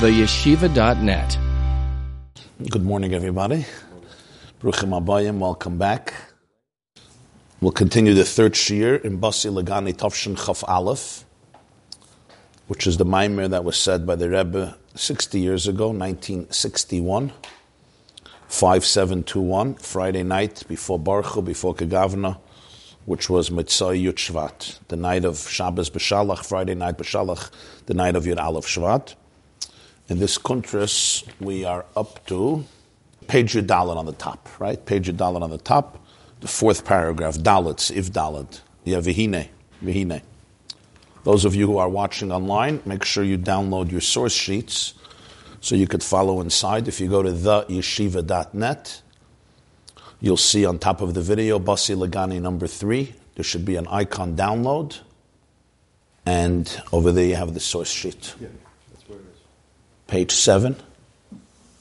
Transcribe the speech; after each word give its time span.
theyeshiva.net. 0.00 1.38
Good 2.70 2.84
morning, 2.84 3.14
everybody. 3.14 3.64
Bruchim 4.60 4.90
Abayim, 4.90 5.38
welcome 5.38 5.78
back. 5.78 6.12
We'll 7.62 7.72
continue 7.72 8.12
the 8.12 8.26
third 8.26 8.54
shir 8.54 8.96
in 8.96 9.18
Basi 9.18 9.50
Lagani 9.50 9.94
Tovshin 9.94 10.36
Chaf 10.36 10.62
Aleph, 10.68 11.24
which 12.66 12.86
is 12.86 12.98
the 12.98 13.06
Maimer 13.06 13.48
that 13.48 13.64
was 13.64 13.78
said 13.78 14.06
by 14.06 14.16
the 14.16 14.28
Rebbe 14.28 14.76
60 14.96 15.40
years 15.40 15.66
ago, 15.66 15.86
1961, 15.86 17.32
5721, 18.48 19.74
Friday 19.76 20.22
night 20.22 20.62
before 20.68 20.98
Baruch 20.98 21.42
before 21.42 21.74
Kagavna, 21.74 22.38
which 23.06 23.30
was 23.30 23.48
Mitzay 23.48 24.04
Yud 24.04 24.16
Shvat, 24.16 24.78
the 24.88 24.96
night 24.96 25.24
of 25.24 25.38
Shabbos 25.38 25.88
B'Shalach, 25.88 26.44
Friday 26.44 26.74
night 26.74 26.98
B'Shalach, 26.98 27.50
the 27.86 27.94
night 27.94 28.14
of 28.14 28.24
Yud 28.24 28.38
Aleph 28.38 28.66
Shvat. 28.66 29.14
In 30.08 30.18
this 30.18 30.38
contrast, 30.38 31.26
we 31.40 31.64
are 31.64 31.84
up 31.96 32.24
to 32.26 32.64
page 33.26 33.54
Dalit 33.54 33.96
on 33.96 34.06
the 34.06 34.12
top, 34.12 34.48
right? 34.60 34.84
Page 34.84 35.08
Dalit 35.16 35.42
on 35.42 35.50
the 35.50 35.58
top, 35.58 35.98
the 36.40 36.48
fourth 36.48 36.84
paragraph, 36.84 37.36
Dalit, 37.36 37.90
if 37.90 38.12
Dalit. 38.12 38.60
Yeah, 38.84 38.98
Vihine, 38.98 39.48
Vihine. 39.82 40.22
Those 41.24 41.44
of 41.44 41.56
you 41.56 41.66
who 41.66 41.78
are 41.78 41.88
watching 41.88 42.30
online, 42.30 42.82
make 42.84 43.04
sure 43.04 43.24
you 43.24 43.36
download 43.36 43.90
your 43.90 44.00
source 44.00 44.32
sheets 44.32 44.94
so 45.60 45.74
you 45.74 45.88
could 45.88 46.04
follow 46.04 46.40
inside. 46.40 46.86
If 46.86 47.00
you 47.00 47.08
go 47.08 47.24
to 47.24 47.32
theyeshiva.net, 47.32 49.02
you'll 50.20 50.36
see 50.36 50.64
on 50.64 50.78
top 50.78 51.00
of 51.00 51.14
the 51.14 51.20
video, 51.20 51.58
Basi 51.58 51.96
Lagani 51.96 52.40
number 52.40 52.68
three. 52.68 53.14
There 53.34 53.42
should 53.42 53.64
be 53.64 53.74
an 53.74 53.88
icon 53.88 54.36
download. 54.36 55.00
And 56.24 56.80
over 56.92 57.10
there 57.10 57.26
you 57.26 57.34
have 57.34 57.54
the 57.54 57.60
source 57.60 57.90
sheet. 57.90 58.34
Yeah, 58.40 58.48
that's 58.92 59.08
where 59.08 59.18
it 59.18 59.24
is. 59.32 59.40
Page 60.06 60.32
seven. 60.32 60.76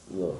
No. 0.10 0.40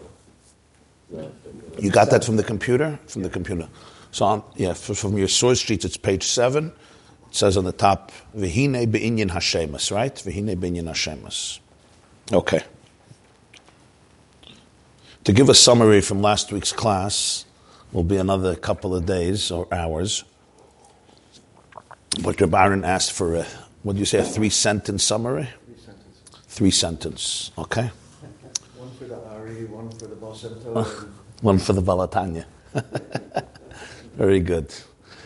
No. 1.10 1.32
You 1.80 1.92
got 1.92 2.10
that 2.12 2.24
from 2.24 2.38
the 2.38 2.44
computer? 2.44 3.00
From 3.08 3.24
the 3.24 3.30
computer. 3.30 3.68
So, 4.12 4.26
on, 4.26 4.44
yeah, 4.56 4.74
from 4.74 5.18
your 5.18 5.28
source 5.28 5.60
sheets, 5.60 5.84
it's 5.86 5.98
page 5.98 6.24
seven. 6.24 6.72
It 7.28 7.36
says 7.36 7.58
on 7.58 7.66
the 7.66 7.74
top, 7.74 8.12
Vihine 8.36 8.90
be'inyan 8.92 9.30
Hashemas, 9.30 9.92
right? 9.92 10.16
Vihine 10.16 10.60
be'inyan 10.60 10.86
Hashemas. 10.86 11.60
Okay. 12.32 12.62
To 15.26 15.34
give 15.34 15.50
a 15.50 15.56
summary 15.56 16.02
from 16.02 16.22
last 16.22 16.52
week's 16.52 16.72
class, 16.72 17.46
will 17.92 18.04
be 18.04 18.18
another 18.18 18.56
couple 18.56 18.96
of 18.96 19.06
days 19.06 19.52
or 19.52 19.68
hours. 19.74 20.24
But 22.24 22.40
Reb 22.40 22.54
Aaron 22.54 22.84
asked 22.86 23.12
for 23.12 23.36
a, 23.36 23.46
what 23.84 23.94
do 23.94 24.00
you 24.00 24.06
say, 24.06 24.20
a 24.20 24.24
three 24.24 24.50
sentence 24.50 25.04
summary? 25.04 25.50
Three 26.56 26.72
sentences. 26.72 27.52
Sentence, 27.52 27.52
okay? 27.58 27.92
One 28.78 28.90
for 28.92 29.04
the 29.04 29.22
Ari, 29.28 29.66
one 29.66 29.90
for 29.90 30.08
the 30.08 30.16
Basemto, 30.16 31.04
and 31.04 31.14
One 31.42 31.60
for 31.60 31.74
the 31.74 31.82
Balatanya. 31.82 32.46
Very 34.16 34.40
good. 34.40 34.74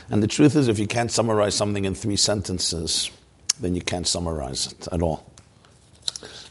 And 0.09 0.23
the 0.23 0.27
truth 0.27 0.55
is, 0.55 0.67
if 0.67 0.79
you 0.79 0.87
can't 0.87 1.11
summarize 1.11 1.53
something 1.53 1.85
in 1.85 1.93
three 1.93 2.15
sentences, 2.15 3.11
then 3.59 3.75
you 3.75 3.81
can't 3.81 4.07
summarize 4.07 4.73
it 4.73 4.87
at 4.91 5.03
all. 5.03 5.31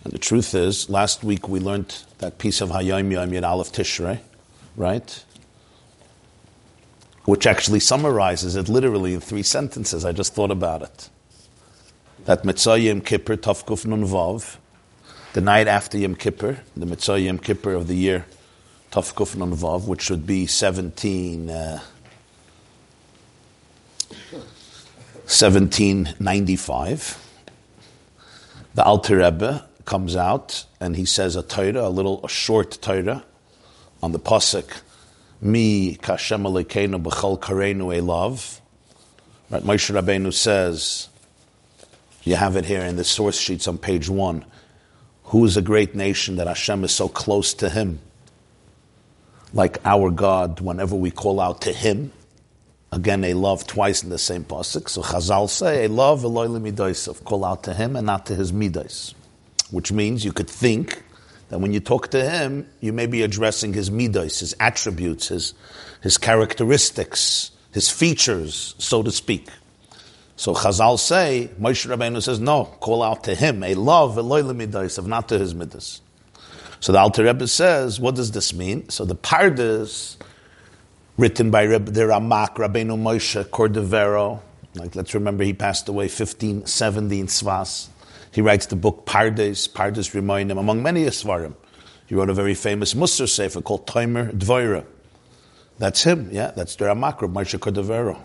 And 0.05 0.12
the 0.12 0.19
truth 0.19 0.55
is, 0.55 0.89
last 0.89 1.25
week 1.25 1.49
we 1.49 1.59
learned 1.59 2.05
that 2.19 2.39
piece 2.39 2.61
of 2.61 2.71
Hayom 2.71 3.11
Yom 3.11 3.33
Yud 3.33 3.45
Aleph 3.45 3.73
Tishrei, 3.73 4.21
right? 4.77 5.25
Which 7.25 7.49
actually 7.49 7.81
summarizes 7.81 8.55
it 8.55 8.69
literally 8.69 9.15
in 9.15 9.21
three 9.21 9.43
sentences. 9.43 10.05
I 10.05 10.12
just 10.12 10.37
thought 10.37 10.53
about 10.53 10.83
it. 10.83 11.09
That 12.27 12.45
Mitzvah 12.45 12.79
Yom 12.79 13.01
Kippur, 13.01 13.37
Tavkuf 13.37 13.84
Nun 13.84 14.05
Vav, 14.05 14.59
the 15.39 15.44
night 15.44 15.69
after 15.69 15.97
Yom 15.97 16.17
Kippur, 16.17 16.58
the 16.77 16.84
Mitzvah 16.84 17.20
Yom 17.20 17.39
Kippur 17.39 17.72
of 17.75 17.86
the 17.86 17.94
year 17.94 18.27
Tavkuf 18.91 19.36
Nun 19.36 19.53
Vav, 19.53 19.86
which 19.86 20.11
would 20.11 20.27
be 20.27 20.48
17, 20.48 21.48
uh, 21.48 21.78
1795. 25.28 27.25
The 28.75 28.82
Alter 28.82 29.19
Rebbe 29.19 29.69
comes 29.84 30.16
out 30.16 30.65
and 30.81 30.97
he 30.97 31.04
says 31.04 31.37
a 31.37 31.44
Torah, 31.44 31.87
a 31.87 31.88
little, 31.88 32.20
a 32.25 32.28
short 32.28 32.76
Torah, 32.82 33.22
on 34.03 34.10
the 34.10 34.19
pasuk, 34.19 34.81
"Mi 35.41 35.94
kashem 35.94 36.43
alekeinu 36.49 37.00
b'chol 37.00 37.38
kareinu 37.38 37.97
elav." 37.97 38.59
Right, 39.50 39.62
Moshe 39.62 39.94
Rabbeinu 39.94 40.32
says, 40.34 41.06
you 42.25 42.34
have 42.34 42.56
it 42.56 42.65
here 42.65 42.82
in 42.82 42.97
the 42.97 43.05
source 43.05 43.38
sheets 43.38 43.69
on 43.69 43.78
page 43.78 44.09
one. 44.09 44.44
Who 45.28 45.44
is 45.44 45.56
a 45.56 45.62
great 45.62 45.94
nation 45.94 46.37
that 46.37 46.47
Hashem 46.47 46.84
is 46.84 46.93
so 46.93 47.09
close 47.09 47.55
to 47.55 47.69
him? 47.69 48.00
Like 49.53 49.78
our 49.84 50.11
God, 50.11 50.61
whenever 50.61 50.97
we 50.97 51.11
call 51.11 51.41
out 51.41 51.62
to 51.62 51.72
him, 51.72 52.12
again, 52.93 53.25
a 53.25 53.34
love 53.34 53.67
twice 53.67 54.03
in 54.03 54.09
the 54.09 54.19
same 54.19 54.44
pasuk. 54.44 54.88
So 54.88 55.03
Chazal 55.03 55.50
say, 55.50 55.84
a 55.84 55.88
love 55.88 56.25
Eloi 56.25 56.47
midosav, 56.47 57.25
call 57.25 57.44
out 57.44 57.65
to 57.65 57.75
him 57.75 57.94
and 57.94 58.06
not 58.06 58.27
to 58.27 58.34
his 58.34 58.53
midas, 58.53 59.15
which 59.71 59.93
means 59.93 60.25
you 60.25 60.33
could 60.33 60.49
think 60.49 61.03
that 61.50 61.61
when 61.61 61.72
you 61.72 61.81
talk 61.81 62.09
to 62.12 62.28
him, 62.28 62.67
you 62.81 62.94
may 62.94 63.06
be 63.06 63.22
addressing 63.22 63.75
his 63.75 63.91
midas, 63.91 64.41
his 64.41 64.55
attributes, 64.61 65.28
his 65.28 65.55
his 66.00 66.17
characteristics, 66.17 67.50
his 67.72 67.91
features, 67.91 68.75
so 68.78 69.03
to 69.03 69.11
speak. 69.11 69.49
So 70.38 70.54
Chazal 70.54 71.00
say, 71.00 71.50
Moshe 71.60 71.93
Rabbeinu 71.93 72.22
says, 72.22 72.38
no, 72.38 72.65
call 72.65 73.03
out 73.03 73.25
to 73.25 73.34
him, 73.34 73.65
a 73.65 73.75
love 73.75 74.15
midosav, 74.15 75.04
not 75.04 75.28
to 75.31 75.37
his 75.37 75.53
midas. 75.53 76.00
So 76.78 76.93
the 76.93 77.00
Alter 77.00 77.25
Rebbe 77.25 77.49
says, 77.49 77.99
what 77.99 78.15
does 78.15 78.31
this 78.31 78.54
mean? 78.54 78.88
So 78.88 79.04
the 79.04 79.16
Pardes, 79.16 80.16
written 81.16 81.50
by 81.50 81.66
Reb, 81.66 81.87
the 81.87 82.03
Ramak, 82.03 82.54
Rabbeinu 82.54 82.97
Moshe 82.97 83.44
Cordovero, 83.47 84.38
like 84.76 84.94
let's 84.94 85.12
remember 85.12 85.43
he 85.43 85.54
passed 85.54 85.88
away 85.88 86.04
1570 86.04 87.19
in 87.19 87.26
Svas. 87.26 87.88
He 88.31 88.41
writes 88.41 88.66
the 88.66 88.76
book 88.76 89.06
Pardes, 89.06 89.69
Pardes 89.69 90.15
Rimonim, 90.15 90.60
among 90.60 90.84
many 90.84 91.05
Svarim. 91.06 91.56
He 92.06 92.15
wrote 92.15 92.31
a 92.31 92.34
very 92.34 92.55
famous 92.55 92.94
Musar 92.94 93.28
Sefer 93.28 93.60
called 93.60 93.88
Toimer 93.88 94.31
Dvoira. 94.31 94.84
That's 95.78 96.05
him, 96.05 96.28
yeah, 96.31 96.53
that's 96.53 96.76
the 96.76 96.84
Ramak, 96.84 97.20
Reb 97.22 97.32
Moshe 97.32 97.59
Cordovero. 97.59 98.22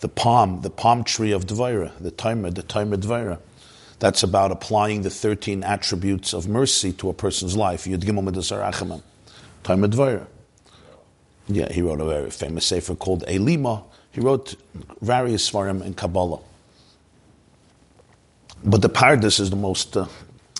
The 0.00 0.08
palm, 0.08 0.62
the 0.62 0.70
palm 0.70 1.04
tree 1.04 1.32
of 1.32 1.46
Dvoira, 1.46 1.92
the 1.98 2.12
Toimer, 2.12 2.54
the 2.54 2.62
Toimer 2.62 2.96
Dvoira. 2.96 3.38
That's 3.98 4.22
about 4.22 4.52
applying 4.52 5.02
the 5.02 5.10
13 5.10 5.64
attributes 5.64 6.32
of 6.32 6.46
mercy 6.46 6.92
to 6.94 7.08
a 7.08 7.12
person's 7.12 7.56
life. 7.56 7.84
Yud 7.84 8.04
Gimel 8.04 8.22
Midas 8.22 8.50
Arachamim. 8.52 9.02
Toimer 9.64 9.90
Dvoira. 9.90 10.26
Yeah, 11.48 11.72
he 11.72 11.82
wrote 11.82 12.00
a 12.00 12.04
very 12.04 12.30
famous 12.30 12.66
sefer 12.66 12.94
called 12.94 13.24
Elima. 13.26 13.82
He 14.12 14.20
wrote 14.20 14.54
various 15.00 15.50
svarim 15.50 15.84
in 15.84 15.94
Kabbalah. 15.94 16.40
But 18.64 18.82
the 18.82 18.88
Pardes 18.88 19.40
is 19.40 19.50
the 19.50 19.56
most 19.56 19.96
uh, 19.96 20.06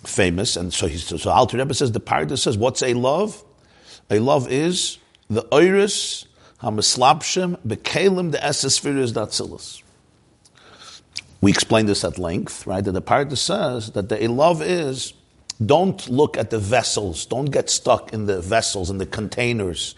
famous, 0.04 0.56
and 0.56 0.72
so 0.72 0.86
he 0.86 0.96
so 0.96 1.30
Alter 1.30 1.58
Rebbe 1.58 1.74
says 1.74 1.92
the 1.92 2.00
Pardes 2.00 2.38
says, 2.38 2.56
"What's 2.56 2.82
a 2.82 2.94
love? 2.94 3.44
A 4.10 4.18
love 4.20 4.50
is 4.50 4.98
the 5.28 5.46
iris 5.52 6.26
the 8.32 8.38
esespheres 8.38 9.12
datzilis." 9.12 9.82
We 11.40 11.50
explained 11.50 11.88
this 11.88 12.04
at 12.04 12.18
length, 12.18 12.66
right? 12.66 12.84
That 12.84 12.92
the 12.92 13.02
Pardes 13.02 13.38
says 13.38 13.90
that 13.92 14.08
the 14.08 14.26
love 14.26 14.60
is 14.60 15.12
don't 15.64 16.08
look 16.08 16.36
at 16.36 16.50
the 16.50 16.58
vessels, 16.58 17.26
don't 17.26 17.50
get 17.50 17.70
stuck 17.70 18.12
in 18.12 18.26
the 18.26 18.40
vessels 18.40 18.90
and 18.90 19.00
the 19.00 19.06
containers 19.06 19.94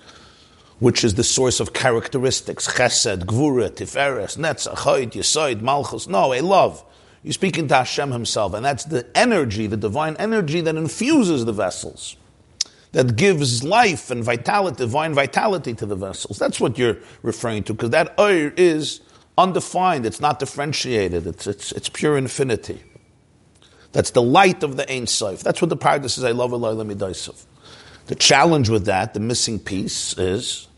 which 0.81 1.05
is 1.05 1.15
the 1.15 1.23
source 1.23 1.61
of 1.61 1.73
characteristics, 1.73 2.67
chesed, 2.67 3.25
gvura, 3.27 3.71
tiferes, 3.71 4.37
netzach, 4.37 4.75
choid, 4.77 5.13
yesoid, 5.13 5.61
malchus. 5.61 6.09
No, 6.09 6.33
a 6.33 6.41
love. 6.41 6.83
You're 7.23 7.35
speaking 7.35 7.69
to 7.69 7.75
Hashem 7.77 8.11
himself, 8.11 8.55
and 8.55 8.65
that's 8.65 8.85
the 8.85 9.07
energy, 9.15 9.67
the 9.67 9.77
divine 9.77 10.17
energy 10.19 10.63
that 10.63 10.75
infuses 10.75 11.45
the 11.45 11.53
vessels, 11.53 12.17
that 12.93 13.17
gives 13.17 13.63
life 13.63 14.11
and 14.11 14.25
vitality, 14.25 14.77
divine 14.77 15.15
vitality 15.15 15.75
to 15.75 15.87
the 15.87 15.95
vessels. 15.95 16.39
That's 16.39 16.61
what 16.61 16.79
you're 16.79 16.97
referring 17.23 17.65
to, 17.65 17.75
because 17.75 17.91
that 17.91 18.19
oir 18.19 18.53
is 18.57 19.01
undefined, 19.39 20.07
it's 20.07 20.21
not 20.21 20.39
differentiated, 20.39 21.27
it's, 21.27 21.47
it's, 21.47 21.73
it's 21.73 21.89
pure 21.89 22.19
infinity. 22.19 22.83
That's 23.93 24.11
the 24.11 24.23
light 24.23 24.63
of 24.63 24.77
the 24.77 24.91
Ein 24.93 25.07
Sof. 25.07 25.41
That's 25.41 25.61
what 25.61 25.69
the 25.69 25.77
Pardes 25.77 26.11
says, 26.11 26.25
I 26.25 26.31
love 26.33 26.53
Allah, 26.53 26.85
Lamidaisav. 26.85 27.45
The 28.07 28.15
challenge 28.15 28.69
with 28.69 28.87
that, 28.87 29.15
the 29.15 29.21
missing 29.21 29.59
piece, 29.59 30.17
is 30.19 30.69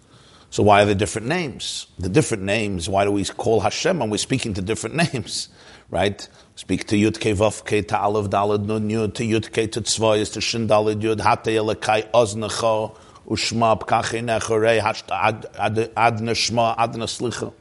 so 0.52 0.62
why 0.62 0.82
are 0.82 0.84
there 0.84 0.94
different 0.94 1.28
names? 1.28 1.86
The 1.98 2.10
different 2.10 2.42
names, 2.42 2.86
why 2.86 3.04
do 3.04 3.10
we 3.10 3.24
call 3.24 3.60
Hashem 3.60 3.98
when 3.98 4.10
we're 4.10 4.18
speaking 4.18 4.52
to 4.54 4.60
different 4.60 4.96
names? 5.14 5.48
Right? 5.88 6.28
Speak 6.54 6.86
to 6.88 6.96
Yud 6.96 7.18
Ke 7.18 7.36
Vav 7.36 7.64
Ke 7.64 7.86
to 7.88 7.98
Aleph 7.98 8.28
Dalad 8.30 8.66
Nun 8.66 8.88
Yud 8.90 9.14
to 9.14 9.24
Yud 9.24 9.48
Ke 9.50 9.70
to 9.72 10.40
Shin 10.40 10.68
Dalad 10.68 11.00
Yud 11.00 11.20
Hate 11.20 11.56
Yelekai 11.56 12.10
Oznecho 12.10 12.94
Ushma 13.26 13.80
Pkache 13.80 14.22
Necharei 14.22 14.78
Ad 15.96 16.18
Neshma 16.18 16.74
Ad 16.76 16.92
Neslicha. 16.92 17.52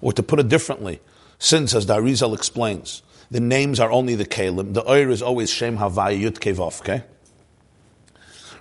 Or 0.00 0.12
to 0.14 0.22
put 0.22 0.40
it 0.40 0.48
differently, 0.48 1.00
since 1.38 1.74
as 1.74 1.86
the 1.86 1.94
Arizal 1.94 2.34
explains, 2.34 3.02
the 3.30 3.40
names 3.40 3.78
are 3.78 3.90
only 3.90 4.14
the 4.14 4.24
Kalim, 4.24 4.72
the 4.72 4.82
Oir 4.90 5.10
is 5.10 5.20
always 5.20 5.50
Shem 5.50 5.76
Havaya 5.76 6.18
Yud 6.18 6.40
Ke 6.40 6.56
Vav 6.56 6.82
Ke. 6.82 7.04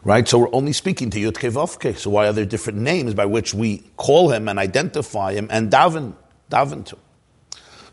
Right? 0.03 0.27
So 0.27 0.39
we're 0.39 0.53
only 0.53 0.73
speaking 0.73 1.11
to 1.11 1.19
Yud 1.19 1.33
Vavke. 1.33 1.95
So 1.95 2.09
why 2.09 2.27
are 2.27 2.33
there 2.33 2.45
different 2.45 2.79
names 2.79 3.13
by 3.13 3.25
which 3.25 3.53
we 3.53 3.83
call 3.97 4.31
him 4.31 4.49
and 4.49 4.57
identify 4.57 5.33
him 5.33 5.47
and 5.51 5.71
daven, 5.71 6.15
daven 6.49 6.83
to? 6.87 6.97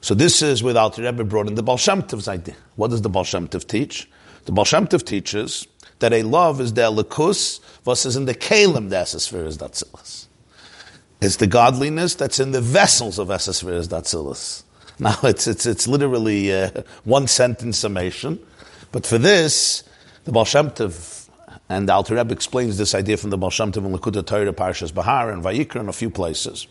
So 0.00 0.14
this 0.14 0.42
is 0.42 0.62
where 0.62 0.74
the 0.74 0.90
Rebbe 0.98 1.24
brought 1.24 1.48
in 1.48 1.54
the 1.54 1.62
Baal 1.62 1.76
Shem 1.76 2.02
Tov's 2.02 2.28
idea. 2.28 2.54
What 2.76 2.90
does 2.90 3.02
the 3.02 3.08
Baal 3.08 3.24
Shem 3.24 3.48
Tov 3.48 3.66
teach? 3.66 4.08
The 4.44 4.52
Baal 4.52 4.64
Shem 4.64 4.86
Tov 4.86 5.04
teaches 5.04 5.66
that 5.98 6.12
a 6.12 6.22
love 6.22 6.60
is 6.60 6.72
the 6.74 6.82
elikus 6.82 7.60
versus 7.84 8.16
in 8.16 8.24
the 8.24 8.34
kalim 8.34 8.90
the 8.90 8.96
esesferes 8.96 9.58
datzilas. 9.58 10.26
It's 11.20 11.36
the 11.36 11.48
godliness 11.48 12.14
that's 12.14 12.38
in 12.38 12.52
the 12.52 12.60
vessels 12.60 13.18
of 13.18 13.28
esesferes 13.28 13.88
datzilas. 13.88 14.62
Now 15.00 15.16
it's 15.22 15.46
it's 15.46 15.64
it's 15.64 15.86
literally 15.86 16.52
uh, 16.52 16.82
one 17.04 17.28
sentence 17.28 17.78
summation, 17.78 18.40
but 18.90 19.06
for 19.06 19.16
this, 19.16 19.84
the 20.24 20.32
Baal 20.32 20.44
Shem 20.44 20.70
Tov 20.70 21.28
and 21.68 21.88
the 21.88 21.92
Alter 21.92 22.16
Rebbe 22.16 22.32
explains 22.32 22.78
this 22.78 22.96
idea 22.96 23.16
from 23.16 23.30
the 23.30 23.38
Baal 23.38 23.50
Shem 23.50 23.70
Tov 23.70 23.84
and 23.84 23.94
Likkutei 23.94 24.26
Torah, 24.26 24.52
Parshas 24.52 24.92
Bahar, 24.92 25.30
and 25.30 25.42
Vayikra, 25.44 25.80
in 25.80 25.88
a 25.88 25.92
few 25.92 26.10
places, 26.10 26.66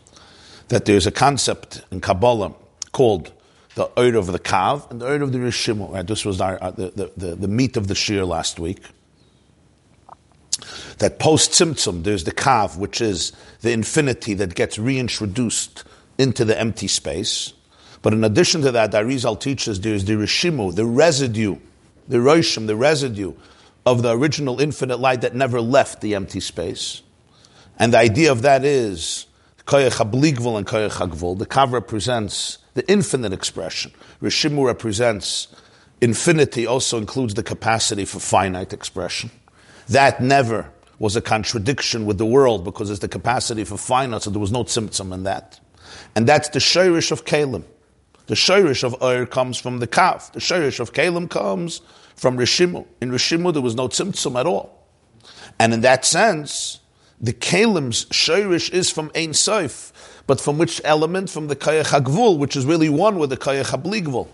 that 0.68 0.84
there's 0.84 1.08
a 1.08 1.12
concept 1.12 1.84
in 1.90 2.02
Kabbalah 2.02 2.54
called 2.98 3.32
the 3.76 3.88
Ur 3.96 4.16
of 4.16 4.26
the 4.26 4.40
Kav 4.40 4.90
and 4.90 5.00
the 5.00 5.06
Ur 5.06 5.22
of 5.22 5.32
the 5.32 5.38
Rishimu. 5.38 5.94
Right? 5.94 6.08
This 6.08 6.26
was 6.26 6.42
our, 6.42 6.58
uh, 6.60 6.72
the, 6.72 7.12
the, 7.16 7.36
the, 7.36 7.48
meat 7.48 7.78
of 7.78 7.88
the 7.88 7.94
Shir 7.94 8.26
last 8.26 8.60
week. 8.60 8.80
That 10.98 11.20
post 11.20 11.52
Tzimtzum, 11.52 12.04
there's 12.04 12.24
the 12.24 12.32
Kav, 12.32 12.76
which 12.76 13.00
is 13.00 13.34
the 13.62 13.72
infinity 13.72 14.34
that 14.34 14.56
gets 14.56 14.80
reintroduced 14.80 15.84
into 16.18 16.44
the 16.44 16.60
empty 16.60 16.88
space. 16.88 17.54
But 18.02 18.14
in 18.14 18.24
addition 18.24 18.64
to 18.64 18.72
that, 18.72 18.94
Arizal 18.94 19.40
teaches 19.40 19.80
there's 19.80 20.06
the 20.06 20.14
Rishimu, 20.14 20.74
the 20.74 20.86
residue, 20.86 21.58
the 22.08 22.18
Roshim, 22.18 22.66
the 22.66 22.76
residue 22.76 23.34
of 23.86 24.02
the 24.02 24.18
original 24.18 24.60
infinite 24.60 25.00
light 25.00 25.22
that 25.22 25.36
never 25.36 25.62
left 25.62 26.02
the 26.02 26.16
empty 26.16 26.40
space. 26.40 27.04
And 27.78 27.94
the 27.94 28.00
idea 28.00 28.32
of 28.32 28.42
that 28.42 28.66
is 28.66 29.28
Koyach 29.68 30.02
and 30.02 30.66
Koyach. 30.66 31.38
The 31.38 31.46
Kav 31.46 31.72
represents 31.72 32.58
the 32.78 32.90
infinite 32.90 33.34
expression. 33.34 33.92
Rishimu 34.22 34.66
represents 34.66 35.48
infinity, 36.00 36.68
also 36.68 36.98
includes 36.98 37.34
the 37.34 37.44
capacity 37.44 38.06
for 38.06 38.20
finite 38.20 38.72
expression. 38.72 39.32
That 39.90 40.22
never 40.22 40.72
was 41.00 41.16
a 41.16 41.22
contradiction 41.22 42.06
with 42.06 42.18
the 42.18 42.26
world 42.26 42.64
because 42.64 42.90
it's 42.90 43.00
the 43.00 43.08
capacity 43.08 43.64
for 43.64 43.78
finite, 43.78 44.24
so 44.24 44.30
there 44.30 44.40
was 44.40 44.52
no 44.52 44.64
tzimtzum 44.64 45.12
in 45.14 45.24
that. 45.24 45.60
And 46.16 46.28
that's 46.28 46.50
the 46.50 46.60
shirish 46.60 47.12
of 47.12 47.26
Kalim. 47.26 47.64
The 48.28 48.36
shirish 48.36 48.84
of 48.84 49.02
Ur 49.02 49.26
comes 49.26 49.58
from 49.58 49.80
the 49.80 49.88
Kav. 49.88 50.32
The 50.34 50.40
shirish 50.40 50.80
of 50.80 50.94
Kalim 50.94 51.30
comes 51.30 51.82
from 52.16 52.38
Rishimu. 52.38 52.86
In 53.02 53.10
Rishimu, 53.10 53.54
there 53.54 53.62
was 53.62 53.76
no 53.76 53.88
tzimtzum 53.88 54.40
at 54.40 54.46
all. 54.46 54.86
And 55.60 55.74
in 55.74 55.82
that 55.82 56.06
sense, 56.06 56.80
the 57.20 57.34
Kalim's 57.34 58.06
shirish 58.06 58.72
is 58.72 58.92
from 58.92 59.12
Ein 59.16 59.34
Sof, 59.34 59.94
but 60.28 60.40
from 60.40 60.58
which 60.58 60.80
element? 60.84 61.30
From 61.30 61.48
the 61.48 61.56
Kayach 61.56 62.00
HaGvul, 62.00 62.38
which 62.38 62.56
is 62.56 62.66
really 62.66 62.90
one 62.90 63.18
with 63.18 63.30
the 63.30 63.38
Kayach 63.38 63.72
HaBligvul. 63.72 64.28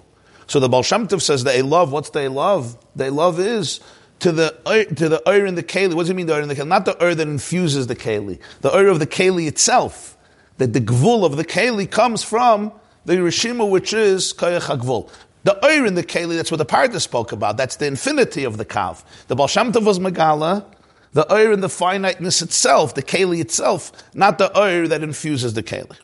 So 0.47 0.59
the 0.59 0.67
Baal 0.67 0.83
Shem 0.83 1.07
Tov 1.07 1.21
says 1.21 1.43
they 1.43 1.61
love, 1.61 1.91
what's 1.91 2.09
they 2.09 2.27
love? 2.27 2.77
They 2.95 3.09
love 3.09 3.39
is 3.39 3.79
to 4.19 4.31
the 4.31 4.87
to 4.95 5.09
the 5.09 5.21
ur 5.29 5.45
in 5.45 5.55
the 5.55 5.63
keli. 5.63 5.93
What 5.93 6.03
does 6.03 6.09
it 6.09 6.15
mean 6.15 6.27
the 6.27 6.35
ur 6.35 6.41
in 6.41 6.47
the 6.47 6.55
keli? 6.55 6.67
Not 6.67 6.85
the 6.85 7.01
ur 7.03 7.15
that 7.15 7.27
infuses 7.27 7.87
the 7.87 7.95
keli. 7.95 8.39
The 8.61 8.75
ur 8.75 8.87
of 8.87 8.99
the 8.99 9.07
keli 9.07 9.47
itself. 9.47 10.17
That 10.57 10.73
the 10.73 10.81
gvul 10.81 11.25
of 11.25 11.37
the 11.37 11.45
keli 11.45 11.89
comes 11.89 12.23
from 12.23 12.71
the 13.05 13.15
rishima, 13.15 13.69
which 13.69 13.93
is 13.93 14.33
kayach 14.33 14.77
hagvul. 14.77 15.09
The 15.43 15.63
ur 15.65 15.85
in 15.85 15.95
the 15.95 16.03
keli, 16.03 16.35
that's 16.35 16.51
what 16.51 16.57
the 16.57 16.65
Pardes 16.65 17.01
spoke 17.01 17.31
about. 17.31 17.57
That's 17.57 17.75
the 17.75 17.85
infinity 17.85 18.45
of 18.45 18.57
the 18.57 18.65
kav. 18.65 19.03
The 19.27 19.35
Baal 19.35 19.47
Shem 19.47 19.73
Tov 19.73 19.85
was 19.85 19.99
megala 19.99 20.65
the 21.13 21.31
oir 21.31 21.51
in 21.51 21.61
the 21.61 21.69
finiteness 21.69 22.41
itself, 22.41 22.95
the 22.95 23.03
keli 23.03 23.39
itself, 23.39 23.91
not 24.13 24.37
the 24.37 24.55
oir 24.59 24.87
that 24.87 25.03
infuses 25.03 25.53
the 25.53 25.63
keli. 25.63 25.97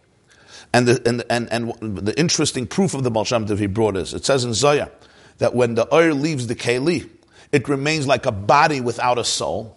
And 0.72 0.88
the, 0.88 1.08
and, 1.08 1.24
and, 1.30 1.52
and 1.52 1.98
the 1.98 2.18
interesting 2.20 2.68
proof 2.68 2.94
of 2.94 3.04
the 3.04 3.10
Baal 3.10 3.26
that 3.26 3.60
he 3.60 3.66
brought 3.66 3.98
is, 3.98 4.14
it 4.14 4.24
says 4.24 4.46
in 4.46 4.54
Zohar, 4.54 4.92
that 5.40 5.56
when 5.56 5.76
the 5.76 5.92
oir 5.94 6.14
leaves 6.14 6.48
the 6.48 6.56
keli, 6.56 7.10
it 7.52 7.68
remains 7.68 8.06
like 8.06 8.28
a 8.28 8.32
body 8.32 8.80
without 8.80 9.18
a 9.18 9.24
soul. 9.24 9.76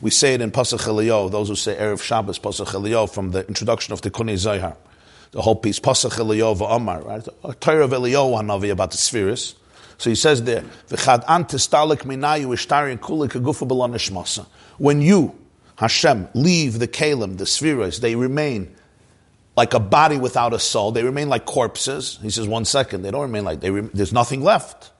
We 0.00 0.10
say 0.10 0.34
it 0.34 0.40
in 0.40 0.52
Pasach 0.52 0.86
Eliyahu, 0.86 1.32
those 1.32 1.48
who 1.48 1.56
say 1.56 1.74
Erev 1.74 2.00
Shabbos, 2.00 2.38
Pasach 2.38 2.66
Eliyahu, 2.66 3.12
from 3.12 3.32
the 3.32 3.44
introduction 3.48 3.92
of 3.92 4.02
the 4.02 4.10
Kuni 4.10 4.36
Zohar. 4.36 4.76
The 5.32 5.42
whole 5.42 5.56
piece, 5.56 5.80
Pasach 5.80 6.12
Eliyahu 6.12 6.58
v'Amar, 6.58 7.04
right? 7.04 7.26
A 7.42 7.54
Torah 7.54 7.84
of 7.84 7.90
Eliyahu 7.90 8.40
Hanavi 8.40 8.70
about 8.70 8.92
the 8.92 8.96
spheres. 8.96 9.56
So 9.98 10.10
he 10.10 10.16
says 10.16 10.44
there, 10.44 10.62
"V'chad 10.88 11.24
antistalik 11.26 12.02
minayu 12.04 12.46
ishtari 12.46 12.96
kulik 12.98 13.32
agufa 13.32 14.46
When 14.78 15.02
you, 15.02 15.34
Hashem, 15.76 16.28
leave 16.34 16.78
the 16.78 16.88
kalim, 16.88 17.36
the 17.36 17.46
spheres, 17.46 18.00
they 18.00 18.14
remain 18.14 18.74
like 19.56 19.74
a 19.74 19.80
body 19.80 20.16
without 20.16 20.54
a 20.54 20.58
soul. 20.60 20.92
They 20.92 21.02
remain 21.02 21.28
like 21.28 21.44
corpses. 21.44 22.20
He 22.22 22.30
says, 22.30 22.46
one 22.46 22.64
second, 22.64 23.02
they 23.02 23.10
don't 23.10 23.22
remain 23.22 23.44
like, 23.44 23.58
they 23.58 23.72
re- 23.72 23.90
there's 23.92 24.12
nothing 24.12 24.40
left. 24.40 24.92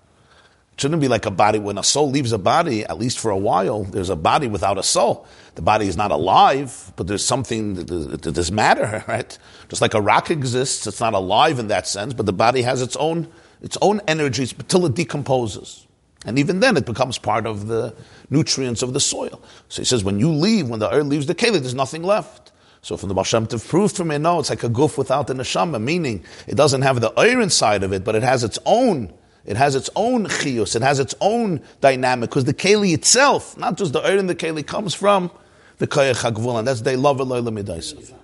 It 0.72 0.80
shouldn't 0.80 1.00
be 1.00 1.06
like 1.06 1.26
a 1.26 1.30
body. 1.30 1.60
When 1.60 1.78
a 1.78 1.84
soul 1.84 2.10
leaves 2.10 2.32
a 2.32 2.38
body, 2.38 2.84
at 2.84 2.98
least 2.98 3.20
for 3.20 3.30
a 3.30 3.36
while, 3.36 3.84
there's 3.84 4.10
a 4.10 4.16
body 4.16 4.48
without 4.48 4.76
a 4.76 4.82
soul. 4.82 5.28
The 5.54 5.62
body 5.62 5.86
is 5.86 5.96
not 5.96 6.10
alive, 6.10 6.92
but 6.96 7.06
there's 7.06 7.24
something, 7.24 7.74
there's 7.74 8.50
matter, 8.50 9.04
right? 9.08 9.38
Just 9.68 9.80
like 9.80 9.94
a 9.94 10.00
rock 10.00 10.28
exists, 10.28 10.88
it's 10.88 10.98
not 10.98 11.14
alive 11.14 11.60
in 11.60 11.68
that 11.68 11.86
sense, 11.86 12.12
but 12.12 12.26
the 12.26 12.32
body 12.32 12.62
has 12.62 12.82
its 12.82 12.96
own 12.96 13.28
its 13.62 13.76
own 13.80 14.00
energies 14.06 14.52
until 14.52 14.86
it 14.86 14.94
decomposes. 14.94 15.86
And 16.24 16.38
even 16.38 16.60
then, 16.60 16.76
it 16.76 16.84
becomes 16.84 17.16
part 17.16 17.46
of 17.46 17.68
the 17.68 17.94
nutrients 18.28 18.82
of 18.82 18.92
the 18.92 19.00
soil. 19.00 19.40
So 19.68 19.82
he 19.82 19.86
says, 19.86 20.02
when 20.02 20.18
you 20.18 20.30
leave, 20.30 20.68
when 20.68 20.80
the 20.80 20.90
earth 20.92 21.06
leaves 21.06 21.26
the 21.26 21.34
keli, 21.34 21.60
there's 21.60 21.74
nothing 21.74 22.02
left. 22.02 22.52
So 22.82 22.96
from 22.96 23.08
the 23.08 23.14
Baal 23.14 23.24
Shem 23.24 23.46
Tov 23.46 23.66
proved 23.68 23.96
for 23.96 24.04
me, 24.04 24.18
no, 24.18 24.38
it's 24.40 24.50
like 24.50 24.62
a 24.62 24.68
goof 24.68 24.98
without 24.98 25.26
the 25.26 25.34
neshama, 25.34 25.80
meaning 25.80 26.24
it 26.46 26.56
doesn't 26.56 26.82
have 26.82 27.00
the 27.00 27.18
oil 27.18 27.40
inside 27.40 27.82
of 27.82 27.92
it, 27.92 28.04
but 28.04 28.14
it 28.14 28.22
has 28.22 28.44
its 28.44 28.58
own, 28.66 29.12
it 29.44 29.56
has 29.56 29.74
its 29.74 29.90
own 29.96 30.26
chiyus, 30.26 30.76
it 30.76 30.82
has 30.82 30.98
its 30.98 31.14
own 31.20 31.60
dynamic, 31.80 32.30
because 32.30 32.44
the 32.44 32.54
keli 32.54 32.94
itself, 32.94 33.56
not 33.58 33.76
just 33.76 33.92
the 33.92 34.04
oil 34.06 34.18
in 34.18 34.26
the 34.26 34.34
keli, 34.34 34.66
comes 34.66 34.94
from 34.94 35.30
the 35.78 35.86
koyach 35.86 36.58
and 36.58 36.68
that's 36.68 36.82
they 36.82 36.96
love 36.96 37.20
it 37.20 38.14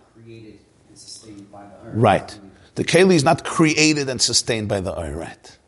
Right. 1.93 2.39
The 2.75 2.85
keli 2.85 3.15
is 3.15 3.25
not 3.25 3.45
created 3.45 4.09
and 4.09 4.21
sustained 4.21 4.69
by 4.69 4.81
the 4.81 4.93
Ayret. 4.93 5.59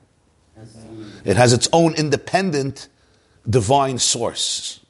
It 1.25 1.37
has 1.37 1.53
its 1.53 1.69
own 1.73 1.95
independent 1.95 2.89
divine 3.49 3.99
source. 3.99 4.81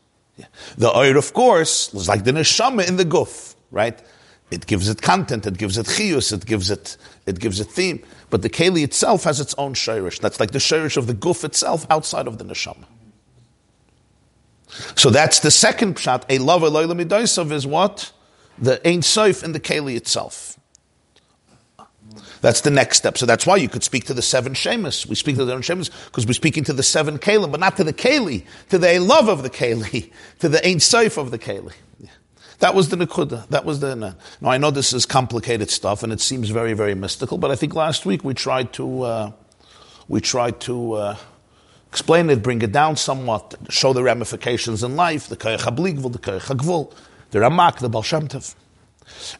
The 0.76 0.90
Ayr, 0.90 1.16
of 1.16 1.32
course, 1.32 1.92
is 1.94 2.08
like 2.08 2.24
the 2.24 2.32
neshama 2.32 2.86
in 2.86 2.96
the 2.96 3.04
guf, 3.04 3.54
right? 3.70 4.00
It 4.50 4.66
gives 4.66 4.88
it 4.88 5.02
content, 5.02 5.46
it 5.46 5.58
gives 5.58 5.76
it 5.76 5.86
chiyus, 5.86 6.32
it 6.32 6.46
gives 6.46 6.70
it, 6.70 6.96
it 7.26 7.40
gives 7.40 7.58
it 7.58 7.64
theme. 7.64 8.02
But 8.30 8.42
the 8.42 8.50
keli 8.50 8.84
itself 8.84 9.24
has 9.24 9.40
its 9.40 9.54
own 9.58 9.74
shirish. 9.74 10.20
That's 10.20 10.38
like 10.38 10.52
the 10.52 10.58
shirish 10.58 10.96
of 10.96 11.06
the 11.06 11.14
guf 11.14 11.44
itself 11.44 11.86
outside 11.90 12.26
of 12.26 12.38
the 12.38 12.44
neshama. 12.44 12.84
So 14.94 15.10
that's 15.10 15.40
the 15.40 15.50
second 15.50 15.96
pshat. 15.96 16.24
A 16.28 16.38
love 16.38 16.62
of 16.62 17.52
is 17.52 17.66
what? 17.66 18.12
The 18.58 18.80
Sof 19.02 19.42
in 19.42 19.52
the 19.52 19.60
keli 19.60 19.96
itself. 19.96 20.55
That's 22.40 22.60
the 22.60 22.70
next 22.70 22.98
step. 22.98 23.18
So 23.18 23.26
that's 23.26 23.46
why 23.46 23.56
you 23.56 23.68
could 23.68 23.82
speak 23.82 24.04
to 24.04 24.14
the 24.14 24.22
seven 24.22 24.54
shemus. 24.54 25.06
We 25.06 25.14
speak 25.14 25.36
to 25.36 25.44
the 25.44 25.52
seven 25.52 25.62
shemus 25.62 25.90
because 26.06 26.26
we're 26.26 26.34
speaking 26.34 26.64
to 26.64 26.72
the 26.72 26.82
seven 26.82 27.18
kalim, 27.18 27.50
but 27.50 27.60
not 27.60 27.76
to 27.76 27.84
the 27.84 27.92
keli, 27.92 28.44
to 28.70 28.78
the 28.78 28.98
love 28.98 29.28
of 29.28 29.42
the 29.42 29.50
keli, 29.50 30.10
to 30.40 30.48
the 30.48 30.66
ein 30.66 30.76
seif 30.76 31.18
of 31.18 31.30
the 31.30 31.38
keli. 31.38 31.72
That 32.58 32.74
was 32.74 32.88
the 32.88 32.96
nekuda. 32.96 33.46
That 33.48 33.64
was 33.64 33.80
the. 33.80 33.94
Now 33.94 34.16
I 34.50 34.56
know 34.56 34.70
this 34.70 34.92
is 34.92 35.04
complicated 35.04 35.70
stuff 35.70 36.02
and 36.02 36.12
it 36.12 36.20
seems 36.20 36.48
very 36.48 36.72
very 36.72 36.94
mystical, 36.94 37.36
but 37.36 37.50
I 37.50 37.56
think 37.56 37.74
last 37.74 38.06
week 38.06 38.24
we 38.24 38.32
tried 38.32 38.72
to 38.74 39.02
uh, 39.02 39.32
we 40.08 40.20
tried 40.20 40.60
to. 40.62 40.92
Uh, 40.92 41.16
explain 41.88 42.28
it, 42.28 42.42
bring 42.42 42.60
it 42.60 42.72
down 42.72 42.94
somewhat, 42.94 43.54
show 43.70 43.94
the 43.94 44.02
ramifications 44.02 44.82
in 44.82 44.96
life, 44.96 45.28
the 45.28 45.36
Kayach 45.36 45.60
HaBligvul, 45.60 46.12
the 46.12 46.18
Kayach 46.18 46.54
HaGvul, 46.54 46.92
the 47.30 47.38
Ramak, 47.38 47.78
the 47.78 47.88
Baal 47.88 48.02
Shem. 48.02 48.28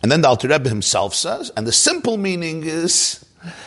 And 0.02 0.10
then 0.10 0.20
the 0.20 0.28
Alter 0.28 0.48
Rebbe 0.48 0.68
himself 0.68 1.14
says, 1.14 1.50
and 1.56 1.66
the 1.66 1.72
simple 1.72 2.16
meaning 2.16 2.64
is, 2.64 3.24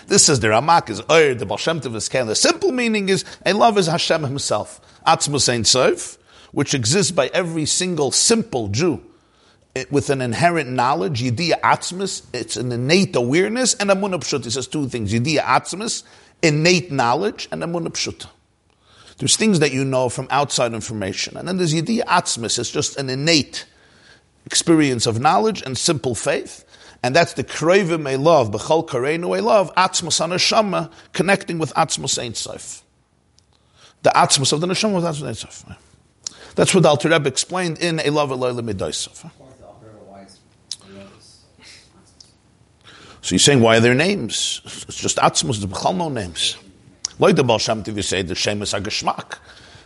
this 0.08 0.30
is 0.30 0.40
the 0.40 0.48
Ramak 0.48 0.90
is 0.90 1.02
Oyer, 1.10 1.34
the 1.34 1.46
Baal 1.46 1.58
Shem 1.58 1.80
Tov 1.80 1.96
is 1.96 2.10
Ken. 2.10 2.28
The 2.28 2.36
simple 2.36 2.72
meaning 2.72 3.10
is, 3.10 3.24
a 3.46 3.54
love 3.54 3.78
is 3.78 3.88
Hashem 3.88 4.24
himself. 4.24 4.82
Atzmus 5.06 5.50
Ein 5.50 5.64
Sof, 5.64 6.18
which 6.52 6.74
exists 6.74 7.12
by 7.12 7.28
every 7.34 7.66
single 7.66 8.12
simple 8.12 8.68
Jew 8.70 9.02
eh, 9.76 9.86
with 9.90 10.10
an 10.10 10.22
inherent 10.22 10.70
knowledge, 10.70 11.22
Yediyah 11.22 11.62
Atzmus, 11.62 12.26
it's 12.34 12.58
an 12.58 12.72
innate 12.72 13.16
awareness, 13.16 13.74
and 13.76 13.90
Amunah 13.90 14.20
Pshut. 14.20 14.44
He 14.44 14.50
says 14.50 14.68
two 14.68 14.88
things, 14.88 15.14
Yediyah 15.14 15.44
Atzmus, 15.44 16.04
innate 16.42 16.92
knowledge, 16.92 17.48
and 17.52 17.64
Amunah 17.64 17.90
Pshut. 17.90 18.28
There's 19.18 19.36
things 19.36 19.60
that 19.60 19.74
you 19.74 19.84
know 19.84 20.10
from 20.10 20.28
outside 20.32 20.74
information, 20.74 21.38
and 21.38 21.48
then 21.48 21.58
there's 21.58 21.74
Yediyah 21.74 22.06
Atzmus, 22.06 22.58
it's 22.60 22.72
just 22.72 22.98
an 22.98 23.10
innate 23.10 23.66
experience 24.46 25.06
of 25.06 25.20
knowledge 25.20 25.62
and 25.62 25.78
simple 25.78 26.16
faith. 26.16 26.66
And 27.02 27.16
that's 27.16 27.34
the 27.34 27.44
Krevim 27.44 28.22
love, 28.22 28.52
Bechol 28.52 28.88
Kareinu 28.88 29.42
love, 29.42 29.74
Atzmos 29.76 30.20
Anashama, 30.20 30.92
connecting 31.14 31.58
with 31.58 31.74
Atzmos 31.76 32.22
Ein 32.22 32.34
Sof. 32.34 32.84
The 34.04 34.10
Atzmos 34.10 34.52
of 34.52 34.62
the 34.62 34.68
Neshama 34.68 34.96
with 34.96 35.06
Atzmos 35.06 35.28
Ein 35.28 35.36
Sof. 35.36 35.66
That's 36.56 36.74
what 36.74 36.84
the 36.84 36.90
Alter 36.90 37.10
Rebbe 37.10 37.30
explained 37.30 37.80
in 37.80 37.98
Elav 37.98 38.30
Eloyle 38.30 38.60
Midaisov. 38.62 39.32
So 43.22 43.36
you're 43.36 43.40
saying, 43.40 43.62
why 43.62 43.78
are 43.78 43.80
there 43.80 43.94
names? 43.94 44.62
It's 44.66 44.96
just 44.96 45.18
Atzmus, 45.18 45.62
the 45.62 45.68
Bechal 45.68 45.96
no 45.96 46.10
names. 46.10 46.58
Like 47.20 47.36
the 47.36 47.44
Baal 47.44 47.60
Shem 47.60 47.84
Tov, 47.84 47.96
you 47.96 48.02
say 48.02 48.22
the 48.22 48.34
Shemus 48.34 48.78
HaGeshmak, 48.78 49.38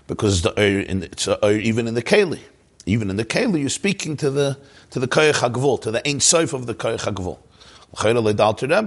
because 0.07 0.43
the, 0.43 0.53
in, 0.89 1.03
it's 1.03 1.27
a, 1.27 1.50
even 1.50 1.88
in 1.88 1.93
the 1.95 2.03
Keli. 2.03 2.39
Even 2.86 3.10
in 3.10 3.16
the 3.16 3.25
Keli, 3.25 3.62
you're 3.62 3.70
speaking 3.70 4.18
to 4.18 4.30
the 4.30 4.58
to 4.90 5.00
the 5.00 5.08
Koyach 5.08 5.36
HaGvul, 5.36 5.82
to 5.82 5.92
the 5.92 6.08
Ein 6.08 6.20
Sof 6.20 6.54
of 6.54 6.66
the 6.66 6.75
Koyach 6.75 7.02
HaGvul. 7.02 7.40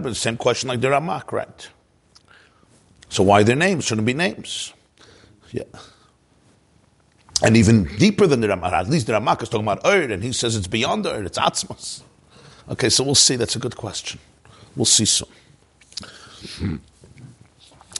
But 0.03 0.17
same 0.17 0.37
question 0.37 0.69
like 0.69 0.81
the 0.81 0.89
Ramak, 0.89 1.31
right? 1.31 1.69
So 3.09 3.23
why 3.23 3.45
their 3.45 3.55
names? 3.57 3.85
Shouldn't 3.85 4.07
be 4.07 4.15
names. 4.15 4.73
Yeah. 5.53 5.63
And 7.43 7.57
even 7.57 7.85
deeper 7.97 8.27
than 8.27 8.41
the 8.41 8.49
Ramak, 8.49 8.73
at 8.73 8.89
least 8.89 9.07
the 9.07 9.13
Ramak 9.13 9.43
is 9.43 9.49
talking 9.49 9.67
about 9.67 9.87
Ur, 9.87 10.11
and 10.11 10.23
he 10.23 10.33
says 10.33 10.57
it's 10.57 10.67
beyond 10.67 11.07
Ur, 11.07 11.23
it's 11.23 11.39
Atzmas. 11.39 12.03
Okay, 12.69 12.89
so 12.89 13.05
we'll 13.05 13.15
see. 13.15 13.37
That's 13.37 13.55
a 13.55 13.61
good 13.61 13.77
question. 13.77 14.19
We'll 14.75 14.87
see 14.87 15.05
soon. 15.05 15.29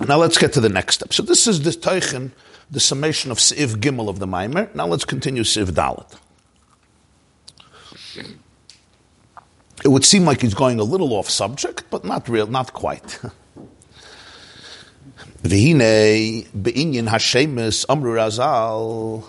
Now 0.07 0.19
let's 0.19 0.39
get 0.39 0.53
to 0.55 0.61
the 0.61 0.69
next 0.69 0.97
step. 0.97 1.13
So 1.15 1.23
this 1.23 1.47
is 1.47 1.63
the 1.63 1.71
Teichen, 1.71 2.33
the 2.71 2.81
summation 2.81 3.31
of 3.31 3.39
Siv 3.39 3.77
Gimel 3.77 4.09
of 4.09 4.19
the 4.19 4.27
Maimer. 4.27 4.75
Now 4.75 4.87
let's 4.87 5.05
continue 5.05 5.43
Siv 5.43 5.67
Dalit. 5.67 6.19
It 9.85 9.89
would 9.89 10.05
seem 10.05 10.25
like 10.25 10.41
he's 10.41 10.55
going 10.55 10.81
a 10.81 10.85
little 10.85 11.13
off 11.13 11.29
subject, 11.31 11.85
but 11.91 12.05
not 12.05 12.29
real, 12.29 12.47
not 12.47 12.73
quite. 12.73 13.21
V'hine 15.43 16.47
be'inyan 16.61 17.09
hashemus 17.09 17.85
amru 17.89 18.15
razal. 18.17 19.25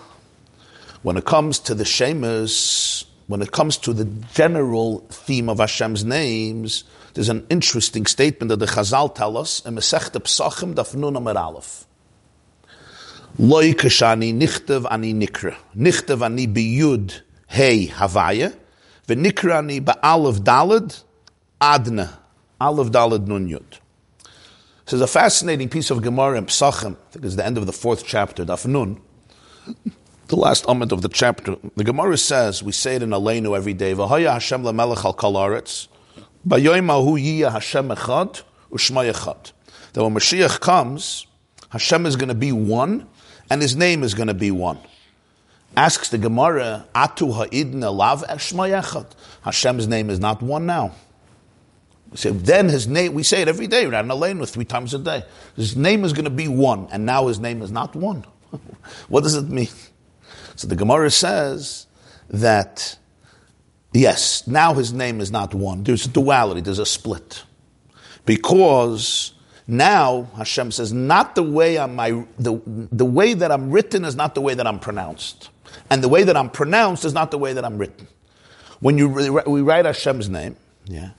When 1.02 1.16
it 1.16 1.24
comes 1.24 1.60
to 1.60 1.74
the 1.74 1.84
shemus, 1.84 3.04
when 3.28 3.40
it 3.42 3.52
comes 3.52 3.76
to 3.78 3.92
the 3.92 4.06
general 4.34 5.00
theme 5.10 5.48
of 5.48 5.58
Hashem's 5.58 6.04
names, 6.04 6.82
there's 7.14 7.28
an 7.28 7.46
interesting 7.50 8.06
statement 8.06 8.48
that 8.48 8.56
the 8.56 8.66
Chazal 8.66 9.14
tell 9.14 9.36
us 9.36 9.64
in 9.64 9.74
Masechta 9.76 10.20
Psachim 10.20 10.74
Daf 10.74 10.94
Nun 10.94 11.14
Amar 11.14 11.36
Aleph. 11.36 11.86
Loi 13.38 13.72
kashani 13.72 14.34
nichtev 14.34 14.86
ani 14.90 15.14
nikra. 15.14 15.56
Nichtev 15.76 16.22
ani 16.22 16.46
biyud 16.48 17.22
hey 17.46 17.88
havaya. 17.88 18.54
V'nikra 19.06 19.58
ani 19.58 19.80
ba'alev 19.80 20.40
dalad 20.40 21.02
adna. 21.60 22.18
Alev 22.60 22.90
dalad 22.90 23.26
nun 23.26 23.48
yud. 23.48 23.78
This 24.84 24.94
is 24.94 25.00
a 25.00 25.06
fascinating 25.06 25.68
piece 25.68 25.90
of 25.90 26.02
Gemara 26.02 26.38
in 26.38 26.46
Psachim. 26.46 26.96
I 26.96 27.12
think 27.12 27.24
it's 27.24 27.36
the 27.36 27.44
end 27.46 27.58
of 27.58 27.66
the 27.66 27.72
fourth 27.72 28.04
chapter, 28.06 28.44
Daf 28.44 28.66
Nun 28.66 29.00
the 30.28 30.36
last 30.36 30.66
element 30.66 30.92
of 30.92 31.02
the 31.02 31.08
chapter. 31.08 31.56
The 31.76 31.84
Gemara 31.84 32.16
says, 32.18 32.62
we 32.62 32.72
say 32.72 32.96
it 32.96 33.02
in 33.02 33.10
Aleinu 33.10 33.56
every 33.56 33.72
day, 33.72 33.94
V'haya 33.94 34.34
Hashem 34.34 34.62
lemelech 34.62 35.04
al 35.04 35.14
kol 35.14 35.34
aretz, 35.34 35.88
b'yoyim 36.46 36.88
yiyah 36.88 37.52
Hashem 37.52 37.88
echad, 37.88 38.42
u'shma 38.70 39.10
echad. 39.10 39.52
That 39.94 40.04
when 40.04 40.14
Mashiach 40.14 40.60
comes, 40.60 41.26
Hashem 41.70 42.04
is 42.04 42.16
going 42.16 42.28
to 42.28 42.34
be 42.34 42.52
one, 42.52 43.06
and 43.50 43.62
His 43.62 43.76
name 43.76 44.02
is 44.02 44.14
going 44.14 44.28
to 44.28 44.34
be 44.34 44.50
one. 44.50 44.78
Asks 45.76 46.08
the 46.08 46.18
Gemara, 46.18 46.86
Atu 46.94 47.32
ha'idna 47.34 47.90
lav 47.90 48.22
er 48.22 48.36
eshma 48.36 48.82
echad. 48.82 49.06
Hashem's 49.42 49.86
name 49.86 50.10
is 50.10 50.18
not 50.18 50.42
one 50.42 50.66
now. 50.66 50.94
So 52.14 52.30
then 52.30 52.68
his 52.68 52.88
name, 52.88 53.12
we 53.12 53.22
say 53.22 53.42
it 53.42 53.48
every 53.48 53.66
day, 53.66 53.84
in 53.84 53.90
Aleinu 53.90 54.48
three 54.48 54.64
times 54.64 54.94
a 54.94 54.98
day. 54.98 55.24
His 55.56 55.76
name 55.76 56.04
is 56.04 56.12
going 56.12 56.24
to 56.24 56.30
be 56.30 56.48
one, 56.48 56.88
and 56.90 57.04
now 57.04 57.26
his 57.26 57.38
name 57.38 57.60
is 57.60 57.70
not 57.70 57.94
one. 57.94 58.24
what 59.08 59.24
does 59.24 59.34
it 59.34 59.48
mean? 59.48 59.68
So 60.56 60.66
the 60.66 60.76
Gemara 60.76 61.10
says 61.10 61.86
that, 62.30 62.96
yes, 63.92 64.46
now 64.46 64.72
his 64.74 64.92
name 64.92 65.20
is 65.20 65.30
not 65.30 65.54
one. 65.54 65.84
There's 65.84 66.06
a 66.06 66.08
duality, 66.08 66.62
there's 66.62 66.78
a 66.78 66.86
split. 66.86 67.44
Because 68.24 69.34
now 69.68 70.28
Hashem 70.34 70.72
says, 70.72 70.94
not 70.94 71.34
the 71.34 71.42
way 71.42 71.78
I'm, 71.78 71.94
my, 71.94 72.24
the, 72.38 72.60
the 72.66 73.04
way 73.04 73.34
that 73.34 73.52
I'm 73.52 73.70
written 73.70 74.06
is 74.06 74.16
not 74.16 74.34
the 74.34 74.40
way 74.40 74.54
that 74.54 74.66
I'm 74.66 74.80
pronounced. 74.80 75.50
And 75.90 76.02
the 76.02 76.08
way 76.08 76.24
that 76.24 76.36
I'm 76.36 76.48
pronounced 76.48 77.04
is 77.04 77.12
not 77.12 77.30
the 77.30 77.38
way 77.38 77.52
that 77.52 77.64
I'm 77.64 77.76
written. 77.76 78.08
When 78.80 78.96
you 78.96 79.08
we 79.46 79.60
write 79.60 79.84
Hashem's 79.84 80.28
name, 80.28 80.56
yeah, 80.84 81.10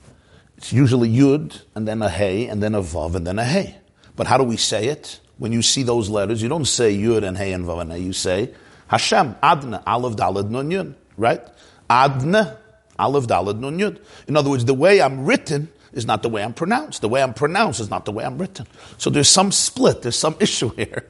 it's 0.56 0.72
usually 0.72 1.08
Yud, 1.08 1.62
and 1.74 1.86
then 1.86 2.02
a 2.02 2.08
Hey, 2.08 2.46
and 2.46 2.62
then 2.62 2.74
a 2.74 2.80
Vav, 2.80 3.14
and 3.14 3.26
then 3.26 3.38
a 3.38 3.44
Hey. 3.44 3.76
But 4.16 4.26
how 4.26 4.38
do 4.38 4.44
we 4.44 4.56
say 4.56 4.88
it? 4.88 5.20
When 5.38 5.52
you 5.52 5.62
see 5.62 5.82
those 5.82 6.08
letters, 6.08 6.42
you 6.42 6.48
don't 6.48 6.66
say 6.66 6.96
Yud 6.96 7.22
and 7.22 7.36
Hey 7.36 7.52
and 7.52 7.64
Vav 7.64 7.82
and 7.82 7.92
Hey, 7.92 8.00
you 8.00 8.12
say 8.12 8.52
Hashem, 8.88 9.36
Adna, 9.42 9.82
Aleph 9.86 10.16
Dalad 10.16 10.50
Nun 10.50 10.70
Yud, 10.70 10.94
right? 11.16 11.42
Adna, 11.88 12.58
Aleph 12.98 13.26
Dalad 13.26 13.58
Nun 13.58 13.78
Yud. 13.78 14.00
In 14.26 14.36
other 14.36 14.50
words, 14.50 14.64
the 14.64 14.74
way 14.74 15.00
I'm 15.00 15.24
written 15.24 15.68
is 15.92 16.06
not 16.06 16.22
the 16.22 16.28
way 16.28 16.42
I'm 16.42 16.52
pronounced. 16.52 17.00
The 17.00 17.08
way 17.08 17.22
I'm 17.22 17.34
pronounced 17.34 17.80
is 17.80 17.90
not 17.90 18.04
the 18.04 18.12
way 18.12 18.24
I'm 18.24 18.38
written. 18.38 18.66
So 18.98 19.10
there's 19.10 19.28
some 19.28 19.52
split, 19.52 20.02
there's 20.02 20.18
some 20.18 20.36
issue 20.40 20.70
here. 20.70 21.04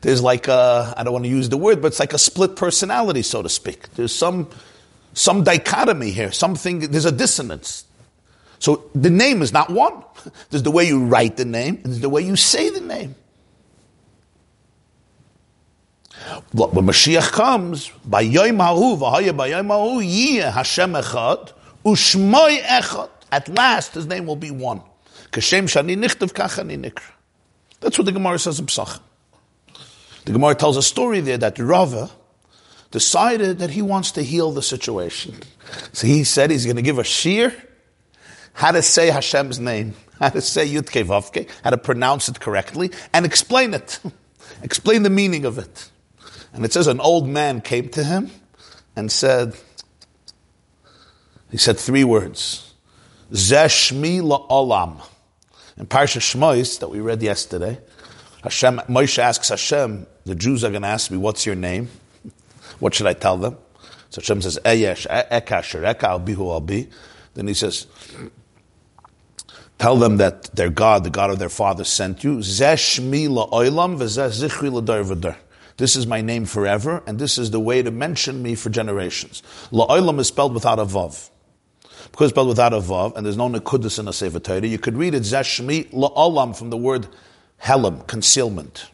there's 0.00 0.22
like 0.22 0.48
I 0.48 1.02
don't 1.04 1.12
want 1.12 1.24
to 1.24 1.30
use 1.30 1.48
the 1.48 1.56
word, 1.56 1.80
but 1.80 1.88
it's 1.88 2.00
like 2.00 2.12
a 2.12 2.18
split 2.18 2.56
personality, 2.56 3.22
so 3.22 3.42
to 3.42 3.48
speak. 3.48 3.94
There's 3.94 4.14
some, 4.14 4.48
some 5.12 5.44
dichotomy 5.44 6.10
here, 6.10 6.32
something, 6.32 6.80
there's 6.80 7.04
a 7.04 7.12
dissonance. 7.12 7.84
So 8.58 8.88
the 8.94 9.10
name 9.10 9.42
is 9.42 9.52
not 9.52 9.68
one. 9.68 10.02
There's 10.50 10.62
the 10.62 10.70
way 10.70 10.86
you 10.86 11.04
write 11.04 11.36
the 11.36 11.44
name, 11.44 11.80
and 11.84 11.92
there's 11.92 12.00
the 12.00 12.08
way 12.08 12.22
you 12.22 12.34
say 12.34 12.70
the 12.70 12.80
name. 12.80 13.14
When 16.52 16.86
Mashiach 16.86 17.30
comes, 17.32 17.90
by 18.06 18.22
Yom 18.22 18.56
v'haya 18.56 19.36
by 19.36 19.48
Yom 19.48 19.68
Hahu, 19.68 20.00
yiyeh 20.02 20.50
Hashem 20.50 20.92
echad, 20.92 21.52
u'shmoi 21.84 22.60
echad. 22.60 23.10
At 23.34 23.48
last, 23.48 23.94
his 23.94 24.06
name 24.06 24.26
will 24.26 24.36
be 24.36 24.52
one. 24.52 24.80
That's 25.32 25.50
what 25.50 25.64
the 28.04 28.12
Gemara 28.12 28.38
says 28.38 28.60
in 28.60 28.66
Psach. 28.66 29.00
The 30.24 30.32
Gemara 30.32 30.54
tells 30.54 30.76
a 30.76 30.82
story 30.82 31.18
there 31.18 31.38
that 31.38 31.58
Rava 31.58 32.12
decided 32.92 33.58
that 33.58 33.70
he 33.70 33.82
wants 33.82 34.12
to 34.12 34.22
heal 34.22 34.52
the 34.52 34.62
situation. 34.62 35.34
So 35.92 36.06
he 36.06 36.22
said 36.22 36.52
he's 36.52 36.64
going 36.64 36.76
to 36.76 36.82
give 36.82 37.00
a 37.00 37.04
shear 37.04 37.52
how 38.52 38.70
to 38.70 38.82
say 38.82 39.10
Hashem's 39.10 39.58
name, 39.58 39.94
how 40.20 40.28
to 40.28 40.40
say 40.40 40.64
Yud 40.68 40.84
Vavke, 40.84 41.50
how 41.64 41.70
to 41.70 41.76
pronounce 41.76 42.28
it 42.28 42.38
correctly, 42.38 42.92
and 43.12 43.26
explain 43.26 43.74
it. 43.74 43.98
explain 44.62 45.02
the 45.02 45.10
meaning 45.10 45.44
of 45.44 45.58
it. 45.58 45.90
And 46.52 46.64
it 46.64 46.72
says 46.72 46.86
an 46.86 47.00
old 47.00 47.28
man 47.28 47.62
came 47.62 47.88
to 47.88 48.04
him 48.04 48.30
and 48.94 49.10
said, 49.10 49.56
he 51.50 51.56
said 51.56 51.80
three 51.80 52.04
words. 52.04 52.73
Zeshmi 53.32 54.20
la'olam. 54.20 55.00
In 55.76 55.86
Parsha 55.86 56.20
Shmois 56.20 56.78
that 56.80 56.88
we 56.88 57.00
read 57.00 57.22
yesterday, 57.22 57.78
Hashem, 58.42 58.80
Moshe 58.88 59.18
asks 59.18 59.48
Hashem, 59.48 60.06
the 60.24 60.34
Jews 60.34 60.64
are 60.64 60.70
going 60.70 60.82
to 60.82 60.88
ask 60.88 61.10
me, 61.10 61.16
what's 61.16 61.46
your 61.46 61.54
name? 61.54 61.88
What 62.78 62.94
should 62.94 63.06
I 63.06 63.14
tell 63.14 63.36
them? 63.36 63.56
So 64.10 64.20
Hashem 64.20 64.42
says, 64.42 64.58
Eyesh, 64.64 65.06
Eka, 65.08 65.62
Eka, 65.62 66.04
I'll 66.04 66.18
be 66.18 66.34
who 66.34 66.50
I'll 66.50 66.60
be. 66.60 66.88
Then 67.34 67.48
he 67.48 67.54
says, 67.54 67.86
tell 69.78 69.96
them 69.96 70.18
that 70.18 70.54
their 70.54 70.70
God, 70.70 71.04
the 71.04 71.10
God 71.10 71.30
of 71.30 71.38
their 71.38 71.48
father, 71.48 71.84
sent 71.84 72.22
you. 72.22 72.38
Zeshmi 72.38 73.28
la'olam 73.28 73.98
v'zeh 73.98 74.48
zichri 74.48 74.72
l'dar 74.72 75.36
this 75.76 75.96
is 75.96 76.06
my 76.06 76.20
name 76.20 76.44
forever, 76.44 77.02
and 77.06 77.18
this 77.18 77.36
is 77.36 77.50
the 77.50 77.58
way 77.58 77.82
to 77.82 77.90
mention 77.90 78.42
me 78.42 78.54
for 78.54 78.70
generations. 78.70 79.42
La'olam 79.72 80.20
is 80.20 80.28
spelled 80.28 80.54
without 80.54 80.78
a 80.78 80.84
vav. 80.84 81.30
Because 82.14 82.30
spelled 82.30 82.46
without 82.46 82.72
a 82.72 82.78
vav, 82.78 83.16
and 83.16 83.26
there's 83.26 83.36
no 83.36 83.48
nekudus 83.48 83.98
in 83.98 84.06
a 84.06 84.12
Sefer 84.12 84.38
Torah, 84.38 84.64
you 84.64 84.78
could 84.78 84.96
read 84.96 85.14
it 85.14 85.24
zeshmi 85.24 85.90
la'olam 85.90 86.56
from 86.56 86.70
the 86.70 86.76
word 86.76 87.08
helam, 87.60 88.06
concealment. 88.06 88.86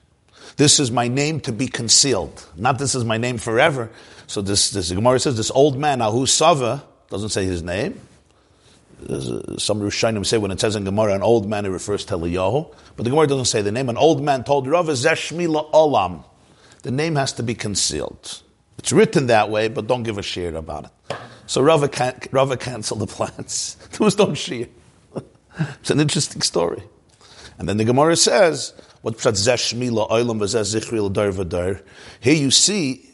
This 0.57 0.81
is 0.81 0.91
my 0.91 1.07
name 1.07 1.39
to 1.41 1.53
be 1.53 1.69
concealed. 1.69 2.47
Not 2.57 2.79
this 2.79 2.95
is 2.95 3.05
my 3.05 3.19
name 3.19 3.37
forever. 3.37 3.91
So 4.27 4.41
this, 4.41 4.71
this 4.71 4.91
Gemara 4.91 5.21
says 5.21 5.37
this 5.37 5.51
old 5.51 5.79
man, 5.79 6.01
Ahu 6.01 6.25
Sava, 6.25 6.83
doesn't 7.11 7.29
say 7.29 7.45
his 7.45 7.63
name. 7.63 8.01
Uh, 9.07 9.59
some 9.59 9.83
Rishonim 9.83 10.25
say 10.25 10.39
when 10.39 10.51
it 10.51 10.59
says 10.59 10.75
in 10.75 10.85
Gemara 10.85 11.15
an 11.15 11.23
old 11.23 11.47
man, 11.47 11.67
it 11.67 11.69
refers 11.69 12.07
to 12.07 12.15
Eliyahu. 12.15 12.75
But 12.97 13.05
the 13.05 13.11
Gemara 13.11 13.27
doesn't 13.27 13.45
say 13.45 13.61
the 13.61 13.71
name. 13.71 13.91
An 13.91 13.99
old 13.99 14.23
man 14.23 14.45
told 14.45 14.67
Rav 14.67 14.87
Zeshmi 14.87 15.47
la'olam 15.47 16.25
the 16.85 16.91
name 16.91 17.17
has 17.17 17.35
to 17.35 17.43
be 17.43 17.55
concealed. 17.55 18.41
It's 18.79 18.93
written 18.93 19.27
that 19.27 19.51
way, 19.51 19.69
but 19.69 19.87
don't 19.87 20.05
give 20.05 20.17
a 20.17 20.23
share 20.23 20.55
about 20.57 20.87
it. 20.87 21.17
So 21.51 21.61
Rava, 21.63 21.89
can, 21.89 22.15
Rava 22.31 22.57
canceled 22.57 23.01
the 23.01 23.09
plans. 23.09 23.75
there 23.91 24.05
was 24.05 24.17
no 24.17 24.35
share. 24.35 24.69
it's 25.59 25.91
an 25.91 25.99
interesting 25.99 26.43
story. 26.43 26.81
And 27.59 27.69
then 27.69 27.77
the 27.77 27.85
Gemara 27.85 28.15
says, 28.15 28.73
"What 29.03 29.21
Here 32.21 32.35
you 32.35 32.51
see, 32.53 33.11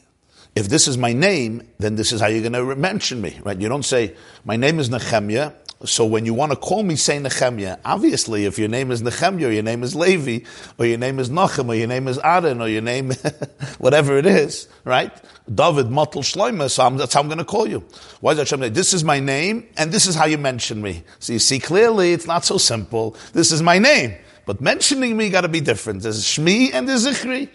if 0.55 0.69
this 0.69 0.87
is 0.87 0.99
my 0.99 1.15
name, 1.15 1.67
then 1.79 1.97
this 1.97 2.13
is 2.13 2.21
how 2.21 2.27
you're 2.27 2.47
going 2.47 2.53
to 2.53 2.77
mention 2.77 3.23
me, 3.23 3.41
right? 3.43 3.59
You 3.59 3.71
don't 3.71 3.87
say, 3.87 4.15
my 4.45 4.57
name 4.57 4.81
is 4.81 4.91
Nehemiah, 4.91 5.53
So 5.87 6.05
when 6.05 6.27
you 6.27 6.35
want 6.35 6.53
to 6.53 6.57
call 6.57 6.83
me, 6.83 6.97
say 6.97 7.19
Nehemiah. 7.19 7.79
Obviously, 7.87 8.45
if 8.45 8.59
your 8.59 8.69
name 8.69 8.91
is 8.91 9.01
Nehemiah, 9.01 9.49
or 9.49 9.53
your 9.53 9.63
name 9.63 9.83
is 9.83 9.95
Levi, 9.95 10.47
or 10.77 10.85
your 10.85 10.99
name 10.99 11.19
is 11.19 11.31
Nachem, 11.31 11.71
or 11.71 11.75
your 11.75 11.89
name 11.89 12.07
is 12.07 12.19
Aaron, 12.19 12.61
or 12.61 12.69
your 12.69 12.83
name, 12.83 13.13
whatever 13.79 14.19
it 14.19 14.27
is, 14.27 14.69
right? 14.85 15.13
David 15.53 15.87
Matel 15.87 16.23
Shloima, 16.23 16.69
so 16.71 16.85
I'm, 16.85 16.97
that's 16.97 17.15
how 17.15 17.21
I'm 17.21 17.29
going 17.29 17.39
to 17.39 17.45
call 17.45 17.69
you. 17.69 17.85
Why 18.21 18.35
does 18.35 18.51
Hashem 18.51 18.73
this 18.73 18.93
is 18.93 19.05
my 19.05 19.21
name, 19.21 19.67
and 19.77 19.93
this 19.93 20.07
is 20.07 20.15
how 20.15 20.27
you 20.27 20.39
mention 20.39 20.83
me? 20.83 21.05
So 21.21 21.33
you 21.33 21.39
see 21.39 21.61
clearly, 21.61 22.13
it's 22.13 22.27
not 22.27 22.45
so 22.45 22.59
simple. 22.59 23.17
This 23.33 23.53
is 23.53 23.63
my 23.63 23.79
name. 23.79 24.15
But 24.45 24.61
mentioning 24.61 25.17
me 25.17 25.31
got 25.31 25.43
to 25.43 25.49
be 25.49 25.61
different. 25.61 26.03
There's 26.03 26.23
Shmi 26.25 26.71
and 26.73 26.89
there's 26.89 27.07
Zichri. 27.07 27.49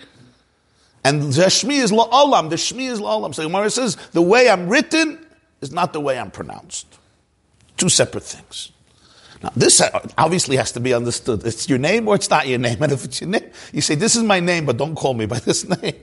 And 1.03 1.21
the 1.21 1.43
Shmi 1.43 1.81
is 1.81 1.91
La'olam, 1.91 2.50
the 2.50 2.57
Shmi 2.57 2.89
is 2.89 3.00
La'olam. 3.00 3.33
So 3.33 3.43
Gemara 3.43 3.69
says, 3.69 3.95
the 4.12 4.21
way 4.21 4.50
I'm 4.50 4.69
written 4.69 5.25
is 5.62 5.71
not 5.71 5.93
the 5.93 6.00
way 6.00 6.19
I'm 6.19 6.31
pronounced. 6.31 7.00
Two 7.77 7.89
separate 7.89 8.24
things. 8.24 8.71
Now, 9.41 9.51
this 9.55 9.81
uh, 9.81 10.07
obviously 10.17 10.55
has 10.57 10.71
to 10.74 10.79
be 10.79 10.93
understood. 10.93 11.45
It's 11.45 11.67
your 11.67 11.79
name 11.79 12.07
or 12.07 12.15
it's 12.15 12.29
not 12.29 12.48
your 12.48 12.60
name. 12.60 12.77
And 12.81 12.91
if 12.91 13.05
it's 13.05 13.21
your 13.21 13.29
name, 13.31 13.50
you 13.74 13.81
say, 13.81 13.95
This 13.95 14.15
is 14.15 14.24
my 14.24 14.39
name, 14.39 14.65
but 14.65 14.77
don't 14.77 14.95
call 14.95 15.13
me 15.15 15.25
by 15.25 15.39
this 15.39 15.67
name. 15.81 15.95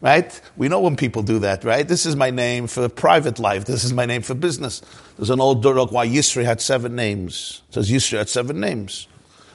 Right? 0.00 0.40
We 0.56 0.68
know 0.68 0.80
when 0.80 0.96
people 0.96 1.22
do 1.22 1.38
that, 1.40 1.62
right? 1.62 1.86
This 1.86 2.06
is 2.06 2.16
my 2.16 2.30
name 2.30 2.66
for 2.66 2.88
private 2.88 3.38
life. 3.38 3.66
This 3.66 3.84
is 3.84 3.92
my 3.92 4.06
name 4.06 4.22
for 4.22 4.34
business. 4.34 4.80
There's 5.16 5.28
an 5.28 5.40
old 5.40 5.62
Durok 5.62 5.92
why 5.92 6.06
Yisro 6.06 6.42
had 6.44 6.60
seven 6.62 6.96
names. 6.96 7.62
It 7.68 7.74
says 7.74 7.90
Yisro 7.90 8.18
had 8.18 8.30
seven 8.30 8.60
names 8.60 9.08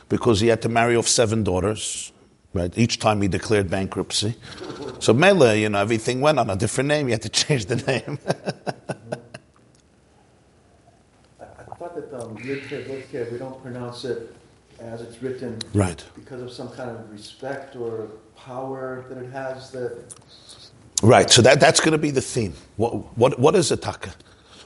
because 0.07 0.39
he 0.39 0.47
had 0.47 0.61
to 0.61 0.69
marry 0.69 0.95
off 0.95 1.07
seven 1.07 1.43
daughters. 1.43 2.11
Right? 2.53 2.75
Each 2.77 2.99
time 2.99 3.21
he 3.21 3.27
declared 3.27 3.69
bankruptcy. 3.69 4.35
So 4.99 5.13
Mele, 5.13 5.55
you 5.55 5.67
know, 5.67 5.79
everything 5.79 6.21
went 6.21 6.39
on 6.39 6.49
a 6.49 6.55
different 6.55 6.87
name. 6.87 7.07
You 7.07 7.13
had 7.13 7.23
to 7.23 7.29
change 7.29 7.65
the 7.65 7.75
name. 7.75 8.17
I 11.41 11.75
thought 11.75 11.95
that 11.95 12.13
um, 12.13 12.35
we 12.35 13.37
don't 13.37 13.61
pronounce 13.61 14.05
it 14.05 14.33
as 14.79 15.01
it's 15.01 15.21
written, 15.21 15.59
right? 15.73 16.03
Because 16.15 16.41
of 16.41 16.51
some 16.51 16.69
kind 16.69 16.89
of 16.89 17.11
respect 17.11 17.75
or 17.75 18.07
power 18.35 19.05
that 19.09 19.17
it 19.17 19.31
has. 19.31 19.71
That 19.71 20.03
right. 21.01 21.29
So 21.29 21.41
that 21.41 21.59
that's 21.59 21.79
going 21.79 21.93
to 21.93 21.97
be 21.97 22.11
the 22.11 22.21
theme. 22.21 22.53
What 22.77 23.17
what 23.17 23.39
what 23.39 23.55
is 23.55 23.71
a 23.71 23.77
taka? 23.77 24.13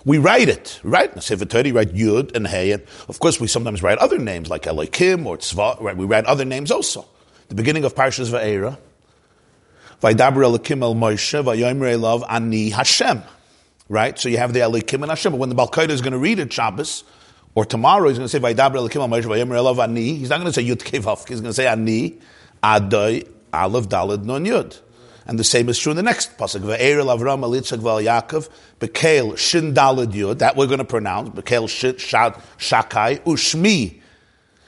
We 0.06 0.18
write 0.18 0.48
it, 0.48 0.80
right? 0.84 1.14
In 1.14 1.22
Sefer 1.22 1.46
Torah, 1.46 1.72
write 1.74 1.94
Yud 1.94 2.36
and 2.36 2.48
Hey, 2.48 2.72
and 2.72 2.84
of 3.10 3.20
course 3.20 3.40
we 3.40 3.48
sometimes 3.48 3.84
write 3.84 3.98
other 3.98 4.18
names 4.18 4.50
like 4.50 4.66
Elohim 4.66 5.28
or 5.28 5.38
Tzva. 5.38 5.82
Right? 5.82 5.96
We 5.96 6.06
write 6.06 6.26
other 6.26 6.46
names 6.46 6.72
also. 6.72 7.06
The 7.50 7.56
beginning 7.56 7.84
of 7.84 7.96
Parshas 7.96 8.30
Va'era, 8.32 8.78
Vaydaber 10.02 10.44
Elohim 10.44 10.84
El 10.84 10.96
Moshe, 10.96 11.44
Vayomer 11.44 11.98
Elav 11.98 12.24
Ani 12.30 12.70
Hashem. 12.70 13.24
Right? 13.90 14.18
So 14.18 14.30
you 14.30 14.38
have 14.38 14.54
the 14.54 14.62
Elohim 14.62 15.04
and 15.04 15.12
Hashem. 15.12 15.34
But 15.34 15.40
when 15.40 15.50
the 15.50 15.56
Balkaida 15.56 15.90
is 15.90 16.02
going 16.02 16.14
to 16.14 16.20
read 16.20 16.40
it, 16.40 16.54
Shabbos, 16.54 17.04
or 17.56 17.66
tomorrow 17.66 18.08
he's 18.08 18.18
going 18.18 18.30
to 18.30 18.30
say 18.30 18.40
Vaydaber 18.40 18.76
Elokim 18.76 19.02
Al 19.02 19.10
Moshe 19.10 19.84
Ani. 19.84 20.16
He's 20.16 20.30
not 20.30 20.40
going 20.40 20.52
to 20.52 20.54
say 20.54 20.64
Yud 20.64 20.78
Kevaf. 20.78 21.28
He's 21.28 21.42
going 21.42 21.50
to 21.50 21.54
say 21.54 21.68
Ani 21.68 22.20
Adoi 22.64 23.28
Aleph 23.53 23.89
Dalad 23.89 24.24
Non 24.24 24.46
Yud. 24.46 24.79
And 25.25 25.38
the 25.38 25.44
same 25.44 25.70
is 25.70 25.77
true 25.77 25.91
in 25.91 25.96
the 25.96 26.03
next 26.03 26.38
pasuk. 26.38 26.62
Ve'er 26.62 27.03
Avram 27.03 27.41
Elitzak 27.41 27.79
Val 27.79 28.00
Yaakov 28.00 28.50
Bekel 28.79 29.38
Shin 29.38 29.74
Dalad 29.74 30.13
Yud. 30.13 30.39
That 30.39 30.56
we're 30.56 30.65
going 30.68 30.79
to 30.79 30.86
pronounce. 30.86 31.29
Bekel 31.29 31.68
Shakai 32.58 33.20
Ushmi. 33.22 34.01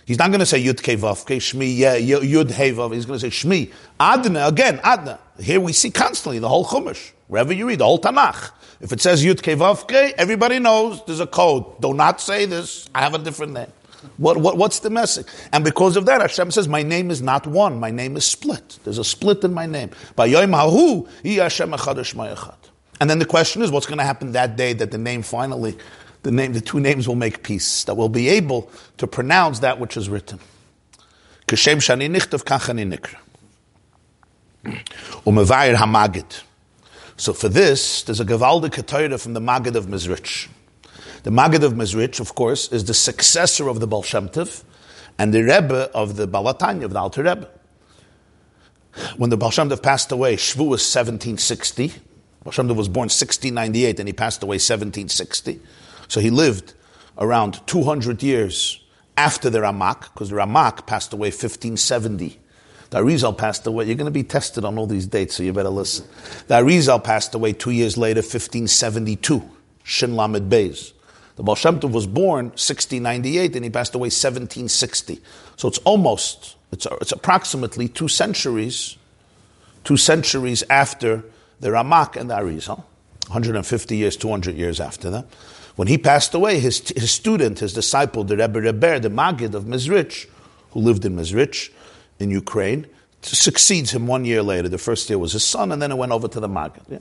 He's 0.05 0.19
not 0.19 0.27
going 0.29 0.39
to 0.39 0.45
say 0.45 0.63
Yud 0.63 0.81
Kevavke 0.81 1.37
Shmi 1.37 1.77
Yud 1.77 2.51
Hevav. 2.51 2.93
He's 2.93 3.05
going 3.05 3.19
to 3.19 3.31
say 3.31 3.47
Shmi 3.47 3.71
Adna 3.99 4.47
again 4.47 4.79
Adna. 4.83 5.19
Here 5.39 5.59
we 5.59 5.73
see 5.73 5.89
constantly 5.89 6.39
the 6.39 6.49
whole 6.49 6.65
Chumash. 6.65 7.11
Wherever 7.27 7.53
you 7.53 7.67
read 7.67 7.79
the 7.79 7.85
whole 7.85 7.99
Tanakh. 7.99 8.51
If 8.81 8.91
it 8.91 8.99
says 8.99 9.23
Yud 9.23 9.41
Kevavke, 9.41 10.13
everybody 10.17 10.59
knows 10.59 11.03
there's 11.05 11.21
a 11.21 11.27
code. 11.27 11.79
Do 11.81 11.93
not 11.93 12.19
say 12.19 12.45
this. 12.45 12.89
I 12.93 13.01
have 13.01 13.13
a 13.13 13.19
different 13.19 13.53
name. 13.53 13.71
What, 14.17 14.37
what, 14.37 14.57
what's 14.57 14.79
the 14.79 14.89
message? 14.89 15.27
And 15.51 15.63
because 15.63 15.95
of 15.95 16.05
that, 16.07 16.21
Hashem 16.21 16.51
says, 16.51 16.67
My 16.67 16.83
name 16.83 17.11
is 17.11 17.21
not 17.21 17.45
one, 17.47 17.79
my 17.79 17.91
name 17.91 18.17
is 18.17 18.25
split. 18.25 18.79
There's 18.83 18.97
a 18.97 19.03
split 19.03 19.43
in 19.43 19.53
my 19.53 19.65
name. 19.65 19.91
Hashem 20.17 21.73
And 22.99 23.09
then 23.09 23.19
the 23.19 23.25
question 23.25 23.61
is, 23.61 23.71
what's 23.71 23.85
going 23.85 23.97
to 23.99 24.03
happen 24.03 24.31
that 24.33 24.55
day 24.55 24.73
that 24.73 24.91
the 24.91 24.97
name 24.97 25.21
finally, 25.21 25.77
the 26.23 26.31
name, 26.31 26.53
the 26.53 26.61
two 26.61 26.79
names 26.79 27.07
will 27.07 27.15
make 27.15 27.43
peace, 27.43 27.83
that 27.85 27.95
we'll 27.95 28.09
be 28.09 28.29
able 28.29 28.71
to 28.97 29.07
pronounce 29.07 29.59
that 29.59 29.79
which 29.79 29.97
is 29.97 30.09
written. 30.09 30.39
Shani 31.47 32.09
kachani 32.09 33.09
hamagid. 35.75 36.43
So 37.17 37.33
for 37.33 37.49
this, 37.49 38.03
there's 38.03 38.19
a 38.19 38.25
Gavaldi 38.25 38.69
Ketayra 38.69 39.21
from 39.21 39.33
the 39.33 39.41
Maggid 39.41 39.75
of 39.75 39.85
Mezrich. 39.85 40.47
The 41.23 41.31
Maggid 41.31 41.63
of 41.63 41.73
Mezrich, 41.73 42.19
of 42.19 42.33
course, 42.33 42.71
is 42.71 42.85
the 42.85 42.93
successor 42.93 43.67
of 43.67 43.79
the 43.79 43.87
Baal 43.87 44.03
Shem 44.03 44.29
and 45.19 45.33
the 45.33 45.43
Rebbe 45.43 45.91
of 45.93 46.15
the 46.15 46.27
Balatanya, 46.27 46.85
of 46.85 46.93
the 46.93 46.99
Alter 46.99 47.23
Rebbe. 47.23 47.47
When 49.17 49.29
the 49.29 49.37
Baal 49.37 49.51
Shem 49.51 49.69
passed 49.77 50.11
away, 50.11 50.35
Shvu 50.35 50.67
was 50.67 50.81
1760. 50.81 51.93
Baal 52.43 52.51
Shem 52.51 52.67
was 52.69 52.87
born 52.87 53.05
1698 53.05 53.99
and 53.99 54.09
he 54.09 54.13
passed 54.13 54.41
away 54.41 54.55
1760. 54.55 55.59
So 56.07 56.19
he 56.19 56.29
lived 56.29 56.73
around 57.17 57.65
200 57.67 58.23
years 58.23 58.83
after 59.15 59.49
the 59.49 59.59
Ramak, 59.59 60.13
because 60.13 60.29
the 60.29 60.37
Ramak 60.37 60.87
passed 60.87 61.13
away 61.13 61.27
1570. 61.27 62.39
The 62.89 62.97
Arizal 62.97 63.37
passed 63.37 63.67
away. 63.67 63.85
You're 63.85 63.95
going 63.95 64.05
to 64.05 64.11
be 64.11 64.23
tested 64.23 64.65
on 64.65 64.77
all 64.77 64.87
these 64.87 65.07
dates, 65.07 65.35
so 65.35 65.43
you 65.43 65.53
better 65.53 65.69
listen. 65.69 66.05
The 66.47 66.55
Arizal 66.55 67.01
passed 67.03 67.35
away 67.35 67.53
two 67.53 67.71
years 67.71 67.97
later, 67.97 68.19
1572. 68.19 69.49
Shin 69.83 70.15
Lamed 70.15 70.51
Beis. 70.51 70.93
The 71.41 71.45
Baal 71.45 71.55
Shem 71.55 71.79
Tov 71.79 71.91
was 71.91 72.05
born 72.05 72.49
1698 72.49 73.55
and 73.55 73.65
he 73.65 73.71
passed 73.71 73.95
away 73.95 74.09
1760. 74.09 75.19
So 75.57 75.67
it's 75.67 75.79
almost, 75.79 76.55
it's, 76.71 76.85
it's 77.01 77.11
approximately 77.11 77.87
two 77.87 78.07
centuries, 78.07 78.95
two 79.83 79.97
centuries 79.97 80.63
after 80.69 81.23
the 81.59 81.69
Ramak 81.69 82.15
and 82.15 82.29
the 82.29 82.35
Arizal. 82.35 82.83
150 83.25 83.97
years, 83.97 84.15
200 84.17 84.55
years 84.55 84.79
after 84.79 85.09
that. 85.09 85.25
When 85.77 85.87
he 85.87 85.97
passed 85.97 86.35
away, 86.35 86.59
his, 86.59 86.89
his 86.89 87.09
student, 87.09 87.57
his 87.57 87.73
disciple, 87.73 88.23
the 88.23 88.37
Rebbe 88.37 88.61
Rebbe, 88.61 88.99
the 88.99 89.09
Maggid 89.09 89.55
of 89.55 89.63
Mezrich, 89.63 90.27
who 90.73 90.81
lived 90.81 91.05
in 91.05 91.15
Mezrich, 91.15 91.71
in 92.19 92.29
Ukraine, 92.29 92.85
succeeds 93.23 93.89
him 93.89 94.05
one 94.05 94.25
year 94.25 94.43
later. 94.43 94.69
The 94.69 94.77
first 94.77 95.09
year 95.09 95.17
was 95.17 95.33
his 95.33 95.43
son, 95.43 95.71
and 95.71 95.81
then 95.81 95.89
it 95.89 95.97
went 95.97 96.11
over 96.11 96.27
to 96.27 96.39
the 96.39 96.47
Maggid. 96.47 96.83
Yeah. 96.87 96.99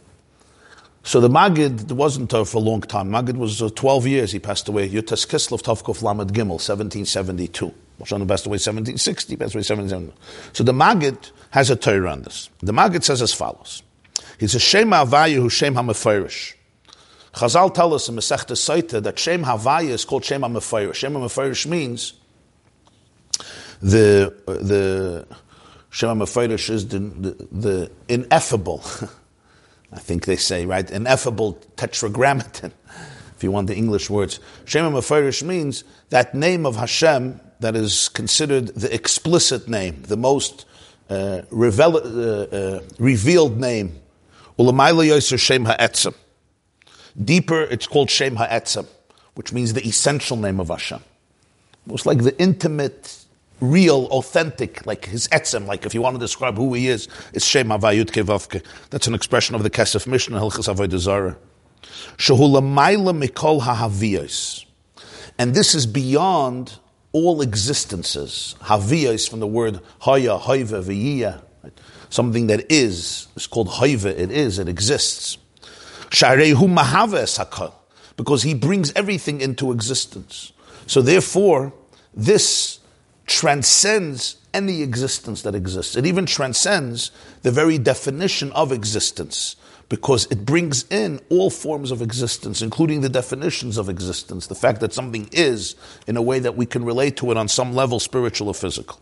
So 1.02 1.20
the 1.20 1.30
Maggid 1.30 1.90
wasn't 1.90 2.32
uh, 2.34 2.44
for 2.44 2.58
a 2.58 2.60
long 2.60 2.82
time. 2.82 3.10
Maggid 3.10 3.36
was 3.36 3.62
uh, 3.62 3.70
12 3.74 4.06
years. 4.06 4.32
He 4.32 4.38
passed 4.38 4.68
away. 4.68 4.88
Yutas 4.88 5.26
Kislev 5.26 5.62
Tovkov 5.62 6.02
Lamed 6.02 6.32
Gimel, 6.32 6.58
1772. 6.60 7.72
Moshe 7.98 8.28
passed 8.28 8.46
away 8.46 8.54
1760, 8.54 9.36
passed 9.36 9.54
away 9.54 9.60
1770. 9.60 10.12
So 10.52 10.64
the 10.64 10.72
Maggid 10.72 11.30
has 11.50 11.70
a 11.70 11.76
Torah 11.76 12.12
on 12.12 12.22
this. 12.22 12.50
The 12.60 12.72
Maggid 12.72 13.04
says 13.04 13.22
as 13.22 13.32
follows. 13.32 13.82
He 14.38 14.46
says, 14.46 14.62
Shem 14.62 14.90
Havayu 14.90 15.36
who 15.36 15.50
Shem 15.50 15.74
HaMeferish. 15.74 16.54
Chazal 17.34 17.72
tell 17.72 17.94
us 17.94 18.08
in 18.08 18.16
Masechta 18.16 18.52
Saita 18.52 19.02
that 19.02 19.18
Shem 19.18 19.44
Havaya 19.44 19.90
is 19.90 20.04
called 20.04 20.24
Shem 20.24 20.42
HaMeferish. 20.42 20.94
Shem 20.94 21.14
HaMeferish 21.14 21.66
means 21.66 22.14
the 23.80 24.34
the 24.46 25.26
Shema 25.90 26.24
Mefarish 26.24 26.70
is 26.70 26.88
the, 26.88 26.98
the, 26.98 27.48
the, 27.50 27.90
ineffable. 28.08 28.82
I 29.92 29.98
think 29.98 30.26
they 30.26 30.36
say 30.36 30.66
right, 30.66 30.88
ineffable 30.90 31.58
tetragrammaton. 31.76 32.72
If 33.36 33.44
you 33.44 33.52
want 33.52 33.68
the 33.68 33.74
English 33.74 34.10
words, 34.10 34.38
Shema 34.66 34.90
Mefarish 34.90 35.42
means 35.42 35.82
that 36.10 36.34
name 36.34 36.66
of 36.66 36.76
Hashem 36.76 37.40
that 37.60 37.74
is 37.74 38.10
considered 38.10 38.66
the 38.68 38.92
explicit 38.94 39.66
name, 39.66 40.02
the 40.02 40.18
most 40.18 40.66
uh, 41.08 41.40
revel- 41.50 41.96
uh, 41.96 42.42
uh, 42.54 42.80
revealed 42.98 43.58
name. 43.58 43.98
Ulamayla 44.58 45.06
Yosef 45.06 45.40
Shem 45.40 45.64
Ha'etzem. 45.64 46.14
Deeper, 47.24 47.62
it's 47.62 47.86
called 47.86 48.10
Shem 48.10 48.36
Ha'etzem, 48.36 48.86
which 49.36 49.54
means 49.54 49.72
the 49.72 49.86
essential 49.86 50.36
name 50.36 50.60
of 50.60 50.68
Hashem. 50.68 51.00
Most 51.86 52.04
like 52.04 52.18
the 52.18 52.38
intimate 52.38 53.19
real, 53.60 54.06
authentic, 54.06 54.84
like 54.86 55.06
his 55.06 55.28
etzem, 55.28 55.66
like 55.66 55.86
if 55.86 55.94
you 55.94 56.02
want 56.02 56.16
to 56.16 56.20
describe 56.20 56.56
who 56.56 56.74
he 56.74 56.88
is, 56.88 57.08
it's 57.32 57.44
Shem 57.44 57.68
Havayut 57.68 58.06
Kevavke. 58.06 58.64
That's 58.90 59.06
an 59.06 59.14
expression 59.14 59.54
of 59.54 59.62
the 59.62 59.70
Kesef 59.70 60.06
Mishnah, 60.06 60.40
Hilchas 60.40 60.74
Avodah 60.74 60.98
Zarah. 60.98 61.36
Shehulamayla 62.16 63.28
mikol 63.28 63.62
hahaviyos. 63.62 64.64
And 65.38 65.54
this 65.54 65.74
is 65.74 65.86
beyond 65.86 66.78
all 67.12 67.40
existences. 67.42 68.56
Haviyos 68.60 69.28
from 69.28 69.40
the 69.40 69.46
word 69.46 69.80
haya, 70.00 70.38
haiva, 70.38 70.82
v'yiyah. 70.82 71.42
Something 72.08 72.48
that 72.48 72.70
is, 72.70 73.28
is 73.36 73.46
called 73.46 73.68
haiva, 73.68 74.06
it 74.06 74.30
is, 74.30 74.58
it 74.58 74.68
exists. 74.68 75.38
Sharehu 76.10 76.68
mahaves 76.68 77.42
hakol. 77.42 77.72
Because 78.16 78.42
he 78.42 78.52
brings 78.52 78.92
everything 78.92 79.40
into 79.40 79.72
existence. 79.72 80.52
So 80.86 81.00
therefore, 81.00 81.72
this 82.12 82.79
transcends 83.30 84.36
any 84.52 84.82
existence 84.82 85.42
that 85.42 85.54
exists. 85.54 85.94
It 85.94 86.04
even 86.04 86.26
transcends 86.26 87.12
the 87.42 87.52
very 87.52 87.78
definition 87.78 88.50
of 88.52 88.72
existence 88.72 89.54
because 89.88 90.26
it 90.32 90.44
brings 90.44 90.84
in 90.90 91.20
all 91.30 91.48
forms 91.48 91.92
of 91.92 92.02
existence, 92.02 92.60
including 92.60 93.02
the 93.02 93.08
definitions 93.08 93.78
of 93.78 93.88
existence, 93.88 94.48
the 94.48 94.56
fact 94.56 94.80
that 94.80 94.92
something 94.92 95.28
is 95.30 95.76
in 96.08 96.16
a 96.16 96.22
way 96.22 96.40
that 96.40 96.56
we 96.56 96.66
can 96.66 96.84
relate 96.84 97.16
to 97.18 97.30
it 97.30 97.36
on 97.36 97.46
some 97.46 97.72
level, 97.72 98.00
spiritual 98.00 98.48
or 98.48 98.54
physical. 98.54 99.00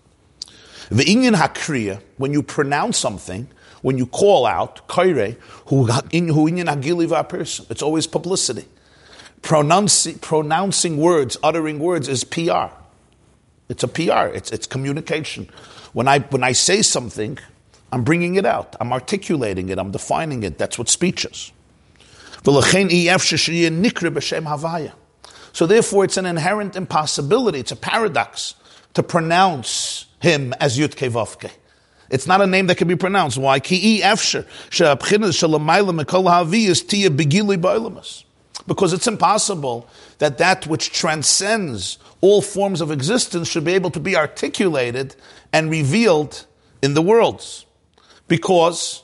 The 0.90 1.04
Inyan 1.04 1.34
Hakriya, 1.34 2.02
when 2.18 2.34
you 2.34 2.42
pronounce 2.42 2.98
something, 2.98 3.48
when 3.80 3.96
you 3.96 4.06
call 4.06 4.44
out, 4.44 4.86
Kaire, 4.88 5.36
who 5.66 5.86
Inyan 5.86 6.66
Hagiliva 6.66 7.26
person, 7.26 7.64
it's 7.70 7.82
always 7.82 8.06
publicity. 8.06 8.66
Pronouncing, 9.40 10.18
pronouncing 10.18 10.98
words, 10.98 11.38
uttering 11.42 11.78
words 11.78 12.08
is 12.08 12.24
PR. 12.24 12.74
It's 13.68 13.82
a 13.82 13.88
PR, 13.88 14.34
it's, 14.34 14.50
it's 14.50 14.66
communication. 14.66 15.48
When 15.92 16.08
I, 16.08 16.20
when 16.20 16.42
I 16.42 16.52
say 16.52 16.82
something, 16.82 17.38
I'm 17.92 18.04
bringing 18.04 18.36
it 18.36 18.44
out. 18.46 18.76
I'm 18.80 18.92
articulating 18.92 19.68
it. 19.68 19.78
I'm 19.78 19.90
defining 19.90 20.42
it. 20.42 20.58
That's 20.58 20.78
what 20.78 20.88
speech 20.88 21.24
is. 21.24 21.52
So 25.52 25.66
therefore, 25.66 26.04
it's 26.04 26.16
an 26.16 26.26
inherent 26.26 26.76
impossibility. 26.76 27.58
It's 27.60 27.72
a 27.72 27.76
paradox 27.76 28.54
to 28.94 29.02
pronounce 29.02 30.06
him 30.20 30.54
as 30.60 30.78
Yud 30.78 30.94
Kevavke. 30.94 31.50
It's 32.10 32.26
not 32.26 32.40
a 32.40 32.46
name 32.46 32.68
that 32.68 32.76
can 32.76 32.88
be 32.88 32.96
pronounced. 32.96 33.36
Why? 33.36 33.58
Because 38.68 38.92
it's 38.92 39.08
impossible 39.08 39.88
that 40.18 40.38
that 40.38 40.66
which 40.66 40.92
transcends 40.92 41.98
all 42.20 42.42
forms 42.42 42.80
of 42.80 42.92
existence 42.92 43.48
should 43.48 43.64
be 43.64 43.72
able 43.72 43.90
to 43.90 43.98
be 43.98 44.14
articulated 44.14 45.16
and 45.52 45.70
revealed 45.70 46.46
in 46.82 46.94
the 46.94 47.02
worlds. 47.02 47.64
Because 48.28 49.02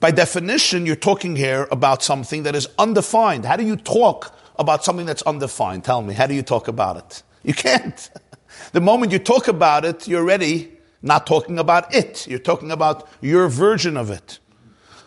by 0.00 0.10
definition, 0.10 0.84
you're 0.84 0.96
talking 0.96 1.34
here 1.34 1.66
about 1.72 2.02
something 2.02 2.42
that 2.42 2.54
is 2.54 2.68
undefined. 2.78 3.46
How 3.46 3.56
do 3.56 3.64
you 3.64 3.76
talk 3.76 4.36
about 4.58 4.84
something 4.84 5.06
that's 5.06 5.22
undefined? 5.22 5.84
Tell 5.84 6.02
me, 6.02 6.12
how 6.12 6.26
do 6.26 6.34
you 6.34 6.42
talk 6.42 6.68
about 6.68 6.98
it? 6.98 7.22
You 7.42 7.54
can't. 7.54 8.10
the 8.72 8.82
moment 8.82 9.12
you 9.12 9.18
talk 9.18 9.48
about 9.48 9.86
it, 9.86 10.06
you're 10.06 10.20
already 10.20 10.72
not 11.00 11.26
talking 11.26 11.58
about 11.58 11.94
it. 11.94 12.26
You're 12.28 12.38
talking 12.38 12.70
about 12.70 13.08
your 13.22 13.48
version 13.48 13.96
of 13.96 14.10
it. 14.10 14.38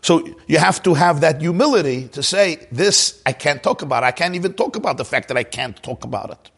So 0.02 0.36
you 0.48 0.58
have 0.60 0.82
to 0.84 0.94
have 0.94 1.22
that 1.22 1.42
humility 1.42 2.08
to 2.10 2.24
say, 2.24 2.68
this 2.72 3.22
I 3.26 3.34
can't 3.34 3.62
talk 3.62 3.82
about. 3.82 4.04
I 4.04 4.12
can't 4.12 4.36
even 4.36 4.54
talk 4.54 4.76
about 4.76 4.98
the 4.98 5.06
fact 5.06 5.28
that 5.28 5.38
I 5.38 5.44
can't 5.44 5.82
talk 5.84 6.04
about 6.04 6.32
it. 6.32 6.52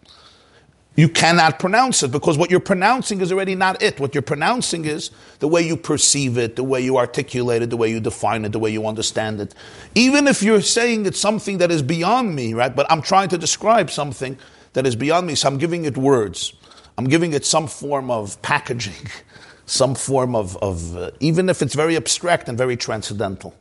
You 0.95 1.08
cannot 1.08 1.58
pronounce 1.58 2.04
it 2.04 2.12
because 2.12 2.38
what 2.38 2.51
you're 2.51 2.60
pronouncing 2.60 3.21
is 3.21 3.32
already 3.32 3.56
not 3.56 3.82
it. 3.82 3.99
What 3.99 4.13
you're 4.13 4.21
pronouncing 4.21 4.84
is 4.84 5.10
the 5.39 5.47
way 5.47 5.62
you 5.62 5.77
perceive 5.77 6.38
it, 6.38 6.58
the 6.58 6.65
way 6.65 6.82
you 6.82 6.97
articulate 6.97 7.62
it, 7.62 7.69
the 7.69 7.77
way 7.77 7.89
you 7.89 8.01
define 8.01 8.43
it, 8.43 8.51
the 8.51 8.60
way 8.60 8.69
you 8.69 8.86
understand 8.86 9.39
it. 9.39 9.56
Even 9.95 10.27
if 10.27 10.43
you're 10.43 10.62
saying 10.62 11.06
it's 11.06 11.19
something 11.19 11.60
that 11.60 11.71
is 11.71 11.82
beyond 11.82 12.36
me, 12.36 12.54
right? 12.54 12.75
But 12.75 12.91
I'm 12.91 13.01
trying 13.01 13.30
to 13.30 13.38
describe 13.38 13.89
something 13.89 14.38
that 14.73 14.86
is 14.86 14.97
beyond 14.97 15.27
me, 15.27 15.36
so 15.36 15.47
I'm 15.47 15.58
giving 15.58 15.86
it 15.86 15.97
words. 15.97 16.54
I'm 16.97 17.06
giving 17.06 17.32
it 17.34 17.45
some 17.45 17.67
form 17.67 18.12
of 18.12 18.41
packaging, 18.41 19.08
some 19.65 19.95
form 19.95 20.36
of, 20.36 20.58
of 20.58 20.97
uh, 20.97 21.12
even 21.19 21.50
if 21.50 21.62
it's 21.62 21.76
very 21.76 21.95
abstract 21.95 22.50
and 22.50 22.58
very 22.58 22.78
transcendental. 22.78 23.56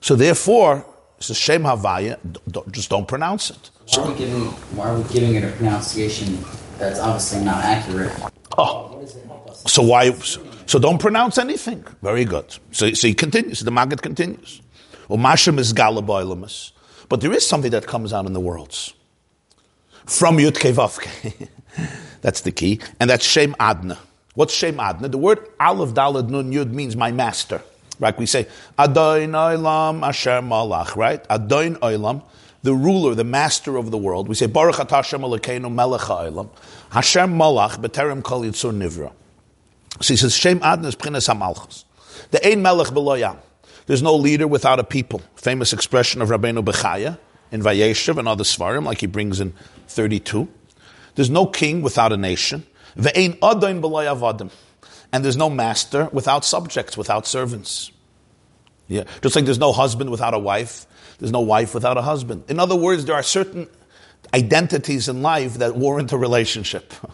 So 0.00 0.16
therefore, 0.16 0.84
it's 1.18 1.30
a 1.30 1.34
Shem 1.34 1.62
Havaya, 1.62 2.18
just 2.70 2.90
don't 2.90 3.08
pronounce 3.08 3.50
it. 3.50 3.70
Why 3.94 4.02
are 4.02 4.12
we 4.12 4.18
giving 4.18 4.44
Why 4.76 4.88
are 4.88 4.98
we 4.98 5.12
giving 5.12 5.34
it 5.34 5.44
a 5.44 5.52
pronunciation 5.52 6.44
that's 6.78 6.98
obviously 6.98 7.44
not 7.44 7.64
accurate? 7.64 8.12
Oh, 8.56 9.04
so 9.66 9.82
why? 9.82 10.10
So 10.66 10.78
don't 10.78 10.98
pronounce 10.98 11.38
anything. 11.38 11.84
Very 12.02 12.24
good. 12.24 12.58
So, 12.72 12.92
so 12.92 13.08
he 13.08 13.14
continues. 13.14 13.60
The 13.60 13.70
Maggid 13.70 14.02
continues. 14.02 14.62
Well, 15.08 15.18
Mashem 15.18 15.58
is 15.58 15.72
Galaboilamus. 15.72 16.72
But 17.08 17.20
there 17.20 17.32
is 17.32 17.46
something 17.46 17.70
that 17.70 17.86
comes 17.86 18.12
out 18.12 18.26
in 18.26 18.32
the 18.32 18.40
worlds 18.40 18.94
from 20.06 20.38
Yud 20.38 20.52
Kevavke. 20.52 21.48
that's 22.22 22.40
the 22.42 22.52
key, 22.52 22.80
and 22.98 23.10
that's 23.10 23.24
Shem 23.24 23.54
Adna. 23.60 23.98
What's 24.34 24.52
Shem 24.54 24.80
Adna? 24.80 25.08
The 25.08 25.18
word 25.18 25.46
Aleph 25.60 25.90
Dalad 25.90 26.28
Nun 26.28 26.52
Yud 26.52 26.70
means 26.70 26.96
my 26.96 27.12
master. 27.12 27.62
Right? 27.98 28.16
We 28.18 28.26
say 28.26 28.48
Adon 28.78 29.32
Olam 29.32 30.02
Asher 30.02 30.40
Malach. 30.42 30.96
Right? 30.96 31.24
Adon 31.30 31.76
Olam 31.76 32.22
the 32.64 32.74
ruler, 32.74 33.14
the 33.14 33.24
master 33.24 33.76
of 33.76 33.90
the 33.90 33.98
world. 33.98 34.26
We 34.26 34.34
say, 34.34 34.46
Baruch 34.46 34.76
Atah 34.76 34.96
Hashem 34.96 35.20
Elokeinu 35.20 35.72
melech 35.72 36.00
ha'olam, 36.00 36.48
Hashem 36.90 37.34
malach 37.34 37.76
b'terem 37.76 38.22
kol 38.22 38.40
yitzur 38.40 38.74
nivra. 38.74 39.12
So 40.00 40.14
he 40.14 40.16
says, 40.16 40.34
Shem 40.34 40.60
adnes 40.60 40.96
p'chinas 40.96 41.26
ha'malchus. 41.26 41.84
The 42.30 42.44
ein 42.44 42.62
melech 42.62 42.88
beloyam. 42.88 43.36
There's 43.84 44.02
no 44.02 44.16
leader 44.16 44.48
without 44.48 44.80
a 44.80 44.84
people. 44.84 45.20
Famous 45.36 45.74
expression 45.74 46.22
of 46.22 46.30
Rabbeinu 46.30 46.64
Bechaya 46.64 47.18
in 47.52 47.62
Vayeshev 47.62 48.16
and 48.16 48.26
other 48.26 48.44
Svarim, 48.44 48.86
like 48.86 48.98
he 48.98 49.06
brings 49.06 49.40
in 49.40 49.52
32. 49.88 50.48
There's 51.16 51.28
no 51.28 51.44
king 51.44 51.82
without 51.82 52.12
a 52.12 52.16
nation. 52.16 52.64
Ve'ein 52.96 53.38
adain 53.38 53.80
avadim. 53.80 54.50
And 55.12 55.24
there's 55.24 55.36
no 55.36 55.48
master 55.48 56.08
without 56.12 56.44
subjects, 56.44 56.96
without 56.96 57.26
servants. 57.26 57.92
Yeah. 58.88 59.04
Just 59.22 59.36
like 59.36 59.44
there's 59.44 59.58
no 59.58 59.72
husband 59.72 60.10
without 60.10 60.34
a 60.34 60.38
wife, 60.38 60.86
there's 61.18 61.32
no 61.32 61.40
wife 61.40 61.74
without 61.74 61.96
a 61.96 62.02
husband. 62.02 62.44
In 62.48 62.58
other 62.58 62.76
words, 62.76 63.04
there 63.04 63.14
are 63.14 63.22
certain 63.22 63.68
identities 64.34 65.08
in 65.08 65.22
life 65.22 65.54
that 65.54 65.76
warrant 65.76 66.12
a 66.12 66.18
relationship. 66.18 66.92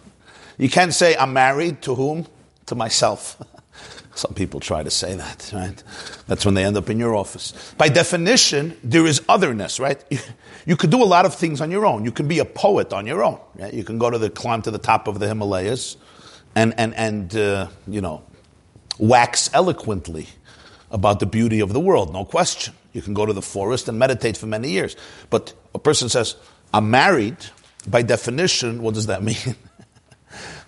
You 0.59 0.69
can't 0.69 0.93
say, 0.93 1.17
I'm 1.17 1.33
married 1.33 1.81
to 1.83 1.95
whom? 1.95 2.27
To 2.67 2.75
myself. 2.75 3.43
Some 4.15 4.35
people 4.35 4.61
try 4.61 4.83
to 4.83 4.91
say 4.91 5.15
that, 5.15 5.51
right? 5.55 5.83
That's 6.27 6.45
when 6.45 6.53
they 6.53 6.67
end 6.67 6.77
up 6.77 6.91
in 6.91 6.99
your 6.99 7.17
office. 7.17 7.73
By 7.79 7.89
definition, 7.89 8.77
there 8.85 9.07
is 9.07 9.23
otherness, 9.27 9.81
right? 9.81 10.05
You, 10.71 10.77
could 10.77 10.91
do 10.91 11.03
a 11.03 11.05
lot 11.05 11.27
of 11.27 11.35
things 11.35 11.61
on 11.61 11.73
your 11.73 11.85
own. 11.85 12.05
You 12.05 12.13
can 12.13 12.29
be 12.29 12.39
a 12.39 12.45
poet 12.45 12.93
on 12.93 13.05
your 13.05 13.25
own. 13.25 13.41
Right? 13.57 13.75
You 13.75 13.83
can 13.83 13.99
go 13.99 14.09
to 14.09 14.19
the 14.19 14.31
climb 14.31 14.63
to 14.63 14.71
the 14.71 14.79
top 14.79 15.09
of 15.09 15.19
the 15.19 15.27
Himalayas, 15.27 15.97
and 16.55 16.75
and 16.79 16.95
and 16.95 17.37
uh, 17.37 17.67
you 17.89 18.01
know, 18.01 18.23
wax 18.97 19.51
eloquently 19.53 20.29
about 20.93 21.19
the 21.19 21.27
beauty 21.27 21.59
of 21.59 21.73
the 21.73 21.81
world. 21.81 22.13
No 22.13 22.25
question. 22.25 22.73
You 22.93 23.03
can 23.03 23.15
go 23.15 23.27
to 23.27 23.33
the 23.33 23.43
forest 23.43 23.89
and 23.89 23.99
meditate 23.99 24.37
for 24.37 24.47
many 24.47 24.71
years. 24.71 24.95
But 25.29 25.55
a 25.75 25.81
person 25.81 26.09
says, 26.09 26.37
I'm 26.73 26.89
married, 26.91 27.37
by 27.89 28.03
definition, 28.03 28.81
what 28.83 28.95
does 28.95 29.07
that 29.07 29.23
mean? 29.31 29.57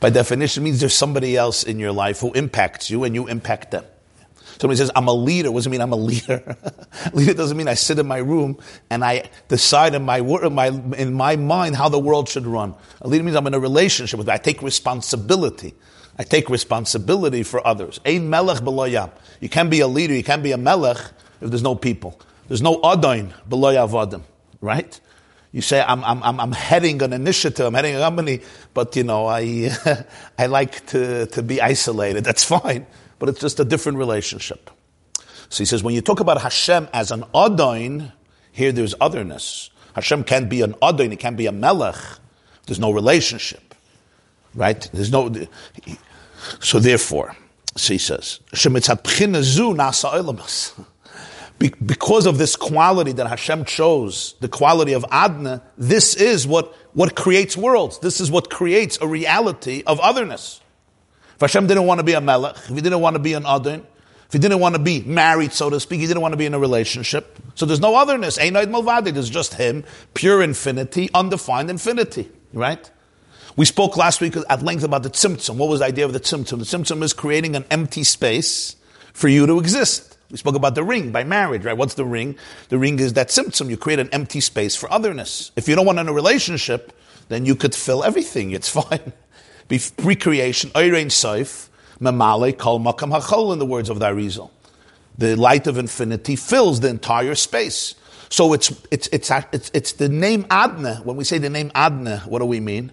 by 0.00 0.10
definition, 0.10 0.64
means 0.64 0.80
there's 0.80 0.94
somebody 0.94 1.36
else 1.36 1.62
in 1.62 1.78
your 1.78 1.92
life 1.92 2.20
who 2.20 2.32
impacts 2.32 2.90
you 2.90 3.04
and 3.04 3.14
you 3.14 3.28
impact 3.28 3.70
them. 3.70 3.84
Somebody 4.62 4.78
says, 4.78 4.92
I'm 4.94 5.08
a 5.08 5.12
leader. 5.12 5.50
What 5.50 5.58
does 5.58 5.66
it 5.66 5.70
mean 5.70 5.80
I'm 5.80 5.92
a 5.92 5.96
leader? 5.96 6.56
leader 7.12 7.34
doesn't 7.34 7.56
mean 7.56 7.66
I 7.66 7.74
sit 7.74 7.98
in 7.98 8.06
my 8.06 8.18
room 8.18 8.60
and 8.90 9.04
I 9.04 9.28
decide 9.48 9.92
in 9.92 10.04
my, 10.04 10.20
my, 10.20 10.68
in 10.68 11.14
my 11.14 11.34
mind 11.34 11.74
how 11.74 11.88
the 11.88 11.98
world 11.98 12.28
should 12.28 12.46
run. 12.46 12.76
A 13.00 13.08
leader 13.08 13.24
means 13.24 13.36
I'm 13.36 13.44
in 13.48 13.54
a 13.54 13.58
relationship 13.58 14.18
with, 14.18 14.28
I 14.28 14.36
take 14.36 14.62
responsibility. 14.62 15.74
I 16.16 16.22
take 16.22 16.48
responsibility 16.48 17.42
for 17.42 17.66
others. 17.66 17.98
Ein 18.06 18.30
melech 18.30 18.58
beloyam. 18.58 19.10
You 19.40 19.48
can 19.48 19.68
be 19.68 19.80
a 19.80 19.88
leader, 19.88 20.14
you 20.14 20.22
can 20.22 20.42
be 20.42 20.52
a 20.52 20.56
melech 20.56 20.98
if 21.40 21.50
there's 21.50 21.64
no 21.64 21.74
people. 21.74 22.20
There's 22.46 22.62
no 22.62 22.80
adain 22.82 23.32
beloy 23.48 23.74
avodim, 23.74 24.22
right? 24.60 25.00
You 25.50 25.60
say, 25.60 25.84
I'm, 25.84 26.04
I'm, 26.04 26.38
I'm 26.38 26.52
heading 26.52 27.02
an 27.02 27.12
initiative, 27.12 27.66
I'm 27.66 27.74
heading 27.74 27.96
a 27.96 27.98
company, 27.98 28.42
but 28.74 28.94
you 28.94 29.02
know, 29.02 29.26
I, 29.26 29.70
I 30.38 30.46
like 30.46 30.86
to, 30.86 31.26
to 31.26 31.42
be 31.42 31.60
isolated. 31.60 32.22
That's 32.22 32.44
fine, 32.44 32.86
but 33.22 33.28
it's 33.28 33.38
just 33.38 33.60
a 33.60 33.64
different 33.64 33.98
relationship. 33.98 34.68
So 35.48 35.58
he 35.58 35.64
says, 35.64 35.80
when 35.80 35.94
you 35.94 36.00
talk 36.00 36.18
about 36.18 36.40
Hashem 36.40 36.88
as 36.92 37.12
an 37.12 37.22
adain, 37.32 38.10
here 38.50 38.72
there's 38.72 38.96
otherness. 39.00 39.70
Hashem 39.94 40.24
can't 40.24 40.50
be 40.50 40.60
an 40.60 40.72
adain, 40.82 41.12
it 41.12 41.20
can't 41.20 41.36
be 41.36 41.46
a 41.46 41.52
melech. 41.52 41.94
There's 42.66 42.80
no 42.80 42.90
relationship, 42.90 43.76
right? 44.56 44.90
There's 44.92 45.12
no. 45.12 45.32
So 46.58 46.80
therefore, 46.80 47.36
so 47.76 47.92
he 47.92 47.98
says, 47.98 48.40
because 51.60 52.26
of 52.26 52.38
this 52.38 52.56
quality 52.56 53.12
that 53.12 53.28
Hashem 53.28 53.66
chose, 53.66 54.34
the 54.40 54.48
quality 54.48 54.94
of 54.94 55.04
Adna, 55.12 55.62
this 55.78 56.16
is 56.16 56.44
what, 56.44 56.74
what 56.92 57.14
creates 57.14 57.56
worlds. 57.56 58.00
This 58.00 58.20
is 58.20 58.32
what 58.32 58.50
creates 58.50 58.98
a 59.00 59.06
reality 59.06 59.84
of 59.86 60.00
otherness. 60.00 60.60
Hashem 61.42 61.66
didn't 61.66 61.86
want 61.86 61.98
to 61.98 62.04
be 62.04 62.12
a 62.12 62.20
melech, 62.20 62.56
if 62.56 62.68
he 62.68 62.80
didn't 62.80 63.00
want 63.00 63.14
to 63.14 63.20
be 63.20 63.34
an 63.34 63.44
adon, 63.46 63.86
if 64.26 64.32
he 64.32 64.38
didn't 64.38 64.60
want 64.60 64.74
to 64.74 64.80
be 64.80 65.02
married, 65.02 65.52
so 65.52 65.68
to 65.68 65.78
speak, 65.78 66.00
he 66.00 66.06
didn't 66.06 66.22
want 66.22 66.32
to 66.32 66.38
be 66.38 66.46
in 66.46 66.54
a 66.54 66.58
relationship. 66.58 67.38
So 67.54 67.66
there's 67.66 67.80
no 67.80 67.94
otherness. 67.94 68.38
Einaid 68.38 68.68
Malvadi, 68.68 69.12
there's 69.12 69.28
just 69.28 69.54
him, 69.54 69.84
pure 70.14 70.42
infinity, 70.42 71.10
undefined 71.12 71.68
infinity, 71.68 72.30
right? 72.54 72.90
We 73.56 73.66
spoke 73.66 73.98
last 73.98 74.22
week 74.22 74.34
at 74.48 74.62
length 74.62 74.84
about 74.84 75.02
the 75.02 75.10
tzimtzum. 75.10 75.56
What 75.56 75.68
was 75.68 75.80
the 75.80 75.86
idea 75.86 76.06
of 76.06 76.14
the 76.14 76.20
tzimtzum? 76.20 76.58
The 76.58 76.64
tzimtzum 76.64 77.02
is 77.02 77.12
creating 77.12 77.54
an 77.56 77.66
empty 77.70 78.04
space 78.04 78.76
for 79.12 79.28
you 79.28 79.46
to 79.46 79.58
exist. 79.58 80.16
We 80.30 80.38
spoke 80.38 80.54
about 80.54 80.74
the 80.74 80.82
ring 80.82 81.12
by 81.12 81.24
marriage, 81.24 81.66
right? 81.66 81.76
What's 81.76 81.94
the 81.94 82.06
ring? 82.06 82.36
The 82.70 82.78
ring 82.78 82.98
is 82.98 83.12
that 83.12 83.28
tzimtzum. 83.28 83.68
You 83.68 83.76
create 83.76 83.98
an 83.98 84.08
empty 84.12 84.40
space 84.40 84.74
for 84.74 84.90
otherness. 84.90 85.52
If 85.56 85.68
you 85.68 85.74
don't 85.74 85.84
want 85.84 85.98
in 85.98 86.08
a 86.08 86.12
relationship, 86.12 86.94
then 87.28 87.44
you 87.44 87.54
could 87.54 87.74
fill 87.74 88.02
everything. 88.02 88.52
It's 88.52 88.68
fine. 88.82 89.12
Pre-creation, 89.68 90.70
oirein 90.70 91.06
saif, 91.06 91.68
memale 92.00 92.56
kol 92.56 92.80
makam 92.80 93.18
hachol, 93.18 93.52
in 93.52 93.58
the 93.58 93.66
words 93.66 93.88
of 93.88 93.98
the 93.98 94.06
Arizal. 94.06 94.50
The 95.18 95.36
light 95.36 95.66
of 95.66 95.78
infinity 95.78 96.36
fills 96.36 96.80
the 96.80 96.88
entire 96.88 97.34
space. 97.34 97.94
So 98.28 98.54
it's, 98.54 98.70
it's, 98.90 99.08
it's, 99.08 99.30
it's, 99.52 99.70
it's 99.74 99.92
the 99.92 100.08
name 100.08 100.46
Adna. 100.50 100.96
When 101.04 101.16
we 101.16 101.24
say 101.24 101.38
the 101.38 101.50
name 101.50 101.70
Adna, 101.74 102.22
what 102.26 102.38
do 102.38 102.46
we 102.46 102.60
mean? 102.60 102.92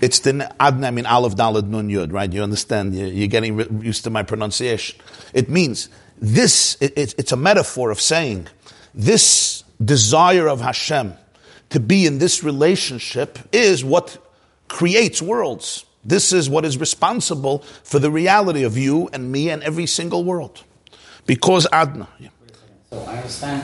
It's 0.00 0.20
the 0.20 0.54
Adna, 0.60 0.88
I 0.88 0.90
mean 0.90 1.06
Aleph 1.06 1.34
Dalad 1.34 1.66
Nun 1.66 1.88
Yud, 1.88 2.12
right? 2.12 2.30
You 2.32 2.42
understand? 2.42 2.94
You're 2.94 3.28
getting 3.28 3.82
used 3.82 4.04
to 4.04 4.10
my 4.10 4.22
pronunciation. 4.22 5.00
It 5.32 5.48
means 5.48 5.88
this, 6.18 6.76
it, 6.80 6.92
it's 6.96 7.32
a 7.32 7.36
metaphor 7.36 7.90
of 7.90 8.00
saying 8.00 8.48
this 8.94 9.64
desire 9.82 10.48
of 10.48 10.60
Hashem 10.60 11.14
to 11.70 11.80
be 11.80 12.06
in 12.06 12.18
this 12.18 12.44
relationship 12.44 13.38
is 13.52 13.84
what 13.84 14.18
creates 14.68 15.20
worlds. 15.22 15.84
This 16.08 16.32
is 16.32 16.48
what 16.48 16.64
is 16.64 16.78
responsible 16.78 17.58
for 17.84 17.98
the 17.98 18.10
reality 18.10 18.62
of 18.64 18.78
you 18.78 19.10
and 19.12 19.30
me 19.30 19.50
and 19.50 19.62
every 19.62 19.84
single 19.84 20.24
world. 20.24 20.64
Because 21.26 21.66
Adna. 21.70 22.08
Yeah. 22.18 22.30
So 22.90 23.00
I 23.02 23.16
understand 23.18 23.62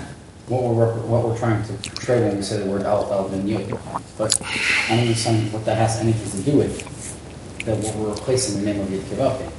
what 0.49 0.63
we're 0.63 0.93
what 1.07 1.25
we're 1.27 1.39
trying 1.39 1.65
to 1.65 1.73
portray 1.91 2.21
when 2.21 2.37
we 2.37 2.43
say 2.43 2.59
the 2.59 2.71
word 2.71 2.83
al 2.83 3.11
al 3.11 3.31
ben 3.31 3.49
yud, 3.49 3.71
but 4.19 4.39
I 4.43 4.89
don't 4.91 4.99
understand 4.99 5.51
what 5.55 5.65
that 5.65 5.79
has 5.79 5.97
anything 6.01 6.31
to 6.45 6.51
do 6.51 6.59
with 6.59 6.85
that 7.65 7.79
what 7.79 7.97
we're 7.97 8.11
replacing 8.11 8.61
the 8.61 8.67
name 8.71 8.81
of 8.81 8.89
yud 8.89 9.01
kivavke. 9.09 9.51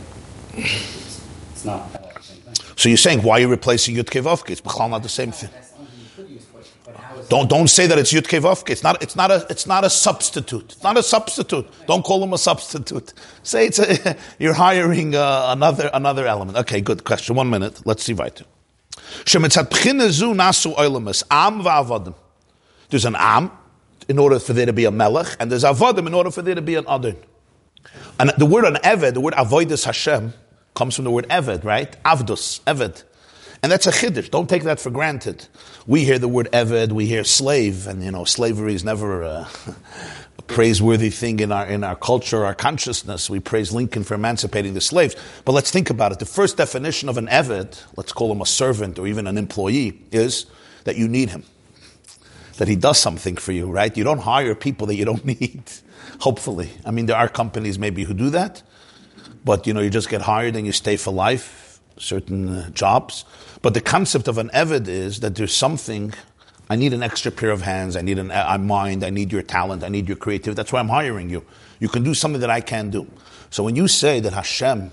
It's, 0.54 1.66
not 1.66 1.92
the 1.92 2.22
same 2.22 2.38
thing. 2.38 2.54
So 2.76 2.90
you're 2.90 3.00
saying 3.00 3.24
why 3.24 3.38
are 3.38 3.40
you 3.40 3.48
replacing 3.48 3.96
Yud 3.96 4.06
Kevavke? 4.06 4.52
It's 4.52 4.64
not 4.64 5.02
the 5.02 5.10
same 5.10 5.32
thing. 5.32 5.50
Don't 7.30 7.50
don't 7.50 7.68
say 7.68 7.88
that 7.88 7.98
it's 7.98 8.14
Yud 8.14 8.28
Kevavke. 8.28 8.70
It's 8.70 8.84
not 8.84 9.02
it's 9.02 9.16
not 9.16 9.32
a 9.32 9.46
it's 9.50 9.66
not 9.66 9.84
a 9.84 9.90
substitute. 9.90 10.74
It's 10.74 10.84
not 10.84 10.98
a 10.98 11.04
substitute. 11.04 11.68
Don't 11.88 12.04
call 12.04 12.24
him 12.24 12.34
a 12.34 12.38
substitute. 12.38 13.14
Say 13.44 13.68
it's 13.68 13.80
a, 13.80 14.16
you're 14.40 14.54
hiring 14.54 15.16
uh, 15.16 15.48
another 15.50 15.90
another 15.94 16.28
element. 16.28 16.58
Okay, 16.60 16.82
good 16.82 17.04
question. 17.04 17.36
One 17.36 17.50
minute. 17.50 17.82
Let's 17.86 18.04
see 18.04 18.14
va'avadim. 21.64 22.16
There's 22.90 23.06
an 23.06 23.16
am 23.18 23.52
in 24.08 24.20
order 24.20 24.40
for 24.40 24.54
there 24.54 24.68
to 24.68 24.74
be 24.74 24.86
a 24.86 24.92
melech, 24.92 25.36
and 25.40 25.52
there's 25.52 25.64
avodim 25.64 26.06
in 26.08 26.14
order 26.14 26.30
for 26.32 26.42
there 26.42 26.56
to 26.56 26.62
be 26.62 26.76
an 26.76 26.86
adon. 26.88 27.16
And 28.20 28.32
the 28.38 28.46
word 28.46 28.66
on 28.66 28.76
Eved, 28.76 29.14
the 29.14 29.22
word 29.22 29.34
avoidus 29.34 29.86
Hashem, 29.86 30.34
comes 30.76 30.96
from 30.96 31.06
the 31.06 31.12
word 31.12 31.28
Eved, 31.30 31.64
right? 31.64 31.92
Avdus, 32.04 32.62
Eved. 32.62 33.04
And 33.66 33.72
that's 33.72 33.88
a 33.88 33.92
chiddush. 33.92 34.30
Don't 34.30 34.48
take 34.48 34.62
that 34.66 34.80
for 34.80 34.92
granted. 34.92 35.48
We 35.88 36.06
hear 36.06 36.20
the 36.20 36.28
word 36.28 36.48
Eved, 36.54 36.92
we 36.92 37.08
hear 37.08 37.24
slave, 37.24 37.88
and 37.88 38.04
you 38.04 38.12
know, 38.12 38.24
slavery 38.24 38.76
is 38.76 38.84
never 38.84 39.24
a, 39.24 39.48
a 40.38 40.42
praiseworthy 40.44 41.10
thing 41.10 41.40
in 41.40 41.52
our, 41.52 41.66
in 41.66 41.84
our 41.84 41.96
culture, 41.96 42.46
our 42.46 42.54
consciousness. 42.54 43.28
We 43.28 43.40
praise 43.40 43.72
Lincoln 43.72 44.04
for 44.04 44.14
emancipating 44.14 44.76
the 44.76 44.82
slaves. 44.82 45.16
But 45.46 45.54
let's 45.54 45.72
think 45.72 45.90
about 45.90 46.12
it. 46.12 46.20
The 46.20 46.28
first 46.28 46.58
definition 46.58 47.10
of 47.10 47.18
an 47.18 47.26
Eved, 47.26 47.84
let's 47.98 48.12
call 48.12 48.32
him 48.32 48.40
a 48.40 48.46
servant 48.46 49.00
or 49.00 49.08
even 49.08 49.26
an 49.26 49.36
employee, 49.36 50.00
is 50.12 50.46
that 50.84 50.96
you 50.96 51.08
need 51.08 51.32
him 51.32 51.44
that 52.58 52.68
he 52.68 52.76
does 52.76 53.00
something 53.00 53.36
for 53.36 53.52
you, 53.52 53.66
right? 53.72 53.98
You 53.98 54.04
don't 54.04 54.20
hire 54.20 54.54
people 54.54 54.86
that 54.86 54.96
you 54.96 55.06
don't 55.06 55.26
need. 55.42 55.64
Hopefully, 56.20 56.70
I 56.86 56.92
mean, 56.92 57.08
there 57.08 57.18
are 57.18 57.30
companies 57.30 57.80
maybe 57.80 58.04
who 58.04 58.14
do 58.14 58.30
that, 58.30 58.62
but 59.44 59.66
you 59.66 59.74
know, 59.74 59.82
you 59.82 59.90
just 59.90 60.10
get 60.10 60.22
hired 60.22 60.56
and 60.56 60.68
you 60.68 60.72
stay 60.72 60.98
for 60.98 61.12
life. 61.12 61.64
Certain 61.98 62.50
uh, 62.50 62.70
jobs, 62.72 63.24
but 63.66 63.74
the 63.74 63.82
concept 63.82 64.28
of 64.28 64.38
an 64.38 64.50
evid 64.50 64.88
is 64.88 65.22
that 65.22 65.34
there's 65.34 65.52
something. 65.52 66.14
I 66.70 66.76
need 66.76 66.94
an 66.94 67.02
extra 67.02 67.32
pair 67.32 67.50
of 67.50 67.64
hands. 67.64 67.96
I 67.96 68.02
need 68.02 68.20
an 68.20 68.30
uh, 68.30 68.46
a 68.48 68.60
mind. 68.60 69.04
I 69.04 69.10
need 69.10 69.32
your 69.32 69.42
talent. 69.42 69.84
I 69.84 69.90
need 69.90 70.08
your 70.08 70.18
creativity. 70.18 70.54
That's 70.54 70.72
why 70.72 70.80
I'm 70.80 70.88
hiring 70.88 71.32
you. 71.32 71.44
You 71.80 71.90
can 71.90 72.04
do 72.04 72.14
something 72.14 72.42
that 72.42 72.52
I 72.52 72.62
can't 72.62 72.92
do. 72.92 73.08
So 73.50 73.64
when 73.64 73.76
you 73.76 73.88
say 73.88 74.20
that 74.20 74.34
Hashem 74.34 74.92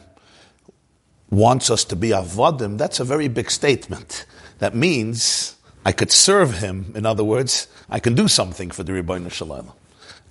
wants 1.28 1.68
us 1.68 1.85
to 1.85 1.96
be 1.96 2.12
avodim, 2.12 2.78
that's 2.78 2.98
a 2.98 3.04
very 3.04 3.28
big 3.28 3.50
statement. 3.50 4.24
That 4.61 4.74
means 4.74 5.54
I 5.85 5.92
could 5.92 6.11
serve 6.11 6.61
him. 6.61 6.92
In 6.94 7.04
other 7.04 7.24
words, 7.24 7.68
I 7.90 8.00
can 8.00 8.14
do 8.14 8.26
something 8.26 8.70
for 8.70 8.85
the 8.85 8.92
Rebbeinu 8.92 9.30
Shalom. 9.30 9.70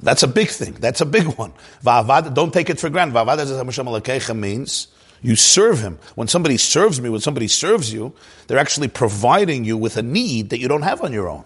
That's 0.02 0.24
a 0.24 0.28
big 0.28 0.50
thing. 0.50 0.74
That's 0.80 1.02
a 1.02 1.06
big 1.06 1.28
one. 1.38 1.54
Va'avad, 1.84 2.34
don't 2.34 2.52
take 2.52 2.72
it 2.72 2.80
for 2.80 2.90
granted. 2.90 3.14
Va'avad 3.14 4.36
means 4.36 4.88
you 5.22 5.36
serve 5.36 5.80
him. 5.80 6.00
When 6.16 6.28
somebody 6.28 6.58
serves 6.58 7.00
me, 7.00 7.10
when 7.10 7.22
somebody 7.22 7.48
serves 7.48 7.94
you, 7.94 8.14
they're 8.48 8.58
actually 8.58 8.88
providing 8.88 9.64
you 9.64 9.78
with 9.78 9.98
a 9.98 10.02
need 10.02 10.50
that 10.50 10.60
you 10.60 10.68
don't 10.68 10.82
have 10.82 11.02
on 11.02 11.14
your 11.14 11.30
own. 11.30 11.46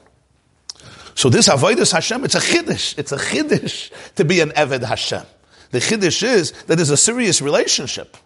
So 1.13 1.29
this 1.29 1.47
avodas 1.47 1.91
Hashem, 1.91 2.23
it's 2.25 2.35
a 2.35 2.39
chiddush. 2.39 2.97
It's 2.97 3.11
a 3.11 3.17
chiddush 3.17 3.91
to 4.15 4.25
be 4.25 4.41
an 4.41 4.49
eved 4.51 4.83
Hashem. 4.83 5.23
The 5.71 5.79
chiddush 5.79 6.23
is 6.23 6.51
that 6.63 6.75
there's 6.75 6.89
a 6.89 6.97
serious 6.97 7.41
relationship. 7.41 8.17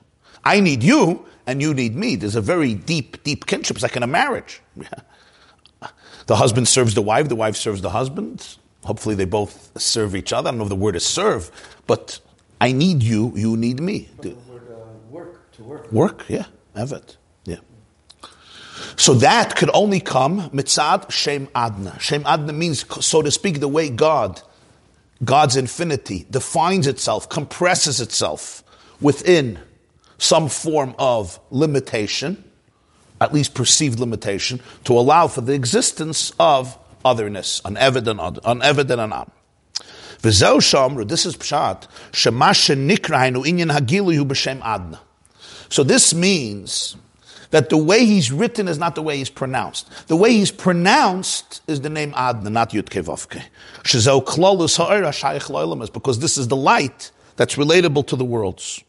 I 0.43 0.59
need 0.59 0.83
you, 0.83 1.25
and 1.45 1.61
you 1.61 1.73
need 1.73 1.95
me. 1.95 2.15
There's 2.15 2.35
a 2.35 2.41
very 2.41 2.73
deep, 2.73 3.23
deep 3.23 3.45
kinship. 3.45 3.77
It's 3.77 3.83
like 3.83 3.95
in 3.95 4.03
a 4.03 4.07
marriage. 4.07 4.61
The 6.29 6.35
husband 6.35 6.67
serves 6.67 6.93
the 6.93 7.01
wife, 7.01 7.27
the 7.27 7.35
wife 7.35 7.55
serves 7.55 7.81
the 7.81 7.89
husband. 7.89 8.55
Hopefully 8.83 9.15
they 9.15 9.25
both 9.25 9.71
serve 9.81 10.15
each 10.15 10.31
other. 10.31 10.49
I 10.49 10.51
don't 10.51 10.59
know 10.59 10.65
if 10.65 10.69
the 10.69 10.75
word 10.75 10.95
is 10.95 11.03
serve, 11.03 11.49
but 11.87 12.19
I 12.61 12.71
need 12.71 13.01
you, 13.01 13.33
you 13.35 13.57
need 13.57 13.79
me. 13.79 14.09
The 14.21 14.35
word 14.47 14.61
uh, 14.69 14.75
work, 15.09 15.48
to 15.59 15.65
work. 15.65 15.91
Work, 15.91 16.25
yeah, 16.27 16.45
evet, 16.75 17.17
yeah. 17.45 17.57
So 18.95 19.13
that 19.15 19.55
could 19.55 19.69
only 19.73 19.99
come 19.99 20.49
mitzad 20.49 21.11
shem 21.11 21.49
adna. 21.53 21.99
Shem 21.99 22.23
adna 22.25 22.53
means, 22.53 22.85
so 23.05 23.21
to 23.21 23.29
speak, 23.29 23.59
the 23.59 23.67
way 23.67 23.89
God, 23.89 24.41
God's 25.23 25.55
infinity, 25.57 26.25
defines 26.31 26.87
itself, 26.87 27.29
compresses 27.29 27.99
itself 28.01 28.63
within 29.01 29.59
some 30.17 30.49
form 30.49 30.95
of 30.97 31.39
limitation, 31.51 32.43
at 33.21 33.33
least 33.33 33.53
perceived 33.53 33.99
limitation, 33.99 34.61
to 34.85 34.93
allow 34.93 35.27
for 35.27 35.41
the 35.41 35.53
existence 35.53 36.31
of 36.39 36.77
otherness, 37.03 37.61
an 37.65 37.75
evident, 37.77 38.39
an 38.45 38.61
evident 38.61 39.01
an 39.01 39.13
am. 39.13 39.31
V'zeu 40.21 40.57
shamru, 40.57 41.07
this 41.07 41.25
is 41.25 41.35
pshat, 41.35 41.87
shemashe 42.11 42.75
nikrainu 42.75 43.45
inyan 43.45 43.77
hagilu 43.77 44.25
b'shem 44.25 44.61
adna. 44.63 44.99
So 45.69 45.83
this 45.83 46.13
means 46.13 46.95
that 47.51 47.69
the 47.69 47.77
way 47.77 48.05
he's 48.05 48.31
written 48.31 48.67
is 48.67 48.77
not 48.77 48.95
the 48.95 49.01
way 49.01 49.17
he's 49.17 49.29
pronounced. 49.29 49.89
The 50.07 50.15
way 50.15 50.33
he's 50.33 50.51
pronounced 50.51 51.61
is 51.67 51.81
the 51.81 51.89
name 51.89 52.13
Adna, 52.15 52.49
not 52.49 52.71
Yud 52.71 52.89
Kevavke. 52.89 53.43
Shezeu 53.83 54.23
klolus 54.23 54.77
ha'era 54.77 55.09
shayich 55.09 55.49
lo'elamas, 55.49 55.91
because 55.91 56.19
this 56.19 56.37
is 56.37 56.47
the 56.47 56.55
light 56.55 57.11
that's 57.37 57.55
relatable 57.55 58.05
to 58.07 58.15
the 58.15 58.25
worlds. 58.25 58.83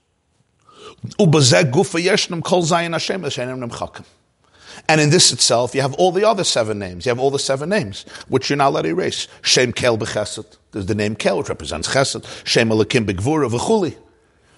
And 4.88 5.00
in 5.00 5.10
this 5.10 5.32
itself, 5.32 5.74
you 5.74 5.80
have 5.80 5.94
all 5.94 6.12
the 6.12 6.28
other 6.28 6.44
seven 6.44 6.78
names. 6.78 7.06
You 7.06 7.10
have 7.10 7.18
all 7.18 7.30
the 7.30 7.38
seven 7.38 7.68
names, 7.70 8.04
which 8.28 8.50
you're 8.50 8.56
not 8.56 8.68
allowed 8.68 8.82
to 8.82 8.88
erase. 8.88 9.26
There's 9.42 10.86
the 10.86 10.94
name 10.94 11.14
Kel, 11.16 11.38
which 11.38 11.48
represents 11.48 11.88
chesed. 11.88 12.46
Shem 12.46 12.68
Elakim 12.68 13.06
b'gvura. 13.06 13.96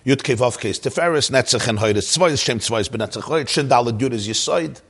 Yud 0.04 0.16
Kevav 0.16 0.58
Kes 0.58 0.80
Teferes, 0.80 1.30
Netzach 1.30 1.68
and 1.68 1.78
Hoyd 1.78 1.94
is 1.94 2.40
Shem 2.40 2.58
Tzvois 2.58 2.88
b'Netzach 2.88 3.22
Hoyd, 3.22 3.48
Shin 3.48 3.68
Dalad 3.68 4.00
Yud 4.00 4.12
is 4.12 4.26
Yisoid, 4.26 4.80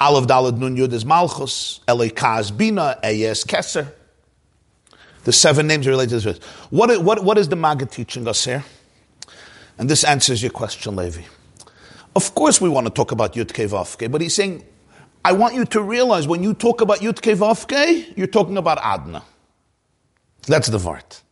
Aleph 0.00 0.26
Dalad 0.26 0.58
Nun 0.58 0.76
Yud 0.76 0.92
is 0.92 1.04
Malchus, 1.04 1.78
Elei 1.86 2.12
Kaz 2.12 2.56
Bina, 2.56 2.98
Eyes 3.04 3.44
Keser. 3.44 3.92
The 5.22 5.32
seven 5.32 5.68
names 5.68 5.86
are 5.86 5.90
related 5.90 6.20
to 6.20 6.32
this. 6.32 6.44
What, 6.70 7.04
what, 7.04 7.22
what 7.22 7.38
is 7.38 7.48
the 7.48 7.54
Maggid 7.54 7.92
teaching 7.92 8.26
us 8.26 8.44
here? 8.44 8.64
And 9.78 9.88
this 9.88 10.02
answers 10.02 10.42
your 10.42 10.50
question, 10.50 10.96
Levi. 10.96 11.22
Of 12.16 12.34
course, 12.34 12.60
we 12.60 12.68
want 12.68 12.88
to 12.88 12.92
talk 12.92 13.12
about 13.12 13.34
Yud 13.34 13.52
Kevavke, 13.52 14.10
but 14.10 14.20
he's 14.20 14.34
saying, 14.34 14.64
I 15.24 15.34
want 15.34 15.54
you 15.54 15.66
to 15.66 15.80
realize 15.80 16.26
when 16.26 16.42
you 16.42 16.52
talk 16.52 16.80
about 16.80 16.98
Yud 16.98 17.20
Kevavke, 17.20 18.16
you're 18.16 18.26
talking 18.26 18.56
about 18.56 18.78
Adna. 18.82 19.22
That's 20.48 20.66
the 20.66 20.78
Vart. 20.78 21.22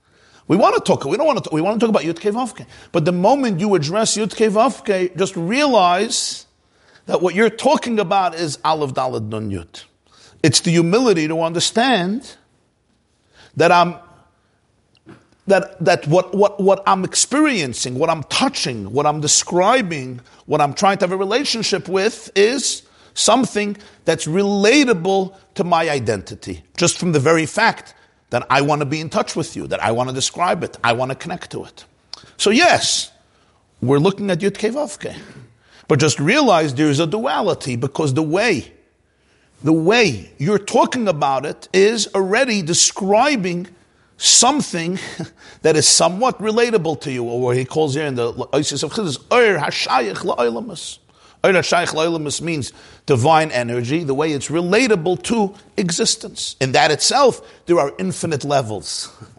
We 0.48 0.56
want 0.56 0.76
to 0.76 0.80
talk, 0.80 1.04
we 1.04 1.16
don't 1.16 1.26
want 1.26 1.42
to, 1.44 1.50
we 1.52 1.60
want 1.60 1.80
to 1.80 1.86
talk 1.86 1.90
about 1.90 2.02
Yud 2.02 2.20
Kevavke. 2.20 2.66
But 2.92 3.04
the 3.04 3.12
moment 3.12 3.58
you 3.58 3.74
address 3.74 4.16
Yud 4.16 4.34
Kevavke, 4.34 5.16
just 5.16 5.36
realize 5.36 6.46
that 7.06 7.20
what 7.20 7.34
you're 7.34 7.50
talking 7.50 7.98
about 7.98 8.34
is 8.34 8.58
Aleph 8.64 8.94
Dalad 8.94 9.28
Nun 9.28 9.50
Yud. 9.50 9.84
It's 10.42 10.60
the 10.60 10.70
humility 10.70 11.26
to 11.26 11.42
understand 11.42 12.36
that 13.56 13.72
I'm 13.72 13.96
that, 15.46 15.78
that 15.84 16.06
what, 16.08 16.34
what, 16.34 16.60
what 16.60 16.82
I'm 16.86 17.04
experiencing, 17.04 17.98
what 17.98 18.10
I'm 18.10 18.24
touching, 18.24 18.92
what 18.92 19.06
I'm 19.06 19.20
describing, 19.20 20.20
what 20.46 20.60
I'm 20.60 20.74
trying 20.74 20.98
to 20.98 21.04
have 21.04 21.12
a 21.12 21.16
relationship 21.16 21.88
with 21.88 22.30
is 22.34 22.82
something 23.14 23.76
that's 24.04 24.26
relatable 24.26 25.36
to 25.54 25.64
my 25.64 25.88
identity. 25.88 26.64
Just 26.76 26.98
from 26.98 27.12
the 27.12 27.20
very 27.20 27.46
fact 27.46 27.94
that 28.30 28.46
I 28.50 28.62
want 28.62 28.80
to 28.80 28.86
be 28.86 29.00
in 29.00 29.08
touch 29.08 29.36
with 29.36 29.56
you, 29.56 29.66
that 29.68 29.82
I 29.82 29.92
want 29.92 30.08
to 30.08 30.14
describe 30.14 30.64
it, 30.64 30.76
I 30.82 30.92
want 30.92 31.10
to 31.10 31.14
connect 31.14 31.50
to 31.52 31.64
it. 31.64 31.84
So 32.36 32.50
yes, 32.50 33.12
we're 33.80 33.98
looking 33.98 34.30
at 34.30 34.40
Yud 34.40 34.52
Kevavke. 34.52 35.16
But 35.88 36.00
just 36.00 36.18
realize 36.18 36.74
there's 36.74 36.98
a 36.98 37.06
duality 37.06 37.76
because 37.76 38.14
the 38.14 38.22
way, 38.22 38.72
the 39.62 39.72
way 39.72 40.32
you're 40.38 40.58
talking 40.58 41.06
about 41.08 41.46
it 41.46 41.68
is 41.72 42.08
already 42.14 42.62
describing 42.62 43.68
something 44.16 44.98
that 45.62 45.76
is 45.76 45.86
somewhat 45.86 46.38
relatable 46.38 47.00
to 47.02 47.12
you, 47.12 47.24
or 47.24 47.40
what 47.40 47.56
he 47.56 47.64
calls 47.64 47.94
here 47.94 48.06
in 48.06 48.16
the 48.16 48.48
Isis 48.52 48.82
of 48.82 48.92
Chizis, 48.92 49.18
Ur 49.32 49.58
Hashayich 49.58 50.16
La'olamas. 50.16 50.98
Or 51.46 51.60
Hashayach 51.60 51.94
Loilamus 51.94 52.40
means 52.40 52.72
divine 53.06 53.50
energy, 53.50 54.04
the 54.04 54.14
way 54.14 54.32
it's 54.32 54.48
relatable 54.48 55.22
to 55.24 55.54
existence. 55.76 56.56
In 56.60 56.72
that 56.72 56.90
itself, 56.90 57.40
there 57.66 57.78
are 57.78 57.92
infinite 57.98 58.44
levels. 58.44 59.12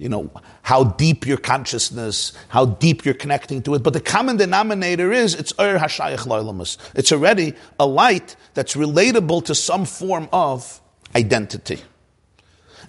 You 0.00 0.08
know, 0.08 0.30
how 0.62 0.84
deep 0.84 1.26
your 1.26 1.38
consciousness, 1.38 2.32
how 2.50 2.66
deep 2.66 3.04
you're 3.04 3.14
connecting 3.14 3.62
to 3.62 3.74
it. 3.74 3.82
But 3.82 3.94
the 3.94 4.00
common 4.00 4.36
denominator 4.36 5.12
is 5.12 5.34
it's 5.34 5.52
Ur 5.58 5.76
Hashayach 5.76 6.24
Loilamus. 6.24 6.78
It's 6.94 7.10
already 7.10 7.54
a 7.80 7.86
light 7.86 8.36
that's 8.54 8.76
relatable 8.76 9.44
to 9.46 9.56
some 9.56 9.84
form 9.84 10.28
of 10.32 10.80
identity. 11.16 11.80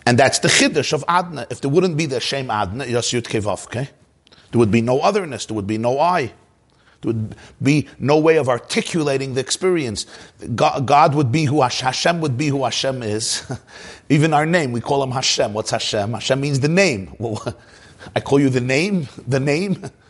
And 0.06 0.20
that's 0.20 0.38
the 0.38 0.50
chiddush 0.50 0.94
of 0.94 1.04
Adna. 1.08 1.48
If 1.50 1.62
there 1.62 1.72
wouldn't 1.72 1.98
be 1.98 2.06
the 2.06 2.20
Shem 2.20 2.52
Adna, 2.52 2.86
Yas 2.86 3.12
Kevav, 3.12 3.66
okay? 3.66 3.90
There 4.52 4.60
would 4.60 4.72
be 4.72 4.82
no 4.82 5.00
otherness, 5.00 5.48
there 5.48 5.56
would 5.56 5.68
be 5.68 5.78
no 5.80 6.00
I. 6.00 6.32
There 7.02 7.14
would 7.14 7.36
be 7.62 7.88
no 7.98 8.18
way 8.18 8.38
of 8.38 8.50
articulating 8.50 9.34
the 9.34 9.40
experience. 9.40 10.06
God, 10.56 10.86
God, 10.86 11.16
would 11.16 11.32
be 11.32 11.46
who 11.46 11.62
Hashem 11.62 12.20
would 12.22 12.38
be 12.38 12.48
who 12.48 12.64
Hashem 12.64 13.04
is. 13.04 13.50
Even 14.10 14.34
our 14.34 14.46
name, 14.46 14.72
we 14.72 14.82
call 14.82 15.02
him 15.02 15.12
Hashem. 15.12 15.54
What's 15.54 15.72
Hashem? 15.72 16.14
Hashem 16.14 16.42
means 16.42 16.60
the 16.60 16.68
name. 16.68 17.16
Well, 17.18 17.56
I 18.16 18.20
call 18.20 18.40
you 18.40 18.50
the 18.50 18.62
name, 18.62 19.08
the 19.28 19.40
name. 19.40 19.90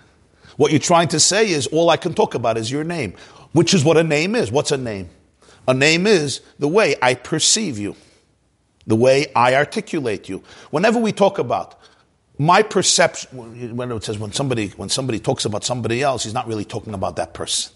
What 0.58 0.71
you're 0.71 0.80
trying 0.82 1.08
to 1.10 1.21
say 1.21 1.49
is 1.49 1.67
all 1.67 1.89
I 1.89 1.95
can 1.95 2.13
talk 2.13 2.36
about 2.36 2.58
is 2.58 2.69
your 2.69 2.84
name, 2.84 3.13
which 3.54 3.73
is 3.73 3.86
what 3.86 3.95
a 3.95 4.04
name 4.04 4.36
is. 4.36 4.52
What's 4.52 4.73
a 4.73 4.78
name? 4.78 5.10
A 5.69 5.73
name 5.73 6.06
is 6.06 6.41
the 6.60 6.67
way 6.67 6.97
I 7.02 7.13
perceive 7.13 7.78
you, 7.78 7.95
the 8.86 8.97
way 8.97 9.32
I 9.34 9.56
articulate 9.56 10.28
you. 10.28 10.43
Whenever 10.69 10.99
we 10.99 11.13
talk 11.13 11.39
about 11.39 11.80
my 12.39 12.63
perception, 12.63 13.75
when 13.75 13.91
it 13.91 14.04
says 14.04 14.17
when 14.17 14.32
somebody, 14.32 14.69
when 14.69 14.88
somebody 14.88 15.19
talks 15.19 15.43
about 15.43 15.65
somebody 15.65 16.02
else, 16.02 16.23
he's 16.23 16.34
not 16.34 16.47
really 16.47 16.63
talking 16.63 16.93
about 16.93 17.17
that 17.17 17.34
person. 17.34 17.73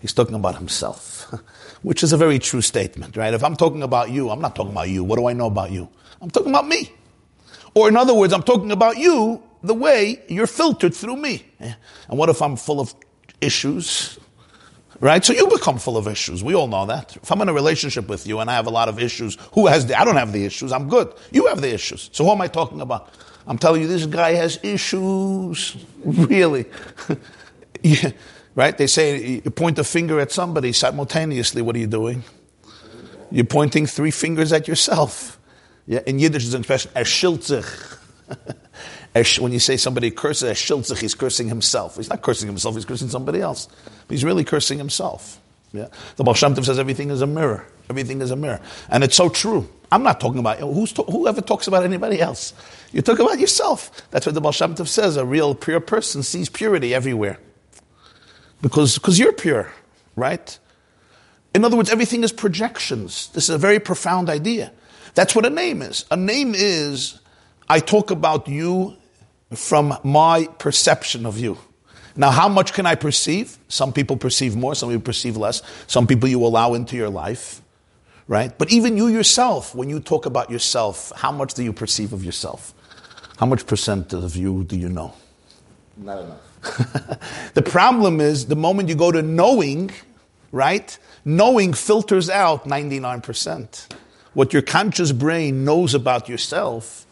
He's 0.00 0.12
talking 0.12 0.34
about 0.34 0.56
himself, 0.56 1.32
which 1.82 2.02
is 2.02 2.12
a 2.12 2.18
very 2.18 2.38
true 2.38 2.60
statement, 2.60 3.16
right? 3.16 3.32
If 3.32 3.42
I'm 3.42 3.56
talking 3.56 3.82
about 3.82 4.10
you, 4.10 4.28
I'm 4.28 4.40
not 4.40 4.54
talking 4.54 4.72
about 4.72 4.90
you. 4.90 5.02
What 5.02 5.18
do 5.18 5.26
I 5.28 5.32
know 5.32 5.46
about 5.46 5.70
you? 5.70 5.88
I'm 6.20 6.30
talking 6.30 6.50
about 6.50 6.68
me. 6.68 6.92
Or 7.74 7.88
in 7.88 7.96
other 7.96 8.12
words, 8.12 8.34
I'm 8.34 8.42
talking 8.42 8.70
about 8.70 8.98
you 8.98 9.42
the 9.62 9.74
way 9.74 10.22
you're 10.28 10.46
filtered 10.46 10.94
through 10.94 11.16
me. 11.16 11.46
Eh? 11.60 11.72
And 12.08 12.18
what 12.18 12.28
if 12.28 12.42
I'm 12.42 12.56
full 12.56 12.80
of 12.80 12.94
issues? 13.40 14.18
Right? 15.02 15.24
So 15.24 15.32
you 15.32 15.48
become 15.48 15.78
full 15.78 15.96
of 15.96 16.06
issues. 16.06 16.44
We 16.44 16.54
all 16.54 16.68
know 16.68 16.86
that. 16.86 17.16
If 17.16 17.32
I'm 17.32 17.40
in 17.40 17.48
a 17.48 17.52
relationship 17.52 18.08
with 18.08 18.24
you 18.24 18.38
and 18.38 18.48
I 18.48 18.54
have 18.54 18.68
a 18.68 18.70
lot 18.70 18.88
of 18.88 19.00
issues, 19.00 19.36
who 19.52 19.66
has 19.66 19.84
the, 19.86 20.00
I 20.00 20.04
don't 20.04 20.14
have 20.14 20.32
the 20.32 20.44
issues. 20.44 20.70
I'm 20.70 20.88
good. 20.88 21.12
You 21.32 21.48
have 21.48 21.60
the 21.60 21.74
issues. 21.74 22.08
So 22.12 22.24
who 22.24 22.30
am 22.30 22.40
I 22.40 22.46
talking 22.46 22.80
about? 22.80 23.12
I'm 23.48 23.58
telling 23.58 23.82
you, 23.82 23.88
this 23.88 24.06
guy 24.06 24.34
has 24.34 24.60
issues. 24.62 25.76
Really. 26.04 26.66
yeah. 27.82 28.10
Right? 28.54 28.76
They 28.78 28.86
say 28.86 29.40
you 29.44 29.50
point 29.50 29.78
a 29.78 29.84
finger 29.84 30.20
at 30.20 30.30
somebody 30.30 30.72
simultaneously. 30.72 31.62
What 31.62 31.74
are 31.74 31.80
you 31.80 31.88
doing? 31.88 32.22
You're 33.30 33.44
pointing 33.44 33.86
three 33.86 34.10
fingers 34.12 34.52
at 34.52 34.68
yourself. 34.68 35.40
Yeah, 35.86 36.00
in 36.06 36.18
Yiddish, 36.18 36.44
there's 36.44 36.54
an 36.54 36.60
expression, 36.60 36.90
eshiltzich. 36.94 37.98
when 39.14 39.52
you 39.52 39.58
say 39.58 39.76
somebody 39.76 40.10
curses 40.10 40.50
eshiltzich, 40.50 40.98
he's 40.98 41.14
cursing 41.14 41.48
himself. 41.48 41.96
He's 41.96 42.08
not 42.08 42.22
cursing 42.22 42.48
himself, 42.48 42.74
he's 42.74 42.84
cursing 42.84 43.08
somebody 43.08 43.40
else. 43.40 43.68
But 43.84 44.14
he's 44.14 44.24
really 44.24 44.44
cursing 44.44 44.78
himself. 44.78 45.38
Yeah? 45.72 45.88
The 46.16 46.24
Baal 46.24 46.34
Shem 46.34 46.54
Tov 46.54 46.64
says 46.64 46.78
everything 46.78 47.10
is 47.10 47.22
a 47.22 47.26
mirror. 47.26 47.66
Everything 47.90 48.20
is 48.20 48.30
a 48.30 48.36
mirror. 48.36 48.60
And 48.88 49.04
it's 49.04 49.16
so 49.16 49.28
true. 49.28 49.68
I'm 49.90 50.02
not 50.02 50.20
talking 50.20 50.38
about, 50.38 50.58
who's 50.58 50.92
to, 50.94 51.02
whoever 51.02 51.40
talks 51.42 51.66
about 51.66 51.84
anybody 51.84 52.20
else. 52.20 52.54
You 52.92 53.02
talk 53.02 53.18
about 53.18 53.38
yourself. 53.38 53.90
That's 54.10 54.24
what 54.24 54.34
the 54.34 54.40
Baal 54.40 54.52
Shem 54.52 54.74
Tov 54.74 54.88
says. 54.88 55.16
A 55.16 55.24
real 55.24 55.54
pure 55.54 55.80
person 55.80 56.22
sees 56.22 56.48
purity 56.48 56.94
everywhere. 56.94 57.38
Because, 58.62 58.96
because 58.96 59.18
you're 59.18 59.32
pure, 59.32 59.72
right? 60.16 60.58
In 61.54 61.64
other 61.64 61.76
words, 61.76 61.90
everything 61.90 62.22
is 62.22 62.32
projections. 62.32 63.28
This 63.28 63.44
is 63.44 63.50
a 63.50 63.58
very 63.58 63.78
profound 63.78 64.30
idea. 64.30 64.72
That's 65.14 65.34
what 65.34 65.44
a 65.44 65.50
name 65.50 65.82
is. 65.82 66.06
A 66.10 66.16
name 66.16 66.54
is, 66.54 67.18
I 67.68 67.80
talk 67.80 68.10
about 68.10 68.48
you 68.48 68.96
from 69.56 69.96
my 70.02 70.46
perception 70.58 71.26
of 71.26 71.38
you. 71.38 71.58
Now, 72.14 72.30
how 72.30 72.48
much 72.48 72.74
can 72.74 72.84
I 72.84 72.94
perceive? 72.94 73.56
Some 73.68 73.92
people 73.92 74.16
perceive 74.16 74.54
more, 74.54 74.74
some 74.74 74.90
people 74.90 75.02
perceive 75.02 75.36
less. 75.36 75.62
Some 75.86 76.06
people 76.06 76.28
you 76.28 76.44
allow 76.44 76.74
into 76.74 76.96
your 76.96 77.08
life, 77.08 77.62
right? 78.28 78.56
But 78.56 78.70
even 78.70 78.96
you 78.96 79.08
yourself, 79.08 79.74
when 79.74 79.88
you 79.88 80.00
talk 80.00 80.26
about 80.26 80.50
yourself, 80.50 81.12
how 81.16 81.32
much 81.32 81.54
do 81.54 81.62
you 81.62 81.72
perceive 81.72 82.12
of 82.12 82.24
yourself? 82.24 82.74
How 83.38 83.46
much 83.46 83.66
percent 83.66 84.12
of 84.12 84.36
you 84.36 84.64
do 84.64 84.76
you 84.76 84.88
know? 84.88 85.14
Not 85.96 86.18
enough. 86.18 87.50
the 87.54 87.62
problem 87.62 88.20
is 88.20 88.46
the 88.46 88.56
moment 88.56 88.88
you 88.88 88.94
go 88.94 89.10
to 89.10 89.22
knowing, 89.22 89.90
right? 90.52 90.96
Knowing 91.24 91.72
filters 91.72 92.30
out 92.30 92.68
99%. 92.68 93.92
What 94.34 94.52
your 94.52 94.62
conscious 94.62 95.12
brain 95.12 95.64
knows 95.64 95.94
about 95.94 96.28
yourself 96.28 97.06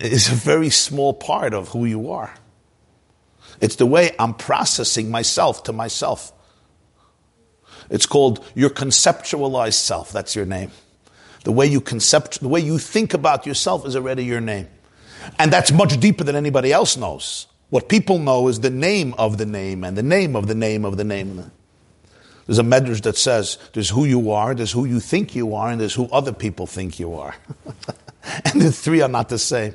is 0.00 0.30
a 0.30 0.34
very 0.34 0.70
small 0.70 1.14
part 1.14 1.54
of 1.54 1.68
who 1.68 1.84
you 1.84 2.10
are. 2.10 2.32
It's 3.60 3.76
the 3.76 3.86
way 3.86 4.14
I'm 4.18 4.34
processing 4.34 5.10
myself 5.10 5.64
to 5.64 5.72
myself. 5.72 6.32
It's 7.90 8.06
called 8.06 8.44
your 8.54 8.70
conceptualized 8.70 9.74
self. 9.74 10.12
That's 10.12 10.36
your 10.36 10.46
name. 10.46 10.70
The 11.44 11.52
way 11.52 11.66
you 11.66 11.80
concept, 11.80 12.40
the 12.40 12.48
way 12.48 12.60
you 12.60 12.78
think 12.78 13.14
about 13.14 13.46
yourself 13.46 13.86
is 13.86 13.96
already 13.96 14.24
your 14.24 14.40
name. 14.40 14.68
And 15.38 15.52
that's 15.52 15.72
much 15.72 15.98
deeper 15.98 16.24
than 16.24 16.36
anybody 16.36 16.72
else 16.72 16.96
knows. 16.96 17.46
What 17.70 17.88
people 17.88 18.18
know 18.18 18.48
is 18.48 18.60
the 18.60 18.70
name 18.70 19.14
of 19.18 19.38
the 19.38 19.46
name 19.46 19.84
and 19.84 19.96
the 19.96 20.02
name 20.02 20.36
of 20.36 20.46
the 20.46 20.54
name 20.54 20.84
of 20.84 20.96
the 20.96 21.04
name. 21.04 21.50
There's 22.46 22.58
a 22.58 22.62
medrash 22.62 23.02
that 23.02 23.16
says 23.16 23.58
there's 23.74 23.90
who 23.90 24.04
you 24.04 24.30
are, 24.30 24.54
there's 24.54 24.72
who 24.72 24.86
you 24.86 25.00
think 25.00 25.34
you 25.34 25.54
are, 25.54 25.70
and 25.70 25.80
there's 25.80 25.94
who 25.94 26.06
other 26.06 26.32
people 26.32 26.66
think 26.66 26.98
you 26.98 27.14
are. 27.14 27.34
and 28.46 28.62
the 28.62 28.72
three 28.72 29.02
are 29.02 29.08
not 29.08 29.28
the 29.28 29.38
same. 29.38 29.74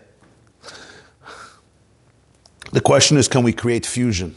The 2.73 2.81
question 2.81 3.17
is 3.17 3.27
can 3.27 3.43
we 3.43 3.53
create 3.53 3.85
fusion? 3.85 4.35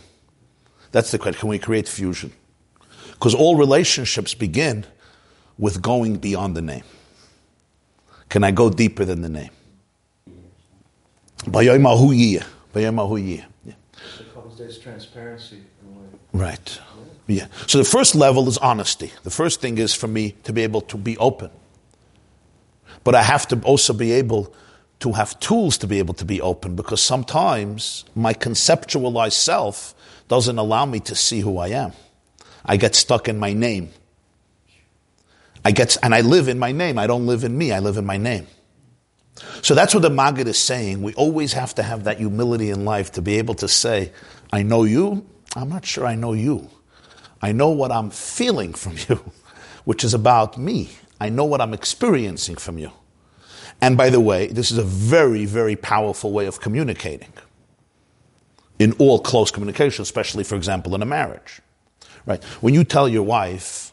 That's 0.93 1.11
the 1.11 1.19
question. 1.19 1.41
Can 1.41 1.49
we 1.49 1.59
create 1.59 1.89
fusion? 1.89 2.33
Because 3.13 3.35
all 3.35 3.57
relationships 3.57 4.35
begin 4.35 4.85
with 5.57 5.81
going 5.81 6.17
beyond 6.17 6.55
the 6.55 6.61
name. 6.61 6.85
Can 8.29 8.45
I 8.45 8.51
go 8.51 8.69
deeper 8.69 9.07
than 9.07 9.23
the 9.23 9.31
name? 9.31 9.51
Yeah. 13.65 13.73
There's 14.59 14.79
transparency. 14.79 15.63
Right. 16.33 16.81
Yeah. 17.27 17.47
So 17.67 17.79
the 17.79 17.85
first 17.85 18.15
level 18.15 18.49
is 18.49 18.59
honesty. 18.59 19.13
The 19.23 19.31
first 19.31 19.63
thing 19.63 19.79
is 19.79 19.95
for 19.95 20.09
me 20.09 20.35
to 20.45 20.53
be 20.53 20.63
able 20.63 20.83
to 20.83 20.99
be 20.99 21.17
open. 21.17 21.51
But 23.03 23.15
I 23.15 23.23
have 23.23 23.49
to 23.49 23.61
also 23.63 23.95
be 23.95 24.13
able 24.13 24.55
to 25.01 25.13
have 25.13 25.39
tools 25.41 25.79
to 25.79 25.87
be 25.87 25.99
able 25.99 26.15
to 26.15 26.25
be 26.25 26.41
open 26.41 26.75
because 26.75 27.03
sometimes 27.03 28.05
my 28.15 28.33
conceptualized 28.33 29.33
self 29.33 29.95
doesn't 30.29 30.59
allow 30.59 30.87
me 30.87 31.01
to 31.01 31.15
see 31.15 31.41
who 31.41 31.59
I 31.59 31.69
am. 31.69 31.93
I 32.65 32.77
get 32.77 32.95
stuck 32.95 33.29
in 33.29 33.39
my 33.39 33.53
name. 33.53 33.91
I 35.65 35.73
get, 35.73 35.97
and 36.03 36.15
I 36.15 36.21
live 36.21 36.49
in 36.49 36.59
my 36.59 36.73
name. 36.73 36.99
I 36.99 37.07
don't 37.07 37.27
live 37.27 37.45
in 37.45 37.57
me. 37.57 37.73
I 37.73 37.81
live 37.81 37.97
in 37.97 38.07
my 38.07 38.17
name. 38.17 38.47
So 39.63 39.75
that's 39.75 39.95
what 39.95 40.03
the 40.03 40.11
Maggid 40.11 40.47
is 40.47 40.59
saying. 40.59 41.03
We 41.03 41.13
always 41.15 41.53
have 41.53 41.75
to 41.75 41.83
have 41.83 42.05
that 42.05 42.19
humility 42.19 42.71
in 42.71 42.85
life 42.85 43.13
to 43.13 43.23
be 43.23 43.37
able 43.39 43.55
to 43.57 43.69
say, 43.69 44.13
I 44.53 44.63
know 44.63 44.85
you. 44.85 45.27
I'm 45.55 45.69
not 45.69 45.85
sure 45.85 46.07
I 46.07 46.15
know 46.15 46.33
you. 46.33 46.71
I 47.43 47.53
know 47.53 47.71
what 47.71 47.93
I'm 47.93 48.11
feeling 48.11 48.73
from 48.73 48.97
you, 49.09 49.33
which 49.85 50.05
is 50.05 50.15
about 50.15 50.57
me. 50.57 50.91
I 51.21 51.29
know 51.29 51.45
what 51.45 51.61
I'm 51.61 51.75
experiencing 51.75 52.57
from 52.57 52.79
you. 52.79 52.93
And 53.81 53.97
by 53.97 54.11
the 54.11 54.21
way, 54.21 54.47
this 54.49 54.71
is 54.71 54.79
a 54.79 54.83
very, 54.83 55.45
very 55.45 55.77
powerful 55.77 56.33
way 56.33 56.47
of 56.47 56.61
communicating 56.61 57.33
in 58.79 58.93
all 58.95 59.19
close 59.19 59.51
communication, 59.51 60.03
especially, 60.03 60.45
for 60.45 60.57
example, 60.57 60.95
in 60.95 61.03
a 61.03 61.07
marriage. 61.07 61.61
Right? 62.25 62.43
When 62.61 62.75
you 62.75 62.85
tell 62.85 63.09
your 63.09 63.23
wife, 63.23 63.93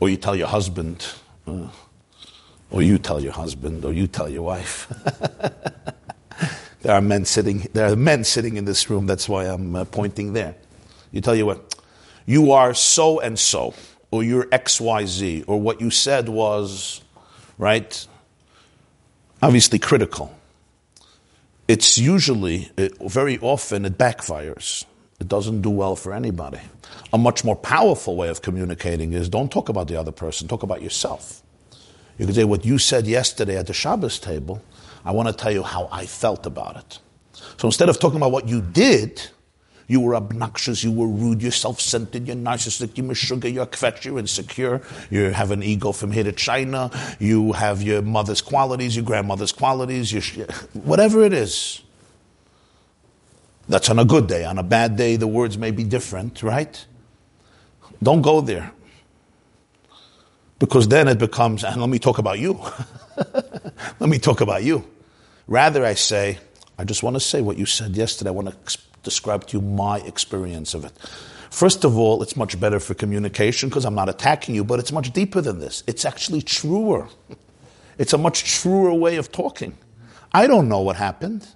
or 0.00 0.08
you 0.08 0.16
tell 0.16 0.36
your 0.36 0.48
husband, 0.48 1.06
uh, 1.46 1.68
or 2.70 2.82
you 2.82 2.98
tell 2.98 3.20
your 3.20 3.32
husband, 3.32 3.84
or 3.84 3.92
you 3.92 4.06
tell 4.06 4.28
your 4.28 4.42
wife. 4.42 4.92
there 6.82 6.94
are 6.94 7.00
men 7.00 7.24
sitting. 7.24 7.66
There 7.72 7.90
are 7.92 7.96
men 7.96 8.24
sitting 8.24 8.56
in 8.56 8.64
this 8.64 8.90
room. 8.90 9.06
That's 9.06 9.28
why 9.28 9.44
I'm 9.44 9.74
uh, 9.74 9.84
pointing 9.84 10.32
there. 10.32 10.54
You 11.10 11.20
tell 11.20 11.34
you 11.34 11.46
what, 11.46 11.74
you 12.26 12.52
are 12.52 12.74
so 12.74 13.20
and 13.20 13.38
so, 13.38 13.74
or 14.10 14.22
you're 14.22 14.46
X 14.52 14.80
Y 14.80 15.06
Z, 15.06 15.44
or 15.46 15.60
what 15.60 15.80
you 15.80 15.90
said 15.90 16.28
was, 16.28 17.02
right? 17.56 18.06
Obviously 19.42 19.78
critical. 19.78 20.34
It's 21.66 21.98
usually, 21.98 22.70
it, 22.76 22.96
very 22.98 23.38
often, 23.40 23.84
it 23.84 23.98
backfires. 23.98 24.84
It 25.20 25.28
doesn't 25.28 25.62
do 25.62 25.70
well 25.70 25.96
for 25.96 26.14
anybody. 26.14 26.60
A 27.12 27.18
much 27.18 27.44
more 27.44 27.56
powerful 27.56 28.16
way 28.16 28.28
of 28.28 28.40
communicating 28.40 29.12
is 29.12 29.28
don't 29.28 29.50
talk 29.50 29.68
about 29.68 29.88
the 29.88 29.96
other 29.96 30.12
person, 30.12 30.48
talk 30.48 30.62
about 30.62 30.80
yourself. 30.80 31.42
You 32.18 32.26
can 32.26 32.34
say, 32.34 32.44
What 32.44 32.64
you 32.64 32.78
said 32.78 33.06
yesterday 33.06 33.56
at 33.56 33.66
the 33.66 33.74
Shabbos 33.74 34.18
table, 34.18 34.62
I 35.04 35.12
want 35.12 35.28
to 35.28 35.34
tell 35.34 35.52
you 35.52 35.62
how 35.62 35.88
I 35.92 36.06
felt 36.06 36.46
about 36.46 36.76
it. 36.76 36.98
So 37.58 37.68
instead 37.68 37.88
of 37.88 37.98
talking 37.98 38.16
about 38.16 38.32
what 38.32 38.48
you 38.48 38.60
did, 38.60 39.28
You 39.88 40.00
were 40.00 40.14
obnoxious, 40.14 40.84
you 40.84 40.92
were 40.92 41.08
rude, 41.08 41.42
you're 41.42 41.50
self-centered, 41.50 42.26
you're 42.26 42.36
narcissistic, 42.36 42.98
you're 42.98 43.14
sugar, 43.14 43.48
you're 43.48 43.64
kvetch, 43.64 44.04
you're 44.04 44.18
insecure, 44.18 44.82
you 45.10 45.30
have 45.30 45.50
an 45.50 45.62
ego 45.62 45.92
from 45.92 46.12
here 46.12 46.24
to 46.24 46.32
China, 46.32 46.90
you 47.18 47.52
have 47.52 47.82
your 47.82 48.02
mother's 48.02 48.42
qualities, 48.42 48.94
your 48.94 49.04
grandmother's 49.06 49.50
qualities, 49.50 50.12
your 50.12 50.20
sh- 50.20 50.40
whatever 50.74 51.24
it 51.24 51.32
is. 51.32 51.80
That's 53.66 53.88
on 53.88 53.98
a 53.98 54.04
good 54.04 54.26
day. 54.26 54.44
On 54.44 54.58
a 54.58 54.62
bad 54.62 54.96
day, 54.96 55.16
the 55.16 55.26
words 55.26 55.56
may 55.56 55.70
be 55.70 55.84
different, 55.84 56.42
right? 56.42 56.86
Don't 58.02 58.22
go 58.22 58.42
there. 58.42 58.72
Because 60.58 60.88
then 60.88 61.08
it 61.08 61.18
becomes, 61.18 61.64
and 61.64 61.80
let 61.80 61.88
me 61.88 61.98
talk 61.98 62.18
about 62.18 62.38
you. 62.38 62.60
let 64.00 64.08
me 64.08 64.18
talk 64.18 64.42
about 64.42 64.64
you. 64.64 64.84
Rather, 65.46 65.84
I 65.84 65.94
say, 65.94 66.38
I 66.78 66.84
just 66.84 67.02
want 67.02 67.16
to 67.16 67.20
say 67.20 67.40
what 67.40 67.56
you 67.56 67.64
said 67.66 67.96
yesterday. 67.96 68.28
I 68.28 68.32
want 68.32 68.48
to 68.48 68.78
describe 69.02 69.46
to 69.48 69.58
you 69.58 69.62
my 69.62 69.98
experience 70.00 70.74
of 70.74 70.84
it. 70.84 70.92
First 71.50 71.84
of 71.84 71.96
all, 71.96 72.22
it's 72.22 72.36
much 72.36 72.60
better 72.60 72.78
for 72.78 72.94
communication 72.94 73.68
because 73.68 73.84
I'm 73.84 73.94
not 73.94 74.08
attacking 74.08 74.54
you, 74.54 74.64
but 74.64 74.78
it's 74.78 74.92
much 74.92 75.12
deeper 75.12 75.40
than 75.40 75.60
this. 75.60 75.82
It's 75.86 76.04
actually 76.04 76.42
truer. 76.42 77.08
It's 77.96 78.12
a 78.12 78.18
much 78.18 78.44
truer 78.60 78.92
way 78.92 79.16
of 79.16 79.32
talking. 79.32 79.76
I 80.32 80.46
don't 80.46 80.68
know 80.68 80.80
what 80.80 80.96
happened. 80.96 81.46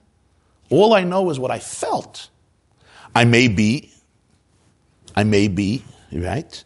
All 0.70 0.94
I 0.94 1.04
know 1.04 1.30
is 1.30 1.38
what 1.38 1.50
I 1.50 1.58
felt. 1.58 2.30
I 3.14 3.24
may 3.24 3.48
be, 3.48 3.92
I 5.14 5.24
may 5.24 5.48
be, 5.48 5.84
right? 6.10 6.64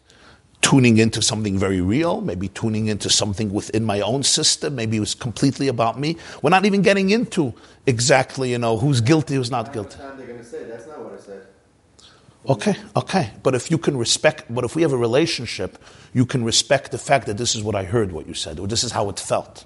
Tuning 0.67 0.97
into 0.97 1.21
something 1.21 1.57
very 1.57 1.79
real, 1.79 2.19
maybe 2.19 2.49
tuning 2.49 2.87
into 2.87 3.09
something 3.09 3.53
within 3.53 3.85
my 3.85 4.01
own 4.01 4.21
system, 4.21 4.75
maybe 4.75 4.97
it 4.97 4.99
was 4.99 5.15
completely 5.15 5.69
about 5.69 5.97
me. 5.97 6.17
We're 6.41 6.49
not 6.49 6.65
even 6.65 6.81
getting 6.81 7.09
into 7.09 7.53
exactly, 7.85 8.51
you 8.51 8.57
know, 8.57 8.77
who's 8.77 8.99
guilty, 8.99 9.35
who's 9.35 9.49
not 9.49 9.71
guilty. 9.71 9.97
Time 9.97 10.17
they're 10.17 10.27
going 10.27 10.39
to 10.39 10.43
say, 10.43 10.65
that's 10.65 10.85
not 10.85 11.01
what 11.01 11.13
I 11.13 11.21
said. 11.21 11.47
Okay, 12.49 12.75
okay. 12.97 13.31
But 13.43 13.55
if 13.55 13.71
you 13.71 13.77
can 13.77 13.95
respect, 13.95 14.53
but 14.53 14.65
if 14.65 14.75
we 14.75 14.81
have 14.81 14.91
a 14.91 14.97
relationship, 14.97 15.77
you 16.13 16.25
can 16.25 16.43
respect 16.43 16.91
the 16.91 16.97
fact 16.97 17.27
that 17.27 17.37
this 17.37 17.55
is 17.55 17.63
what 17.63 17.73
I 17.73 17.85
heard, 17.85 18.11
what 18.11 18.27
you 18.27 18.33
said, 18.33 18.59
or 18.59 18.67
this 18.67 18.83
is 18.83 18.91
how 18.91 19.07
it 19.07 19.21
felt. 19.21 19.65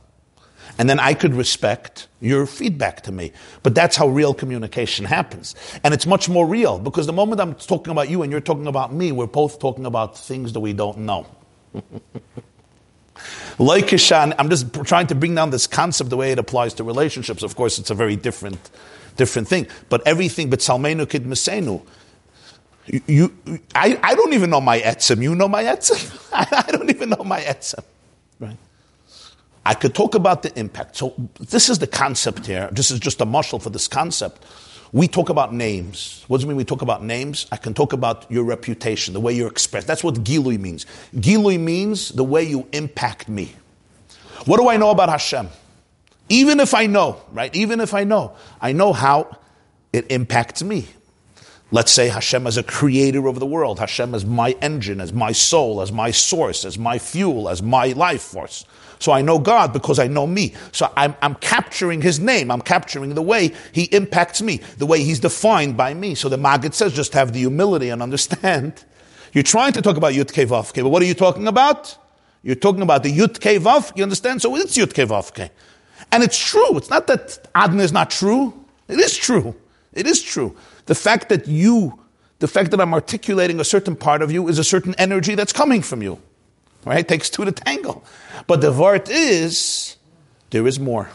And 0.82 0.90
then 0.90 1.00
I 1.00 1.14
could 1.14 1.36
respect 1.36 2.08
your 2.22 2.48
feedback 2.48 3.02
to 3.02 3.12
me. 3.12 3.34
But 3.62 3.76
that's 3.76 3.96
how 3.96 4.08
real 4.08 4.34
communication 4.34 5.06
happens. 5.06 5.54
And 5.84 5.94
it's 5.94 6.08
much 6.08 6.28
more 6.28 6.48
real 6.48 6.80
because 6.80 7.06
the 7.06 7.14
moment 7.14 7.40
I'm 7.40 7.54
talking 7.54 7.92
about 7.92 8.10
you 8.10 8.24
and 8.24 8.32
you're 8.32 8.42
talking 8.42 8.66
about 8.66 8.92
me, 8.92 9.12
we're 9.12 9.28
both 9.28 9.60
talking 9.60 9.86
about 9.86 10.18
things 10.18 10.54
that 10.54 10.60
we 10.60 10.74
don't 10.74 10.98
know. 10.98 11.28
like 13.60 13.90
Kishan, 13.90 14.34
I'm 14.40 14.50
just 14.50 14.74
trying 14.86 15.06
to 15.06 15.14
bring 15.14 15.36
down 15.36 15.52
this 15.52 15.68
concept 15.68 16.10
the 16.10 16.18
way 16.18 16.32
it 16.32 16.40
applies 16.40 16.74
to 16.74 16.84
relationships. 16.84 17.44
Of 17.44 17.56
course, 17.56 17.78
it's 17.78 17.92
a 17.92 17.96
very 17.96 18.16
different, 18.16 18.72
different 19.18 19.48
thing. 19.48 19.68
But 19.90 20.02
everything, 20.08 20.50
but 20.50 20.62
Salmenu 20.62 21.08
Kid 21.08 21.26
Mesenu, 21.26 21.86
you, 22.88 23.02
you, 23.06 23.60
I, 23.76 24.00
I 24.02 24.16
don't 24.16 24.34
even 24.34 24.50
know 24.50 24.62
my 24.62 24.80
etzem. 24.80 25.22
You 25.22 25.36
know 25.36 25.48
my 25.48 25.64
etzem? 25.64 26.28
I, 26.34 26.64
I 26.68 26.72
don't 26.72 26.90
even 26.90 27.12
know 27.12 27.24
my 27.24 27.42
etzem. 27.42 27.84
I 29.66 29.74
could 29.74 29.93
talk 29.93 30.16
about 30.16 30.43
the 30.43 30.57
impact. 30.59 30.97
So 30.97 31.14
this 31.39 31.70
is 31.70 31.80
the 31.80 31.88
concept 31.88 32.47
here. 32.47 32.70
This 32.72 32.91
is 32.91 32.99
just 32.99 33.22
a 33.22 33.26
muscle 33.26 33.59
for 33.59 33.70
this 33.70 33.88
concept. 33.88 34.43
We 34.93 35.07
talk 35.07 35.30
about 35.30 35.53
names. 35.53 36.26
What 36.28 36.38
does 36.38 36.43
it 36.43 36.47
mean 36.47 36.57
we 36.57 36.66
talk 36.66 36.82
about 36.82 37.03
names? 37.03 37.47
I 37.51 37.57
can 37.57 37.74
talk 37.74 37.93
about 37.93 38.30
your 38.30 38.43
reputation, 38.43 39.14
the 39.14 39.22
way 39.22 39.34
you're 39.34 39.49
expressed. 39.49 39.88
That's 39.88 40.03
what 40.03 40.16
Gilui 40.16 40.59
means. 40.59 40.86
Gilui 41.16 41.59
means 41.59 42.09
the 42.09 42.24
way 42.24 42.43
you 42.43 42.68
impact 42.74 43.30
me. 43.30 43.53
What 44.45 44.57
do 44.57 44.68
I 44.68 44.78
know 44.78 44.89
about 44.89 45.09
Hashem? 45.09 45.47
Even 46.28 46.59
if 46.59 46.74
I 46.74 46.88
know, 46.88 47.22
right? 47.32 47.55
Even 47.55 47.80
if 47.80 47.93
I 47.93 48.03
know, 48.03 48.36
I 48.59 48.74
know 48.74 48.91
how 48.91 49.38
it 49.93 50.12
impacts 50.12 50.64
me. 50.64 50.88
Let's 51.72 51.91
say 51.91 52.09
Hashem 52.09 52.47
as 52.47 52.57
a 52.57 52.64
creator 52.64 53.28
of 53.28 53.39
the 53.39 53.45
world, 53.45 53.80
Hashem 53.80 54.14
as 54.14 54.26
my 54.26 54.51
engine, 54.62 54.99
as 54.99 55.14
my 55.14 55.32
soul, 55.32 55.82
as 55.82 55.91
my 55.91 56.12
source, 56.12 56.66
as 56.66 56.78
my 56.78 56.97
fuel, 56.99 57.47
as 57.47 57.62
my 57.62 57.88
life 57.93 58.24
force. 58.24 58.66
So 59.02 59.12
I 59.12 59.24
know 59.24 59.39
God 59.39 59.74
because 59.74 59.97
I 59.97 60.08
know 60.08 60.28
me. 60.28 60.54
So 60.72 60.93
I'm, 60.95 61.16
I'm 61.24 61.34
capturing 61.36 62.04
His 62.04 62.20
name. 62.20 62.52
I'm 62.52 62.62
capturing 62.62 63.16
the 63.16 63.22
way 63.24 63.52
He 63.72 63.86
impacts 63.86 64.43
me, 64.43 64.58
the 64.78 64.86
way 64.86 65.04
He's 65.04 65.20
defined 65.20 65.76
by 65.76 65.95
me. 65.95 66.14
So 66.14 66.30
the 66.30 66.38
Maggid 66.38 66.76
says, 66.76 66.93
just 66.93 67.14
have 67.14 67.34
the 67.34 67.39
humility 67.39 67.89
and 67.89 68.04
understand. 68.04 68.86
You're 69.34 69.43
trying 69.43 69.74
to 69.74 69.82
talk 69.82 69.97
about 69.97 70.14
Yud 70.14 70.32
Kei 70.32 70.45
but 70.45 70.89
what 70.89 71.02
are 71.02 71.06
you 71.06 71.16
talking 71.16 71.47
about? 71.47 71.97
You're 72.43 72.56
talking 72.56 72.84
about 72.84 73.02
the 73.02 73.12
Yud 73.12 73.39
Kei 73.39 73.56
you 73.95 74.04
understand? 74.04 74.43
So 74.43 74.56
it's 74.56 74.78
Yud 74.78 74.93
Kei 74.93 75.49
And 76.12 76.22
it's 76.24 76.38
true. 76.38 76.78
It's 76.78 76.91
not 76.91 77.08
that 77.08 77.47
Adna 77.56 77.82
is 77.82 77.91
not 77.91 78.12
true. 78.12 78.54
It 78.88 78.99
is 78.99 79.18
true. 79.18 79.56
It 79.93 80.06
is 80.06 80.22
true. 80.22 80.56
The 80.86 80.95
fact 80.95 81.30
that 81.30 81.47
you, 81.47 81.99
the 82.38 82.47
fact 82.47 82.70
that 82.70 82.80
I'm 82.80 82.93
articulating 82.93 83.60
a 83.60 83.64
certain 83.64 83.95
part 83.95 84.22
of 84.22 84.32
you 84.32 84.47
is 84.47 84.60
a 84.60 84.64
certain 84.64 84.93
energy 84.99 85.34
that's 85.34 85.54
coming 85.54 85.82
from 85.82 86.04
you. 86.04 86.22
Right? 86.86 87.00
It 87.00 87.08
takes 87.08 87.30
two 87.30 87.46
to 87.46 87.52
tangle. 87.52 88.04
But 88.48 88.62
the 88.62 88.72
vart 88.72 89.10
is, 89.10 89.98
there 90.50 90.66
is 90.66 90.80
more. 90.80 91.10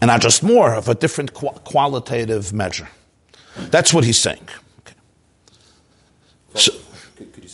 And 0.00 0.08
not 0.08 0.20
just 0.20 0.42
more, 0.42 0.74
of 0.74 0.88
a 0.88 0.94
different 0.94 1.32
qualitative 1.34 2.52
measure. 2.52 2.88
That's 3.56 3.92
what 3.94 4.04
he's 4.04 4.18
saying. 4.18 4.48
Okay. 4.80 4.96
So, 6.54 6.72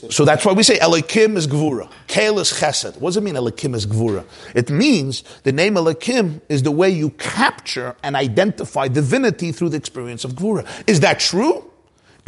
so 0.09 0.25
that's 0.25 0.45
why 0.47 0.53
we 0.53 0.63
say 0.63 0.79
Elikim 0.79 1.37
is 1.37 1.47
Gvura. 1.47 1.91
Kael 2.07 2.39
is 2.41 2.53
Chesed. 2.53 2.99
What 3.01 3.11
does 3.11 3.17
it 3.17 3.23
mean 3.23 3.35
Elikim 3.35 3.75
is 3.75 3.85
Gvura? 3.85 4.25
It 4.55 4.71
means 4.71 5.25
the 5.43 5.53
name 5.53 5.75
Elikim 5.75 6.41
is 6.49 6.63
the 6.63 6.71
way 6.71 6.89
you 6.89 7.11
capture 7.11 7.97
and 8.03 8.15
identify 8.15 8.89
divinity 8.89 9.53
through 9.53 9.71
the 9.71 9.77
experience 9.77 10.25
of 10.25 10.33
Gvura. 10.33 10.67
Is 10.87 11.01
that 11.01 11.21
true? 11.21 11.68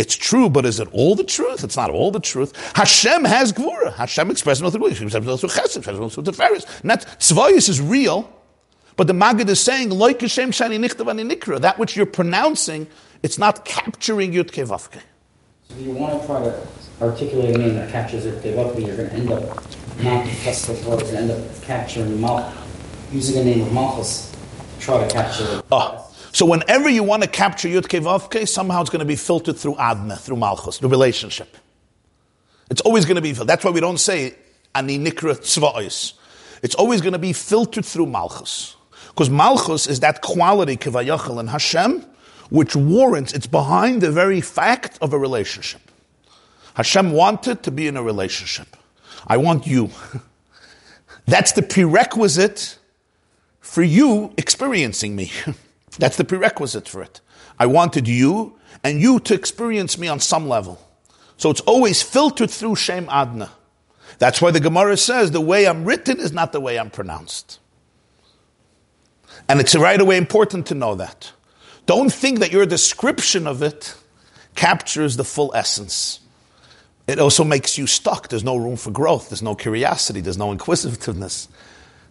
It's 0.00 0.16
true, 0.16 0.48
but 0.48 0.64
is 0.64 0.80
it 0.80 0.88
all 0.92 1.14
the 1.14 1.24
truth? 1.24 1.62
It's 1.62 1.76
not 1.76 1.90
all 1.90 2.10
the 2.10 2.20
truth. 2.20 2.56
Hashem 2.74 3.22
has 3.26 3.52
Gvura. 3.52 3.92
Hashem 3.92 4.30
expresses 4.30 4.62
no 4.62 4.70
through 4.70 4.88
Hashem 4.88 5.08
expresses 5.08 5.40
through 5.40 5.50
Chesed. 5.50 5.76
Expresses 5.76 6.14
through 6.14 6.24
Tiferes. 6.24 6.82
Not 6.82 7.00
Tzvayis 7.18 7.68
is 7.68 7.82
real, 7.82 8.32
but 8.96 9.08
the 9.08 9.12
Maggid 9.12 9.50
is 9.50 9.60
saying, 9.60 9.90
like 9.90 10.22
Hashem 10.22 10.52
Shani 10.52 10.82
Nichtav 10.82 11.04
Nikra, 11.30 11.60
that 11.60 11.78
which 11.78 11.98
you're 11.98 12.06
pronouncing, 12.06 12.86
it's 13.22 13.36
not 13.36 13.66
capturing 13.66 14.32
Yud 14.32 14.50
Kevavke. 14.50 15.02
So 15.68 15.76
you 15.76 15.90
want 15.90 16.18
to 16.18 16.26
try 16.26 16.44
to 16.44 16.66
articulate 17.02 17.54
a 17.54 17.58
name 17.58 17.74
that 17.74 17.92
captures 17.92 18.24
Yud 18.24 18.40
Kevavke, 18.40 18.86
you're 18.86 18.96
going 18.96 19.10
to 19.10 19.14
end 19.14 19.30
up 19.30 19.42
not 20.02 20.24
the 20.24 20.84
words, 20.88 21.10
and 21.10 21.18
end 21.18 21.30
up 21.30 21.62
capturing 21.62 22.18
Mal, 22.18 22.50
using 23.12 23.36
the 23.36 23.44
name 23.44 23.66
of 23.66 23.72
Malchus, 23.74 24.34
try 24.78 25.06
to 25.06 25.12
capture 25.12 25.44
it. 25.44 25.64
Oh. 25.70 25.76
Ah. 25.76 26.09
So 26.32 26.46
whenever 26.46 26.88
you 26.88 27.02
want 27.02 27.22
to 27.22 27.28
capture 27.28 27.68
Yud 27.68 27.82
Vavke, 27.82 28.46
somehow 28.46 28.80
it's 28.80 28.90
going 28.90 29.00
to 29.00 29.06
be 29.06 29.16
filtered 29.16 29.56
through 29.56 29.76
Adna, 29.76 30.16
through 30.16 30.36
Malchus, 30.36 30.78
the 30.78 30.88
relationship. 30.88 31.56
It's 32.70 32.80
always 32.82 33.04
going 33.04 33.16
to 33.16 33.22
be 33.22 33.32
filtered. 33.32 33.48
That's 33.48 33.64
why 33.64 33.72
we 33.72 33.80
don't 33.80 33.98
say 33.98 34.36
Ani 34.74 34.98
Nikra 34.98 35.36
Tzva'is. 35.36 36.12
It's 36.62 36.74
always 36.74 37.00
going 37.00 37.14
to 37.14 37.18
be 37.18 37.32
filtered 37.32 37.84
through 37.84 38.06
Malchus. 38.06 38.76
Because 39.08 39.28
Malchus 39.28 39.86
is 39.88 40.00
that 40.00 40.22
quality, 40.22 40.76
Kivayachal 40.76 41.40
and 41.40 41.50
Hashem, 41.50 42.06
which 42.50 42.76
warrants, 42.76 43.32
it's 43.32 43.46
behind 43.46 44.00
the 44.00 44.12
very 44.12 44.40
fact 44.40 44.98
of 45.00 45.12
a 45.12 45.18
relationship. 45.18 45.80
Hashem 46.74 47.12
wanted 47.12 47.62
to 47.64 47.70
be 47.70 47.88
in 47.88 47.96
a 47.96 48.02
relationship. 48.02 48.76
I 49.26 49.36
want 49.36 49.66
you. 49.66 49.90
That's 51.26 51.52
the 51.52 51.62
prerequisite 51.62 52.78
for 53.60 53.82
you 53.82 54.32
experiencing 54.36 55.16
me. 55.16 55.32
That's 56.00 56.16
the 56.16 56.24
prerequisite 56.24 56.88
for 56.88 57.02
it. 57.02 57.20
I 57.58 57.66
wanted 57.66 58.08
you 58.08 58.58
and 58.82 59.00
you 59.00 59.20
to 59.20 59.34
experience 59.34 59.98
me 59.98 60.08
on 60.08 60.18
some 60.18 60.48
level. 60.48 60.80
So 61.36 61.50
it's 61.50 61.60
always 61.60 62.02
filtered 62.02 62.50
through 62.50 62.76
Shem 62.76 63.06
Adna. 63.10 63.50
That's 64.18 64.42
why 64.42 64.50
the 64.50 64.60
Gemara 64.60 64.96
says 64.96 65.30
the 65.30 65.40
way 65.40 65.66
I'm 65.66 65.84
written 65.84 66.18
is 66.18 66.32
not 66.32 66.52
the 66.52 66.60
way 66.60 66.78
I'm 66.78 66.90
pronounced. 66.90 67.60
And 69.48 69.60
it's 69.60 69.74
right 69.74 70.00
away 70.00 70.16
important 70.16 70.66
to 70.66 70.74
know 70.74 70.94
that. 70.96 71.32
Don't 71.86 72.12
think 72.12 72.40
that 72.40 72.52
your 72.52 72.66
description 72.66 73.46
of 73.46 73.62
it 73.62 73.94
captures 74.54 75.16
the 75.16 75.24
full 75.24 75.52
essence. 75.54 76.20
It 77.06 77.18
also 77.18 77.44
makes 77.44 77.76
you 77.76 77.86
stuck. 77.86 78.28
There's 78.28 78.44
no 78.44 78.56
room 78.56 78.76
for 78.76 78.90
growth. 78.90 79.28
There's 79.28 79.42
no 79.42 79.54
curiosity. 79.54 80.20
There's 80.20 80.38
no 80.38 80.52
inquisitiveness. 80.52 81.48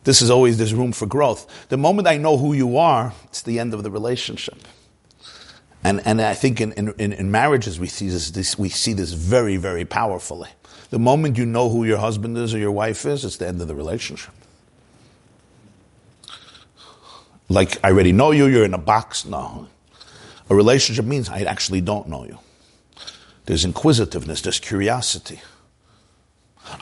This 0.09 0.23
is 0.23 0.31
always, 0.31 0.57
there's 0.57 0.73
room 0.73 0.91
for 0.91 1.05
growth. 1.05 1.67
The 1.69 1.77
moment 1.77 2.07
I 2.07 2.17
know 2.17 2.35
who 2.35 2.53
you 2.53 2.77
are, 2.77 3.13
it's 3.25 3.43
the 3.43 3.59
end 3.59 3.75
of 3.75 3.83
the 3.83 3.91
relationship. 3.91 4.57
And, 5.83 6.01
and 6.03 6.19
I 6.19 6.33
think 6.33 6.59
in, 6.59 6.71
in, 6.71 7.13
in 7.13 7.29
marriages 7.29 7.79
we 7.79 7.85
see 7.85 8.09
this, 8.09 8.31
this, 8.31 8.57
we 8.57 8.69
see 8.69 8.93
this 8.93 9.13
very, 9.13 9.55
very 9.57 9.85
powerfully. 9.85 10.49
The 10.89 10.97
moment 10.97 11.37
you 11.37 11.45
know 11.45 11.69
who 11.69 11.83
your 11.83 11.99
husband 11.99 12.39
is 12.39 12.55
or 12.55 12.57
your 12.57 12.71
wife 12.71 13.05
is, 13.05 13.23
it's 13.23 13.37
the 13.37 13.47
end 13.47 13.61
of 13.61 13.67
the 13.67 13.75
relationship. 13.75 14.33
Like, 17.47 17.77
I 17.85 17.91
already 17.91 18.11
know 18.11 18.31
you, 18.31 18.47
you're 18.47 18.65
in 18.65 18.73
a 18.73 18.79
box. 18.79 19.25
No. 19.25 19.67
A 20.49 20.55
relationship 20.55 21.05
means 21.05 21.29
I 21.29 21.41
actually 21.41 21.81
don't 21.81 22.07
know 22.07 22.25
you. 22.25 22.39
There's 23.45 23.63
inquisitiveness, 23.63 24.41
there's 24.41 24.59
curiosity. 24.59 25.39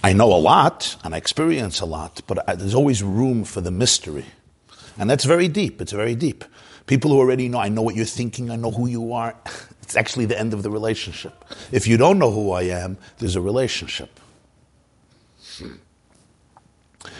I 0.03 0.13
know 0.13 0.33
a 0.33 0.37
lot 0.37 0.97
and 1.03 1.13
I 1.13 1.17
experience 1.17 1.79
a 1.81 1.85
lot, 1.85 2.21
but 2.27 2.47
I, 2.49 2.55
there's 2.55 2.75
always 2.75 3.03
room 3.03 3.43
for 3.43 3.61
the 3.61 3.71
mystery. 3.71 4.25
And 4.97 5.09
that's 5.09 5.25
very 5.25 5.47
deep. 5.47 5.81
It's 5.81 5.91
very 5.91 6.15
deep. 6.15 6.43
People 6.87 7.11
who 7.11 7.19
already 7.19 7.49
know, 7.49 7.59
I 7.59 7.69
know 7.69 7.81
what 7.81 7.95
you're 7.95 8.05
thinking, 8.05 8.49
I 8.49 8.55
know 8.55 8.71
who 8.71 8.87
you 8.87 9.13
are. 9.13 9.35
It's 9.87 9.95
actually 9.95 10.25
the 10.25 10.37
end 10.37 10.53
of 10.53 10.63
the 10.63 10.69
relationship. 10.69 11.45
If 11.71 11.87
you 11.87 11.95
don't 11.95 12.19
know 12.19 12.29
who 12.29 12.51
I 12.51 12.63
am, 12.63 12.97
there's 13.19 13.37
a 13.37 13.41
relationship. 13.41 14.19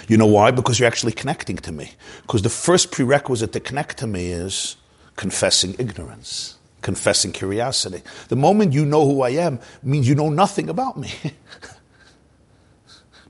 You 0.10 0.18
know 0.18 0.26
why? 0.26 0.52
Because 0.52 0.78
you're 0.78 0.88
actually 0.88 1.14
connecting 1.14 1.56
to 1.58 1.72
me. 1.72 1.92
Because 2.24 2.42
the 2.42 2.50
first 2.50 2.92
prerequisite 2.92 3.54
to 3.54 3.62
connect 3.62 3.98
to 4.00 4.08
me 4.08 4.32
is 4.32 4.76
confessing 5.16 5.76
ignorance, 5.80 6.58
confessing 6.82 7.32
curiosity. 7.32 8.02
The 8.28 8.36
moment 8.36 8.74
you 8.74 8.86
know 8.86 9.06
who 9.06 9.22
I 9.22 9.30
am 9.30 9.60
means 9.82 10.08
you 10.08 10.16
know 10.16 10.30
nothing 10.30 10.68
about 10.68 10.98
me. 10.98 11.14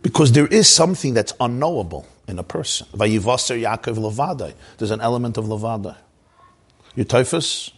because 0.02 0.32
there 0.32 0.48
is 0.48 0.68
something 0.70 1.14
that's 1.14 1.34
unknowable 1.40 2.06
in 2.28 2.40
a 2.40 2.44
person. 2.44 2.88
Vayivaser 2.94 3.60
Yaakov 3.62 3.98
Levadai. 3.98 4.54
There's 4.78 4.92
an 4.92 5.02
element 5.02 5.38
of 5.38 5.46
Levadai. 5.46 5.96
You 6.96 7.04
typhus? 7.04 7.72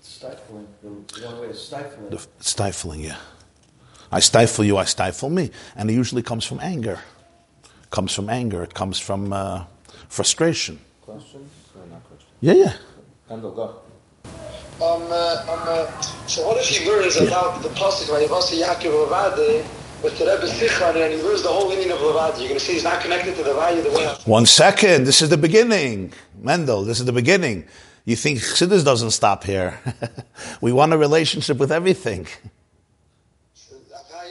Stifling, 0.00 0.66
the 0.82 1.26
one 1.26 1.40
way 1.40 1.46
is 1.48 1.62
stifling. 1.62 2.10
The 2.10 2.26
stifling, 2.40 3.00
yeah. 3.00 3.16
I 4.12 4.20
stifle 4.20 4.64
you, 4.64 4.76
I 4.76 4.84
stifle 4.84 5.30
me. 5.30 5.50
And 5.76 5.90
it 5.90 5.94
usually 5.94 6.22
comes 6.22 6.44
from 6.44 6.60
anger. 6.60 7.00
It 7.64 7.90
comes 7.90 8.14
from 8.14 8.28
anger. 8.28 8.62
It 8.62 8.74
comes 8.74 8.98
from 8.98 9.32
uh, 9.32 9.64
frustration. 10.08 10.78
Questions 11.02 11.50
or 11.74 11.86
not 11.86 12.04
questions? 12.04 12.30
Yeah, 12.40 12.52
yeah. 12.54 12.72
Handel, 13.28 13.52
go. 13.52 13.82
Um, 14.82 15.02
uh, 15.10 15.44
um, 15.48 15.60
uh, 15.68 16.00
so 16.26 16.46
what 16.46 16.56
if 16.58 16.66
he 16.66 16.88
learns 16.88 17.16
about 17.16 17.62
the 17.62 17.68
pasuk 17.70 18.08
Vayivasa 18.08 18.62
Yaakov 18.62 19.08
Levade 19.08 19.66
with 20.02 20.18
the 20.18 20.24
Rebbe 20.24 20.46
Sichon 20.46 20.96
and 20.96 21.14
he 21.14 21.22
learns 21.22 21.42
the 21.42 21.48
whole 21.48 21.68
meaning 21.68 21.90
of 21.90 21.98
Levade? 21.98 22.38
You're 22.38 22.48
going 22.48 22.58
to 22.58 22.60
say 22.60 22.74
he's 22.74 22.84
not 22.84 23.00
connected 23.00 23.36
to 23.36 23.42
the 23.42 23.54
value 23.54 23.82
the 23.82 23.90
way. 23.90 24.06
One 24.24 24.46
second. 24.46 25.04
This 25.04 25.22
is 25.22 25.28
the 25.28 25.36
beginning. 25.36 26.12
Mendel, 26.40 26.84
this 26.84 27.00
is 27.00 27.06
the 27.06 27.12
beginning. 27.12 27.66
You 28.04 28.16
think 28.16 28.38
Chassidus 28.38 28.84
doesn't 28.84 29.10
stop 29.10 29.44
here. 29.44 29.78
we 30.60 30.72
want 30.72 30.92
a 30.92 30.98
relationship 30.98 31.58
with 31.58 31.70
everything. 31.70 32.26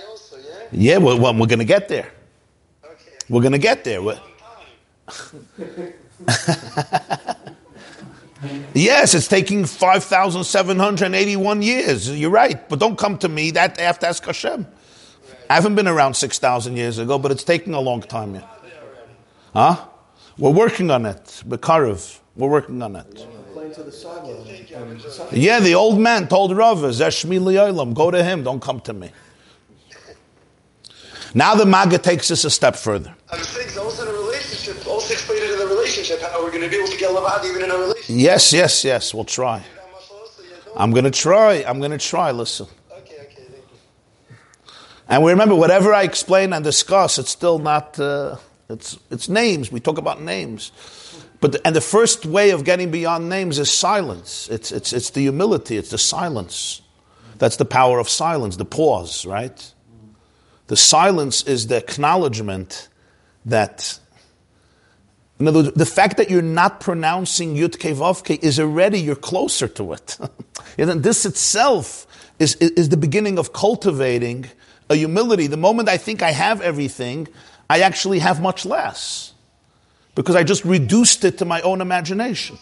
Also, 0.09 0.37
yeah. 0.37 0.67
Yeah, 0.71 0.97
well, 0.97 1.19
well, 1.19 1.33
we're 1.33 1.47
going 1.47 1.59
to 1.59 1.65
get 1.65 1.87
there. 1.87 2.11
Okay. 2.83 3.11
We're 3.29 3.41
going 3.41 3.53
to 3.53 3.59
get 3.59 3.83
there. 3.83 4.01
Yes, 8.73 9.13
it's 9.13 9.27
taking 9.27 9.65
5,781 9.65 11.61
years. 11.61 12.17
You're 12.17 12.29
right. 12.29 12.69
But 12.69 12.79
don't 12.79 12.97
come 12.97 13.17
to 13.17 13.27
me. 13.27 13.51
That 13.51 13.77
I 13.79 13.83
have 13.83 13.99
to 13.99 14.07
ask 14.07 14.23
Hashem. 14.23 14.65
I 15.49 15.55
haven't 15.55 15.75
been 15.75 15.87
around 15.87 16.13
6,000 16.15 16.77
years 16.77 16.97
ago, 16.99 17.17
but 17.17 17.31
it's 17.31 17.43
taking 17.43 17.73
a 17.73 17.79
long 17.79 18.01
time 18.01 18.35
yet. 18.35 18.47
Huh? 19.53 19.85
We're 20.37 20.51
working 20.51 20.91
on 20.91 21.05
it. 21.05 21.43
Bekarev. 21.47 22.19
We're 22.35 22.49
working 22.49 22.81
on 22.81 22.95
it. 22.95 23.25
Playing 23.53 23.73
to 23.73 23.83
the 23.83 23.91
sideline. 23.91 24.47
and 24.75 25.01
the 25.01 25.09
side- 25.11 25.33
Yeah, 25.33 25.59
the 25.59 25.73
old 25.75 25.99
man 25.99 26.27
told 26.27 26.55
Rava, 26.55 26.89
Zeshmi 26.89 27.39
Li'olam, 27.39 27.93
go 27.93 28.11
to 28.11 28.23
him, 28.23 28.43
don't 28.43 28.61
come 28.61 28.79
to 28.81 28.93
me. 28.93 29.11
Now 31.33 31.55
the 31.55 31.65
Maga 31.65 31.97
takes 31.97 32.31
us 32.31 32.43
a 32.43 32.49
step 32.49 32.75
further. 32.75 33.13
I'm 33.31 33.43
saying 33.43 33.77
also 33.77 34.03
in 34.03 34.09
a 34.09 34.17
relationship, 34.17 34.87
also 34.87 35.13
explain 35.13 35.39
it 35.43 35.51
in 35.51 35.59
the 35.59 35.67
relationship 35.67 36.21
how 36.21 36.43
we're 36.43 36.49
going 36.51 36.63
to 36.63 36.69
be 36.69 36.77
able 36.77 36.87
to 36.87 36.97
get 36.97 37.11
Levade 37.11 37.45
even 37.49 37.63
in 37.63 37.71
a 37.71 37.77
relationship. 37.77 38.15
Yes, 38.15 38.53
yes, 38.53 38.83
yes, 38.83 39.13
we'll 39.13 39.25
try. 39.25 39.63
I'm 40.75 40.91
going 40.91 41.03
to 41.05 41.11
try. 41.11 41.63
I'm 41.67 41.79
going 41.79 41.91
to 41.91 41.97
try. 41.99 42.31
Listen. 42.31 42.67
Okay, 42.91 43.15
okay, 43.21 43.25
thank 43.35 43.63
you. 44.29 44.35
And 45.09 45.23
we 45.23 45.31
remember, 45.31 45.55
whatever 45.55 45.91
I 45.91 46.03
explain 46.03 46.53
and 46.53 46.63
discuss, 46.63 47.17
it's 47.17 47.31
still 47.31 47.57
not, 47.57 47.99
uh, 47.99 48.37
it's, 48.69 48.99
it's 49.09 49.27
names. 49.27 49.71
We 49.71 49.79
talk 49.79 49.97
about 49.97 50.21
names. 50.21 50.71
But 51.41 51.53
the, 51.53 51.67
and 51.67 51.75
the 51.75 51.81
first 51.81 52.27
way 52.27 52.51
of 52.51 52.63
getting 52.63 52.91
beyond 52.91 53.27
names 53.27 53.57
is 53.57 53.71
silence. 53.71 54.47
It's, 54.51 54.71
it's, 54.71 54.93
it's 54.93 55.09
the 55.09 55.21
humility, 55.21 55.77
it's 55.77 55.89
the 55.89 55.97
silence. 55.97 56.83
That's 57.39 57.55
the 57.55 57.65
power 57.65 57.97
of 57.97 58.07
silence, 58.07 58.57
the 58.57 58.65
pause, 58.65 59.25
right? 59.25 59.73
The 60.67 60.77
silence 60.77 61.41
is 61.43 61.67
the 61.67 61.77
acknowledgement 61.77 62.89
that, 63.45 63.97
in 65.39 65.47
other 65.47 65.63
words, 65.63 65.71
the 65.71 65.87
fact 65.87 66.17
that 66.17 66.29
you're 66.29 66.43
not 66.43 66.81
pronouncing 66.81 67.55
Yud 67.55 67.79
Ke 67.79 68.43
is 68.43 68.59
already, 68.59 68.99
you're 68.99 69.15
closer 69.15 69.67
to 69.69 69.93
it. 69.93 70.19
and 70.77 71.01
this 71.01 71.25
itself 71.25 72.05
is, 72.37 72.55
is 72.57 72.89
the 72.89 72.97
beginning 72.97 73.39
of 73.39 73.53
cultivating 73.53 74.45
a 74.89 74.95
humility. 74.95 75.47
The 75.47 75.57
moment 75.57 75.89
I 75.89 75.97
think 75.97 76.21
I 76.21 76.31
have 76.31 76.61
everything, 76.61 77.27
I 77.69 77.81
actually 77.81 78.19
have 78.19 78.41
much 78.41 78.65
less 78.65 79.33
because 80.15 80.35
I 80.35 80.43
just 80.43 80.65
reduced 80.65 81.23
it 81.23 81.37
to 81.37 81.45
my 81.45 81.61
own 81.61 81.81
imagination. 81.81 82.57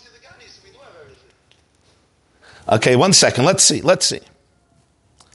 Okay, 2.69 2.95
one 2.97 3.13
second. 3.13 3.45
Let's 3.45 3.63
see. 3.63 3.81
Let's 3.81 4.05
see. 4.05 4.19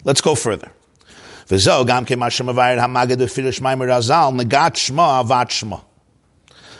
Let's 0.05 0.20
go 0.20 0.34
further. 0.34 0.70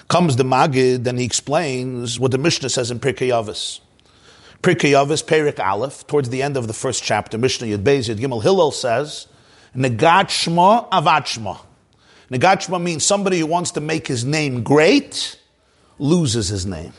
Comes 0.09 0.37
the 0.37 0.45
Magid 0.45 1.07
and 1.07 1.19
he 1.19 1.25
explains 1.25 2.21
what 2.21 2.31
the 2.31 2.39
Mishnah 2.39 2.69
says 2.69 2.91
in 2.91 3.01
Pirkei 3.01 3.29
Avos. 3.29 3.81
Pirkei 4.63 4.93
Avos, 4.93 5.25
Perik 5.25 5.59
Aleph, 5.59 6.07
towards 6.07 6.29
the 6.29 6.43
end 6.43 6.57
of 6.57 6.67
the 6.69 6.73
first 6.73 7.03
chapter, 7.03 7.39
Mishnah 7.39 7.67
Yud 7.67 7.83
Beis 7.83 8.09
Yud 8.09 8.19
Gimel 8.21 8.43
Hillel 8.43 8.71
says 8.71 9.27
Negat 9.77 10.29
Shma 10.29 10.89
Avat 10.91 11.23
Shma. 11.23 11.59
Negat 12.31 12.67
Shma 12.67 12.81
means 12.81 13.05
somebody 13.05 13.39
who 13.39 13.47
wants 13.47 13.73
to 13.73 13.81
make 13.81 14.07
his 14.07 14.25
name 14.25 14.63
great 14.63 15.39
loses 15.99 16.49
his 16.49 16.67
name. 16.67 16.93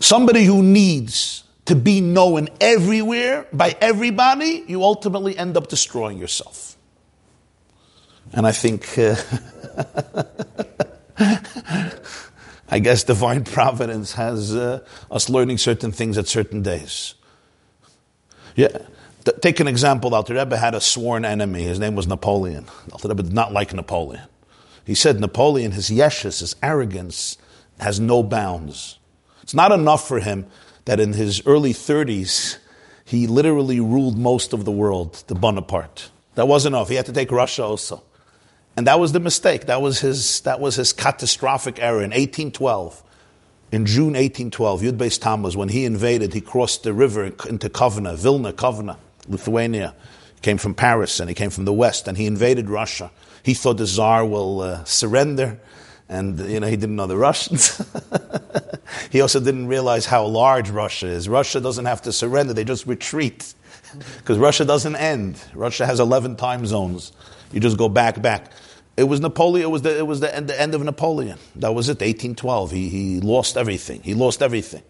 Somebody 0.00 0.44
who 0.44 0.62
needs 0.62 1.44
to 1.66 1.74
be 1.74 2.00
known 2.00 2.48
everywhere 2.60 3.46
by 3.52 3.76
everybody, 3.80 4.64
you 4.66 4.82
ultimately 4.82 5.36
end 5.38 5.56
up 5.56 5.68
destroying 5.68 6.18
yourself. 6.18 6.76
And 8.32 8.46
I 8.46 8.52
think, 8.52 8.98
uh, 8.98 9.16
I 12.68 12.78
guess 12.78 13.04
divine 13.04 13.44
providence 13.44 14.12
has 14.14 14.54
uh, 14.54 14.84
us 15.10 15.28
learning 15.28 15.58
certain 15.58 15.92
things 15.92 16.18
at 16.18 16.26
certain 16.26 16.62
days. 16.62 17.14
Yeah. 18.56 18.76
Take 19.40 19.60
an 19.60 19.68
example. 19.68 20.14
Alter 20.14 20.34
Rebbe 20.34 20.56
had 20.56 20.74
a 20.74 20.80
sworn 20.80 21.24
enemy. 21.24 21.62
His 21.62 21.78
name 21.78 21.94
was 21.94 22.06
Napoleon. 22.06 22.66
Alter 22.92 23.08
Rebbe 23.08 23.22
did 23.22 23.32
not 23.32 23.52
like 23.52 23.72
Napoleon. 23.72 24.26
He 24.84 24.94
said 24.94 25.20
Napoleon, 25.20 25.72
his 25.72 25.90
yeshus, 25.90 26.40
his 26.40 26.56
arrogance, 26.62 27.38
has 27.78 28.00
no 28.00 28.22
bounds. 28.22 28.98
It's 29.42 29.54
not 29.54 29.72
enough 29.72 30.06
for 30.06 30.20
him 30.20 30.46
that 30.84 30.98
in 30.98 31.12
his 31.12 31.44
early 31.46 31.72
30s, 31.72 32.58
he 33.04 33.26
literally 33.26 33.80
ruled 33.80 34.18
most 34.18 34.52
of 34.52 34.64
the 34.64 34.72
world, 34.72 35.22
the 35.28 35.34
Bonaparte. 35.34 36.10
That 36.34 36.48
wasn't 36.48 36.74
enough. 36.74 36.88
He 36.88 36.96
had 36.96 37.06
to 37.06 37.12
take 37.12 37.30
Russia 37.30 37.64
also. 37.64 38.02
And 38.76 38.86
that 38.86 38.98
was 38.98 39.12
the 39.12 39.20
mistake. 39.20 39.66
That 39.66 39.82
was 39.82 40.00
his, 40.00 40.40
that 40.42 40.60
was 40.60 40.76
his 40.76 40.92
catastrophic 40.92 41.78
error 41.78 42.02
in 42.02 42.10
1812. 42.10 43.02
In 43.70 43.86
June 43.86 44.14
1812, 44.14 44.82
Yud 44.82 44.98
Beis 44.98 45.20
Tammuz, 45.20 45.56
when 45.56 45.68
he 45.68 45.84
invaded, 45.84 46.34
he 46.34 46.40
crossed 46.40 46.82
the 46.82 46.92
river 46.92 47.24
into 47.24 47.68
Kovna, 47.68 48.16
Vilna, 48.16 48.52
Kovna, 48.52 48.96
Lithuania. 49.28 49.94
Came 50.42 50.58
from 50.58 50.74
Paris 50.74 51.20
and 51.20 51.28
he 51.28 51.34
came 51.34 51.50
from 51.50 51.64
the 51.64 51.72
west 51.72 52.08
and 52.08 52.18
he 52.18 52.26
invaded 52.26 52.68
Russia. 52.68 53.12
He 53.44 53.54
thought 53.54 53.76
the 53.76 53.86
Tsar 53.86 54.26
will 54.26 54.60
uh, 54.60 54.84
surrender 54.84 55.60
and 56.12 56.38
you 56.40 56.60
know 56.60 56.66
he 56.66 56.76
didn't 56.76 56.96
know 56.96 57.06
the 57.06 57.16
Russians. 57.16 57.80
he 59.10 59.20
also 59.20 59.40
didn't 59.40 59.66
realize 59.66 60.06
how 60.06 60.24
large 60.24 60.70
Russia 60.70 61.06
is. 61.06 61.28
Russia 61.28 61.60
doesn't 61.60 61.86
have 61.86 62.02
to 62.02 62.12
surrender; 62.12 62.52
they 62.52 62.64
just 62.64 62.86
retreat 62.86 63.54
because 64.18 64.38
Russia 64.38 64.64
doesn't 64.64 64.96
end. 64.96 65.42
Russia 65.54 65.86
has 65.86 66.00
eleven 66.00 66.36
time 66.36 66.66
zones. 66.66 67.12
You 67.50 67.60
just 67.60 67.78
go 67.78 67.88
back, 67.88 68.20
back. 68.20 68.52
It 68.96 69.04
was 69.04 69.20
Napoleon. 69.20 69.66
It 69.66 69.70
was 69.70 69.82
the 69.82 69.98
it 69.98 70.06
was 70.06 70.20
the 70.20 70.34
end, 70.34 70.48
the 70.48 70.60
end 70.60 70.74
of 70.74 70.82
Napoleon. 70.82 71.38
That 71.56 71.74
was 71.74 71.88
it. 71.88 72.00
1812. 72.00 72.70
He 72.70 72.88
he 72.88 73.20
lost 73.20 73.56
everything. 73.56 74.02
He 74.02 74.14
lost 74.14 74.42
everything. 74.42 74.82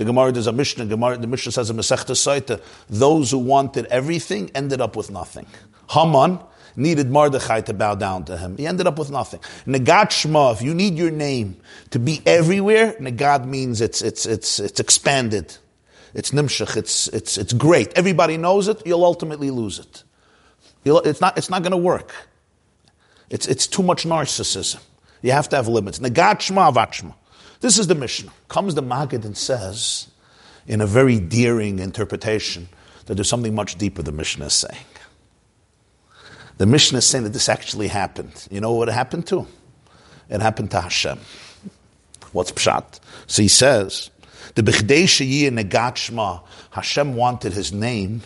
The 0.00 0.06
Gemara 0.06 0.32
there's 0.32 0.46
a 0.46 0.52
Mishnah. 0.52 0.86
Gemara, 0.86 1.18
the 1.18 1.26
Mishnah 1.26 1.52
says 1.52 1.68
a 1.68 1.74
Masechta 1.74 2.14
Saita, 2.14 2.62
those 2.88 3.32
who 3.32 3.36
wanted 3.36 3.84
everything 3.86 4.50
ended 4.54 4.80
up 4.80 4.96
with 4.96 5.10
nothing. 5.10 5.46
Haman 5.90 6.38
needed 6.74 7.10
Mordechai 7.10 7.60
to 7.60 7.74
bow 7.74 7.96
down 7.96 8.24
to 8.24 8.38
him. 8.38 8.56
He 8.56 8.66
ended 8.66 8.86
up 8.86 8.98
with 8.98 9.10
nothing. 9.10 9.40
Negad 9.66 10.06
Shma, 10.06 10.54
if 10.54 10.62
you 10.62 10.72
need 10.72 10.94
your 10.94 11.10
name 11.10 11.58
to 11.90 11.98
be 11.98 12.22
everywhere, 12.24 12.94
Negad 12.94 13.44
means 13.44 13.82
it's, 13.82 14.00
it's, 14.00 14.24
it's, 14.24 14.58
it's 14.58 14.80
expanded. 14.80 15.58
It's 16.14 16.30
nimshach, 16.30 16.78
it's, 16.78 17.08
it's, 17.08 17.36
it's 17.36 17.52
great. 17.52 17.92
Everybody 17.92 18.38
knows 18.38 18.68
it, 18.68 18.80
you'll 18.86 19.04
ultimately 19.04 19.50
lose 19.50 19.80
it. 19.80 20.02
You'll, 20.82 21.00
it's 21.00 21.20
not, 21.20 21.36
it's 21.36 21.50
not 21.50 21.60
going 21.60 21.72
to 21.72 21.76
work. 21.76 22.14
It's, 23.28 23.46
it's 23.46 23.66
too 23.66 23.82
much 23.82 24.04
narcissism. 24.04 24.80
You 25.20 25.32
have 25.32 25.50
to 25.50 25.56
have 25.56 25.68
limits. 25.68 25.98
Negad 25.98 26.36
Shma 26.36 26.72
Vachma. 26.72 27.12
This 27.60 27.78
is 27.78 27.86
the 27.86 27.94
Mishnah. 27.94 28.32
Comes 28.48 28.74
the 28.74 28.82
Maggid 28.82 29.24
and 29.24 29.36
says, 29.36 30.08
in 30.66 30.80
a 30.80 30.86
very 30.86 31.20
daring 31.20 31.78
interpretation, 31.78 32.68
that 33.06 33.14
there's 33.14 33.28
something 33.28 33.54
much 33.54 33.76
deeper 33.76 34.02
the 34.02 34.12
Mishnah 34.12 34.46
is 34.46 34.54
saying. 34.54 34.84
The 36.58 36.66
Mishnah 36.66 36.98
is 36.98 37.06
saying 37.06 37.24
that 37.24 37.32
this 37.32 37.48
actually 37.48 37.88
happened. 37.88 38.46
You 38.50 38.60
know 38.60 38.72
what 38.72 38.88
happened 38.88 39.26
to? 39.28 39.46
It 40.28 40.40
happened 40.40 40.70
to 40.72 40.80
Hashem. 40.80 41.18
What's 42.32 42.52
Pshat? 42.52 43.00
So 43.26 43.42
he 43.42 43.48
says 43.48 44.10
The 44.54 44.62
Bichdei 44.62 45.04
Sheyeh 45.04 45.50
Negat 45.50 45.96
Shema, 45.96 46.40
Hashem 46.70 47.14
wanted 47.14 47.52
his 47.52 47.72
name 47.72 48.22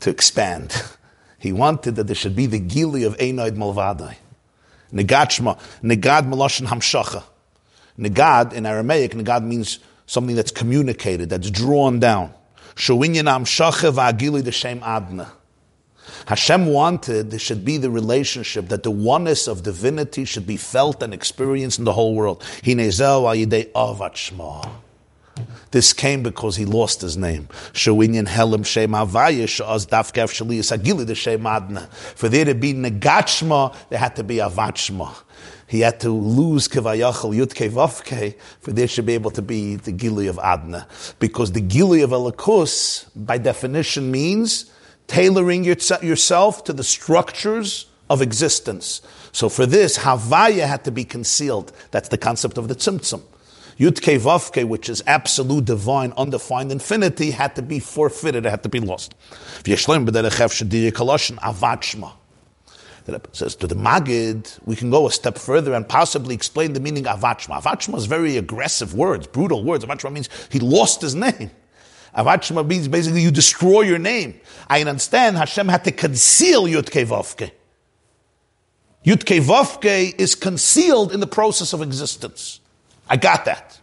to 0.00 0.10
expand. 0.10 0.82
He 1.40 1.52
wanted 1.52 1.96
that 1.96 2.06
there 2.06 2.14
should 2.14 2.36
be 2.36 2.44
the 2.44 2.58
Gili 2.58 3.04
of 3.04 3.16
Einoid 3.16 3.56
Malvadai. 3.56 4.14
Negad 4.92 5.30
Shema, 5.30 5.54
Negad 5.82 6.28
Meloshin 6.28 6.66
Hamshacha. 6.66 7.22
Negad, 8.00 8.52
in 8.52 8.66
Aramaic, 8.66 9.12
Negad 9.12 9.44
means 9.44 9.78
something 10.06 10.34
that's 10.34 10.50
communicated, 10.50 11.28
that's 11.28 11.50
drawn 11.50 12.00
down. 12.00 12.32
Hashem 16.26 16.66
wanted 16.66 17.30
there 17.30 17.38
should 17.38 17.64
be 17.64 17.76
the 17.76 17.90
relationship 17.90 18.68
that 18.68 18.82
the 18.82 18.90
oneness 18.90 19.46
of 19.46 19.62
divinity 19.62 20.24
should 20.24 20.46
be 20.46 20.56
felt 20.56 21.02
and 21.02 21.12
experienced 21.12 21.78
in 21.78 21.84
the 21.84 21.92
whole 21.92 22.14
world. 22.14 22.42
This 25.70 25.92
came 25.92 26.22
because 26.22 26.56
he 26.56 26.64
lost 26.64 27.00
his 27.00 27.16
name. 27.16 27.46
For 27.72 28.02
there 32.28 32.44
to 32.44 32.54
be 32.54 32.74
Negachma, 32.74 33.74
there 33.88 33.98
had 33.98 34.16
to 34.16 34.24
be 34.24 34.36
Avachma. 34.36 35.14
He 35.70 35.80
had 35.82 36.00
to 36.00 36.10
lose 36.10 36.66
Kivayachal 36.66 37.32
Yutke 37.32 37.70
Vavke 37.70 38.34
for 38.58 38.72
there 38.72 38.88
should 38.88 39.06
be 39.06 39.14
able 39.14 39.30
to 39.30 39.40
be 39.40 39.76
the 39.76 39.92
Gili 39.92 40.26
of 40.26 40.36
Adna. 40.40 40.88
Because 41.20 41.52
the 41.52 41.60
Gili 41.60 42.02
of 42.02 42.10
Elikus, 42.10 43.08
by 43.14 43.38
definition, 43.38 44.10
means 44.10 44.68
tailoring 45.06 45.62
yourself 45.62 46.64
to 46.64 46.72
the 46.72 46.82
structures 46.82 47.86
of 48.10 48.20
existence. 48.20 49.00
So 49.30 49.48
for 49.48 49.64
this, 49.64 49.98
Havaya 49.98 50.66
had 50.66 50.82
to 50.86 50.90
be 50.90 51.04
concealed. 51.04 51.72
That's 51.92 52.08
the 52.08 52.18
concept 52.18 52.58
of 52.58 52.66
the 52.66 52.74
Tzimtzum. 52.74 53.22
Yudke 53.78 54.18
Vavke, 54.18 54.64
which 54.66 54.88
is 54.88 55.04
absolute, 55.06 55.66
divine, 55.66 56.12
undefined 56.16 56.72
infinity, 56.72 57.30
had 57.30 57.54
to 57.54 57.62
be 57.62 57.78
forfeited, 57.78 58.44
it 58.44 58.50
had 58.50 58.64
to 58.64 58.68
be 58.68 58.80
lost. 58.80 59.14
Avachma. 61.38 62.14
The 63.10 63.20
says 63.32 63.56
to 63.56 63.66
the 63.66 63.74
Magid, 63.74 64.58
we 64.64 64.76
can 64.76 64.90
go 64.90 65.06
a 65.06 65.12
step 65.12 65.36
further 65.38 65.74
and 65.74 65.88
possibly 65.88 66.34
explain 66.34 66.72
the 66.72 66.80
meaning 66.80 67.06
of 67.06 67.20
Avachma. 67.20 67.60
Avachma 67.60 67.96
is 67.96 68.06
very 68.06 68.36
aggressive 68.36 68.94
words, 68.94 69.26
brutal 69.26 69.64
words. 69.64 69.84
Avachma 69.84 70.12
means 70.12 70.28
he 70.50 70.60
lost 70.60 71.00
his 71.00 71.14
name. 71.14 71.50
Avachma 72.16 72.66
means 72.66 72.88
basically 72.88 73.22
you 73.22 73.30
destroy 73.30 73.82
your 73.82 73.98
name. 73.98 74.40
I 74.68 74.80
understand 74.80 75.36
Hashem 75.36 75.68
had 75.68 75.84
to 75.84 75.92
conceal 75.92 76.64
Yudke 76.64 77.06
Vavke. 77.06 77.50
Yudke 79.04 79.40
Vavke 79.40 80.18
is 80.18 80.34
concealed 80.34 81.12
in 81.12 81.20
the 81.20 81.26
process 81.26 81.72
of 81.72 81.82
existence. 81.82 82.60
I 83.08 83.16
got 83.16 83.44
that. 83.46 83.80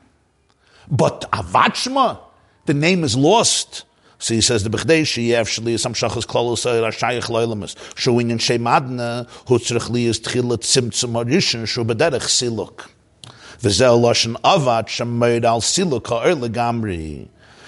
But 0.89 1.29
Avachma, 1.31 2.19
the 2.65 2.73
name 2.73 3.03
is 3.03 3.17
lost. 3.17 3.83
So 4.19 4.33
he 4.33 4.41
says 4.41 4.63
the 4.63 4.69
Bechdei 4.69 5.01
Sheyev 5.01 5.43
Shali 5.43 5.79
Sam 5.79 5.93
Shachas 5.93 6.25
Klal 6.25 6.51
Yisrael 6.51 6.87
Ashayich 6.89 7.23
Loilamus 7.23 7.75
Showin 7.93 8.31
in 8.31 8.39
Shemadna 8.39 9.27
Hutzrich 9.45 9.89
Li 9.89 10.05
is 10.07 10.19
Tchilat 10.19 10.59
Tzimtzum 10.59 11.23
Arishin 11.23 11.67
Shu 11.67 11.83
Bederech 11.83 12.25
Siluk 12.25 12.89
V'zel 13.59 13.99
Lashon 14.01 14.35
Avat 14.41 14.87
Shemayid 14.87 15.43
Al 15.43 15.61
Siluk 15.61 16.07
Ha'er 16.07 16.33
Legamri 16.33 17.27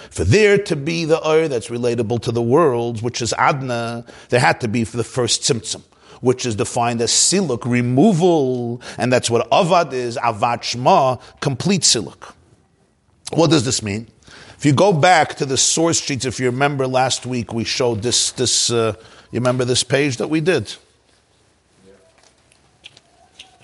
for 0.09 0.23
there 0.23 0.57
to 0.57 0.75
be 0.75 1.05
the 1.05 1.25
oir 1.25 1.47
that's 1.47 1.67
relatable 1.67 2.21
to 2.23 2.31
the 2.31 2.41
worlds, 2.41 3.01
which 3.01 3.21
is 3.21 3.33
adna, 3.37 4.03
there 4.29 4.39
had 4.39 4.59
to 4.61 4.67
be 4.67 4.83
for 4.83 4.97
the 4.97 5.03
first 5.03 5.43
Tzimtzum, 5.43 5.83
which 6.21 6.45
is 6.45 6.55
defined 6.55 7.01
as 7.01 7.11
siluk, 7.11 7.63
removal, 7.63 8.81
and 8.97 9.13
that's 9.13 9.29
what 9.29 9.49
avad 9.51 9.93
is, 9.93 10.17
avat 10.17 10.61
shma, 10.61 11.21
complete 11.41 11.81
siluk. 11.81 12.33
What 13.31 13.51
does 13.51 13.65
this 13.65 13.83
mean? 13.83 14.07
If 14.59 14.65
you 14.65 14.73
go 14.73 14.91
back 14.91 15.35
to 15.35 15.45
the 15.45 15.55
source 15.55 16.01
sheets, 16.01 16.25
if 16.25 16.37
you 16.37 16.47
remember 16.47 16.85
last 16.85 17.25
week, 17.25 17.53
we 17.53 17.63
showed 17.63 18.01
this, 18.01 18.33
this 18.33 18.69
uh, 18.69 18.93
you 19.31 19.39
remember 19.39 19.63
this 19.63 19.85
page 19.85 20.17
that 20.17 20.29
we 20.29 20.41
did? 20.41 20.75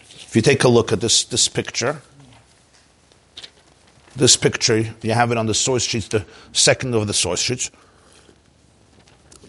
If 0.10 0.38
you 0.38 0.42
take 0.42 0.64
a 0.64 0.70
look 0.70 0.94
at 0.94 1.02
this, 1.02 1.26
this 1.26 1.50
picture, 1.50 2.02
this 4.16 4.38
picture, 4.38 4.96
you 5.02 5.12
have 5.12 5.34
it 5.34 5.38
on 5.38 5.48
the 5.48 5.54
source 5.54 5.84
sheets, 5.84 6.08
the 6.08 6.26
second 6.54 6.96
of 6.96 7.08
the 7.08 7.14
source 7.14 7.42
sheets. 7.42 7.72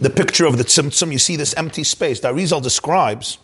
The 0.00 0.10
picture 0.10 0.46
of 0.46 0.58
the 0.58 0.64
Tzimtzum, 0.64 1.12
you 1.12 1.18
see 1.20 1.36
this 1.36 1.54
empty 1.54 1.84
space. 1.84 2.18
The 2.18 2.32
Arizal 2.32 2.60
describes 2.60 3.38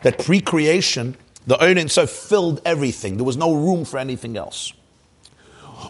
that 0.00 0.18
pre 0.18 0.40
creation, 0.40 1.18
the 1.46 1.62
Ein 1.62 1.76
itself 1.76 2.08
filled 2.08 2.62
everything. 2.64 3.18
There 3.18 3.26
was 3.26 3.36
no 3.36 3.52
room 3.52 3.84
for 3.84 3.98
anything 3.98 4.38
else. 4.38 4.72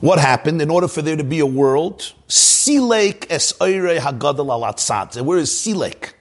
What 0.00 0.18
happened? 0.18 0.60
In 0.60 0.70
order 0.70 0.88
for 0.88 1.00
there 1.00 1.16
to 1.16 1.24
be 1.24 1.38
a 1.40 1.46
world, 1.46 2.12
Silek 2.28 3.26
es 3.30 3.54
Eire 3.60 3.98
Hagadol 4.00 4.48
Alatzad. 4.48 5.20
Where 5.22 5.38
is 5.38 5.50
Silek? 5.50 6.12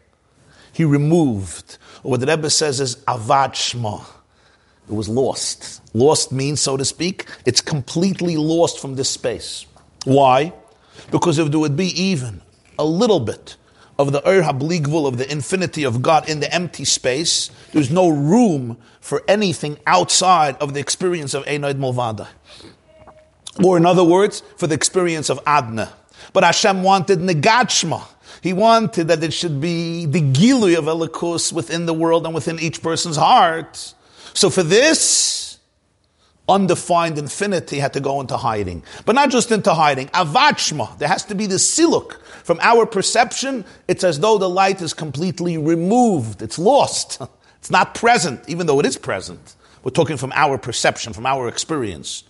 He 0.71 0.85
removed. 0.85 1.77
Or 2.03 2.11
what 2.11 2.19
the 2.19 2.27
Rebbe 2.27 2.49
says 2.49 2.79
is 2.79 2.97
Avad 3.07 3.53
Shma. 3.53 4.05
It 4.87 4.93
was 4.93 5.09
lost. 5.09 5.81
Lost 5.93 6.31
means, 6.31 6.61
so 6.61 6.77
to 6.77 6.85
speak, 6.85 7.27
it's 7.45 7.59
completely 7.59 8.37
lost 8.37 8.79
from 8.79 8.95
this 8.95 9.09
space. 9.09 9.65
Why? 10.03 10.53
Because 11.11 11.39
if 11.39 11.49
there 11.49 11.59
would 11.59 11.75
be 11.75 11.87
even 11.99 12.41
a 12.77 12.85
little 12.85 13.19
bit 13.19 13.57
of 13.97 14.11
the 14.11 14.27
Ur 14.27 14.43
Habligvul, 14.43 15.07
of 15.07 15.17
the 15.17 15.29
infinity 15.31 15.83
of 15.83 16.01
God 16.01 16.29
in 16.29 16.39
the 16.39 16.53
empty 16.53 16.85
space, 16.85 17.49
there's 17.71 17.89
no 17.89 18.09
room 18.09 18.77
for 18.99 19.23
anything 19.27 19.79
outside 19.87 20.55
of 20.57 20.73
the 20.73 20.79
experience 20.79 21.33
of 21.33 21.43
Einoid 21.45 21.75
Mulvada. 21.75 22.27
Or 23.63 23.77
in 23.77 23.85
other 23.85 24.03
words, 24.03 24.41
for 24.57 24.67
the 24.67 24.75
experience 24.75 25.29
of 25.29 25.39
Adna. 25.45 25.93
But 26.33 26.43
Hashem 26.43 26.83
wanted 26.83 27.19
Negachma. 27.19 28.03
He 28.41 28.53
wanted 28.53 29.07
that 29.07 29.23
it 29.23 29.33
should 29.33 29.61
be 29.61 30.05
the 30.05 30.21
Gilui 30.21 30.77
of 30.77 30.85
Elikus 30.85 31.53
within 31.53 31.85
the 31.85 31.93
world 31.93 32.25
and 32.25 32.35
within 32.35 32.59
each 32.59 32.81
person's 32.81 33.15
heart. 33.15 33.93
So 34.33 34.49
for 34.49 34.63
this, 34.63 35.59
undefined 36.47 37.17
infinity 37.17 37.79
had 37.79 37.93
to 37.93 37.99
go 37.99 38.21
into 38.21 38.37
hiding. 38.37 38.83
But 39.05 39.15
not 39.15 39.29
just 39.29 39.51
into 39.51 39.73
hiding, 39.73 40.07
avachma. 40.09 40.97
There 40.97 41.07
has 41.07 41.23
to 41.25 41.35
be 41.35 41.47
the 41.47 41.55
siluk. 41.55 42.21
From 42.43 42.59
our 42.61 42.85
perception, 42.85 43.65
it's 43.87 44.03
as 44.03 44.19
though 44.19 44.37
the 44.37 44.49
light 44.49 44.81
is 44.81 44.93
completely 44.93 45.57
removed. 45.57 46.41
It's 46.41 46.59
lost. 46.59 47.21
It's 47.65 47.71
not 47.71 47.95
present, 47.95 48.47
even 48.47 48.67
though 48.67 48.79
it 48.79 48.85
is 48.85 48.95
present. 48.95 49.55
We're 49.81 49.89
talking 49.89 50.17
from 50.17 50.31
our 50.35 50.59
perception, 50.59 51.13
from 51.13 51.25
our 51.25 51.47
experience. 51.47 52.23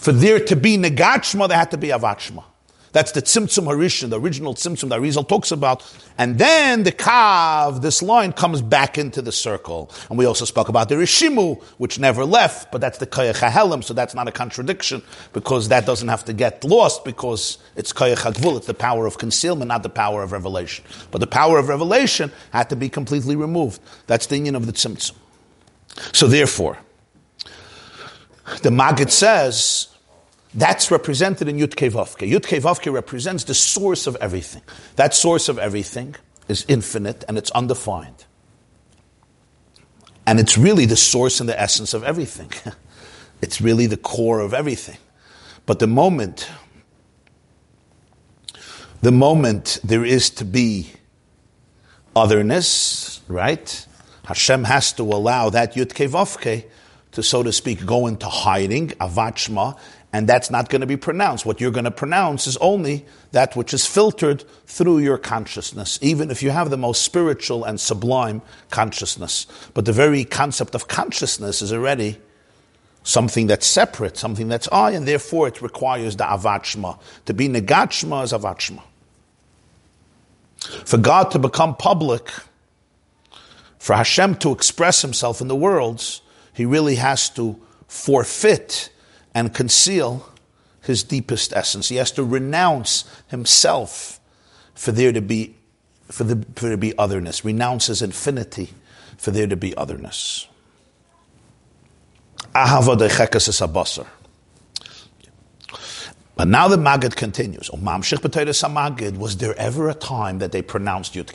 For 0.00 0.12
there 0.12 0.42
to 0.42 0.56
be 0.56 0.78
negachma, 0.78 1.46
there 1.46 1.58
had 1.58 1.70
to 1.72 1.76
be 1.76 1.88
avachma. 1.88 2.44
That's 2.92 3.12
the 3.12 3.20
Tzimtzum 3.20 3.66
Harishan, 3.66 4.08
the 4.08 4.18
original 4.18 4.54
Tzimtzum 4.54 4.88
that 4.88 4.98
Rizal 4.98 5.24
talks 5.24 5.52
about. 5.52 5.84
And 6.16 6.38
then 6.38 6.84
the 6.84 6.90
Kav, 6.90 7.82
this 7.82 8.00
line, 8.00 8.32
comes 8.32 8.62
back 8.62 8.96
into 8.96 9.20
the 9.20 9.30
circle. 9.30 9.90
And 10.08 10.18
we 10.18 10.24
also 10.24 10.46
spoke 10.46 10.70
about 10.70 10.88
the 10.88 10.94
Rishimu, 10.94 11.62
which 11.76 11.98
never 11.98 12.24
left, 12.24 12.72
but 12.72 12.80
that's 12.80 12.96
the 12.96 13.06
Kayach 13.06 13.40
HaHelim, 13.46 13.84
so 13.84 13.92
that's 13.92 14.14
not 14.14 14.26
a 14.26 14.32
contradiction, 14.32 15.02
because 15.34 15.68
that 15.68 15.84
doesn't 15.84 16.08
have 16.08 16.24
to 16.24 16.32
get 16.32 16.64
lost, 16.64 17.04
because 17.04 17.58
it's 17.76 17.92
Kayach 17.92 18.32
HaGvul, 18.32 18.56
it's 18.56 18.66
the 18.66 18.74
power 18.74 19.04
of 19.04 19.18
concealment, 19.18 19.68
not 19.68 19.82
the 19.82 19.90
power 19.90 20.22
of 20.22 20.32
revelation. 20.32 20.82
But 21.10 21.20
the 21.20 21.26
power 21.26 21.58
of 21.58 21.68
revelation 21.68 22.32
had 22.52 22.70
to 22.70 22.76
be 22.76 22.88
completely 22.88 23.36
removed. 23.36 23.82
That's 24.06 24.26
the 24.26 24.36
union 24.36 24.56
of 24.56 24.64
the 24.64 24.72
Tzimtzum. 24.72 25.12
So 26.12 26.26
therefore, 26.26 26.78
the 28.62 28.70
Maggid 28.70 29.12
says, 29.12 29.89
that's 30.54 30.90
represented 30.90 31.48
in 31.48 31.56
Yud 31.56 31.74
Vavke. 31.74 32.28
Yud 32.28 32.60
Vavke 32.60 32.92
represents 32.92 33.44
the 33.44 33.54
source 33.54 34.06
of 34.06 34.16
everything. 34.16 34.62
That 34.96 35.14
source 35.14 35.48
of 35.48 35.58
everything 35.58 36.16
is 36.48 36.64
infinite 36.68 37.24
and 37.28 37.38
it's 37.38 37.50
undefined. 37.52 38.24
And 40.26 40.40
it's 40.40 40.58
really 40.58 40.86
the 40.86 40.96
source 40.96 41.40
and 41.40 41.48
the 41.48 41.60
essence 41.60 41.94
of 41.94 42.02
everything. 42.02 42.52
it's 43.42 43.60
really 43.60 43.86
the 43.86 43.96
core 43.96 44.40
of 44.40 44.52
everything. 44.52 44.98
But 45.66 45.78
the 45.78 45.86
moment, 45.86 46.50
the 49.02 49.12
moment 49.12 49.78
there 49.84 50.04
is 50.04 50.30
to 50.30 50.44
be 50.44 50.92
otherness, 52.16 53.20
right? 53.28 53.86
Hashem 54.24 54.64
has 54.64 54.92
to 54.94 55.02
allow 55.02 55.50
that 55.50 55.74
Yud 55.74 55.92
Vavke 55.92 56.64
to, 57.12 57.22
so 57.22 57.42
to 57.42 57.52
speak, 57.52 57.84
go 57.84 58.06
into 58.06 58.26
hiding, 58.26 58.88
avachma, 58.88 59.78
and 60.12 60.28
that's 60.28 60.50
not 60.50 60.68
going 60.68 60.80
to 60.80 60.86
be 60.86 60.96
pronounced. 60.96 61.46
What 61.46 61.60
you're 61.60 61.70
going 61.70 61.84
to 61.84 61.90
pronounce 61.90 62.46
is 62.46 62.56
only 62.56 63.06
that 63.30 63.54
which 63.54 63.72
is 63.72 63.86
filtered 63.86 64.44
through 64.66 64.98
your 64.98 65.18
consciousness, 65.18 65.98
even 66.02 66.30
if 66.30 66.42
you 66.42 66.50
have 66.50 66.70
the 66.70 66.76
most 66.76 67.02
spiritual 67.02 67.64
and 67.64 67.80
sublime 67.80 68.42
consciousness. 68.70 69.46
But 69.72 69.84
the 69.84 69.92
very 69.92 70.24
concept 70.24 70.74
of 70.74 70.88
consciousness 70.88 71.62
is 71.62 71.72
already 71.72 72.18
something 73.04 73.46
that's 73.46 73.66
separate, 73.66 74.16
something 74.16 74.48
that's 74.48 74.68
I, 74.72 74.90
and 74.90 75.06
therefore 75.06 75.46
it 75.48 75.62
requires 75.62 76.16
the 76.16 76.24
avachma. 76.24 76.98
To 77.26 77.34
be 77.34 77.48
negachma 77.48 78.24
is 78.24 78.32
avachma. 78.32 78.82
For 80.58 80.98
God 80.98 81.30
to 81.30 81.38
become 81.38 81.76
public, 81.76 82.30
for 83.78 83.94
Hashem 83.94 84.34
to 84.36 84.52
express 84.52 85.02
himself 85.02 85.40
in 85.40 85.48
the 85.48 85.56
worlds, 85.56 86.20
he 86.52 86.66
really 86.66 86.96
has 86.96 87.30
to 87.30 87.58
forfeit 87.86 88.90
and 89.34 89.54
conceal 89.54 90.28
his 90.82 91.02
deepest 91.04 91.52
essence. 91.52 91.88
He 91.88 91.96
has 91.96 92.10
to 92.12 92.24
renounce 92.24 93.04
himself 93.28 94.20
for 94.74 94.92
there 94.92 95.12
to 95.12 95.20
be 95.20 95.56
for, 96.10 96.24
the, 96.24 96.44
for 96.56 96.62
there 96.62 96.70
to 96.72 96.76
be 96.76 96.96
otherness. 96.98 97.44
Renounce 97.44 97.86
his 97.86 98.02
infinity 98.02 98.70
for 99.16 99.30
there 99.30 99.46
to 99.46 99.56
be 99.56 99.76
otherness. 99.76 100.48
But 106.36 106.48
now 106.48 106.68
the 106.68 106.78
Maggid 106.78 107.16
continues. 107.16 107.70
Was 107.70 109.36
there 109.36 109.54
ever 109.58 109.90
a 109.90 109.94
time 109.94 110.38
that 110.38 110.52
they 110.52 110.62
pronounced 110.62 111.14
Yud 111.14 111.32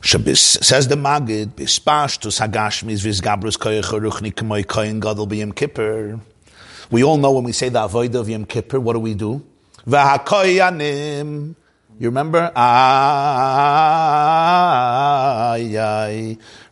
Says 0.00 0.88
the 0.88 0.96
K'moy 0.96 1.44
Koyin 4.64 5.54
Kippur. 5.54 6.20
We 6.90 7.04
all 7.04 7.18
know 7.18 7.32
when 7.32 7.44
we 7.44 7.52
say 7.52 7.68
the 7.68 7.84
avoid 7.84 8.14
of 8.14 8.28
Yom 8.28 8.44
Kippur, 8.44 8.80
what 8.80 8.94
do 8.94 9.00
we 9.00 9.14
do? 9.14 9.44
V'hakoyanim. 9.86 11.54
You 11.98 12.08
remember? 12.08 12.52
Ay. 12.54 12.60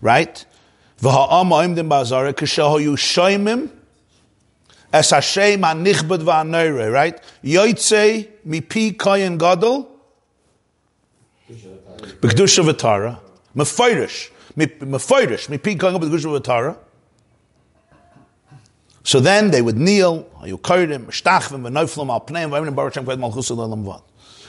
Right? 0.01 0.47
V'ha'am 1.01 1.49
ha'imdim 1.49 1.89
ba'azara 1.89 2.33
k'shahoyu 2.33 2.97
shoymim 2.97 3.71
Es 4.93 5.11
Hashem 5.11 5.63
anichbad 5.63 6.23
va'anoire, 6.23 6.93
right? 6.93 7.21
Yoitze 7.45 8.29
mipi 8.47 8.97
koyin 8.97 9.37
b'kedusha 12.21 12.65
v'tara 12.65 13.19
mefeirish 13.55 14.31
mefeirish 14.57 15.49
mipi 15.49 15.77
koyin 15.77 15.95
gadol 15.95 16.01
b'kedusha 16.01 16.41
v'tara 16.41 16.77
so 19.07 19.21
then 19.21 19.53
they 19.53 19.63
would 19.63 19.77
kneel, 19.77 20.29
you 20.45 20.57
them, 20.57 21.07
shtachvim, 21.07 21.63
v'noiflim 21.63 22.09
al 22.11 22.23
pneim, 22.23 22.51
v'ayim 22.51 22.75
baruch 22.75 22.95
Hashem 22.95 23.07
kved 23.07 23.21
malchus 23.21 23.51
l'olam 23.51 23.85
vad. 23.85 24.03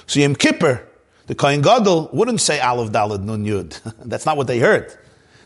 So 0.08 0.20
Yom 0.20 0.36
Kippur, 0.36 0.82
the 1.28 1.36
Kohen 1.36 1.62
Gadol 1.62 2.10
wouldn't 2.12 2.42
say 2.42 2.60
Aleph 2.60 2.92
Dalad 2.92 3.24
Nun 3.24 3.46
Yud. 3.46 3.80
That's 4.06 4.26
not 4.26 4.36
what 4.36 4.48
they 4.48 4.58
heard. 4.58 4.98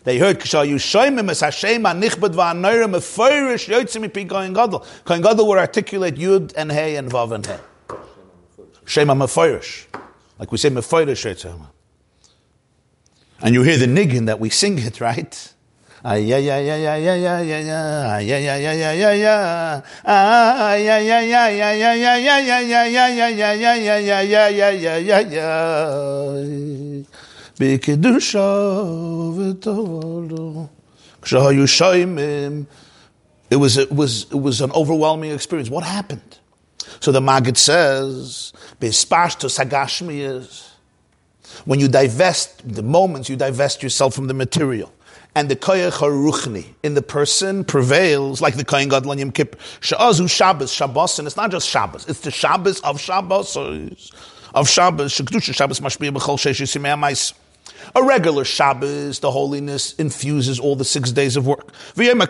They 0.05 0.17
heard 0.17 0.39
Kishal 0.39 0.65
Yushoimim 0.65 1.29
es 1.29 1.41
Hashem 1.41 1.83
anichbad 1.83 2.35
va'anoira 2.35 2.89
mefeirish 2.89 3.67
yotzim 3.67 4.07
mipi 4.07 4.29
Kohen 4.29 4.53
Gadol. 4.53 4.85
Kohen 5.03 5.21
Gadol 5.21 5.45
would 5.47 5.57
articulate 5.57 6.15
Yud 6.15 6.53
and 6.55 6.71
Hey 6.71 6.95
and 6.95 7.11
Vav 7.11 7.33
and 7.33 7.45
Hey. 7.45 7.59
Shema 8.85 9.13
mefeirish. 9.13 9.87
Like 10.39 10.53
we 10.53 10.57
say 10.57 10.69
mefeirish 10.69 11.29
yotzim. 11.29 11.67
And 13.40 13.54
you 13.54 13.62
hear 13.62 13.76
the 13.76 13.86
niggin 13.86 14.26
that 14.26 14.40
we 14.40 14.50
sing 14.50 14.78
it, 14.78 15.00
right? 15.00 15.52
Ay 16.04 16.32
ay 16.32 16.50
ay 16.50 16.70
ay 16.70 16.86
ay 16.86 17.08
ay 17.08 17.26
ay 17.26 17.50
ay 17.50 17.70
ay 17.72 17.86
ay 17.86 17.96
ay 17.96 19.02
ay 20.76 21.16
ay 21.16 21.16
ay 21.16 21.50
ay 21.56 22.26
ay 22.26 22.72
ay 22.72 22.82
ay 22.82 23.12
ay 23.20 23.42
ay 23.42 23.90
ay 23.90 24.10
ay 24.10 24.34
ay 24.34 24.60
ay 24.60 24.86
ay 24.86 25.12
ay 25.12 25.38
ay 25.38 27.06
בקדושה 27.60 28.82
ותורדו. 29.36 30.66
כשהיו 31.22 31.68
שיימים, 31.68 32.64
it 33.50 33.56
was, 33.56 33.76
it, 33.78 33.92
was, 33.92 34.26
it 34.30 34.40
was 34.40 34.60
an 34.60 34.70
overwhelming 34.72 35.30
experience. 35.30 35.70
What 35.70 35.84
happened? 35.84 36.38
So 37.00 37.12
the 37.12 37.20
Maggid 37.20 37.56
says, 37.56 38.52
Bespashtos 38.80 39.58
Hagashmiyas. 39.58 40.69
when 41.65 41.79
you 41.79 41.87
divest, 41.87 42.61
the 42.67 42.83
moments 42.83 43.29
you 43.29 43.35
divest 43.35 43.83
yourself 43.83 44.13
from 44.13 44.27
the 44.27 44.33
material. 44.33 44.91
And 45.33 45.49
the 45.49 45.55
koyach 45.55 45.93
haruchni 45.93 46.65
in 46.83 46.93
the 46.93 47.01
person 47.01 47.63
prevails, 47.63 48.41
like 48.41 48.55
the 48.55 48.65
kohen 48.65 48.89
gadol 48.89 49.17
Yom 49.17 49.31
Kippur. 49.31 49.57
Sha'azu 49.79 50.29
Shabbos, 50.29 50.73
Shabbos, 50.73 51.19
and 51.19 51.25
it's 51.25 51.37
not 51.37 51.51
just 51.51 51.69
Shabbos; 51.69 52.05
it's 52.09 52.19
the 52.19 52.31
Shabbos 52.31 52.81
of 52.81 52.99
Shabbos, 52.99 53.55
of 53.55 54.69
Shabbos. 54.69 55.13
Shabbos 55.13 55.79
mashpiyah 55.79 56.13
b'chol 56.13 56.37
sheish 56.37 57.33
a 57.95 58.03
regular 58.03 58.43
Shabbos, 58.43 59.19
the 59.19 59.31
holiness 59.31 59.93
infuses 59.93 60.59
all 60.59 60.75
the 60.75 60.85
six 60.85 61.11
days 61.11 61.35
of 61.35 61.47
work. 61.47 61.73
Yom 61.95 62.21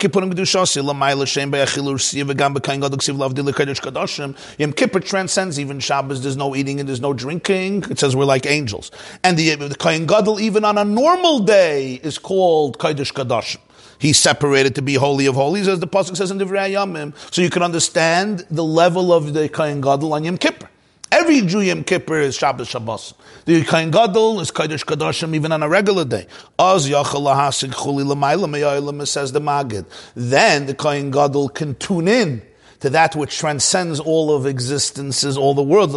Kippur 4.74 5.00
transcends 5.00 5.60
even 5.60 5.80
Shabbos. 5.80 6.24
There's 6.24 6.38
no 6.38 6.56
eating 6.56 6.80
and 6.80 6.88
there's 6.88 7.02
no 7.02 7.14
drinking. 7.14 7.84
It 7.90 8.00
says 8.00 8.16
we're 8.16 8.26
like 8.26 8.46
angels. 8.46 8.92
And 9.24 9.38
the, 9.38 9.56
the 9.56 9.76
Kohen 9.76 10.06
Gadol, 10.06 10.40
even 10.40 10.66
on 10.66 10.78
a 10.78 10.86
normal 10.86 11.40
day, 11.40 11.96
is 12.04 12.18
called 12.18 12.78
Kodesh 12.78 13.14
Kadoshim. 13.14 13.60
He's 14.00 14.18
separated 14.18 14.74
to 14.76 14.82
be 14.82 14.96
holy 14.96 15.28
of 15.28 15.36
holies, 15.36 15.68
as 15.68 15.80
the 15.80 15.88
pasuk 15.88 16.18
says 16.18 16.32
in 16.32 16.40
the 16.40 16.46
Yamim. 16.46 17.14
So 17.32 17.44
you 17.44 17.52
can 17.52 17.62
understand 17.62 18.48
the 18.50 18.64
level 18.64 19.14
of 19.14 19.34
the 19.34 19.48
Kohen 19.48 19.80
Gadol 19.80 20.14
on 20.14 20.24
Yom 20.24 20.38
Kippur. 20.38 20.70
Every 21.12 21.42
Jew 21.42 21.60
Yom 21.60 21.84
Kippur 21.84 22.22
is 22.22 22.38
Shabbos 22.38 22.70
Shabbos. 22.70 23.14
The 23.44 23.66
Kohen 23.66 23.92
Gadol 23.92 24.40
is 24.40 24.50
Kodesh 24.50 24.86
Kadoshim 24.86 25.36
even 25.36 25.52
on 25.52 25.62
a 25.62 25.68
regular 25.68 26.06
day. 26.06 26.26
Oz 26.58 26.88
Yachal 26.88 27.24
Lahasig 27.24 27.74
Chuli 27.74 28.06
L'mayla 28.06 29.06
says 29.06 29.34
the 29.34 29.42
Magid. 29.42 29.86
Then 30.16 30.68
the 30.68 30.74
Kohen 30.74 31.12
Gadol 31.12 31.50
can 31.50 31.76
tune 31.76 32.08
in 32.08 32.42
to 32.80 32.90
that 32.92 33.14
which 33.18 33.38
transcends 33.38 34.00
all 34.00 34.34
of 34.34 34.46
existences, 34.46 35.38
all 35.38 35.54
the 35.54 35.62
worlds. 35.62 35.92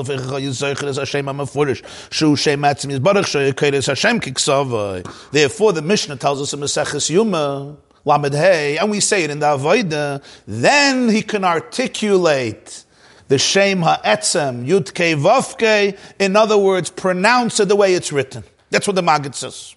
Therefore, 5.31 5.73
the 5.73 5.83
Mishnah 5.83 6.17
tells 6.17 6.43
us 6.43 6.53
in 6.53 6.61
Maseches 6.61 7.11
Yuma, 7.11 7.77
Lamed 8.05 8.35
Hey, 8.35 8.79
and 8.79 8.91
we 8.91 8.99
say 8.99 9.23
it 9.23 9.31
in 9.31 9.39
the 9.39 9.47
Avodah, 9.47 10.23
then 10.47 11.09
he 11.09 11.23
can 11.23 11.45
articulate 11.45 12.84
the 13.29 13.39
Shem 13.39 13.83
Ha'etzem, 13.83 14.67
Yudke 14.67 15.17
Vavke, 15.21 15.99
in 16.19 16.37
other 16.37 16.59
words, 16.59 16.91
pronounce 16.91 17.61
it 17.61 17.69
the 17.69 17.77
way 17.77 17.95
it's 17.95 18.13
written. 18.13 18.45
That's 18.71 18.87
what 18.87 18.97
the 18.97 19.03
Maggid 19.03 19.35
says. 19.35 19.75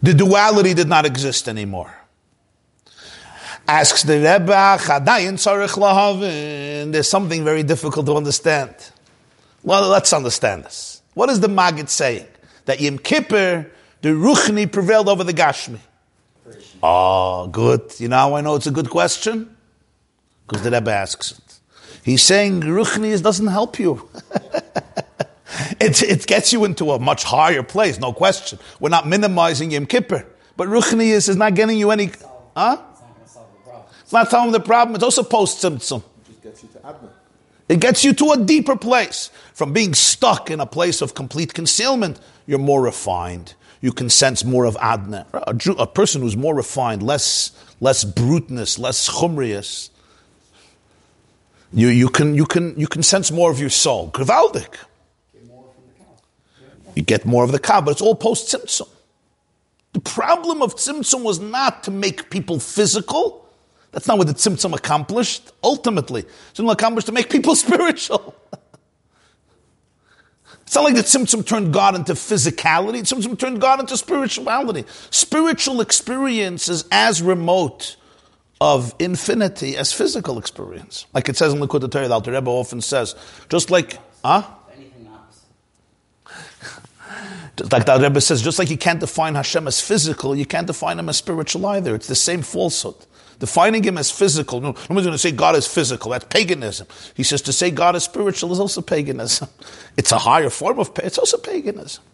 The 0.00 0.14
duality 0.14 0.74
did 0.74 0.88
not 0.88 1.06
exist 1.06 1.48
anymore. 1.48 1.94
Asks 3.68 4.02
the 4.02 4.14
Rebbe, 4.14 4.78
Chadayin 4.80 5.34
Tzarech 5.34 5.76
Lahavin. 5.76 6.92
There's 6.92 7.08
something 7.08 7.44
very 7.44 7.62
difficult 7.62 8.06
to 8.06 8.16
understand. 8.16 8.74
Well, 9.62 9.88
let's 9.88 10.12
understand 10.12 10.64
this. 10.64 11.02
What 11.14 11.30
is 11.30 11.40
the 11.40 11.48
Maggid 11.48 11.88
saying? 11.88 12.26
That 12.64 12.80
Yom 12.80 12.98
Kippur, 12.98 13.70
the 14.00 14.08
Ruchni 14.08 14.70
prevailed 14.70 15.08
over 15.08 15.22
the 15.22 15.34
Gashmi. 15.34 15.78
Oh, 16.82 17.46
good. 17.46 17.94
You 17.98 18.08
know 18.08 18.16
how 18.16 18.34
I 18.34 18.40
know 18.40 18.56
it's 18.56 18.66
a 18.66 18.72
good 18.72 18.90
question? 18.90 19.56
Because 20.46 20.64
the 20.64 20.70
Rebbe 20.70 20.90
asks 20.90 21.32
it. 21.32 21.51
He's 22.02 22.22
saying 22.22 22.62
Ruchnius 22.62 23.22
doesn't 23.22 23.46
help 23.46 23.78
you. 23.78 24.08
it, 25.80 26.02
it 26.02 26.26
gets 26.26 26.52
you 26.52 26.64
into 26.64 26.90
a 26.92 26.98
much 26.98 27.24
higher 27.24 27.62
place, 27.62 27.98
no 27.98 28.12
question. 28.12 28.58
We're 28.80 28.90
not 28.90 29.06
minimizing 29.06 29.70
Yom 29.70 29.86
Kippur. 29.86 30.26
But 30.56 30.68
Ruchnius 30.68 31.28
is 31.28 31.36
not 31.36 31.54
getting 31.54 31.78
you 31.78 31.90
any. 31.90 32.10
Huh? 32.56 32.78
It's 34.02 34.12
not 34.12 34.30
solving 34.30 34.52
the 34.52 34.60
problem. 34.60 34.94
It's 34.94 35.04
also 35.04 35.22
post 35.22 35.62
Tzimtzum. 35.62 36.02
It 36.28 36.42
gets 36.42 36.62
you 36.62 36.68
to 36.74 36.86
Adna. 36.86 37.08
It 37.68 37.80
gets 37.80 38.04
you 38.04 38.12
to 38.14 38.32
a 38.32 38.36
deeper 38.36 38.76
place. 38.76 39.30
From 39.54 39.72
being 39.72 39.94
stuck 39.94 40.50
in 40.50 40.60
a 40.60 40.66
place 40.66 41.00
of 41.00 41.14
complete 41.14 41.54
concealment, 41.54 42.20
you're 42.46 42.58
more 42.58 42.82
refined. 42.82 43.54
You 43.80 43.92
can 43.92 44.10
sense 44.10 44.44
more 44.44 44.64
of 44.64 44.76
Adna. 44.80 45.26
A, 45.32 45.54
Jew, 45.54 45.72
a 45.72 45.86
person 45.86 46.20
who's 46.20 46.36
more 46.36 46.54
refined, 46.54 47.02
less, 47.02 47.52
less 47.80 48.04
bruteness, 48.04 48.78
less 48.78 49.08
chumrius, 49.08 49.90
you, 51.72 51.88
you, 51.88 52.08
can, 52.08 52.34
you, 52.34 52.44
can, 52.44 52.78
you 52.78 52.86
can 52.86 53.02
sense 53.02 53.30
more 53.30 53.50
of 53.50 53.58
your 53.58 53.70
soul. 53.70 54.10
Gewaldig. 54.10 54.76
You 56.94 57.02
get 57.02 57.24
more 57.24 57.42
of 57.44 57.52
the 57.52 57.58
cow, 57.58 57.80
but 57.80 57.92
it's 57.92 58.02
all 58.02 58.14
post 58.14 58.52
Tzimtzum. 58.52 58.88
The 59.94 60.00
problem 60.00 60.62
of 60.62 60.76
Tzimtzum 60.76 61.22
was 61.22 61.40
not 61.40 61.84
to 61.84 61.90
make 61.90 62.30
people 62.30 62.58
physical. 62.58 63.48
That's 63.92 64.06
not 64.06 64.18
what 64.18 64.26
the 64.26 64.34
Tzimtzum 64.34 64.74
accomplished. 64.74 65.52
Ultimately, 65.62 66.24
Tzimtzum 66.54 66.72
accomplished 66.72 67.06
to 67.06 67.12
make 67.12 67.30
people 67.30 67.54
spiritual. 67.56 68.34
it's 70.62 70.74
not 70.74 70.84
like 70.84 70.94
the 70.94 71.02
Tzimtzum 71.02 71.46
turned 71.46 71.72
God 71.72 71.94
into 71.94 72.12
physicality. 72.12 73.00
Tzimtzum 73.00 73.38
turned 73.38 73.60
God 73.60 73.80
into 73.80 73.96
spirituality. 73.96 74.84
Spiritual 75.10 75.80
experience 75.80 76.68
is 76.68 76.84
as 76.90 77.22
remote 77.22 77.96
of 78.62 78.94
infinity 79.00 79.76
as 79.76 79.92
physical 79.92 80.38
experience. 80.38 81.06
Like 81.12 81.28
it 81.28 81.36
says 81.36 81.52
in 81.52 81.58
Likkutei 81.58 81.90
Torah, 81.90 82.06
the 82.06 82.14
Alter 82.14 82.30
Rebbe 82.30 82.48
often 82.48 82.80
says, 82.80 83.16
just 83.48 83.72
like, 83.72 83.98
huh? 84.24 84.44
like 87.72 87.86
the 87.86 87.98
Rebbe 88.00 88.20
says, 88.20 88.40
just 88.40 88.60
like 88.60 88.70
you 88.70 88.76
can't 88.78 89.00
define 89.00 89.34
Hashem 89.34 89.66
as 89.66 89.80
physical, 89.80 90.36
you 90.36 90.46
can't 90.46 90.68
define 90.68 91.00
him 91.00 91.08
as 91.08 91.16
spiritual 91.16 91.66
either. 91.66 91.96
It's 91.96 92.06
the 92.06 92.14
same 92.14 92.42
falsehood. 92.42 92.94
Defining 93.40 93.82
him 93.82 93.98
as 93.98 94.12
physical, 94.12 94.60
no, 94.60 94.68
nobody's 94.88 95.06
going 95.06 95.10
to 95.10 95.18
say 95.18 95.32
God 95.32 95.56
is 95.56 95.66
physical. 95.66 96.12
That's 96.12 96.26
paganism. 96.26 96.86
He 97.16 97.24
says 97.24 97.42
to 97.42 97.52
say 97.52 97.72
God 97.72 97.96
is 97.96 98.04
spiritual 98.04 98.52
is 98.52 98.60
also 98.60 98.80
paganism. 98.80 99.48
It's 99.96 100.12
a 100.12 100.18
higher 100.18 100.50
form 100.50 100.78
of, 100.78 100.92
it's 101.02 101.18
also 101.18 101.36
paganism. 101.36 102.04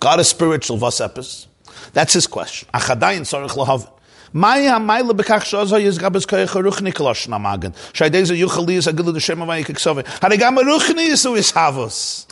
God 0.00 0.18
is 0.18 0.28
spiritual, 0.28 0.78
vas 0.78 0.98
epis. 1.00 1.46
That's 1.92 2.14
his 2.14 2.26
question. 2.26 2.70
Achadayin 2.72 3.26
sarich 3.28 3.50
lahavin. 3.50 3.97
Is 4.34 5.98
Gabes 5.98 6.26
Koyach 6.26 6.62
Ruchni 6.62 6.92
Kolosh 6.92 7.28
Namagan. 7.28 7.74
Shaydeza 7.92 8.38
Yuchali 8.38 8.74
is 8.74 8.86
Agilu 8.86 9.12
the 9.12 9.20
Shema 9.20 9.46
Vayik 9.46 9.66
Ksove. 9.66 10.04
Harigama 10.04 10.62
Ruchni 10.62 11.08
is 11.08 11.24
Uis 11.24 11.52
Havos. 11.52 12.26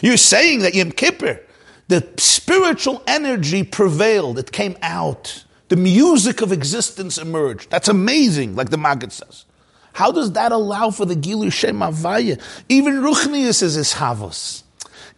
You're 0.00 0.16
saying 0.16 0.60
that 0.60 0.74
Yom 0.74 0.92
Kippur, 0.92 1.40
the 1.88 2.08
spiritual 2.18 3.02
energy 3.06 3.62
prevailed, 3.64 4.38
it 4.38 4.52
came 4.52 4.76
out. 4.82 5.44
The 5.68 5.76
music 5.76 6.40
of 6.40 6.52
existence 6.52 7.18
emerged. 7.18 7.70
That's 7.70 7.88
amazing, 7.88 8.56
like 8.56 8.70
the 8.70 8.78
Maggid 8.78 9.12
says. 9.12 9.44
How 9.92 10.12
does 10.12 10.32
that 10.32 10.52
allow 10.52 10.90
for 10.90 11.04
the 11.04 11.16
Gilu 11.16 11.52
Shem 11.52 11.80
Havaya? 11.80 12.40
Even 12.68 13.02
Ruchnius 13.02 13.62
is 13.62 13.74
his 13.74 13.94
Havos. 13.94 14.62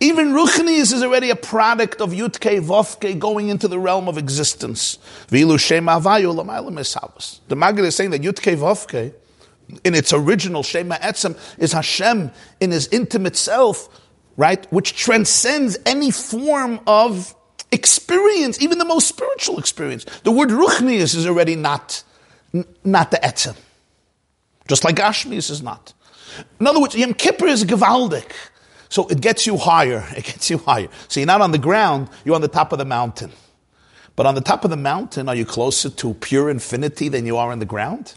Even 0.02 0.32
Ruchnius 0.32 0.94
is 0.94 1.02
already 1.02 1.28
a 1.28 1.36
product 1.36 2.00
of 2.00 2.12
Yutke 2.12 2.64
Vovke 2.64 3.18
going 3.18 3.50
into 3.50 3.68
the 3.68 3.78
realm 3.78 4.08
of 4.08 4.16
existence. 4.16 4.96
The 5.28 5.44
Maggid 7.56 7.84
is 7.84 7.96
saying 7.96 8.10
that 8.12 8.22
Yutke 8.22 8.56
Vovke, 8.56 9.12
in 9.84 9.94
its 9.94 10.14
original 10.14 10.62
Shema 10.62 10.96
Etzem, 10.96 11.38
is 11.58 11.72
Hashem 11.72 12.30
in 12.60 12.70
his 12.70 12.88
intimate 12.88 13.36
self, 13.36 14.00
right? 14.38 14.66
Which 14.72 14.96
transcends 14.96 15.76
any 15.84 16.10
form 16.10 16.80
of 16.86 17.34
experience, 17.70 18.60
even 18.62 18.78
the 18.78 18.86
most 18.86 19.06
spiritual 19.06 19.58
experience. 19.58 20.06
The 20.24 20.30
word 20.30 20.48
Ruchnius 20.48 21.14
is 21.14 21.26
already 21.26 21.56
not, 21.56 22.02
n- 22.54 22.64
not 22.84 23.10
the 23.10 23.18
Etzem. 23.18 23.54
Just 24.66 24.82
like 24.82 24.96
Ashmius 24.96 25.50
is 25.50 25.62
not. 25.62 25.92
In 26.58 26.66
other 26.66 26.80
words, 26.80 26.94
Yom 26.94 27.12
Kippur 27.12 27.48
is 27.48 27.64
Gevaldik. 27.64 28.32
So 28.90 29.06
it 29.06 29.22
gets 29.22 29.46
you 29.46 29.56
higher. 29.56 30.06
It 30.16 30.24
gets 30.24 30.50
you 30.50 30.58
higher. 30.58 30.88
So 31.08 31.20
you're 31.20 31.26
not 31.26 31.40
on 31.40 31.52
the 31.52 31.58
ground, 31.58 32.10
you're 32.24 32.34
on 32.34 32.42
the 32.42 32.48
top 32.48 32.72
of 32.72 32.78
the 32.78 32.84
mountain. 32.84 33.32
But 34.16 34.26
on 34.26 34.34
the 34.34 34.42
top 34.42 34.64
of 34.64 34.70
the 34.70 34.76
mountain, 34.76 35.28
are 35.30 35.34
you 35.34 35.46
closer 35.46 35.88
to 35.88 36.12
pure 36.14 36.50
infinity 36.50 37.08
than 37.08 37.24
you 37.24 37.38
are 37.38 37.52
on 37.52 37.58
the 37.58 37.64
ground? 37.64 38.14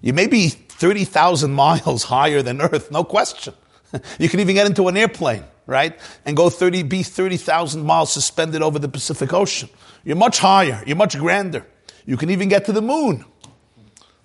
You 0.00 0.14
may 0.14 0.28
be 0.28 0.48
30,000 0.48 1.52
miles 1.64 2.04
higher 2.04 2.40
than 2.40 2.62
Earth, 2.62 2.90
no 2.90 3.04
question. 3.04 3.52
You 4.18 4.28
can 4.28 4.40
even 4.40 4.54
get 4.54 4.66
into 4.66 4.88
an 4.88 4.96
airplane, 4.96 5.44
right? 5.66 5.98
And 6.24 6.36
go 6.36 6.50
30, 6.50 6.82
be 6.82 7.02
30,000 7.02 7.82
miles 7.82 8.12
suspended 8.12 8.60
over 8.60 8.78
the 8.78 8.88
Pacific 8.88 9.32
Ocean. 9.32 9.68
You're 10.04 10.16
much 10.16 10.38
higher, 10.38 10.82
you're 10.86 10.96
much 10.96 11.16
grander. 11.16 11.64
You 12.04 12.16
can 12.16 12.30
even 12.30 12.48
get 12.48 12.66
to 12.66 12.72
the 12.72 12.82
moon. 12.82 13.24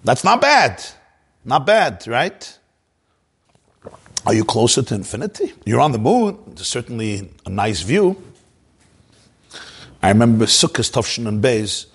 That's 0.04 0.24
not 0.24 0.42
bad. 0.42 0.84
Not 1.46 1.66
bad, 1.66 2.06
right? 2.08 2.60
Are 4.26 4.34
you 4.34 4.46
closer 4.46 4.84
to 4.84 4.96
infinity? 4.96 5.54
You're 5.66 5.80
on 5.80 5.92
the 5.92 6.00
moon. 6.00 6.38
There's 6.48 6.68
certainly 6.68 7.32
a 7.46 7.50
nice 7.50 7.82
view. 7.82 8.22
I 10.04 10.10
remember 10.10 10.46
Sukkot 10.46 10.92
Tavshin 10.92 11.28
and 11.28 11.44
Beis. 11.44 11.88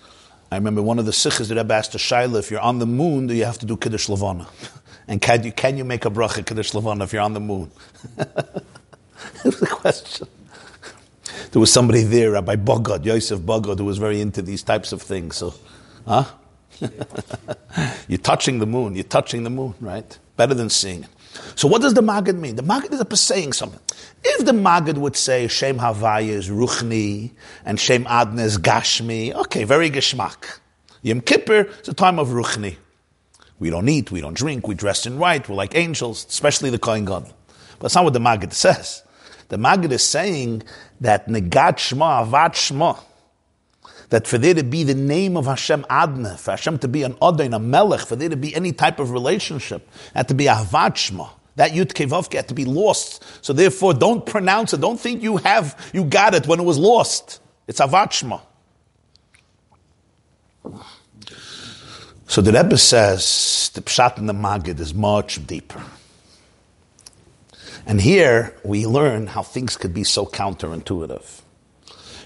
I 0.51 0.57
remember 0.57 0.83
one 0.83 0.99
of 0.99 1.07
the 1.07 1.13
Sichos 1.13 1.49
that 1.49 1.57
Rebbe 1.57 1.75
asked 1.75 1.93
to 1.93 1.99
Shaila, 1.99 2.39
if 2.39 2.51
you're 2.51 2.61
on 2.61 2.79
the 2.79 2.87
moon, 2.87 3.27
do 3.27 3.35
you 3.35 3.45
have 3.45 3.59
to 3.59 3.67
do 3.67 3.77
Kiddush 3.77 4.09
Levana? 4.09 4.47
And 5.09 5.23
can 5.23 5.45
you, 5.45 5.53
can 5.53 5.77
you 5.77 5.85
make 5.85 6.05
a 6.05 6.11
bracha 6.11 6.45
Kiddush 6.45 6.75
Levana 6.75 7.05
if 7.05 7.13
you're 7.13 7.23
on 7.23 7.33
the 7.33 7.39
moon? 7.39 7.71
it 8.19 8.65
was 9.45 9.63
a 9.63 9.67
question. 9.67 10.27
There 11.53 11.61
was 11.61 11.73
somebody 11.73 12.03
there, 12.03 12.33
Rabbi 12.33 12.57
Bogod, 12.57 13.05
Yosef 13.05 13.39
Bogod, 13.39 13.79
who 13.79 13.85
was 13.85 13.99
very 13.99 14.21
into 14.21 14.43
these 14.43 14.65
types 14.65 14.91
of 14.91 15.01
things. 15.01 15.37
So, 15.37 15.55
huh? 16.09 16.25
you're 18.09 18.19
touching 18.19 18.59
the 18.59 18.67
moon. 18.67 18.97
You're 18.97 19.05
touching 19.05 19.45
the 19.45 19.51
moon, 19.51 19.75
right? 19.81 20.19
Better 20.37 20.55
than 20.55 20.71
seeing 20.71 21.05
it. 21.05 21.11
So 21.55 21.69
what 21.69 21.83
does 21.83 21.95
the 21.95 22.03
Maggid 22.03 22.37
mean? 22.37 22.57
The 22.57 22.63
Maggid 22.63 22.93
is 22.93 23.21
saying 23.21 23.53
something. 23.53 23.81
If 24.25 24.45
the 24.45 24.53
Maggid 24.53 24.99
would 24.99 25.17
say 25.17 25.49
Shem 25.49 25.79
Havaya 25.79 26.29
is 26.29 26.49
Ruchni 26.49 27.33
and 27.65 27.79
Shem 27.79 28.07
Adna 28.07 28.43
is 28.43 28.59
Gashmi, 28.59 29.35
okay, 29.35 29.65
very 29.65 29.91
geschmack. 29.91 30.59
Yom 31.03 31.21
Kippur 31.21 31.69
is 31.83 31.89
a 31.89 31.95
time 31.95 32.19
of 32.19 32.29
Ruchni. 32.29 32.77
We 33.59 33.71
don't 33.71 33.89
eat, 33.89 34.11
we 34.11 34.21
don't 34.21 34.37
drink, 34.37 34.69
we 34.69 34.75
dress 34.75 35.07
in 35.07 35.19
white, 35.19 35.49
we're 35.49 35.55
like 35.55 35.75
angels, 35.75 36.27
especially 36.29 36.71
the 36.71 36.79
Kohen 36.79 37.05
God. 37.05 37.25
But 37.25 37.83
that's 37.83 37.95
not 37.95 38.05
what 38.05 38.13
the 38.13 38.21
Maggid 38.21 38.53
says. 38.53 39.03
The 39.49 39.59
Maggid 39.59 39.93
is 39.93 40.03
saying 40.03 40.63
that 41.01 41.29
Negat 41.29 41.79
Shema, 41.79 42.25
Avat 42.25 42.55
Shema, 42.55 42.97
that 44.11 44.27
for 44.27 44.39
there 44.39 44.55
to 44.55 44.63
be 44.63 44.85
the 44.85 44.95
name 44.95 45.37
of 45.37 45.47
Hashem 45.47 45.85
Adna, 45.91 46.37
for 46.37 46.53
Hashem 46.53 46.79
to 46.79 46.89
be 46.89 47.03
an 47.03 47.15
Odain, 47.15 47.55
a 47.55 47.59
Melech, 47.59 48.01
for 48.01 48.17
there 48.17 48.29
to 48.29 48.37
be 48.37 48.55
any 48.55 48.73
type 48.73 48.99
of 49.01 49.11
relationship, 49.11 49.89
had 50.15 50.29
to 50.29 50.35
be 50.35 50.45
Avat 50.45 50.97
Shema. 50.97 51.29
That 51.57 51.73
Yud 51.73 51.95
Kevavke 51.95 52.35
had 52.35 52.49
to 52.49 52.55
be 52.55 52.67
lost. 52.67 53.25
So 53.43 53.53
therefore, 53.53 53.95
don't 53.95 54.25
pronounce 54.27 54.75
it. 54.75 54.81
Don't 54.81 55.01
think 55.01 55.23
you 55.23 55.39
have, 55.39 55.91
you 55.93 56.05
got 56.05 56.35
it 56.35 56.47
when 56.47 56.61
it 56.61 56.65
was 56.65 56.79
lost. 56.79 57.41
It's 57.67 57.81
Avat 57.81 58.13
Shema. 58.13 58.41
So 62.29 62.43
the 62.43 62.53
Rebbe 62.53 62.77
says 62.77 63.71
the 63.75 63.81
Pshat 63.81 64.19
in 64.19 64.27
the 64.27 64.33
Magid 64.33 64.81
is 64.81 64.93
much 64.93 65.47
deeper. 65.47 65.83
And 67.87 68.01
here 68.01 68.55
we 68.65 68.85
learn 68.85 69.29
how 69.29 69.43
things 69.43 69.77
could 69.77 69.95
be 69.95 70.03
so 70.03 70.27
counterintuitive. 70.27 71.43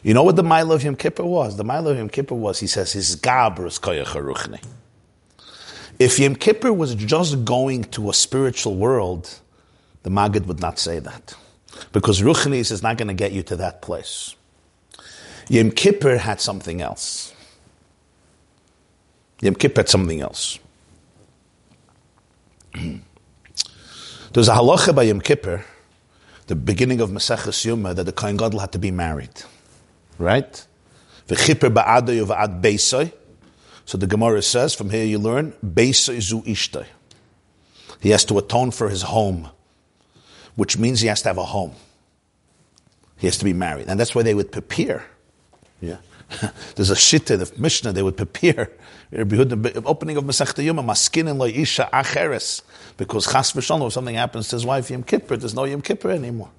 You 0.02 0.14
know 0.14 0.22
what 0.22 0.36
the 0.36 0.42
Mile 0.42 0.72
of 0.72 0.82
Yom 0.82 0.96
Kippur 0.96 1.24
was? 1.24 1.56
The 1.56 1.64
Mile 1.64 1.88
of 1.88 1.96
Yom 1.98 2.08
Kippur 2.08 2.34
was, 2.34 2.58
he 2.60 2.66
says, 2.66 2.92
his 2.92 3.16
Gabrus 3.16 3.78
Koyach 3.78 4.60
If 5.98 6.18
Yom 6.18 6.36
Kippur 6.36 6.72
was 6.72 6.94
just 6.94 7.44
going 7.44 7.84
to 7.84 8.08
a 8.08 8.14
spiritual 8.14 8.76
world, 8.76 9.38
the 10.02 10.10
Magid 10.10 10.46
would 10.46 10.60
not 10.60 10.78
say 10.78 11.00
that. 11.00 11.34
Because 11.92 12.22
Ruchnis 12.22 12.72
is 12.72 12.82
not 12.82 12.96
going 12.96 13.08
to 13.08 13.14
get 13.14 13.32
you 13.32 13.42
to 13.44 13.56
that 13.56 13.82
place. 13.82 14.34
Yom 15.48 15.70
Kippur 15.70 16.16
had 16.16 16.40
something 16.40 16.80
else. 16.80 17.34
Yom 19.42 19.54
Kippur 19.54 19.80
had 19.80 19.88
something 19.90 20.20
else. 20.22 20.58
There's 24.32 24.48
a 24.48 24.54
halacha 24.54 24.94
by 24.94 25.02
Yom 25.02 25.20
Kippur, 25.20 25.64
the 26.46 26.54
beginning 26.54 27.00
of 27.00 27.10
Maseches 27.10 27.64
Yuma, 27.66 27.92
that 27.94 28.04
the 28.04 28.12
Kohen 28.12 28.36
Gadol 28.36 28.60
had 28.60 28.72
to 28.72 28.78
be 28.78 28.90
married. 28.90 29.42
Right? 30.20 30.66
V'chipper 31.26 31.72
ba'adoy 31.72 32.24
v'ad 32.26 32.60
beisoy. 32.60 33.12
So 33.86 33.96
the 33.96 34.06
Gemara 34.06 34.42
says, 34.42 34.74
from 34.74 34.90
here 34.90 35.04
you 35.04 35.18
learn, 35.18 35.52
beisoy 35.64 36.20
zu 36.20 36.42
ishtay. 36.42 36.86
He 38.00 38.10
has 38.10 38.24
to 38.26 38.38
atone 38.38 38.70
for 38.70 38.88
his 38.88 39.02
home, 39.02 39.48
which 40.56 40.76
means 40.78 41.00
he 41.00 41.08
has 41.08 41.22
to 41.22 41.28
have 41.30 41.38
a 41.38 41.44
home. 41.44 41.72
He 43.16 43.26
has 43.26 43.38
to 43.38 43.44
be 43.44 43.52
married. 43.52 43.88
And 43.88 43.98
that's 43.98 44.14
why 44.14 44.22
they 44.22 44.34
would 44.34 44.52
prepare. 44.52 45.06
Yeah. 45.80 45.96
There's 46.76 46.90
a 46.90 46.94
shitta, 46.94 47.38
the 47.38 47.60
Mishnah, 47.60 47.92
they 47.92 48.02
would 48.02 48.16
prepare. 48.16 48.70
Opening 49.12 50.16
of 50.16 50.24
Masechta 50.24 50.62
Yuma, 50.62 50.82
maskin 50.82 51.28
and 51.28 51.42
isha 51.42 51.88
acheres. 51.92 52.62
Because 52.96 53.26
chas 53.26 53.52
v'shalom, 53.52 53.86
if 53.86 53.94
something 53.94 54.14
happens 54.14 54.48
to 54.48 54.56
his 54.56 54.66
wife 54.66 54.90
Yom 54.90 55.02
Kippur, 55.02 55.36
there's 55.36 55.54
no 55.54 55.64
Yom 55.64 55.80
Kippur 55.80 56.10
anymore. 56.10 56.50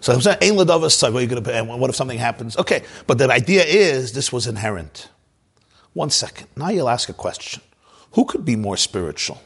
So 0.00 0.12
I'm 0.12 0.20
saying, 0.20 0.54
what 0.54 0.70
are 0.70 1.20
you 1.20 1.26
going 1.26 1.42
to, 1.42 1.64
what 1.64 1.90
if 1.90 1.96
something 1.96 2.18
happens? 2.18 2.56
Okay, 2.56 2.84
but 3.06 3.18
the 3.18 3.30
idea 3.30 3.64
is 3.64 4.12
this 4.12 4.32
was 4.32 4.46
inherent. 4.46 5.08
One 5.92 6.10
second. 6.10 6.48
Now 6.56 6.68
you'll 6.68 6.88
ask 6.88 7.08
a 7.08 7.14
question. 7.14 7.62
Who 8.12 8.24
could 8.24 8.44
be 8.44 8.56
more 8.56 8.76
spiritual? 8.76 9.40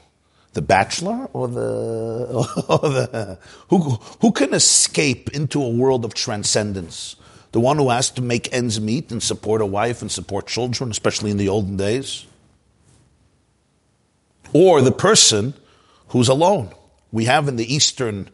The 0.52 0.62
bachelor 0.62 1.28
or 1.32 1.48
the, 1.48 2.64
or 2.68 2.88
the 2.88 3.38
who, 3.68 3.78
who 4.20 4.32
can 4.32 4.52
escape 4.52 5.30
into 5.30 5.62
a 5.62 5.68
world 5.68 6.04
of 6.04 6.14
transcendence? 6.14 7.16
The 7.52 7.60
one 7.60 7.76
who 7.78 7.90
has 7.90 8.10
to 8.12 8.22
make 8.22 8.52
ends 8.52 8.80
meet 8.80 9.10
and 9.10 9.22
support 9.22 9.60
a 9.60 9.66
wife 9.66 10.02
and 10.02 10.10
support 10.10 10.46
children, 10.46 10.90
especially 10.90 11.30
in 11.30 11.36
the 11.36 11.48
olden 11.48 11.76
days? 11.76 12.26
Or 14.52 14.80
the 14.80 14.92
person 14.92 15.54
who's 16.08 16.28
alone? 16.28 16.70
We 17.10 17.26
have 17.26 17.48
in 17.48 17.56
the 17.56 17.74
Eastern 17.74 18.30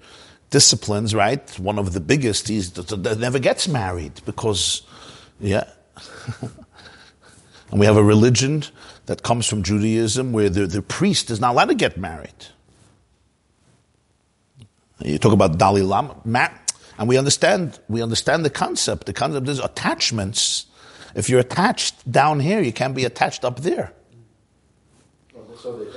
disciplines, 0.50 1.14
right? 1.14 1.58
One 1.58 1.78
of 1.78 1.92
the 1.92 2.00
biggest 2.00 2.50
is 2.50 2.72
that 2.72 3.18
never 3.18 3.38
gets 3.38 3.68
married 3.68 4.20
because, 4.24 4.82
yeah. 5.40 5.64
and 7.70 7.80
we 7.80 7.86
have 7.86 7.96
a 7.96 8.02
religion 8.02 8.64
that 9.06 9.22
comes 9.22 9.46
from 9.46 9.62
Judaism 9.62 10.32
where 10.32 10.48
the, 10.48 10.66
the 10.66 10.82
priest 10.82 11.30
is 11.30 11.40
not 11.40 11.52
allowed 11.52 11.68
to 11.68 11.74
get 11.74 11.96
married. 11.96 12.46
You 15.04 15.18
talk 15.18 15.32
about 15.32 15.58
Dalai 15.58 15.82
Lama, 15.82 16.16
and 16.98 17.08
we 17.08 17.16
understand 17.16 17.78
we 17.88 18.02
understand 18.02 18.44
the 18.44 18.50
concept. 18.50 19.06
The 19.06 19.12
concept 19.12 19.48
is 19.48 19.60
attachments. 19.60 20.66
If 21.14 21.30
you're 21.30 21.40
attached 21.40 22.10
down 22.10 22.40
here, 22.40 22.60
you 22.60 22.72
can't 22.72 22.94
be 22.94 23.04
attached 23.04 23.44
up 23.44 23.60
there. 23.60 23.92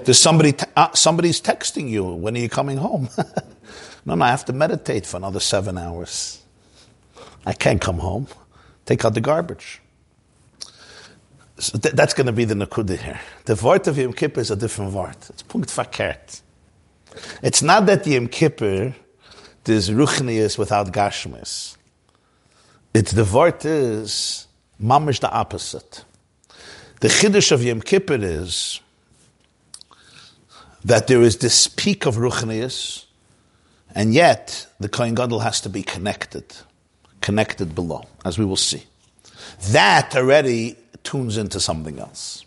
There's 0.04 0.20
somebody, 0.20 0.56
uh, 0.76 0.92
somebody's 0.94 1.42
texting 1.42 1.90
you. 1.90 2.04
When 2.04 2.36
are 2.36 2.40
you 2.40 2.50
coming 2.50 2.78
home? 2.78 3.10
no, 4.06 4.16
no, 4.16 4.26
I 4.26 4.30
have 4.30 4.46
to 4.46 4.54
meditate 4.54 5.06
for 5.06 5.18
another 5.18 5.40
seven 5.40 5.78
hours. 5.78 6.42
I 7.46 7.54
can't 7.54 7.82
come 7.82 8.00
home. 8.00 8.28
Take 8.86 9.06
out 9.06 9.14
the 9.14 9.22
garbage. 9.22 9.82
So 11.58 11.78
th- 11.78 11.94
that's 11.94 12.14
going 12.14 12.28
to 12.28 12.34
be 12.34 12.46
the 12.46 12.56
nakuda 12.56 12.98
here. 12.98 13.20
The 13.46 13.56
word 13.56 13.88
of 13.88 13.98
Yom 13.98 14.14
Kippur 14.14 14.42
is 14.42 14.50
a 14.50 14.56
different 14.56 14.94
word. 14.94 15.16
It's 15.30 15.44
punkt. 15.44 16.42
It's 17.44 17.62
not 17.62 17.86
that 17.86 18.04
the 18.04 18.12
Yom 18.12 18.28
Kippur 18.28 18.96
there's 19.64 19.90
ruchnius 19.90 20.58
without 20.58 20.92
gashmis. 20.92 21.78
It's 22.94 23.12
the 23.12 23.26
word 23.26 23.64
is 23.64 24.48
mamish 24.82 25.20
the 25.20 25.32
opposite. 25.32 26.04
The 27.00 27.08
chiddush 27.08 27.52
of 27.52 27.64
Yom 27.64 27.82
Kippur 27.82 28.18
is 28.20 28.80
that 30.84 31.08
there 31.08 31.22
is 31.22 31.38
this 31.38 31.68
peak 31.68 32.06
of 32.06 32.16
ruchnius, 32.16 33.06
and 33.96 34.14
yet 34.14 34.68
the 34.80 34.90
Kohen 34.90 35.16
Gadol 35.16 35.40
has 35.40 35.62
to 35.62 35.70
be 35.70 35.84
connected, 35.84 36.46
connected 37.22 37.76
below, 37.76 38.04
as 38.26 38.38
we 38.38 38.46
will 38.46 38.56
see. 38.56 38.84
That 39.72 40.16
already 40.16 40.76
tunes 41.04 41.38
into 41.38 41.60
something 41.60 42.00
else. 42.00 42.46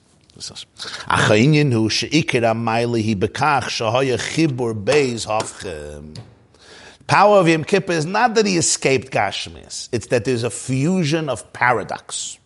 Power 7.07 7.39
of 7.39 7.49
Yom 7.49 7.65
Kippur 7.65 7.93
is 7.93 8.07
not 8.07 8.35
that 8.35 8.47
he 8.47 8.57
escaped 8.57 9.13
Gashmias, 9.13 9.89
it's 9.93 10.07
that 10.09 10.25
there's 10.25 10.43
a 10.43 10.51
fusion 10.51 11.29
of 11.29 11.53
paradox. 11.53 12.39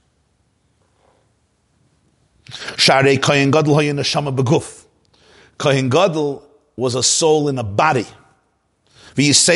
Kohen 5.59 5.89
Gadol 5.89 6.45
was 6.77 6.95
a 6.95 7.03
soul 7.03 7.49
in 7.49 7.59
a 7.59 7.65
body. 7.65 8.07
There's 9.19 9.49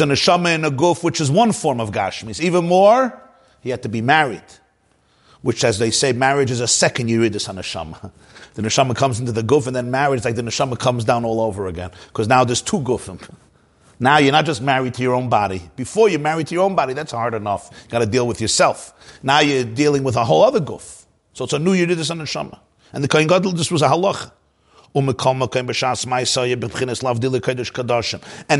a 0.00 0.04
neshama 0.04 0.54
in 0.54 0.64
a 0.64 0.70
guf, 0.70 1.02
which 1.02 1.20
is 1.20 1.30
one 1.30 1.52
form 1.52 1.80
of 1.80 1.90
Gashmis. 1.90 2.40
Even 2.40 2.68
more, 2.68 3.20
he 3.60 3.70
had 3.70 3.82
to 3.82 3.88
be 3.88 4.00
married. 4.00 4.44
Which, 5.42 5.64
as 5.64 5.80
they 5.80 5.90
say, 5.90 6.12
marriage 6.12 6.52
is 6.52 6.60
a 6.60 6.68
second 6.68 7.08
Yuridis 7.08 7.48
on 7.48 7.56
neshama. 7.56 8.12
The 8.54 8.62
neshama 8.62 8.94
comes 8.94 9.18
into 9.18 9.32
the 9.32 9.42
guf, 9.42 9.66
and 9.66 9.74
then 9.74 9.90
marriage 9.90 10.20
is 10.20 10.24
like 10.24 10.36
the 10.36 10.42
neshama 10.42 10.78
comes 10.78 11.04
down 11.04 11.24
all 11.24 11.40
over 11.40 11.66
again. 11.66 11.90
Because 12.06 12.28
now 12.28 12.44
there's 12.44 12.62
two 12.62 12.78
gufim. 12.78 13.20
Now 13.98 14.18
you're 14.18 14.32
not 14.32 14.44
just 14.44 14.62
married 14.62 14.94
to 14.94 15.02
your 15.02 15.14
own 15.14 15.28
body. 15.28 15.68
Before 15.74 16.08
you're 16.08 16.20
married 16.20 16.46
to 16.46 16.54
your 16.54 16.64
own 16.64 16.76
body, 16.76 16.94
that's 16.94 17.10
hard 17.10 17.34
enough. 17.34 17.70
You 17.84 17.90
got 17.90 17.98
to 17.98 18.06
deal 18.06 18.28
with 18.28 18.40
yourself. 18.40 19.18
Now 19.22 19.40
you're 19.40 19.64
dealing 19.64 20.04
with 20.04 20.14
a 20.14 20.24
whole 20.24 20.44
other 20.44 20.60
guf. 20.60 21.06
So 21.32 21.44
it's 21.44 21.52
a 21.52 21.58
new 21.58 21.74
Yuridis 21.74 22.10
on 22.10 22.20
neshama. 22.20 22.60
And 22.92 23.02
the 23.02 23.08
Kohen 23.08 23.26
Gadol, 23.26 23.52
this 23.52 23.72
was 23.72 23.82
a 23.82 23.88
halacha. 23.88 24.30
And 24.94 25.06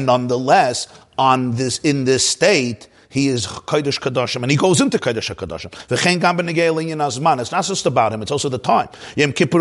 nonetheless, 0.06 0.88
on 1.16 1.52
this 1.52 1.78
in 1.78 2.04
this 2.04 2.28
state, 2.28 2.88
he 3.08 3.28
is 3.28 3.46
Kodesh 3.46 4.00
Kadoshim, 4.00 4.42
and 4.42 4.50
he 4.50 4.56
goes 4.56 4.80
into 4.80 4.98
Kodesh 4.98 5.32
Kadoshim. 5.32 5.70
V'chein 5.86 6.20
gam 6.20 6.36
b'negei 6.36 6.72
azman. 6.96 7.40
It's 7.40 7.52
not 7.52 7.64
just 7.64 7.86
about 7.86 8.12
him; 8.12 8.22
it's 8.22 8.32
also 8.32 8.48
the 8.48 8.58
time. 8.58 8.88
Yom 9.14 9.32
Kippur. 9.32 9.60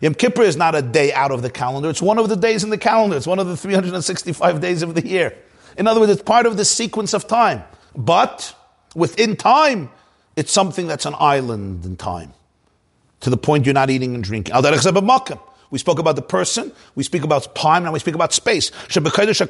Yom 0.00 0.14
Kippur 0.14 0.42
is 0.42 0.56
not 0.56 0.76
a 0.76 0.82
day 0.82 1.12
out 1.12 1.32
of 1.32 1.42
the 1.42 1.50
calendar; 1.50 1.90
it's 1.90 2.00
one 2.00 2.18
of 2.20 2.28
the 2.28 2.36
days 2.36 2.62
in 2.62 2.70
the 2.70 2.78
calendar. 2.78 3.16
It's 3.16 3.26
one 3.26 3.40
of 3.40 3.48
the 3.48 3.56
365 3.56 4.60
days 4.60 4.82
of 4.84 4.94
the 4.94 5.04
year. 5.04 5.36
In 5.76 5.88
other 5.88 5.98
words, 5.98 6.12
it's 6.12 6.22
part 6.22 6.46
of 6.46 6.56
the 6.56 6.64
sequence 6.64 7.12
of 7.12 7.26
time. 7.26 7.64
But 7.96 8.54
within 8.94 9.34
time, 9.34 9.90
it's 10.36 10.52
something 10.52 10.86
that's 10.86 11.06
an 11.06 11.16
island 11.18 11.84
in 11.84 11.96
time 11.96 12.34
to 13.22 13.30
the 13.30 13.36
point 13.36 13.66
you're 13.66 13.72
not 13.74 13.90
eating 13.90 14.14
and 14.14 14.22
drinking. 14.22 14.54
We 14.54 15.78
spoke 15.78 15.98
about 15.98 16.16
the 16.16 16.22
person, 16.22 16.70
we 16.94 17.02
speak 17.02 17.24
about 17.24 17.54
time, 17.54 17.84
now 17.84 17.92
we 17.92 17.98
speak 17.98 18.14
about 18.14 18.34
space. 18.34 18.70
Kodesh 18.70 19.40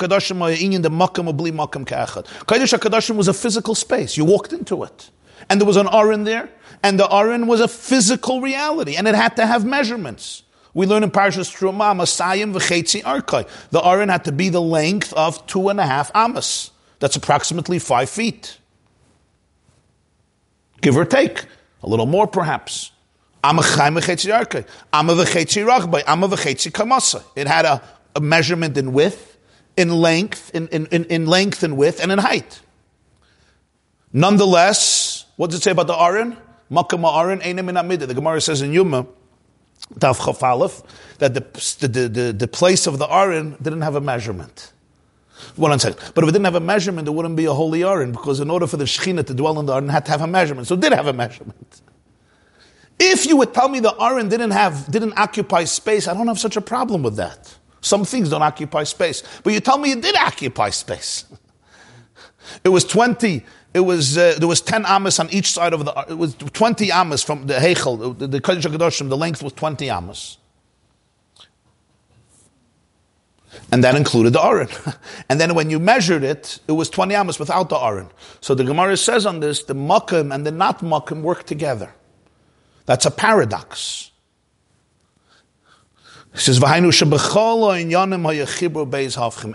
HaKadoshim 2.47 3.17
was 3.17 3.27
a 3.27 3.35
physical 3.35 3.75
space. 3.75 4.17
You 4.17 4.25
walked 4.25 4.53
into 4.53 4.85
it. 4.85 5.11
And 5.51 5.61
there 5.61 5.67
was 5.67 5.77
an 5.77 5.89
aron 5.89 6.23
there, 6.23 6.49
and 6.85 7.01
the 7.01 7.13
aron 7.13 7.49
was 7.49 7.61
a 7.61 7.67
physical 7.67 8.41
reality, 8.41 8.95
and 8.95 9.09
it 9.09 9.17
had 9.17 9.35
to 9.37 9.47
have 9.47 9.65
measurements. 9.65 10.45
We 10.75 10.87
learn 10.87 11.03
in 11.03 11.11
Parashas 11.11 11.53
Truma, 11.53 11.93
Masayim 11.95 12.55
v'chetzi 12.55 13.03
arkai. 13.03 13.49
The 13.71 13.85
aron 13.85 14.09
had 14.09 14.25
to 14.27 14.33
be 14.33 14.49
the 14.49 14.63
length 14.63 15.13
of 15.15 15.45
two 15.49 15.69
and 15.69 15.81
a 15.81 15.87
half 15.87 16.13
amas. 16.15 16.71
That's 17.01 17.17
approximately 17.17 17.81
five 17.81 18.09
feet. 18.09 18.59
Give 20.81 20.97
or 20.97 21.05
take. 21.05 21.47
A 21.83 21.89
little 21.89 22.07
more 22.07 22.29
perhaps. 22.29 22.92
It 23.45 23.55
had 27.47 27.65
a, 27.65 27.83
a 28.15 28.21
measurement 28.21 28.79
in 28.79 28.93
width, 28.93 29.39
in 29.77 29.91
length, 29.91 30.51
in, 30.55 30.69
in, 30.69 30.87
in, 30.87 31.27
length 31.27 31.63
and 31.63 31.77
width, 31.77 32.01
and 32.01 32.13
in 32.13 32.19
height. 32.19 32.61
Nonetheless, 34.13 35.27
what 35.37 35.51
does 35.51 35.59
it 35.59 35.63
say 35.63 35.73
about 35.73 35.87
the 35.87 35.99
Aron? 35.99 36.37
Makam 36.71 37.05
Aron 37.05 37.43
einem 37.43 37.69
in 37.69 37.77
Amida. 37.77 38.07
The 38.07 38.15
Gemara 38.15 38.41
says 38.41 38.63
in 38.63 38.73
Yuma, 38.73 39.07
Daf 39.95 40.25
Chaf 40.25 40.43
Aleph, 40.43 40.83
that 41.19 41.35
the, 41.35 41.41
the, 41.87 42.09
the, 42.09 42.33
the 42.33 42.49
place 42.49 42.87
of 42.87 42.99
the 42.99 43.13
Aron 43.13 43.57
didn't 43.61 43.83
have 43.83 43.97
a 43.97 44.01
measurement. 44.01 44.73
One 45.57 45.77
second. 45.79 45.99
But 46.15 46.25
if 46.25 46.29
it 46.29 46.33
didn't 46.33 46.45
have 46.45 46.55
a 46.55 46.61
measurement, 46.61 47.09
it 47.09 47.11
wouldn't 47.11 47.37
be 47.37 47.47
a 47.47 47.53
holy 47.53 47.83
Aron, 47.83 48.13
because 48.13 48.41
in 48.41 48.51
order 48.51 48.67
for 48.67 48.77
the 48.77 48.85
Shekhinah 48.85 49.27
to 49.27 49.35
dwell 49.35 49.59
in 49.59 49.67
the 49.67 49.73
Aron, 49.73 49.89
it 49.89 49.93
had 49.93 50.05
to 50.07 50.13
have 50.13 50.23
a 50.23 50.27
measurement. 50.27 50.69
So 50.69 50.75
it 50.75 50.81
did 50.81 50.93
have 50.93 51.07
a 51.07 51.13
measurement. 51.13 51.83
If 53.05 53.27
you 53.27 53.37
would 53.39 53.53
tell 53.53 53.69
me 53.69 53.81
the 53.81 53.93
Aron 54.01 54.29
didn't 54.29 54.53
have, 54.53 54.89
didn't 54.89 55.19
occupy 55.19 55.65
space, 55.65 56.07
I 56.07 56.15
don't 56.15 56.29
have 56.29 56.39
such 56.39 56.57
a 56.57 56.61
problem 56.61 57.03
with 57.03 57.17
that. 57.17 57.53
Some 57.81 58.05
things 58.05 58.31
don't 58.31 58.43
occupy 58.43 58.85
space. 58.85 59.25
But 59.43 59.55
you 59.55 59.59
tell 59.59 59.77
me 59.77 59.91
it 59.91 60.03
did 60.03 60.15
occupy 60.15 60.71
space. 60.71 61.25
It 62.65 62.71
was 62.71 62.85
20, 62.85 63.45
it 63.73 63.81
was, 63.81 64.19
uh, 64.19 64.35
there 64.37 64.49
was 64.49 64.61
10 64.61 64.85
amas 64.85 65.21
on 65.21 65.31
each 65.31 65.53
side 65.53 65.73
of 65.73 65.85
the, 65.85 65.93
it 66.09 66.19
was 66.19 66.35
20 66.35 66.91
amas 66.91 67.23
from 67.23 67.47
the 67.47 67.55
Heichel, 67.55 68.19
the, 68.19 68.27
the 68.27 68.41
Kodesh 68.41 68.63
HaKadoshim, 68.63 69.09
the 69.09 69.17
length 69.17 69.45
was 69.45 69.53
20 69.53 69.89
amas. 69.89 70.39
And 73.71 73.85
that 73.85 73.95
included 73.95 74.33
the 74.33 74.45
Aron. 74.45 74.69
And 75.29 75.41
then 75.41 75.55
when 75.55 75.71
you 75.71 75.79
measured 75.79 76.25
it, 76.25 76.59
it 76.67 76.73
was 76.73 76.91
20 76.91 77.15
amas 77.15 77.39
without 77.39 77.69
the 77.69 77.79
Aron. 77.79 78.11
So 78.41 78.57
the 78.57 78.65
Gemara 78.65 78.97
says 78.97 79.25
on 79.25 79.39
this, 79.39 79.63
the 79.63 79.75
Makkim 79.75 80.35
and 80.35 80.45
the 80.45 80.51
not 80.51 80.81
Makkim 80.81 81.23
work 81.23 81.45
together. 81.45 81.95
That's 82.87 83.07
a 83.07 83.11
paradox. 83.11 84.11
He 86.33 86.39
says. 86.39 86.63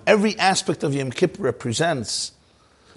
Every 0.08 0.40
aspect 0.40 0.84
of 0.84 0.94
Yom 0.94 1.12
Kippur 1.12 1.44
represents 1.44 2.32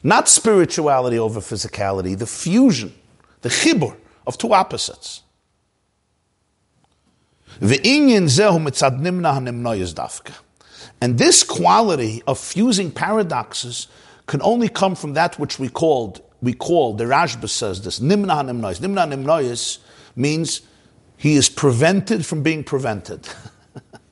not 0.03 0.29
spirituality 0.29 1.19
over 1.19 1.41
physicality, 1.41 2.19
the 2.19 2.27
fusion, 2.27 2.95
the 3.43 3.49
chibur 3.49 3.97
of 4.27 4.39
two 4.39 4.53
opposites. 4.53 5.23
And 7.61 7.69
this 11.19 11.43
quality 11.43 12.23
of 12.27 12.39
fusing 12.39 12.91
paradoxes 12.91 13.89
can 14.27 14.41
only 14.43 14.69
come 14.69 14.95
from 14.95 15.15
that 15.15 15.39
which 15.39 15.59
we 15.59 15.69
called, 15.69 16.23
we 16.41 16.55
call, 16.55 16.95
the 16.95 17.05
Rashba 17.05 17.49
says 17.49 17.83
this, 17.83 17.99
nimna 17.99 18.29
hanimnoyes. 18.29 18.81
Nimna 18.81 19.07
hanimnoyes 19.07 19.79
means 20.17 20.63
he 21.17 21.37
is 21.37 21.49
prevented 21.49 22.25
from 22.25 22.43
being 22.43 22.65
prevented. 22.65 23.29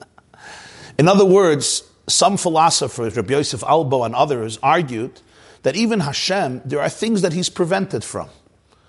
In 0.98 1.08
other 1.08 1.24
words, 1.24 1.82
some 2.06 2.36
philosophers, 2.36 3.16
Rabbi 3.16 3.32
Yosef 3.32 3.62
Albo 3.62 4.04
and 4.04 4.14
others, 4.14 4.58
argued 4.62 5.20
that 5.62 5.76
even 5.76 6.00
Hashem, 6.00 6.62
there 6.64 6.80
are 6.80 6.88
things 6.88 7.22
that 7.22 7.32
he's 7.32 7.48
prevented 7.48 8.04
from, 8.04 8.28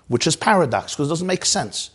which 0.08 0.26
is 0.26 0.36
paradox, 0.36 0.94
because 0.94 1.08
it 1.08 1.10
doesn't 1.10 1.26
make 1.26 1.44
sense. 1.44 1.90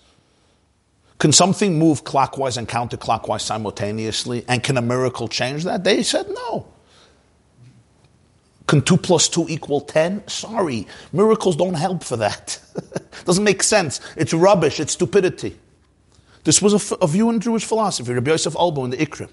Can 1.17 1.31
something 1.31 1.79
move 1.79 2.03
clockwise 2.03 2.57
and 2.57 2.67
counterclockwise 2.67 3.41
simultaneously? 3.41 4.43
And 4.47 4.63
can 4.63 4.77
a 4.77 4.81
miracle 4.81 5.27
change 5.27 5.63
that? 5.63 5.83
They 5.83 6.03
said 6.03 6.27
no. 6.29 6.67
Can 8.67 8.81
2 8.81 8.97
plus 8.97 9.29
2 9.29 9.45
equal 9.49 9.81
10? 9.81 10.27
Sorry, 10.27 10.87
miracles 11.13 11.55
don't 11.55 11.75
help 11.75 12.03
for 12.03 12.17
that. 12.17 12.59
Doesn't 13.25 13.43
make 13.43 13.61
sense. 13.61 14.01
It's 14.17 14.33
rubbish, 14.33 14.79
it's 14.79 14.93
stupidity. 14.93 15.57
This 16.43 16.61
was 16.61 16.73
a, 16.73 16.77
f- 16.77 17.01
a 17.01 17.07
view 17.07 17.29
in 17.29 17.39
Jewish 17.39 17.65
philosophy, 17.65 18.13
Rabbi 18.13 18.31
Yosef 18.31 18.55
Albo 18.55 18.85
in 18.85 18.91
the 18.91 18.97
Ikrim. 18.97 19.29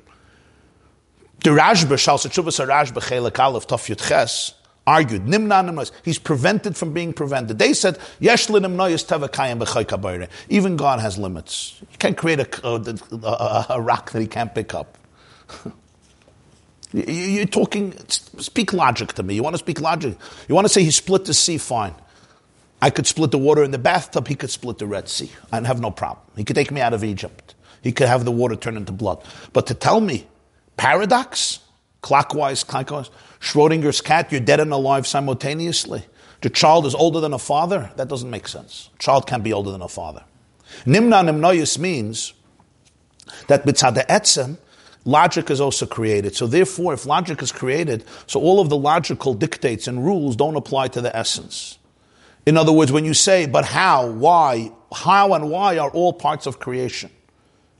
The 1.45 1.51
Rashba, 1.51 1.99
Shal 1.99 2.19
Sechuvas 2.19 2.65
Rashba, 2.67 3.03
Chelek 3.03 3.39
Aleph, 3.39 3.67
Tov 3.67 3.89
Yud 3.89 4.07
Ches, 4.07 4.55
argued, 4.87 5.25
Nimna 5.25 5.65
Nimnois, 5.69 5.91
he's 6.05 6.19
prevented 6.19 6.77
from 6.77 6.93
being 6.93 7.13
prevented. 7.13 7.59
They 7.59 7.73
said, 7.73 7.99
Yesh 8.21 8.49
Nimnois 8.49 9.05
Teva 9.07 9.29
Kayim. 9.29 10.29
Even 10.49 10.77
God 10.77 11.01
has 11.01 11.19
limits. 11.19 11.77
You 11.81 11.99
can't 11.99 12.17
create 12.17 12.41
a, 12.41 12.67
a, 12.67 13.27
a, 13.27 13.67
a 13.71 13.81
rock 13.81 14.11
that 14.13 14.21
he 14.21 14.27
can't 14.27 14.55
pick 14.55 14.75
up. 14.75 14.99
You- 16.93 17.05
You're 17.05 17.47
talking, 17.47 17.95
speak 18.09 18.73
logic 18.73 19.13
to 19.15 19.23
me. 19.23 19.35
You 19.35 19.43
want 19.43 19.55
to 19.55 19.59
speak 19.59 19.81
logic? 19.81 20.17
You 20.49 20.55
want 20.55 20.67
to 20.67 20.69
say 20.69 20.83
he 20.85 20.91
split 20.91 21.25
the 21.25 21.35
sea, 21.35 21.59
fine. 21.59 21.95
I 22.81 22.91
could 22.91 23.07
split 23.07 23.31
the 23.31 23.39
water 23.39 23.63
in 23.63 23.71
the 23.71 23.79
bathtub, 23.79 24.27
he 24.29 24.35
could 24.35 24.51
split 24.51 24.79
the 24.79 24.87
Red 24.87 25.09
Sea. 25.09 25.31
I'd 25.53 25.67
have 25.67 25.81
no 25.81 25.91
problem. 25.91 26.27
He 26.37 26.43
could 26.45 26.57
take 26.57 26.71
me 26.73 26.81
out 26.81 26.93
of 26.93 27.05
Egypt. 27.05 27.55
He 27.81 27.93
could 27.93 28.09
have 28.09 28.25
the 28.25 28.33
water 28.33 28.57
turn 28.57 28.77
into 28.77 28.93
blood. 28.93 29.23
But 29.53 29.67
to 29.69 29.75
tell 29.75 30.01
me, 30.01 30.27
paradox, 30.77 31.61
clockwise, 32.01 32.65
clockwise, 32.65 33.11
Schrodinger's 33.41 34.01
cat, 34.01 34.33
you're 34.33 34.41
dead 34.41 34.61
and 34.61 34.73
alive 34.73 35.07
simultaneously. 35.07 36.05
The 36.41 36.51
child 36.51 36.87
is 36.87 36.95
older 36.95 37.21
than 37.21 37.33
a 37.33 37.39
father, 37.39 37.93
that 37.97 38.09
doesn't 38.09 38.31
make 38.31 38.49
sense. 38.49 38.91
A 38.97 38.99
child 38.99 39.29
can't 39.29 39.45
be 39.45 39.53
older 39.53 39.71
than 39.71 39.83
a 39.83 39.89
father. 39.89 40.25
Nimna 40.85 41.23
nimnoyus 41.25 41.79
means 41.79 42.33
that 43.47 43.65
mitzad 43.65 44.05
etzem, 44.09 44.59
logic 45.05 45.51
is 45.51 45.61
also 45.61 45.87
created. 45.87 46.35
So 46.35 46.47
therefore, 46.47 46.95
if 46.95 47.07
logic 47.07 47.43
is 47.43 47.53
created, 47.53 48.05
so 48.27 48.41
all 48.41 48.61
of 48.61 48.69
the 48.69 48.77
logical 48.77 49.35
dictates 49.35 49.87
and 49.87 50.05
rules 50.05 50.37
don't 50.37 50.57
apply 50.57 50.89
to 50.89 51.01
the 51.01 51.15
essence. 51.17 51.79
In 52.45 52.57
other 52.57 52.73
words, 52.73 52.91
when 52.91 53.05
you 53.05 53.15
say, 53.15 53.47
but 53.47 53.65
how, 53.65 54.09
why, 54.09 54.73
how 54.93 55.35
and 55.35 55.51
why 55.51 55.79
are 55.79 55.91
all 55.91 56.13
parts 56.13 56.47
of 56.47 56.59
creation. 56.59 57.11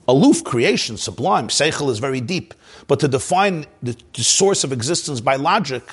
Aloof 0.09 0.43
creation, 0.45 0.97
sublime, 0.97 1.49
seichel 1.49 1.91
is 1.91 1.99
very 1.99 2.21
deep. 2.21 2.55
But 2.89 3.01
to 3.01 3.09
define 3.09 3.67
the, 3.83 3.97
the 4.15 4.23
source 4.23 4.65
of 4.65 4.73
existence 4.73 5.21
by 5.21 5.37
logic, 5.37 5.85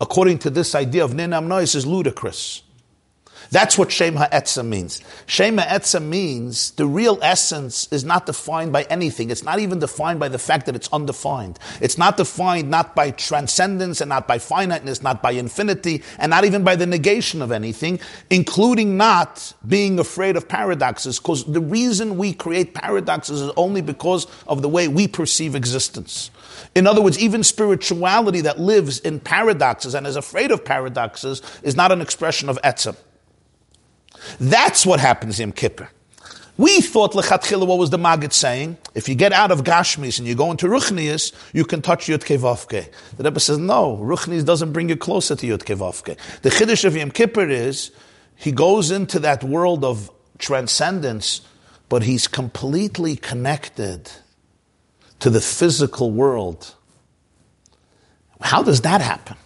according 0.00 0.38
to 0.40 0.50
this 0.50 0.74
idea 0.74 1.04
of 1.04 1.12
nimna 1.12 1.42
nimnois, 1.42 1.74
is 1.74 1.86
ludicrous. 1.86 2.62
That's 3.50 3.76
what 3.76 3.90
Shem 3.90 4.14
Ha'etzah 4.14 4.62
means. 4.62 5.02
Shem 5.26 5.58
Ha'etzah 5.58 5.98
means 5.98 6.70
the 6.72 6.86
real 6.86 7.18
essence 7.20 7.88
is 7.90 8.04
not 8.04 8.26
defined 8.26 8.72
by 8.72 8.84
anything. 8.84 9.30
It's 9.30 9.42
not 9.42 9.58
even 9.58 9.80
defined 9.80 10.20
by 10.20 10.28
the 10.28 10.38
fact 10.38 10.66
that 10.66 10.76
it's 10.76 10.88
undefined. 10.92 11.58
It's 11.80 11.98
not 11.98 12.16
defined 12.16 12.70
not 12.70 12.94
by 12.94 13.10
transcendence 13.10 14.00
and 14.00 14.08
not 14.08 14.28
by 14.28 14.38
finiteness, 14.38 15.02
not 15.02 15.20
by 15.20 15.32
infinity, 15.32 16.04
and 16.18 16.30
not 16.30 16.44
even 16.44 16.62
by 16.62 16.76
the 16.76 16.86
negation 16.86 17.42
of 17.42 17.50
anything, 17.50 17.98
including 18.30 18.96
not 18.96 19.52
being 19.66 19.98
afraid 19.98 20.36
of 20.36 20.48
paradoxes, 20.48 21.18
because 21.18 21.44
the 21.44 21.60
reason 21.60 22.18
we 22.18 22.32
create 22.32 22.72
paradoxes 22.72 23.40
is 23.40 23.50
only 23.56 23.80
because 23.80 24.28
of 24.46 24.62
the 24.62 24.68
way 24.68 24.86
we 24.86 25.08
perceive 25.08 25.56
existence. 25.56 26.30
In 26.76 26.86
other 26.86 27.02
words, 27.02 27.18
even 27.18 27.42
spirituality 27.42 28.42
that 28.42 28.60
lives 28.60 29.00
in 29.00 29.18
paradoxes 29.18 29.94
and 29.94 30.06
is 30.06 30.14
afraid 30.14 30.52
of 30.52 30.64
paradoxes 30.64 31.42
is 31.64 31.74
not 31.74 31.90
an 31.90 32.00
expression 32.00 32.48
of 32.48 32.56
etzem. 32.62 32.96
That's 34.38 34.84
what 34.86 35.00
happens 35.00 35.40
in 35.40 35.52
Kippur. 35.52 35.88
We 36.56 36.82
thought 36.82 37.12
lechatchila 37.12 37.66
what 37.66 37.78
was 37.78 37.88
the 37.88 37.96
Maggid 37.96 38.34
saying? 38.34 38.76
If 38.94 39.08
you 39.08 39.14
get 39.14 39.32
out 39.32 39.50
of 39.50 39.64
Gashmis 39.64 40.18
and 40.18 40.28
you 40.28 40.34
go 40.34 40.50
into 40.50 40.66
Ruchnius, 40.66 41.32
you 41.54 41.64
can 41.64 41.80
touch 41.80 42.06
Yud 42.06 42.22
Kevavke. 42.24 42.86
The 43.16 43.24
Rebbe 43.24 43.40
says 43.40 43.56
no. 43.56 43.96
Ruchnius 43.96 44.44
doesn't 44.44 44.72
bring 44.72 44.90
you 44.90 44.96
closer 44.96 45.34
to 45.36 45.46
Yud 45.46 45.64
Kevavke. 45.64 46.18
The 46.42 46.50
Chiddush 46.50 46.84
of 46.84 46.94
Yom 46.94 47.12
Kippur 47.12 47.48
is 47.48 47.92
he 48.36 48.52
goes 48.52 48.90
into 48.90 49.18
that 49.20 49.42
world 49.42 49.84
of 49.84 50.10
transcendence, 50.36 51.40
but 51.88 52.02
he's 52.02 52.28
completely 52.28 53.16
connected 53.16 54.10
to 55.20 55.30
the 55.30 55.40
physical 55.40 56.10
world. 56.10 56.74
How 58.40 58.62
does 58.62 58.82
that 58.82 59.00
happen? 59.00 59.36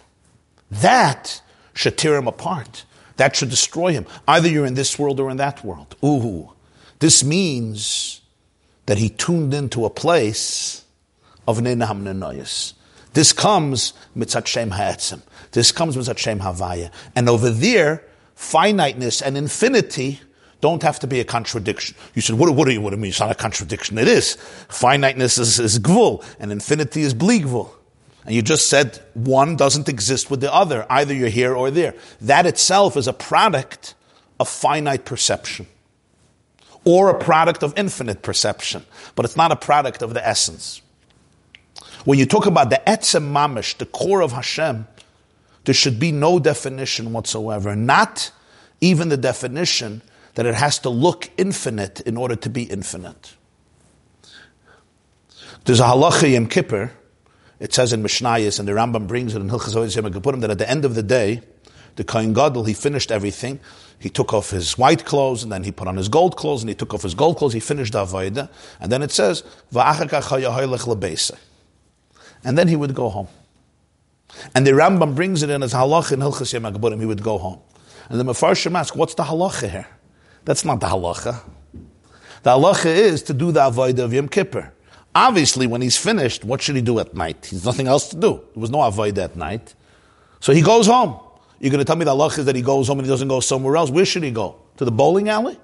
That 0.69 1.41
should 1.73 1.97
tear 1.97 2.15
him 2.15 2.27
apart. 2.27 2.83
That 3.17 3.35
should 3.35 3.49
destroy 3.49 3.93
him. 3.93 4.05
Either 4.27 4.49
you're 4.49 4.65
in 4.65 4.73
this 4.73 4.99
world 4.99 5.19
or 5.19 5.29
in 5.29 5.37
that 5.37 5.63
world. 5.63 5.95
Ooh. 6.03 6.51
This 6.99 7.23
means 7.23 8.21
that 8.85 8.97
he 8.97 9.09
tuned 9.09 9.53
into 9.53 9.85
a 9.85 9.89
place 9.89 10.85
of 11.47 11.59
Nenam 11.59 12.03
Nenoyas. 12.03 12.73
This 13.13 13.31
comes 13.31 13.93
mitzat 14.15 14.45
Shem 14.45 14.71
Ha'etzim. 14.71 15.21
This 15.51 15.71
comes 15.71 15.95
mitzat 15.95 16.17
Shem 16.17 16.39
Havaya. 16.39 16.91
And 17.15 17.29
over 17.29 17.49
there, 17.49 18.03
finiteness 18.35 19.21
and 19.21 19.37
infinity 19.37 20.19
don't 20.61 20.83
have 20.83 20.99
to 20.99 21.07
be 21.07 21.19
a 21.19 21.23
contradiction. 21.23 21.95
You 22.13 22.21
said, 22.21 22.37
what, 22.37 22.53
what 22.55 22.65
do 22.65 22.73
you, 22.73 22.81
what 22.81 22.89
do 22.89 22.95
you 22.95 23.01
mean? 23.01 23.09
It's 23.09 23.19
not 23.19 23.31
a 23.31 23.35
contradiction. 23.35 23.97
It 23.97 24.07
is. 24.07 24.35
Finiteness 24.69 25.37
is, 25.37 25.59
is 25.59 25.79
gvul, 25.79 26.25
and 26.39 26.51
infinity 26.51 27.01
is 27.01 27.13
bligvul. 27.13 27.69
And 28.25 28.33
you 28.33 28.41
just 28.41 28.69
said 28.69 28.99
one 29.13 29.55
doesn't 29.55 29.87
exist 29.87 30.31
with 30.31 30.41
the 30.41 30.53
other. 30.53 30.85
Either 30.89 31.13
you're 31.13 31.29
here 31.29 31.55
or 31.55 31.69
there. 31.69 31.93
That 32.21 32.45
itself 32.45 32.97
is 32.97 33.07
a 33.07 33.13
product 33.13 33.93
of 34.39 34.49
finite 34.49 35.05
perception. 35.05 35.67
Or 36.83 37.09
a 37.09 37.17
product 37.17 37.63
of 37.63 37.73
infinite 37.77 38.23
perception. 38.23 38.85
But 39.15 39.25
it's 39.25 39.35
not 39.35 39.51
a 39.51 39.55
product 39.55 40.01
of 40.01 40.13
the 40.13 40.27
essence. 40.27 40.81
When 42.03 42.19
you 42.19 42.25
talk 42.25 42.45
about 42.45 42.69
the 42.69 42.81
etzem 42.85 43.31
mamish, 43.31 43.77
the 43.77 43.85
core 43.85 44.21
of 44.21 44.31
Hashem, 44.31 44.87
there 45.65 45.73
should 45.73 45.99
be 45.99 46.11
no 46.11 46.39
definition 46.39 47.13
whatsoever. 47.13 47.75
Not 47.75 48.31
even 48.81 49.09
the 49.09 49.17
definition 49.17 50.01
that 50.35 50.45
it 50.45 50.55
has 50.55 50.79
to 50.79 50.89
look 50.89 51.29
infinite 51.37 52.01
in 52.01 52.17
order 52.17 52.35
to 52.35 52.49
be 52.49 52.63
infinite. 52.63 53.35
There's 55.65 55.79
a 55.79 55.85
halacha 55.85 56.35
in 56.35 56.47
Kippur 56.47 56.91
it 57.59 57.73
says 57.73 57.93
in 57.93 58.03
Mishnayos, 58.03 58.59
and 58.59 58.67
the 58.67 58.73
Rambam 58.73 59.07
brings 59.07 59.35
it 59.35 59.41
in 59.41 59.49
Hilchas 59.49 59.73
Kippurim, 59.73 60.41
that 60.41 60.51
at 60.51 60.57
the 60.57 60.69
end 60.69 60.85
of 60.85 60.95
the 60.95 61.03
day, 61.03 61.41
the 61.95 62.03
Kohen 62.03 62.33
Gadol, 62.33 62.65
he 62.65 62.73
finished 62.73 63.11
everything. 63.11 63.59
He 63.97 64.09
took 64.09 64.33
off 64.33 64.49
his 64.49 64.77
white 64.77 65.05
clothes, 65.05 65.43
and 65.43 65.51
then 65.51 65.63
he 65.63 65.71
put 65.71 65.87
on 65.87 65.95
his 65.95 66.09
gold 66.09 66.35
clothes, 66.35 66.61
and 66.61 66.69
he 66.69 66.75
took 66.75 66.93
off 66.93 67.03
his 67.03 67.15
gold 67.15 67.37
clothes, 67.37 67.53
he 67.53 67.61
finished 67.61 67.93
the 67.93 68.05
Avodah, 68.05 68.49
and 68.81 68.91
then 68.91 69.01
it 69.01 69.11
says, 69.11 69.43
and 72.43 72.57
then 72.57 72.67
he 72.67 72.75
would 72.75 72.93
go 72.93 73.09
home. 73.09 73.27
And 74.53 74.67
the 74.67 74.71
Rambam 74.71 75.15
brings 75.15 75.41
it 75.43 75.49
in 75.49 75.63
as 75.63 75.73
halach 75.73 76.11
in 76.11 76.19
Hilchas 76.19 76.53
Kippurim, 76.59 76.99
he 76.99 77.05
would 77.05 77.23
go 77.23 77.37
home. 77.37 77.61
And 78.09 78.19
the 78.19 78.25
Mefarshim 78.25 78.77
ask, 78.77 78.95
what's 78.95 79.15
the 79.15 79.23
halacha 79.23 79.69
here? 79.69 79.87
That's 80.43 80.65
not 80.65 80.81
the 80.81 80.87
halacha. 80.87 81.41
The 82.43 82.51
halacha 82.51 82.85
is 82.85 83.23
to 83.23 83.33
do 83.33 83.51
the 83.51 83.61
Avodah 83.61 83.99
of 83.99 84.13
Yom 84.13 84.27
Kippur. 84.27 84.71
Obviously, 85.15 85.65
when 85.65 85.81
he's 85.81 85.95
finished, 85.95 86.43
what 86.43 86.61
should 86.61 86.75
he 86.75 86.81
do 86.81 86.99
at 86.99 87.15
night? 87.15 87.45
He's 87.45 87.63
nothing 87.63 87.87
else 87.87 88.09
to 88.09 88.17
do. 88.17 88.41
There 88.53 88.61
was 88.61 88.69
no 88.69 88.81
avoid 88.81 89.17
at 89.17 89.37
night. 89.37 89.73
So 90.41 90.53
he 90.53 90.61
goes 90.61 90.87
home. 90.87 91.17
You're 91.59 91.71
going 91.71 91.79
to 91.79 91.85
tell 91.85 91.95
me 91.95 92.03
the 92.03 92.11
Allah 92.11 92.27
is 92.27 92.43
that 92.43 92.55
he 92.55 92.61
goes 92.61 92.89
home 92.89 92.99
and 92.99 93.05
he 93.05 93.09
doesn't 93.09 93.29
go 93.29 93.39
somewhere 93.39 93.77
else. 93.77 93.89
Where 93.89 94.03
should 94.05 94.23
he 94.23 94.31
go? 94.31 94.57
To 94.75 94.83
the 94.83 94.91
bowling 94.91 95.29
alley? 95.29 95.57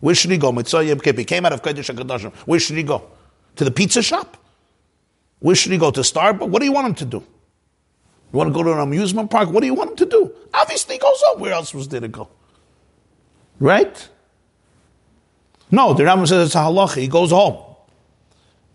Where 0.00 0.14
should 0.14 0.30
he 0.30 0.38
go? 0.38 0.50
Mitzvah. 0.52 0.84
He 0.84 1.24
came 1.24 1.44
out 1.44 1.52
of 1.52 1.62
Kodesh 1.62 1.94
HaKadoshim. 1.94 2.32
Where 2.46 2.58
should 2.58 2.76
he 2.76 2.82
go? 2.82 3.10
To 3.56 3.64
the 3.64 3.70
pizza 3.70 4.02
shop? 4.02 4.38
Where 5.40 5.54
should 5.54 5.72
he 5.72 5.78
go? 5.78 5.90
To 5.90 6.00
Starbucks? 6.00 6.48
What 6.48 6.60
do 6.60 6.64
you 6.64 6.72
want 6.72 6.86
him 6.88 6.94
to 6.94 7.04
do? 7.04 7.18
You 7.18 8.38
want 8.38 8.48
to 8.48 8.54
go 8.54 8.62
to 8.62 8.72
an 8.72 8.78
amusement 8.78 9.30
park? 9.30 9.50
What 9.50 9.60
do 9.60 9.66
you 9.66 9.74
want 9.74 9.90
him 9.90 9.96
to 9.96 10.06
do? 10.06 10.32
Obviously, 10.54 10.94
he 10.94 10.98
goes 10.98 11.20
home. 11.26 11.40
Where 11.40 11.52
else 11.52 11.74
was 11.74 11.88
there 11.88 12.00
to 12.00 12.08
go? 12.08 12.30
Right? 13.60 14.08
No, 15.70 15.92
the 15.92 16.04
Rambam 16.04 16.26
says 16.26 16.46
it's 16.46 16.54
a 16.54 16.58
halacha. 16.58 16.96
He 16.96 17.08
goes 17.08 17.30
home. 17.30 17.71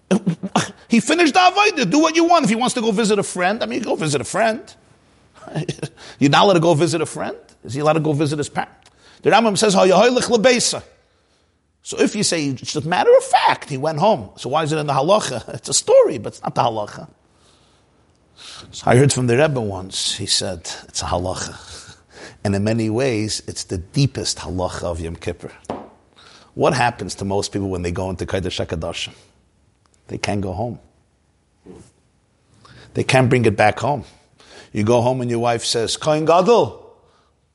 he 0.90 1.00
finished 1.00 1.34
the 1.34 1.40
Avodah. 1.40 1.90
Do 1.90 2.00
what 2.00 2.16
you 2.16 2.26
want. 2.26 2.46
If 2.46 2.50
he 2.50 2.56
wants 2.56 2.76
to 2.76 2.82
go 2.82 2.92
visit 2.92 3.20
a 3.20 3.24
friend, 3.24 3.62
I 3.62 3.66
mean, 3.66 3.82
go 3.82 3.96
visit 3.96 4.22
a 4.22 4.24
friend. 4.24 4.62
You're 6.20 6.30
not 6.30 6.44
allowed 6.44 6.54
to 6.54 6.60
go 6.60 6.74
visit 6.74 7.02
a 7.02 7.06
friend? 7.06 7.38
Is 7.64 7.74
he 7.74 7.80
allowed 7.80 7.94
to 7.94 8.00
go 8.00 8.14
visit 8.14 8.38
his 8.38 8.50
parent? 8.50 8.72
The 9.22 9.32
Rambam 9.32 9.58
says, 9.58 9.74
So 11.82 12.00
if 12.00 12.16
you 12.16 12.24
say, 12.24 12.48
it's 12.48 12.76
a 12.76 12.82
matter 12.88 13.16
of 13.16 13.24
fact, 13.24 13.70
he 13.70 13.78
went 13.78 14.00
home. 14.00 14.30
So 14.38 14.50
why 14.50 14.64
is 14.64 14.72
it 14.72 14.78
in 14.78 14.88
the 14.88 14.94
halacha? 14.94 15.48
It's 15.54 15.70
a 15.70 15.74
story, 15.74 16.18
but 16.18 16.34
it's 16.34 16.44
not 16.44 16.56
the 16.56 16.62
halacha. 16.62 17.10
So 18.72 18.84
I 18.86 18.96
heard 18.96 19.12
from 19.12 19.28
the 19.28 19.38
Rebbe 19.38 19.60
once, 19.60 20.16
he 20.18 20.26
said, 20.26 20.70
it's 20.88 21.02
a 21.02 21.06
halacha. 21.06 21.98
And 22.44 22.56
in 22.56 22.64
many 22.64 22.90
ways, 22.90 23.42
it's 23.48 23.64
the 23.66 23.78
deepest 23.78 24.38
halacha 24.40 24.84
of 24.84 25.02
Yom 25.02 25.16
Kippur. 25.16 25.52
What 26.54 26.74
happens 26.74 27.16
to 27.16 27.26
most 27.26 27.52
people 27.52 27.70
when 27.70 27.82
they 27.82 27.92
go 27.92 28.10
into 28.10 28.26
Kodesh 28.26 28.66
HaKadoshim? 28.66 29.14
They 30.08 30.18
can't 30.18 30.42
go 30.42 30.54
home. 30.54 30.80
They 32.94 33.04
can't 33.04 33.30
bring 33.30 33.46
it 33.46 33.56
back 33.56 33.80
home. 33.80 34.06
You 34.74 34.84
go 34.84 35.02
home 35.02 35.22
and 35.22 35.30
your 35.30 35.40
wife 35.40 35.64
says, 35.64 35.98
Kohen 35.98 36.26
Gadol, 36.26 36.84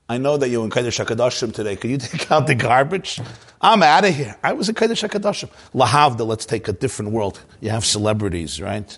I 0.09 0.19
know 0.19 0.37
that 0.37 0.49
you're 0.49 0.65
in 0.65 0.71
Kodesh 0.71 1.05
HaKadoshim 1.05 1.55
today. 1.55 1.77
Can 1.77 1.91
you 1.91 1.99
take 1.99 2.31
out 2.31 2.47
the 2.47 2.55
garbage? 2.55 3.21
I'm 3.61 3.83
out 3.83 4.05
of 4.05 4.15
here. 4.15 4.37
I 4.43 4.53
was 4.53 4.69
in 4.69 4.75
Kodesh 4.75 5.09
HaKadoshim. 5.09 5.51
Lahavda, 5.75 6.27
let's 6.27 6.47
take 6.47 6.69
a 6.69 6.73
different 6.73 7.13
world. 7.13 7.41
You 7.61 7.71
have 7.71 7.85
celebrities, 7.85 8.61
right? 8.61 8.97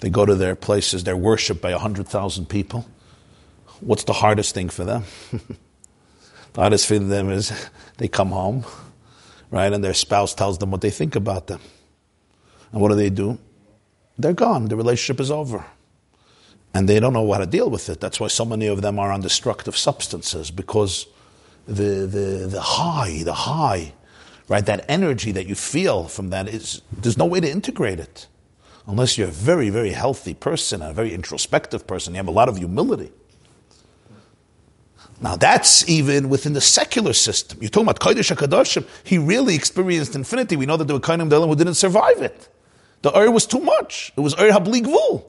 They 0.00 0.10
go 0.10 0.24
to 0.24 0.34
their 0.34 0.56
places, 0.56 1.04
they're 1.04 1.16
worshipped 1.16 1.60
by 1.60 1.72
100,000 1.72 2.46
people. 2.46 2.86
What's 3.80 4.04
the 4.04 4.12
hardest 4.12 4.54
thing 4.54 4.68
for 4.68 4.84
them? 4.84 5.04
the 5.30 6.60
hardest 6.60 6.88
thing 6.88 7.02
for 7.02 7.06
them 7.06 7.30
is 7.30 7.52
they 7.98 8.08
come 8.08 8.30
home, 8.30 8.64
right? 9.50 9.72
And 9.72 9.84
their 9.84 9.94
spouse 9.94 10.34
tells 10.34 10.58
them 10.58 10.70
what 10.70 10.80
they 10.80 10.90
think 10.90 11.16
about 11.16 11.46
them. 11.46 11.60
And 12.72 12.80
what 12.80 12.88
do 12.88 12.94
they 12.94 13.10
do? 13.10 13.38
They're 14.18 14.32
gone. 14.32 14.66
The 14.66 14.76
relationship 14.76 15.20
is 15.20 15.30
over. 15.30 15.64
And 16.72 16.88
they 16.88 17.00
don't 17.00 17.12
know 17.12 17.30
how 17.32 17.38
to 17.38 17.46
deal 17.46 17.68
with 17.68 17.88
it. 17.88 18.00
That's 18.00 18.20
why 18.20 18.28
so 18.28 18.44
many 18.44 18.66
of 18.66 18.82
them 18.82 18.98
are 18.98 19.10
on 19.10 19.20
destructive 19.20 19.76
substances 19.76 20.50
because 20.50 21.06
the, 21.66 22.06
the, 22.06 22.46
the 22.46 22.60
high, 22.60 23.22
the 23.24 23.32
high, 23.32 23.92
right, 24.48 24.64
that 24.66 24.84
energy 24.88 25.32
that 25.32 25.46
you 25.46 25.54
feel 25.54 26.04
from 26.04 26.30
that 26.30 26.48
is, 26.48 26.82
there's 26.92 27.18
no 27.18 27.26
way 27.26 27.40
to 27.40 27.50
integrate 27.50 27.98
it. 27.98 28.28
Unless 28.86 29.18
you're 29.18 29.28
a 29.28 29.32
very, 29.32 29.70
very 29.70 29.90
healthy 29.90 30.34
person, 30.34 30.82
a 30.82 30.92
very 30.92 31.12
introspective 31.12 31.86
person, 31.86 32.14
you 32.14 32.18
have 32.18 32.28
a 32.28 32.32
lot 32.32 32.48
of 32.48 32.58
humility. 32.58 33.12
Now 35.20 35.36
that's 35.36 35.88
even 35.88 36.28
within 36.28 36.54
the 36.54 36.60
secular 36.60 37.12
system. 37.12 37.58
You're 37.60 37.68
talking 37.68 37.88
about 37.88 38.00
Kodesh 38.00 38.34
HaKadoshim. 38.34 38.86
He 39.04 39.18
really 39.18 39.54
experienced 39.54 40.14
infinity. 40.14 40.56
We 40.56 40.66
know 40.66 40.76
that 40.76 40.84
there 40.84 40.96
were 40.96 41.00
Kainim 41.00 41.28
Delim 41.28 41.48
who 41.48 41.56
didn't 41.56 41.74
survive 41.74 42.22
it. 42.22 42.48
The 43.02 43.16
Ur 43.16 43.30
was 43.30 43.46
too 43.46 43.60
much. 43.60 44.12
It 44.16 44.20
was 44.20 44.34
Ur 44.34 44.50
Habli 44.50 44.82
Gvul. 44.82 45.24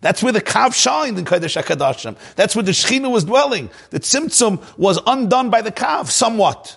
That's 0.00 0.22
where 0.22 0.32
the 0.32 0.40
Kav 0.42 0.74
shined 0.74 1.18
in 1.18 1.24
Kodesh 1.24 1.60
HaKadoshim. 1.62 2.16
That's 2.36 2.54
where 2.54 2.62
the 2.62 2.72
Shechina 2.72 3.10
was 3.10 3.24
dwelling. 3.24 3.70
The 3.90 4.00
Tzimtzum 4.00 4.62
was 4.76 5.00
undone 5.06 5.48
by 5.48 5.62
the 5.62 5.72
Kav 5.72 6.10
somewhat. 6.10 6.76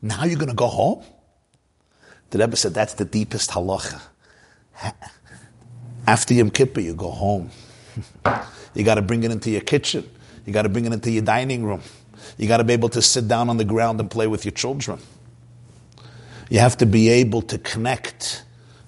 Now 0.00 0.24
you're 0.24 0.38
going 0.38 0.48
to 0.48 0.54
go 0.54 0.68
home? 0.68 1.04
The 2.30 2.38
Rebbe 2.38 2.56
said 2.56 2.72
that's 2.72 2.94
the 2.94 3.04
deepest 3.04 3.50
halacha. 3.50 4.00
After 6.06 6.32
Yom 6.32 6.50
Kippur, 6.50 6.80
you 6.80 6.94
go 6.94 7.10
home. 7.10 7.50
you 8.74 8.84
got 8.84 8.94
to 8.94 9.02
bring 9.02 9.22
it 9.22 9.30
into 9.30 9.50
your 9.50 9.60
kitchen. 9.60 10.08
You 10.46 10.52
got 10.52 10.62
to 10.62 10.70
bring 10.70 10.86
it 10.86 10.92
into 10.92 11.10
your 11.10 11.22
dining 11.22 11.64
room. 11.64 11.82
You 12.38 12.48
got 12.48 12.56
to 12.56 12.64
be 12.64 12.72
able 12.72 12.88
to 12.90 13.02
sit 13.02 13.28
down 13.28 13.50
on 13.50 13.58
the 13.58 13.64
ground 13.64 14.00
and 14.00 14.10
play 14.10 14.26
with 14.26 14.46
your 14.46 14.52
children. 14.52 14.98
You 16.48 16.60
have 16.60 16.78
to 16.78 16.86
be 16.86 17.10
able 17.10 17.42
to 17.42 17.58
connect 17.58 18.44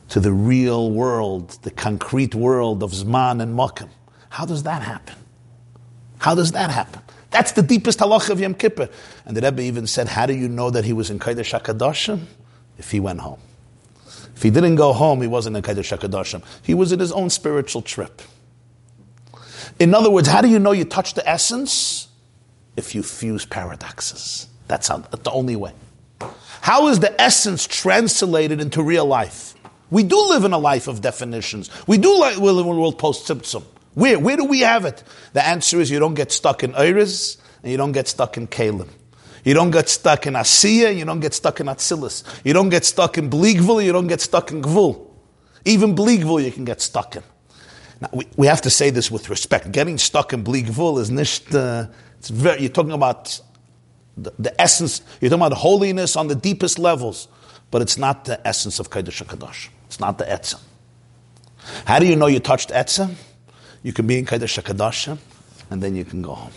to 0.09 0.20
the 0.20 0.32
real 0.32 0.90
world, 0.90 1.59
the 1.62 1.70
concrete 1.70 2.35
world 2.35 2.82
of 2.82 2.93
Zman 2.93 3.43
and 3.43 3.56
Mokim. 3.56 3.89
How 4.28 4.44
does 4.44 4.62
that 4.64 4.82
happen? 4.82 5.16
How 6.18 6.35
does 6.35 6.52
that 6.52 6.70
happen? 6.70 7.02
That's 7.31 7.52
the 7.52 7.62
deepest 7.62 7.98
halacha 7.98 8.31
of 8.31 8.40
Yom 8.40 8.55
Kippur. 8.55 8.89
And 9.26 9.36
the 9.36 9.40
Rebbe 9.40 9.62
even 9.62 9.86
said, 9.86 10.09
how 10.09 10.26
do 10.26 10.35
you 10.35 10.48
know 10.48 10.70
that 10.70 10.85
he 10.85 10.93
was 10.93 11.10
in 11.10 11.18
Kodesh 11.18 11.59
HaKadoshim? 11.59 12.24
If 12.78 12.90
he 12.90 13.01
went 13.01 13.20
home. 13.20 13.40
If 14.36 14.43
he 14.43 14.51
didn't 14.51 14.76
go 14.76 14.93
home, 14.93 15.20
he 15.20 15.28
wasn't 15.28 15.56
in 15.56 15.62
Kodesh 15.62 15.97
HaKadoshim. 15.97 16.43
He 16.62 16.74
was 16.74 16.93
in 16.93 17.01
his 17.01 17.12
own 17.12 17.31
spiritual 17.31 17.82
trip. 17.82 18.22
In 19.78 19.94
other 19.94 20.10
words, 20.10 20.28
how 20.28 20.43
do 20.43 20.48
you 20.48 20.59
know 20.59 20.72
you 20.72 20.85
touch 20.85 21.14
the 21.14 21.28
essence? 21.28 22.09
If 22.76 22.94
you 22.94 23.02
fuse 23.02 23.44
paradoxes. 23.44 24.48
That's, 24.66 24.89
the 24.89 25.31
only 25.31 25.56
way. 25.56 25.72
How 26.60 26.89
is 26.89 27.01
the 27.01 27.20
essence 27.20 27.66
translated 27.66 28.60
into 28.60 28.82
real 28.82 29.06
life? 29.06 29.53
We 29.95 30.03
do 30.03 30.21
live 30.29 30.43
in 30.43 30.53
a 30.53 30.59
life 30.59 30.89
of 30.89 31.03
definitions. 31.03 31.71
We 31.87 31.99
do 31.99 32.19
live 32.19 32.39
in 32.39 32.43
a 32.43 32.81
world 32.81 32.99
post 32.99 33.29
Tzimtzum. 33.29 33.62
Where? 33.95 34.19
Where 34.19 34.37
do 34.37 34.45
we 34.45 34.59
have 34.62 34.85
it? 34.85 35.05
The 35.35 35.47
answer 35.47 35.81
is 35.81 35.89
you 35.89 36.01
don't 36.01 36.15
get 36.15 36.33
stuck 36.33 36.65
in 36.65 36.75
Iris 36.75 37.37
and 37.62 37.71
you 37.71 37.79
don't 37.79 37.93
get 37.93 38.09
stuck 38.09 38.37
in 38.37 38.49
Kalim. 38.49 38.89
You 39.45 39.55
don't 39.55 39.71
get 39.71 39.89
stuck 39.89 40.27
in 40.27 40.35
Asiya, 40.35 40.97
you 40.97 41.05
don't 41.05 41.21
get 41.21 41.33
stuck 41.33 41.61
in 41.61 41.66
Atsilis. 41.66 42.25
You 42.45 42.53
don't 42.53 42.71
get 42.71 42.85
stuck 42.85 43.19
in 43.19 43.31
Bligvul, 43.31 43.85
you 43.85 43.93
don't 43.93 44.09
get 44.09 44.21
stuck 44.21 44.51
in 44.51 44.62
Gvul. 44.62 45.01
Even 45.65 45.95
Bligvul 45.95 46.45
you 46.45 46.51
can 46.51 46.65
get 46.65 46.81
stuck 46.81 47.15
in. 47.15 47.23
Now, 48.01 48.09
we, 48.12 48.27
we 48.37 48.49
have 48.49 48.62
to 48.62 48.71
say 48.71 48.91
this 48.91 49.12
with 49.12 49.31
respect. 49.31 49.71
Getting 49.71 49.99
stuck 49.99 50.33
in 50.33 50.43
Bligvul 50.43 50.99
is 50.99 51.12
nicht, 51.12 51.55
uh, 51.55 51.87
it's 52.19 52.31
very, 52.31 52.62
you're 52.62 52.69
talking 52.69 52.91
about 52.91 53.41
the, 54.16 54.33
the, 54.41 54.61
essence, 54.61 55.03
you're 55.21 55.31
talking 55.31 55.47
about 55.47 55.57
holiness 55.57 56.16
on 56.16 56.27
the 56.27 56.35
deepest 56.35 56.81
levels, 56.81 57.29
but 57.71 57.81
it's 57.81 57.97
not 57.97 58.25
the 58.25 58.45
essence 58.45 58.81
of 58.81 58.91
Kodesh 58.91 59.23
HaKadosh. 59.25 59.69
It's 59.86 60.01
not 60.01 60.19
the 60.19 60.24
Etzem. 60.24 60.61
How 61.85 61.98
do 61.98 62.06
you 62.06 62.16
know 62.16 62.27
you 62.27 62.40
touched 62.40 62.70
Etzem? 62.70 63.15
You 63.82 63.93
can 63.93 64.06
be 64.06 64.19
in 64.19 64.27
Kodesh 64.27 64.61
HaKadosh, 64.62 65.19
and 65.70 65.82
then 65.82 65.94
you 65.94 66.05
can 66.05 66.23
go 66.23 66.35
home. 66.35 66.52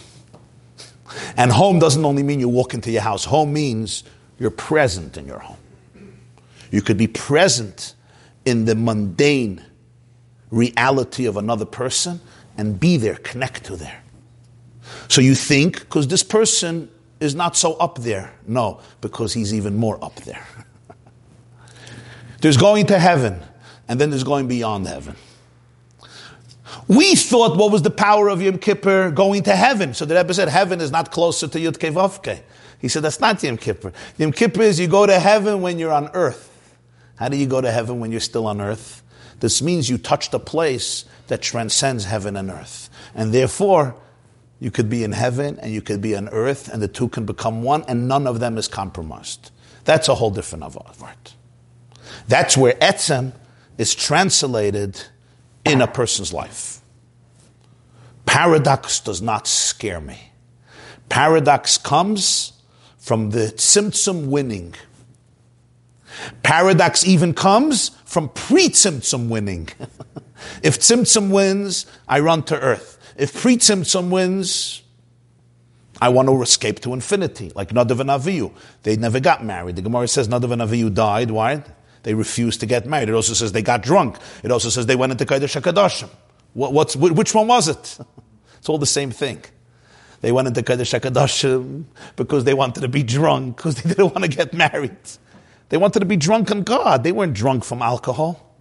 And 1.36 1.52
home 1.52 1.80
doesn't 1.80 2.04
only 2.04 2.24
mean 2.24 2.40
you 2.40 2.50
walk 2.50 2.74
into 2.74 2.92
your 2.92 3.02
house. 3.02 3.26
Home 3.26 3.54
means 3.54 4.04
you're 4.40 4.52
present 4.52 5.18
in 5.18 5.28
your 5.28 5.40
home. 5.40 5.58
You 6.72 6.82
could 6.82 6.98
be 6.98 7.08
present 7.08 7.96
in 8.46 8.66
the 8.66 8.76
mundane 8.76 9.64
reality 10.52 11.26
of 11.26 11.38
another 11.38 11.66
person 11.66 12.20
and 12.58 12.80
be 12.80 12.98
there, 12.98 13.16
connect 13.16 13.66
to 13.66 13.76
there. 13.76 14.04
So 15.10 15.22
you 15.22 15.36
think, 15.36 15.80
because 15.82 16.08
this 16.08 16.24
person 16.24 16.90
is 17.20 17.36
not 17.36 17.56
so 17.56 17.74
up 17.76 18.00
there. 18.00 18.34
No, 18.46 18.80
because 19.02 19.34
he's 19.34 19.54
even 19.54 19.76
more 19.76 20.04
up 20.04 20.16
there. 20.22 20.46
There's 22.42 22.58
going 22.58 22.88
to 22.88 23.00
heaven, 23.00 23.42
and 23.88 24.00
then 24.00 24.10
there's 24.10 24.24
going 24.24 24.48
beyond 24.48 24.88
heaven. 24.88 25.16
We 26.88 27.16
thought 27.16 27.58
what 27.58 27.72
was 27.72 27.82
the 27.82 27.90
power 27.90 28.30
of 28.30 28.42
Yom 28.42 28.60
Kippur 28.60 29.12
going 29.12 29.44
to 29.44 29.56
heaven. 29.56 29.94
So 29.94 30.06
the 30.06 30.16
Rebbe 30.16 30.34
said 30.34 30.48
heaven 30.48 30.80
is 30.80 30.92
not 30.92 31.12
closer 31.12 31.48
to 31.48 31.60
Yud 31.60 31.78
Kevavke. 31.78 32.42
He 32.80 32.88
said 32.88 33.04
that's 33.04 33.20
not 33.20 33.42
Yom 33.44 33.58
Kippur. 33.58 33.92
Yom 34.18 34.32
Kippur 34.32 34.62
is 34.62 34.80
you 34.80 34.88
go 34.88 35.06
to 35.06 35.20
heaven 35.20 35.62
when 35.62 35.80
you're 35.80 35.92
on 35.92 36.10
earth. 36.14 36.54
How 37.16 37.30
do 37.30 37.38
you 37.38 37.48
go 37.48 37.62
to 37.62 37.72
heaven 37.72 38.00
when 38.00 38.12
you're 38.12 38.20
still 38.20 38.48
on 38.48 38.62
earth? 38.62 39.04
This 39.40 39.62
means 39.62 39.90
you 39.90 39.98
touched 39.98 40.34
a 40.34 40.40
place 40.40 41.06
that 41.28 41.42
transcends 41.42 42.06
heaven 42.06 42.36
and 42.36 42.50
earth. 42.50 42.90
And 43.16 43.34
therefore, 43.34 43.96
you 44.60 44.72
could 44.72 44.90
be 44.90 45.04
in 45.04 45.12
heaven 45.12 45.60
and 45.60 45.74
you 45.74 45.82
could 45.82 46.02
be 46.02 46.16
on 46.16 46.30
earth, 46.30 46.70
and 46.70 46.82
the 46.82 46.88
two 46.88 47.10
can 47.10 47.26
become 47.26 47.64
one, 47.64 47.84
and 47.88 48.08
none 48.08 48.28
of 48.28 48.40
them 48.40 48.58
is 48.58 48.68
compromised. 48.68 49.52
That's 49.86 50.08
a 50.08 50.16
whole 50.16 50.32
different 50.32 50.64
art. 50.64 51.34
That's 52.28 52.58
where 52.58 52.74
etzem 52.74 53.34
is 53.78 53.94
translated 53.94 55.02
in 55.66 55.82
a 55.82 55.88
person's 55.88 56.34
life. 56.34 56.82
Paradox 58.26 59.00
does 59.00 59.22
not 59.22 59.48
scare 59.48 60.02
me. 60.02 60.32
Paradox 61.10 61.78
comes 61.78 62.54
from 62.98 63.32
the 63.32 63.54
tzimtzum 63.56 64.28
winning. 64.28 64.76
Paradox 66.44 67.08
even 67.08 67.34
comes 67.34 67.90
from 68.06 68.30
pre-tzimtzum 68.30 69.30
winning. 69.30 69.70
if 70.64 70.80
tzimtzum 70.80 71.32
wins, 71.32 71.86
I 72.08 72.20
run 72.20 72.44
to 72.44 72.60
earth. 72.60 72.98
If 73.16 73.34
pre-tzimtzum 73.34 74.10
wins, 74.10 74.84
I 76.02 76.10
want 76.10 76.28
to 76.28 76.42
escape 76.42 76.82
to 76.82 76.94
infinity, 76.94 77.52
like 77.56 77.70
Nadav 77.70 78.00
and 78.00 78.10
Avihu. 78.10 78.52
They 78.84 78.98
never 78.98 79.20
got 79.20 79.44
married. 79.44 79.76
The 79.76 79.82
Gemara 79.82 80.08
says 80.08 80.28
Nadav 80.28 80.52
and 80.52 80.62
Avihu 80.62 80.94
died. 80.94 81.32
Why? 81.32 81.64
They 82.04 82.14
refused 82.14 82.60
to 82.62 82.66
get 82.66 82.86
married. 82.86 83.10
It 83.10 83.16
also 83.16 83.34
says 83.34 83.52
they 83.52 83.62
got 83.62 83.84
drunk. 83.84 84.18
It 84.44 84.52
also 84.52 84.70
says 84.70 84.86
they 84.86 84.96
went 84.96 85.12
into 85.12 85.26
Kodesh 85.26 85.60
HaKadoshim. 85.60 86.10
What, 86.54 86.74
what's, 86.74 86.96
which 86.96 87.34
one 87.34 87.48
was 87.48 87.68
it? 87.68 87.98
It's 88.58 88.70
all 88.70 88.80
the 88.80 88.88
same 88.88 89.12
thing. 89.12 89.46
They 90.22 90.32
went 90.32 90.48
into 90.48 90.64
Kodesh 90.64 91.00
HaKadoshim 91.00 91.86
because 92.16 92.44
they 92.44 92.56
wanted 92.56 92.82
to 92.82 92.88
be 92.88 93.04
drunk, 93.04 93.58
because 93.58 93.76
they 93.76 93.90
didn't 93.94 94.16
want 94.16 94.24
to 94.24 94.28
get 94.28 94.52
married. 94.52 94.98
They 95.70 95.78
wanted 95.78 96.00
to 96.00 96.06
be 96.06 96.18
drunk 96.18 96.50
on 96.52 96.64
God. 96.64 97.04
They 97.04 97.12
weren't 97.12 97.34
drunk 97.34 97.64
from 97.64 97.82
alcohol. 97.82 98.56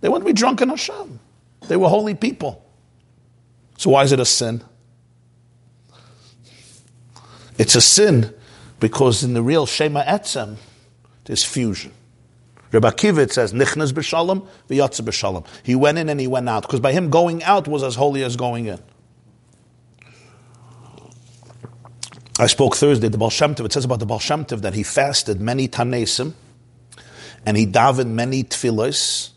They 0.00 0.08
wanted 0.08 0.24
to 0.24 0.26
be 0.26 0.32
drunk 0.32 0.62
on 0.62 0.70
Hashem. 0.70 1.20
They 1.68 1.76
were 1.76 1.88
holy 1.88 2.14
people. 2.14 2.64
So 3.78 3.90
why 3.90 4.02
is 4.02 4.12
it 4.12 4.20
a 4.20 4.24
sin? 4.24 4.62
It's 7.58 7.74
a 7.74 7.80
sin 7.80 8.34
because 8.80 9.22
in 9.22 9.34
the 9.34 9.42
real 9.42 9.66
Shema 9.66 10.02
Etzem, 10.02 10.56
there's 11.24 11.44
fusion. 11.44 11.92
Rabbi 12.72 12.90
Akiva 12.90 13.30
says, 13.30 13.52
Nichnas 13.52 13.92
b'shalom, 13.92 14.46
v'yatza 14.68 15.02
b'shalom. 15.02 15.46
He 15.62 15.74
went 15.74 15.98
in 15.98 16.08
and 16.08 16.20
he 16.20 16.26
went 16.26 16.48
out, 16.48 16.62
because 16.62 16.80
by 16.80 16.92
him 16.92 17.10
going 17.10 17.42
out 17.44 17.68
was 17.68 17.82
as 17.82 17.94
holy 17.94 18.22
as 18.22 18.36
going 18.36 18.66
in. 18.66 18.80
I 22.38 22.46
spoke 22.48 22.76
Thursday, 22.76 23.08
the 23.08 23.16
Baal 23.16 23.30
Shem 23.30 23.52
it 23.52 23.72
says 23.72 23.86
about 23.86 23.98
the 23.98 24.06
Baal 24.06 24.18
Shem 24.18 24.44
that 24.44 24.74
he 24.74 24.82
fasted 24.82 25.40
many 25.40 25.68
tanesim, 25.68 26.34
and 27.46 27.56
he 27.56 27.66
davened 27.66 28.10
many 28.10 28.44
tefillos, 28.44 29.30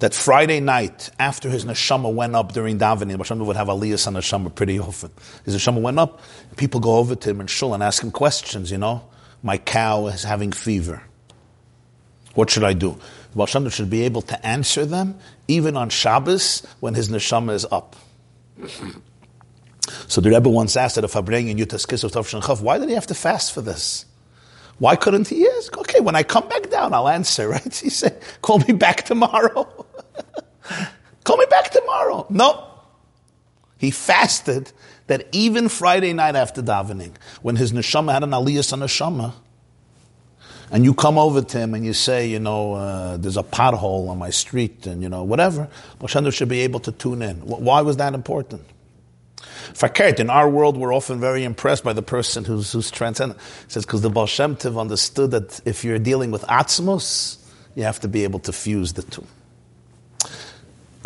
that 0.00 0.12
Friday 0.12 0.60
night, 0.60 1.10
after 1.18 1.48
his 1.48 1.64
neshama 1.64 2.12
went 2.12 2.34
up 2.34 2.52
during 2.52 2.78
davening, 2.78 3.16
the 3.16 3.44
would 3.44 3.56
have 3.56 3.68
aliyahs 3.68 4.06
on 4.06 4.14
neshama 4.14 4.54
pretty 4.54 4.78
often. 4.78 5.10
His 5.44 5.56
neshama 5.56 5.80
went 5.80 5.98
up, 5.98 6.20
people 6.56 6.80
go 6.80 6.96
over 6.96 7.14
to 7.14 7.30
him 7.30 7.40
and 7.40 7.48
shul 7.48 7.72
and 7.72 7.82
ask 7.82 8.02
him 8.02 8.10
questions, 8.10 8.70
you 8.70 8.78
know. 8.78 9.08
My 9.42 9.58
cow 9.58 10.08
is 10.08 10.24
having 10.24 10.52
fever. 10.52 11.02
What 12.36 12.50
should 12.50 12.64
I 12.64 12.74
do? 12.74 12.98
The 13.32 13.36
Baal 13.36 13.46
Shem 13.46 13.64
Tov 13.64 13.72
should 13.72 13.90
be 13.90 14.02
able 14.02 14.22
to 14.22 14.46
answer 14.46 14.86
them 14.86 15.18
even 15.48 15.76
on 15.76 15.88
Shabbos 15.88 16.64
when 16.80 16.94
his 16.94 17.08
neshama 17.08 17.52
is 17.52 17.66
up. 17.70 17.96
So 20.08 20.20
the 20.20 20.30
Rebbe 20.30 20.48
once 20.48 20.76
asked 20.76 20.98
at 20.98 21.04
a 21.04 21.06
Farbrengen 21.06 21.50
in 21.50 21.58
Yutas 21.58 21.86
Kisov 21.86 22.10
Chav, 22.10 22.60
why 22.60 22.76
did 22.76 22.88
he 22.88 22.96
have 22.96 23.06
to 23.06 23.14
fast 23.14 23.52
for 23.52 23.60
this? 23.60 24.04
Why 24.78 24.96
couldn't 24.96 25.28
he 25.28 25.48
ask? 25.48 25.78
Okay, 25.78 26.00
when 26.00 26.16
I 26.16 26.24
come 26.24 26.48
back 26.48 26.70
down, 26.70 26.92
I'll 26.92 27.08
answer, 27.08 27.48
right? 27.56 27.74
He 27.74 27.88
said, 27.88 28.20
call 28.42 28.58
me 28.58 28.72
back 28.72 29.04
tomorrow. 29.04 29.86
call 31.24 31.36
me 31.36 31.46
back 31.48 31.70
tomorrow. 31.70 32.26
No. 32.30 32.68
He 33.78 33.92
fasted 33.92 34.72
that 35.06 35.28
even 35.30 35.68
Friday 35.68 36.12
night 36.12 36.34
after 36.34 36.62
davening, 36.62 37.12
when 37.42 37.54
his 37.54 37.72
neshama 37.72 38.12
had 38.12 38.24
an 38.24 38.30
aliyah 38.30 38.72
on 38.72 38.80
neshama, 38.80 39.34
and 40.70 40.84
you 40.84 40.94
come 40.94 41.18
over 41.18 41.42
to 41.42 41.58
him 41.58 41.74
and 41.74 41.84
you 41.84 41.92
say, 41.92 42.28
you 42.28 42.38
know, 42.38 42.74
uh, 42.74 43.16
there's 43.16 43.36
a 43.36 43.42
pothole 43.42 44.08
on 44.08 44.18
my 44.18 44.30
street 44.30 44.86
and, 44.86 45.02
you 45.02 45.08
know, 45.08 45.22
whatever, 45.22 45.68
Moshe 46.00 46.32
should 46.32 46.48
be 46.48 46.60
able 46.60 46.80
to 46.80 46.92
tune 46.92 47.22
in. 47.22 47.36
Why 47.38 47.82
was 47.82 47.98
that 47.98 48.14
important? 48.14 48.62
Fakert, 49.72 50.20
in 50.20 50.30
our 50.30 50.48
world, 50.48 50.76
we're 50.76 50.94
often 50.94 51.20
very 51.20 51.44
impressed 51.44 51.84
by 51.84 51.92
the 51.92 52.02
person 52.02 52.44
who's, 52.44 52.72
who's 52.72 52.90
transcendent. 52.90 53.40
Says, 53.68 53.84
because 53.84 54.02
the 54.02 54.10
Baal 54.10 54.26
Shem 54.26 54.56
understood 54.64 55.32
that 55.32 55.60
if 55.64 55.84
you're 55.84 55.98
dealing 55.98 56.30
with 56.30 56.42
Atzmos, 56.42 57.38
you 57.74 57.82
have 57.82 58.00
to 58.00 58.08
be 58.08 58.24
able 58.24 58.40
to 58.40 58.52
fuse 58.52 58.94
the 58.94 59.02
two. 59.02 59.26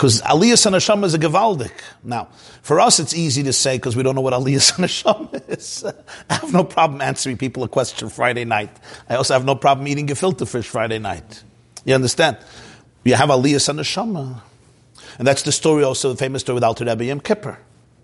Because 0.01 0.23
Aliyah 0.23 0.55
Sanasham 0.55 1.05
is 1.05 1.13
a 1.13 1.19
Gevaldik. 1.19 1.79
Now, 2.03 2.29
for 2.63 2.81
us, 2.81 2.99
it's 2.99 3.13
easy 3.13 3.43
to 3.43 3.53
say 3.53 3.77
because 3.77 3.95
we 3.97 4.03
don't 4.03 4.15
know 4.15 4.23
what 4.23 4.33
Aliyah 4.33 4.57
Sanasham 4.73 5.51
is. 5.51 5.85
I 6.31 6.35
have 6.37 6.55
no 6.55 6.65
problem 6.65 7.03
answering 7.03 7.37
people 7.37 7.65
a 7.65 7.69
question 7.69 8.09
Friday 8.09 8.47
night. 8.47 8.75
I 9.11 9.17
also 9.17 9.35
have 9.35 9.45
no 9.45 9.57
problem 9.57 9.87
eating 9.89 10.07
gefilte 10.07 10.49
fish 10.49 10.67
Friday 10.67 10.99
night. 10.99 11.45
You 11.85 11.95
understand? 11.95 12.39
You 13.05 13.15
have 13.15 13.29
Aliyah 13.29 13.57
Sanasham. 13.57 14.41
And 15.19 15.29
that's 15.29 15.43
the 15.43 15.53
story 15.53 15.85
also, 15.85 16.13
the 16.13 16.17
famous 16.17 16.41
story 16.41 16.55
with 16.55 16.65
Alter 16.65 16.87
Rebbe 16.87 17.05
Yom 17.05 17.21
Kippur 17.21 17.59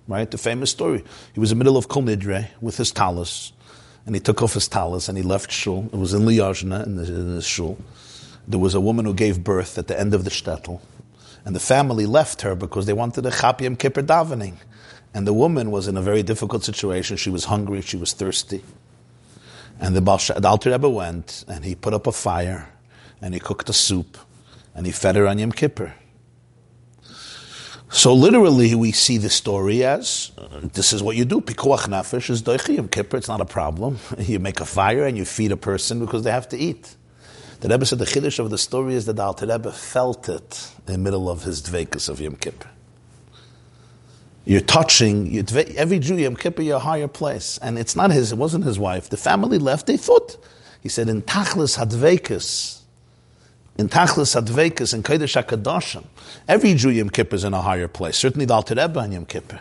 right? 0.07 0.31
The 0.31 0.39
famous 0.39 0.71
story. 0.71 1.03
He 1.33 1.41
was 1.41 1.51
in 1.51 1.59
the 1.59 1.65
middle 1.65 1.79
of 1.79 1.89
Kol 1.89 2.03
Nidre 2.03 2.49
with 2.61 2.77
his 2.77 2.93
talus, 2.93 3.53
and 4.05 4.15
he 4.15 4.21
took 4.21 4.43
off 4.43 4.55
his 4.55 4.69
talus 4.69 5.09
and 5.09 5.19
he 5.19 5.25
left 5.25 5.51
shul. 5.51 5.89
It 5.93 5.97
was 5.97 6.15
in 6.15 6.23
Liozna 6.23 6.87
in, 6.87 6.99
in 6.99 7.35
his 7.35 7.47
shul, 7.47 7.77
there 8.49 8.61
was 8.61 8.75
a 8.75 8.81
woman 8.81 9.05
who 9.05 9.15
gave 9.15 9.43
birth 9.43 9.79
at 9.79 9.89
the 9.89 9.99
end 9.99 10.15
of 10.15 10.25
the 10.25 10.31
shtetl, 10.31 10.81
and 11.47 11.55
the 11.55 11.61
family 11.61 12.07
left 12.07 12.43
her 12.43 12.57
because 12.57 12.87
they 12.87 12.93
wanted 12.93 13.25
a 13.25 13.31
Chap 13.31 13.61
Yom 13.61 13.77
Kippur 13.77 14.03
davening. 14.03 14.57
And 15.15 15.27
the 15.27 15.33
woman 15.33 15.71
was 15.71 15.87
in 15.87 15.97
a 15.97 16.03
very 16.03 16.25
difficult 16.25 16.65
situation. 16.65 17.17
She 17.17 17.31
was 17.31 17.45
hungry, 17.45 17.81
she 17.83 17.97
was 17.97 18.13
thirsty. 18.13 18.65
And 19.79 19.95
the, 19.95 20.01
Baal, 20.01 20.19
the 20.19 20.49
Alter 20.49 20.73
Rebbe 20.73 20.91
went 20.91 21.45
and 21.47 21.65
he 21.65 21.77
put 21.77 21.95
up 21.95 22.09
a 22.09 22.13
fire 22.13 22.69
and 23.23 23.33
he 23.33 23.39
cooked 23.39 23.69
a 23.69 23.73
soup 23.73 24.19
and 24.75 24.87
he 24.87 24.93
fed 24.93 25.15
her 25.15 25.29
on 25.29 25.39
Yom 25.39 25.53
Kippur. 25.53 25.95
So 27.91 28.13
literally, 28.13 28.75
we 28.75 28.91
see 28.91 29.17
the 29.17 29.31
story 29.31 29.85
as 29.85 30.33
this 30.75 30.93
is 30.93 31.01
what 31.01 31.15
you 31.15 31.25
do. 31.25 31.41
Pikuach 31.41 31.87
nefesh 31.87 32.29
is 32.29 32.43
doichi 32.43 32.75
Yom 32.75 32.89
Kippur. 32.89 33.19
It's 33.19 33.29
not 33.29 33.41
a 33.41 33.45
problem. 33.45 34.01
You 34.19 34.41
make 34.41 34.59
a 34.59 34.65
fire 34.67 35.07
and 35.07 35.17
you 35.17 35.25
feed 35.25 35.53
a 35.53 35.57
person 35.57 36.01
because 36.01 36.25
they 36.25 36.33
have 36.33 36.49
to 36.49 36.59
eat. 36.59 36.96
The 37.67 37.73
Rebbe 37.73 37.85
said 37.85 37.99
the 37.99 38.05
chiddush 38.05 38.39
of 38.39 38.51
the 38.51 38.59
story 38.59 38.95
is 38.95 39.07
that 39.07 39.15
the 39.15 39.25
Alter 39.25 39.49
Rebbe 39.49 39.73
felt 39.73 40.29
it 40.29 40.71
in 40.87 40.93
the 40.93 40.99
middle 40.99 41.29
of 41.29 41.43
his 41.43 41.61
dvekas 41.63 42.09
of 42.09 42.21
Yom 42.21 42.37
Kippur. 42.37 42.71
You're 44.45 44.61
touching 44.61 45.27
you're 45.27 45.43
every 45.77 45.99
Jew 45.99 46.17
Yom 46.17 46.37
Kippur, 46.37 46.63
you're 46.63 46.77
a 46.77 46.79
higher 46.79 47.09
place, 47.09 47.59
and 47.59 47.77
it's 47.77 47.97
not 47.97 48.13
his. 48.13 48.31
It 48.31 48.39
wasn't 48.39 48.67
his 48.67 48.79
wife. 48.79 49.11
The 49.11 49.17
family 49.17 49.59
left. 49.59 49.89
They 49.89 49.97
thought. 49.97 50.37
He 50.81 50.89
said 50.89 51.09
in 51.09 51.23
tachlis 51.23 51.77
hadvekas, 51.77 52.83
in 53.77 53.89
tachlis 53.89 54.41
hadvekas 54.41 54.95
in 54.95 55.03
kodesh 55.03 55.43
hakadoshim, 55.43 56.05
every 56.47 56.75
Jew 56.75 56.91
Yom 56.91 57.11
Kippur 57.11 57.35
is 57.35 57.43
in 57.43 57.53
a 57.53 57.63
higher 57.63 57.89
place. 57.89 58.17
Certainly 58.17 58.47
the 58.47 58.55
Alter 58.55 58.77
Rebbe 58.77 59.01
on 59.01 59.11
Yom 59.11 59.27
Kippur. 59.27 59.59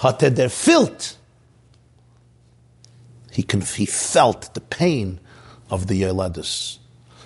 Hated 0.00 0.36
der 0.36 0.48
filt. 0.48 1.16
He, 3.32 3.44
he 3.74 3.86
felt 3.86 4.54
the 4.54 4.60
pain 4.60 5.18
of 5.70 5.88
the 5.88 6.02
Yeladis. 6.02 6.78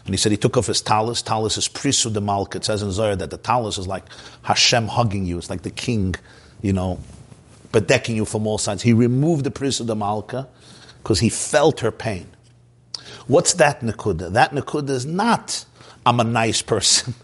And 0.04 0.14
he 0.14 0.16
said 0.16 0.32
he 0.32 0.38
took 0.38 0.56
off 0.56 0.66
his 0.66 0.80
talus. 0.80 1.22
Talus 1.22 1.56
is 1.56 1.68
prisu 1.68 2.12
de 2.12 2.20
malka. 2.20 2.58
It 2.58 2.64
says 2.64 2.82
in 2.82 2.90
Zohar 2.90 3.16
that 3.16 3.30
the 3.30 3.38
talus 3.38 3.78
is 3.78 3.86
like 3.86 4.04
Hashem 4.42 4.88
hugging 4.88 5.26
you. 5.26 5.38
It's 5.38 5.50
like 5.50 5.62
the 5.62 5.70
king, 5.70 6.14
you 6.60 6.72
know, 6.72 6.98
bedecking 7.72 8.16
you 8.16 8.24
from 8.24 8.46
all 8.46 8.58
sides. 8.58 8.82
He 8.82 8.92
removed 8.92 9.44
the 9.44 9.50
prisu 9.50 9.86
de 9.86 9.94
malka 9.94 10.48
because 11.02 11.20
he 11.20 11.28
felt 11.28 11.80
her 11.80 11.92
pain. 11.92 12.26
What's 13.26 13.54
that 13.54 13.80
nakuda? 13.80 14.32
That 14.32 14.50
nakuda 14.52 14.90
is 14.90 15.06
not, 15.06 15.64
I'm 16.04 16.18
a 16.18 16.24
nice 16.24 16.62
person. 16.62 17.14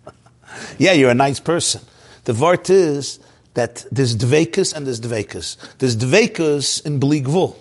yeah, 0.78 0.92
you're 0.92 1.10
a 1.10 1.14
nice 1.14 1.40
person. 1.40 1.82
The 2.24 2.32
vart 2.32 2.70
is 2.70 3.20
that 3.54 3.84
there's 3.90 4.16
dvekas 4.16 4.74
and 4.74 4.86
there's 4.86 5.00
dvekas. 5.00 5.56
There's 5.78 5.96
dvekas 5.96 6.84
in 6.84 6.98
bligvul. 6.98 7.56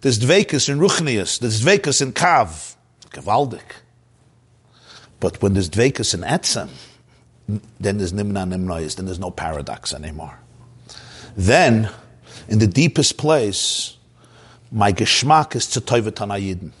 There's 0.00 0.18
dvekas 0.18 0.68
in 0.68 0.78
ruchnius. 0.78 1.38
There's 1.40 1.62
dvekas 1.62 2.02
in 2.02 2.12
kav. 2.12 2.76
Gewaldig. 3.10 3.62
But 5.20 5.42
when 5.42 5.54
there's 5.54 5.70
dvekas 5.70 6.14
and 6.14 6.22
etzem, 6.22 6.68
then 7.80 7.98
there's 7.98 8.12
nimna 8.12 8.46
nimnois, 8.46 8.96
then 8.96 9.06
there's 9.06 9.18
no 9.18 9.30
paradox 9.30 9.92
anymore. 9.92 10.38
Then, 11.36 11.90
in 12.48 12.58
the 12.58 12.66
deepest 12.66 13.16
place, 13.16 13.96
my 14.70 14.92
geschmack 14.92 15.56
is 15.56 15.66
to 15.68 15.80
toivet 15.80 16.72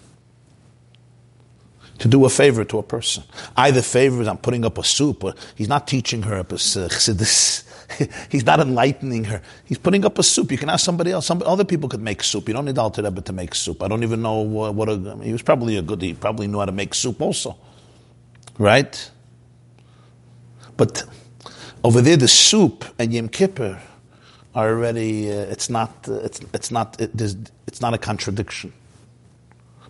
to 1.98 2.08
do 2.08 2.24
a 2.24 2.28
favor 2.28 2.64
to 2.64 2.78
a 2.78 2.82
person. 2.82 3.24
Either 3.56 3.82
favor 3.82 4.28
I'm 4.28 4.38
putting 4.38 4.64
up 4.64 4.78
a 4.78 4.84
soup, 4.84 5.24
or 5.24 5.34
he's 5.56 5.68
not 5.68 5.86
teaching 5.86 6.22
her 6.22 6.36
a 6.36 6.40
uh, 6.40 6.44
chassidus. 6.44 7.64
He's 8.30 8.44
not 8.44 8.60
enlightening 8.60 9.24
her. 9.24 9.42
He's 9.64 9.78
putting 9.78 10.04
up 10.04 10.18
a 10.18 10.22
soup. 10.22 10.52
You 10.52 10.58
can 10.58 10.70
ask 10.70 10.84
somebody 10.84 11.12
else. 11.12 11.26
Some 11.26 11.42
other 11.44 11.64
people 11.64 11.88
could 11.88 12.02
make 12.02 12.22
soup. 12.22 12.48
You 12.48 12.54
don't 12.54 12.66
need 12.66 12.78
Alter 12.78 13.02
Rebbe 13.02 13.22
to 13.22 13.32
make 13.32 13.54
soup. 13.54 13.82
I 13.82 13.88
don't 13.88 14.02
even 14.02 14.22
know 14.22 14.40
what, 14.40 14.74
what 14.74 14.88
a, 14.88 15.18
he 15.22 15.32
was 15.32 15.42
probably 15.42 15.76
a 15.76 15.82
good. 15.82 16.02
He 16.02 16.14
probably 16.14 16.46
knew 16.48 16.58
how 16.58 16.66
to 16.66 16.72
make 16.72 16.94
soup 16.94 17.20
also, 17.22 17.56
right? 18.58 19.10
But 20.76 21.04
over 21.84 22.00
there, 22.02 22.16
the 22.16 22.28
soup 22.28 22.84
and 22.98 23.12
Yom 23.12 23.28
Kippur 23.28 23.80
are 24.54 24.68
already. 24.70 25.30
Uh, 25.30 25.42
it's 25.54 25.70
not. 25.70 26.08
Uh, 26.08 26.14
it's 26.16 26.40
it's 26.54 26.70
not. 26.70 27.00
It, 27.00 27.12
it's 27.66 27.80
not 27.80 27.94
a 27.94 27.98
contradiction. 27.98 28.72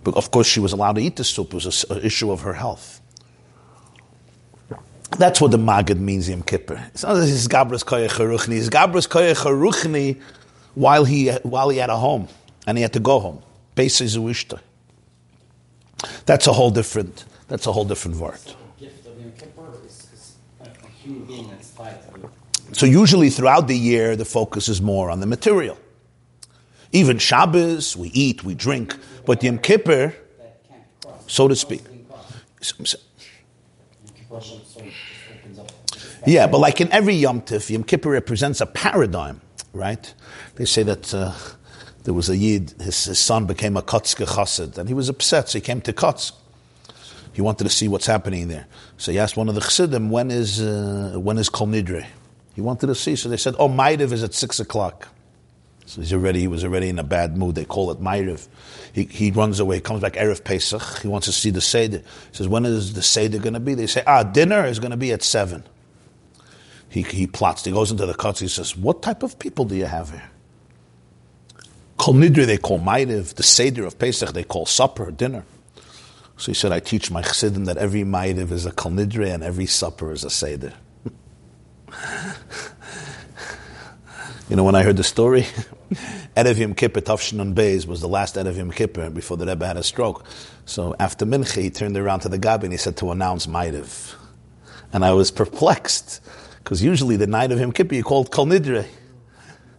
But 0.04 0.16
of 0.16 0.30
course, 0.30 0.46
she 0.46 0.60
was 0.60 0.72
allowed 0.72 0.94
to 0.94 1.02
eat 1.02 1.16
the 1.16 1.24
soup. 1.24 1.48
It 1.48 1.64
was 1.64 1.84
an 1.90 2.02
issue 2.02 2.30
of 2.32 2.42
her 2.42 2.54
health. 2.54 2.97
That's 5.16 5.40
what 5.40 5.50
the 5.50 5.58
Magid 5.58 5.98
means, 5.98 6.28
Yom 6.28 6.42
Kippur. 6.42 6.80
It's 6.92 7.02
not 7.02 7.14
that 7.14 7.26
he's 7.26 7.48
Gabras 7.48 7.84
Koyach 7.84 8.10
Haruchni. 8.10 8.52
He's 8.52 8.68
Gabras 8.70 9.08
Koyach 9.08 9.42
Haruchni 9.44 10.20
while 10.74 11.04
he, 11.04 11.30
while 11.42 11.70
he 11.70 11.78
had 11.78 11.90
a 11.90 11.96
home 11.96 12.28
and 12.66 12.76
he 12.76 12.82
had 12.82 12.92
to 12.92 13.00
go 13.00 13.18
home. 13.18 13.42
Beis 13.74 14.00
Zuishta. 14.02 14.60
That's 16.26 16.46
a 16.46 16.52
whole 16.52 16.70
different, 16.70 17.24
that's 17.48 17.66
a 17.66 17.72
whole 17.72 17.84
different 17.84 18.18
word. 18.18 18.38
gift 18.78 19.06
of 19.06 19.18
Yom 19.20 19.32
Kippur 19.32 19.72
is, 19.86 20.06
is 20.12 20.36
a 20.60 20.86
human 21.02 21.24
being 21.24 21.48
that's 21.48 21.70
tied. 21.70 21.98
So 22.72 22.84
usually 22.84 23.30
throughout 23.30 23.66
the 23.66 23.76
year, 23.76 24.14
the 24.14 24.26
focus 24.26 24.68
is 24.68 24.82
more 24.82 25.10
on 25.10 25.20
the 25.20 25.26
material. 25.26 25.78
Even 26.92 27.18
Shabbos, 27.18 27.96
we 27.96 28.08
eat, 28.08 28.44
we 28.44 28.54
drink, 28.54 28.94
but 29.24 29.42
Yom 29.42 29.58
Kippur, 29.58 30.14
That 30.38 30.68
can't 30.68 30.82
cross. 31.02 31.24
so 31.26 31.48
to 31.48 31.56
speak. 31.56 31.82
Yom 31.84 31.94
Kippur 31.94 32.14
so 32.60 32.60
just 32.60 32.74
opens 32.74 32.94
up. 32.94 33.00
Yeah, 36.26 36.46
but 36.46 36.58
like 36.58 36.80
in 36.80 36.90
every 36.92 37.14
Yom 37.14 37.42
Tif, 37.42 37.70
Yom 37.70 37.84
Kippur 37.84 38.10
represents 38.10 38.60
a 38.60 38.66
paradigm, 38.66 39.40
right? 39.72 40.12
They 40.56 40.64
say 40.64 40.82
that 40.82 41.14
uh, 41.14 41.32
there 42.04 42.14
was 42.14 42.28
a 42.28 42.36
Yid, 42.36 42.74
his, 42.80 43.04
his 43.04 43.18
son 43.18 43.46
became 43.46 43.76
a 43.76 43.82
Kotzke 43.82 44.26
Chassid, 44.26 44.78
and 44.78 44.88
he 44.88 44.94
was 44.94 45.08
upset, 45.08 45.48
so 45.48 45.58
he 45.58 45.62
came 45.62 45.80
to 45.82 45.92
Kotsk. 45.92 46.32
He 47.32 47.42
wanted 47.42 47.64
to 47.64 47.70
see 47.70 47.88
what's 47.88 48.06
happening 48.06 48.48
there. 48.48 48.66
So 48.96 49.12
he 49.12 49.18
asked 49.18 49.36
one 49.36 49.48
of 49.48 49.54
the 49.54 49.60
Chassidim, 49.60 50.10
when 50.10 50.30
is, 50.30 50.60
uh, 50.60 51.14
when 51.16 51.38
is 51.38 51.48
Kol 51.48 51.68
Nidre? 51.68 52.06
He 52.54 52.60
wanted 52.60 52.88
to 52.88 52.94
see, 52.94 53.14
so 53.14 53.28
they 53.28 53.36
said, 53.36 53.54
oh, 53.58 53.68
Ma'ariv 53.68 54.12
is 54.12 54.24
at 54.24 54.34
6 54.34 54.60
o'clock. 54.60 55.08
So 55.88 56.02
he's 56.02 56.12
already, 56.12 56.40
he 56.40 56.48
was 56.48 56.64
already 56.64 56.90
in 56.90 56.98
a 56.98 57.02
bad 57.02 57.38
mood. 57.38 57.54
They 57.54 57.64
call 57.64 57.90
it 57.90 57.98
Ma'ariv. 57.98 58.46
He, 58.92 59.04
he 59.04 59.30
runs 59.30 59.58
away, 59.58 59.80
comes 59.80 60.02
back 60.02 60.12
Erev 60.12 60.44
Pesach. 60.44 61.00
He 61.00 61.08
wants 61.08 61.26
to 61.28 61.32
see 61.32 61.48
the 61.48 61.62
Seder. 61.62 62.00
He 62.00 62.04
says, 62.36 62.46
when 62.46 62.66
is 62.66 62.92
the 62.92 63.00
Seder 63.00 63.38
going 63.38 63.54
to 63.54 63.60
be? 63.60 63.72
They 63.72 63.86
say, 63.86 64.02
ah, 64.06 64.22
dinner 64.22 64.66
is 64.66 64.80
going 64.80 64.90
to 64.90 64.98
be 64.98 65.12
at 65.12 65.22
7. 65.22 65.64
He, 66.90 67.00
he 67.00 67.26
plots. 67.26 67.64
He 67.64 67.72
goes 67.72 67.90
into 67.90 68.04
the 68.04 68.12
cuts. 68.12 68.38
He 68.38 68.48
says, 68.48 68.76
what 68.76 69.00
type 69.00 69.22
of 69.22 69.38
people 69.38 69.64
do 69.64 69.76
you 69.76 69.86
have 69.86 70.10
here? 70.10 70.30
Kol 71.96 72.12
Nidre 72.12 72.44
they 72.44 72.58
call 72.58 72.80
Ma'ariv. 72.80 73.36
The 73.36 73.42
Seder 73.42 73.86
of 73.86 73.98
Pesach 73.98 74.34
they 74.34 74.44
call 74.44 74.66
supper, 74.66 75.10
dinner. 75.10 75.46
So 76.36 76.52
he 76.52 76.54
said, 76.54 76.70
I 76.70 76.80
teach 76.80 77.10
my 77.10 77.22
Chassidim 77.22 77.64
that 77.64 77.78
every 77.78 78.02
Ma'ariv 78.02 78.52
is 78.52 78.66
a 78.66 78.72
Kol 78.72 78.92
Nidre 78.92 79.32
and 79.32 79.42
every 79.42 79.64
supper 79.64 80.12
is 80.12 80.22
a 80.22 80.28
Seder. 80.28 80.74
You 84.48 84.56
know, 84.56 84.64
when 84.64 84.74
I 84.74 84.82
heard 84.82 84.96
the 84.96 85.04
story, 85.04 85.42
Erev 86.34 86.74
Kippur, 86.74 87.02
Tafshinun 87.02 87.52
Beis, 87.52 87.86
was 87.86 88.00
the 88.00 88.08
last 88.08 88.36
Erev 88.36 88.74
Kippur 88.74 89.10
before 89.10 89.36
the 89.36 89.44
Rebbe 89.44 89.66
had 89.66 89.76
a 89.76 89.82
stroke. 89.82 90.24
So 90.64 90.96
after 90.98 91.26
Mincha, 91.26 91.60
he 91.60 91.68
turned 91.68 91.98
around 91.98 92.20
to 92.20 92.30
the 92.30 92.38
Gabi 92.38 92.62
and 92.62 92.72
he 92.72 92.78
said 92.78 92.96
to 92.96 93.10
announce 93.10 93.46
Ma'ariv. 93.46 94.14
And 94.90 95.04
I 95.04 95.12
was 95.12 95.30
perplexed, 95.30 96.22
because 96.64 96.82
usually 96.82 97.16
the 97.16 97.26
night 97.26 97.52
of 97.52 97.60
Yom 97.60 97.72
Kippur 97.72 97.94
you 97.94 98.02
called 98.02 98.30
Kol 98.30 98.46
Nidre. 98.46 98.86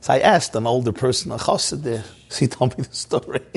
So 0.01 0.13
I 0.13 0.19
asked 0.19 0.53
an 0.53 0.67
older 0.67 0.91
person, 0.91 1.31
a 1.31 1.37
chassid 1.37 1.81
there, 1.81 2.03
so 2.27 2.39
he 2.39 2.47
told 2.47 2.77
me 2.77 2.83
the 2.83 2.95
story. 2.95 3.41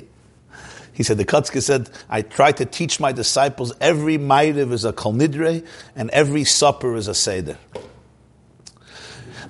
He 0.94 1.02
said, 1.02 1.16
the 1.16 1.24
Kutzke 1.24 1.62
said, 1.62 1.89
I 2.10 2.20
try 2.20 2.52
to 2.52 2.66
teach 2.66 3.01
my 3.01 3.12
disciples 3.12 3.72
every 3.80 4.18
Ma'ariv 4.18 4.72
is 4.72 4.84
a 4.84 4.93
Kol 4.93 5.14
Nidre 5.14 5.66
and 5.97 6.10
every 6.10 6.44
supper 6.44 6.97
is 6.97 7.09
a 7.09 7.14
Seder. 7.14 7.56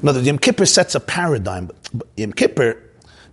Now, 0.02 0.12
the 0.12 0.20
Yom 0.20 0.38
Kippur 0.38 0.66
sets 0.66 0.94
a 0.94 1.00
paradigm. 1.00 1.70
But 1.94 2.08
Yom 2.16 2.32
Kippur, 2.32 2.76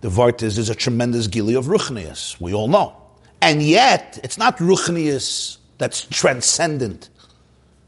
the 0.00 0.08
Vart 0.08 0.42
is, 0.42 0.56
is 0.56 0.68
a 0.68 0.74
tremendous 0.74 1.26
gili 1.26 1.54
of 1.54 1.66
Ruchnius. 1.66 2.40
We 2.40 2.54
all 2.54 2.68
know. 2.68 2.96
And 3.42 3.62
yet, 3.62 4.20
it's 4.22 4.38
not 4.38 4.58
Ruchnius 4.58 5.58
that's 5.78 6.04
transcendent. 6.04 7.08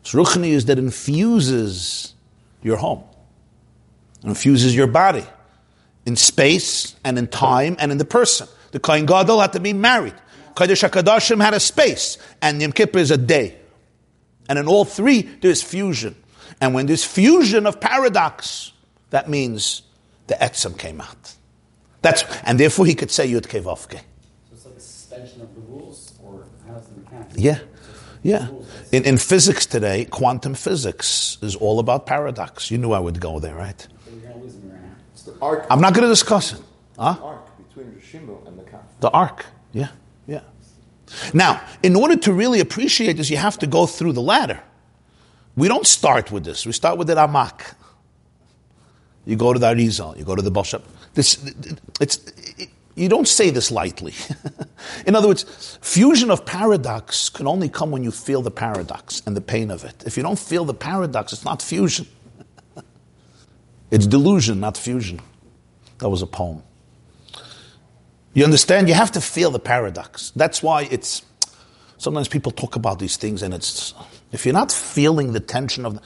It's 0.00 0.12
Ruchnius 0.12 0.66
that 0.66 0.78
infuses 0.78 2.14
your 2.62 2.76
home, 2.76 3.04
infuses 4.24 4.74
your 4.74 4.88
body 4.88 5.24
in 6.04 6.16
space 6.16 6.96
and 7.04 7.18
in 7.18 7.28
time 7.28 7.76
and 7.78 7.92
in 7.92 7.98
the 7.98 8.04
person. 8.04 8.48
The 8.72 8.80
Kohen 8.80 9.06
Gadol 9.06 9.40
had 9.40 9.52
to 9.52 9.60
be 9.60 9.72
married. 9.72 10.14
Kodesh 10.54 10.88
HaKadoshim 10.88 11.40
had 11.42 11.54
a 11.54 11.60
space, 11.60 12.18
and 12.40 12.60
Yom 12.60 12.72
Kippur 12.72 12.98
is 12.98 13.10
a 13.10 13.16
day. 13.16 13.56
And 14.48 14.58
in 14.58 14.66
all 14.66 14.84
three, 14.84 15.22
there's 15.22 15.62
fusion. 15.62 16.16
And 16.60 16.74
when 16.74 16.86
there's 16.86 17.04
fusion 17.04 17.66
of 17.66 17.80
paradox, 17.80 18.71
that 19.12 19.28
means 19.28 19.82
the 20.26 20.34
etzem 20.34 20.76
came 20.76 21.00
out. 21.00 21.34
That's, 22.00 22.24
and 22.44 22.58
therefore 22.58 22.86
he 22.86 22.94
could 22.94 23.10
say 23.10 23.30
Yud 23.30 23.46
Kevavke. 23.46 24.00
So 24.00 24.52
it's 24.52 24.64
like 24.64 24.76
a 24.76 24.80
suspension 24.80 25.42
of 25.42 25.54
the 25.54 25.60
rules, 25.60 26.14
or 26.24 26.46
how's 26.66 26.86
the 26.86 27.00
mechanics? 27.00 27.36
Yeah, 27.36 27.58
yeah. 28.22 28.48
In, 28.90 29.04
in 29.04 29.18
physics 29.18 29.66
today, 29.66 30.06
quantum 30.06 30.54
physics 30.54 31.36
is 31.42 31.54
all 31.54 31.78
about 31.78 32.06
paradox. 32.06 32.70
You 32.70 32.78
knew 32.78 32.92
I 32.92 33.00
would 33.00 33.20
go 33.20 33.38
there, 33.38 33.54
right? 33.54 33.80
So 33.80 34.10
you're 34.10 34.20
going 34.20 34.32
to 34.32 34.40
lose 34.40 34.56
me 34.56 34.70
right 34.70 34.82
now. 34.82 34.94
It's 35.12 35.22
the 35.24 35.34
arc, 35.42 35.66
I'm 35.70 35.80
not 35.80 35.92
going 35.92 36.04
to 36.04 36.12
discuss 36.12 36.54
it. 36.54 36.62
Huh? 36.98 37.16
arc 37.22 37.68
between 37.68 37.94
the 37.94 38.00
Shimu 38.00 38.46
and 38.48 38.58
the 38.58 38.64
Kaf. 38.64 38.80
The 39.00 39.10
ark. 39.10 39.44
Yeah, 39.72 39.88
yeah. 40.26 40.40
Now, 41.34 41.60
in 41.82 41.96
order 41.96 42.16
to 42.16 42.32
really 42.32 42.60
appreciate 42.60 43.18
this, 43.18 43.28
you 43.28 43.36
have 43.36 43.58
to 43.58 43.66
go 43.66 43.86
through 43.86 44.14
the 44.14 44.22
ladder. 44.22 44.62
We 45.54 45.68
don't 45.68 45.86
start 45.86 46.32
with 46.32 46.44
this. 46.44 46.64
We 46.64 46.72
start 46.72 46.96
with 46.96 47.08
the 47.08 47.14
Ramak. 47.14 47.74
You 49.24 49.36
go 49.36 49.52
to 49.52 49.58
the 49.58 49.66
Arizal, 49.66 50.16
you 50.18 50.24
go 50.24 50.34
to 50.34 50.42
the 50.42 50.50
Boshab. 50.50 50.82
This, 51.14 51.38
it's, 52.00 52.16
it, 52.58 52.68
you 52.94 53.08
don't 53.08 53.28
say 53.28 53.50
this 53.50 53.70
lightly. 53.70 54.14
In 55.06 55.14
other 55.14 55.28
words, 55.28 55.78
fusion 55.80 56.30
of 56.30 56.44
paradox 56.44 57.28
can 57.28 57.46
only 57.46 57.68
come 57.68 57.90
when 57.90 58.02
you 58.02 58.10
feel 58.10 58.42
the 58.42 58.50
paradox 58.50 59.22
and 59.26 59.36
the 59.36 59.40
pain 59.40 59.70
of 59.70 59.84
it. 59.84 60.02
If 60.04 60.16
you 60.16 60.22
don't 60.22 60.38
feel 60.38 60.64
the 60.64 60.74
paradox, 60.74 61.32
it's 61.32 61.44
not 61.44 61.62
fusion. 61.62 62.06
it's 63.90 64.06
delusion, 64.06 64.60
not 64.60 64.76
fusion. 64.76 65.20
That 65.98 66.08
was 66.08 66.20
a 66.20 66.26
poem. 66.26 66.62
You 68.34 68.44
understand? 68.44 68.88
You 68.88 68.94
have 68.94 69.12
to 69.12 69.20
feel 69.20 69.50
the 69.50 69.58
paradox. 69.58 70.32
That's 70.34 70.62
why 70.62 70.88
it's. 70.90 71.22
Sometimes 71.98 72.26
people 72.26 72.50
talk 72.50 72.76
about 72.76 72.98
these 72.98 73.16
things, 73.16 73.42
and 73.42 73.54
it's. 73.54 73.94
If 74.32 74.46
you're 74.46 74.54
not 74.54 74.72
feeling 74.72 75.32
the 75.32 75.40
tension 75.40 75.86
of. 75.86 76.00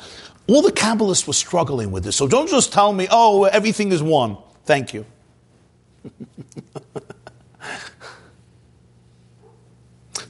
All 0.49 0.63
the 0.63 0.73
Kabbalists 0.73 1.27
were 1.27 1.33
struggling 1.33 1.91
with 1.91 2.05
this. 2.05 2.15
So 2.17 2.29
don't 2.29 2.49
just 2.49 2.73
tell 2.73 2.93
me, 2.93 3.09
oh, 3.11 3.45
everything 3.45 3.91
is 3.93 4.03
one. 4.03 4.39
Thank 4.65 4.95
you. 4.95 5.05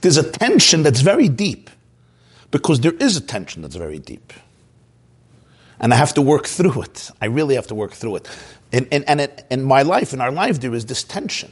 There's 0.01 0.17
a 0.17 0.29
tension 0.29 0.83
that's 0.83 1.01
very 1.01 1.29
deep 1.29 1.69
because 2.51 2.79
there 2.79 2.93
is 2.93 3.17
a 3.17 3.21
tension 3.21 3.61
that's 3.61 3.75
very 3.75 3.99
deep. 3.99 4.33
And 5.79 5.93
I 5.93 5.97
have 5.97 6.13
to 6.15 6.21
work 6.21 6.47
through 6.47 6.81
it. 6.83 7.11
I 7.21 7.25
really 7.25 7.55
have 7.55 7.67
to 7.67 7.75
work 7.75 7.91
through 7.91 8.15
it. 8.17 8.27
And, 8.71 8.87
and, 8.91 9.07
and 9.07 9.21
it, 9.21 9.45
in 9.51 9.63
my 9.63 9.83
life, 9.83 10.13
in 10.13 10.21
our 10.21 10.31
life, 10.31 10.59
there 10.59 10.73
is 10.73 10.87
this 10.87 11.03
tension. 11.03 11.51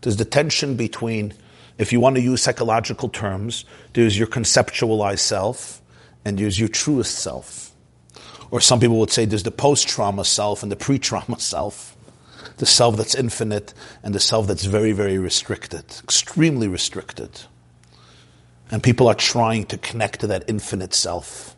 There's 0.00 0.16
the 0.16 0.24
tension 0.24 0.76
between, 0.76 1.34
if 1.78 1.92
you 1.92 2.00
want 2.00 2.16
to 2.16 2.22
use 2.22 2.42
psychological 2.42 3.08
terms, 3.08 3.64
there's 3.92 4.18
your 4.18 4.26
conceptualized 4.26 5.18
self 5.18 5.82
and 6.24 6.38
there's 6.38 6.58
your 6.58 6.68
truest 6.68 7.18
self. 7.18 7.65
Or 8.50 8.60
some 8.60 8.80
people 8.80 8.98
would 9.00 9.10
say 9.10 9.24
there's 9.24 9.42
the 9.42 9.50
post 9.50 9.88
trauma 9.88 10.24
self 10.24 10.62
and 10.62 10.70
the 10.70 10.76
pre 10.76 10.98
trauma 10.98 11.38
self. 11.40 11.96
The 12.58 12.66
self 12.66 12.96
that's 12.96 13.14
infinite 13.14 13.74
and 14.02 14.14
the 14.14 14.20
self 14.20 14.46
that's 14.46 14.64
very, 14.64 14.92
very 14.92 15.18
restricted, 15.18 15.84
extremely 16.02 16.68
restricted. 16.68 17.42
And 18.70 18.82
people 18.82 19.08
are 19.08 19.14
trying 19.14 19.66
to 19.66 19.78
connect 19.78 20.20
to 20.20 20.26
that 20.28 20.44
infinite 20.48 20.94
self. 20.94 21.54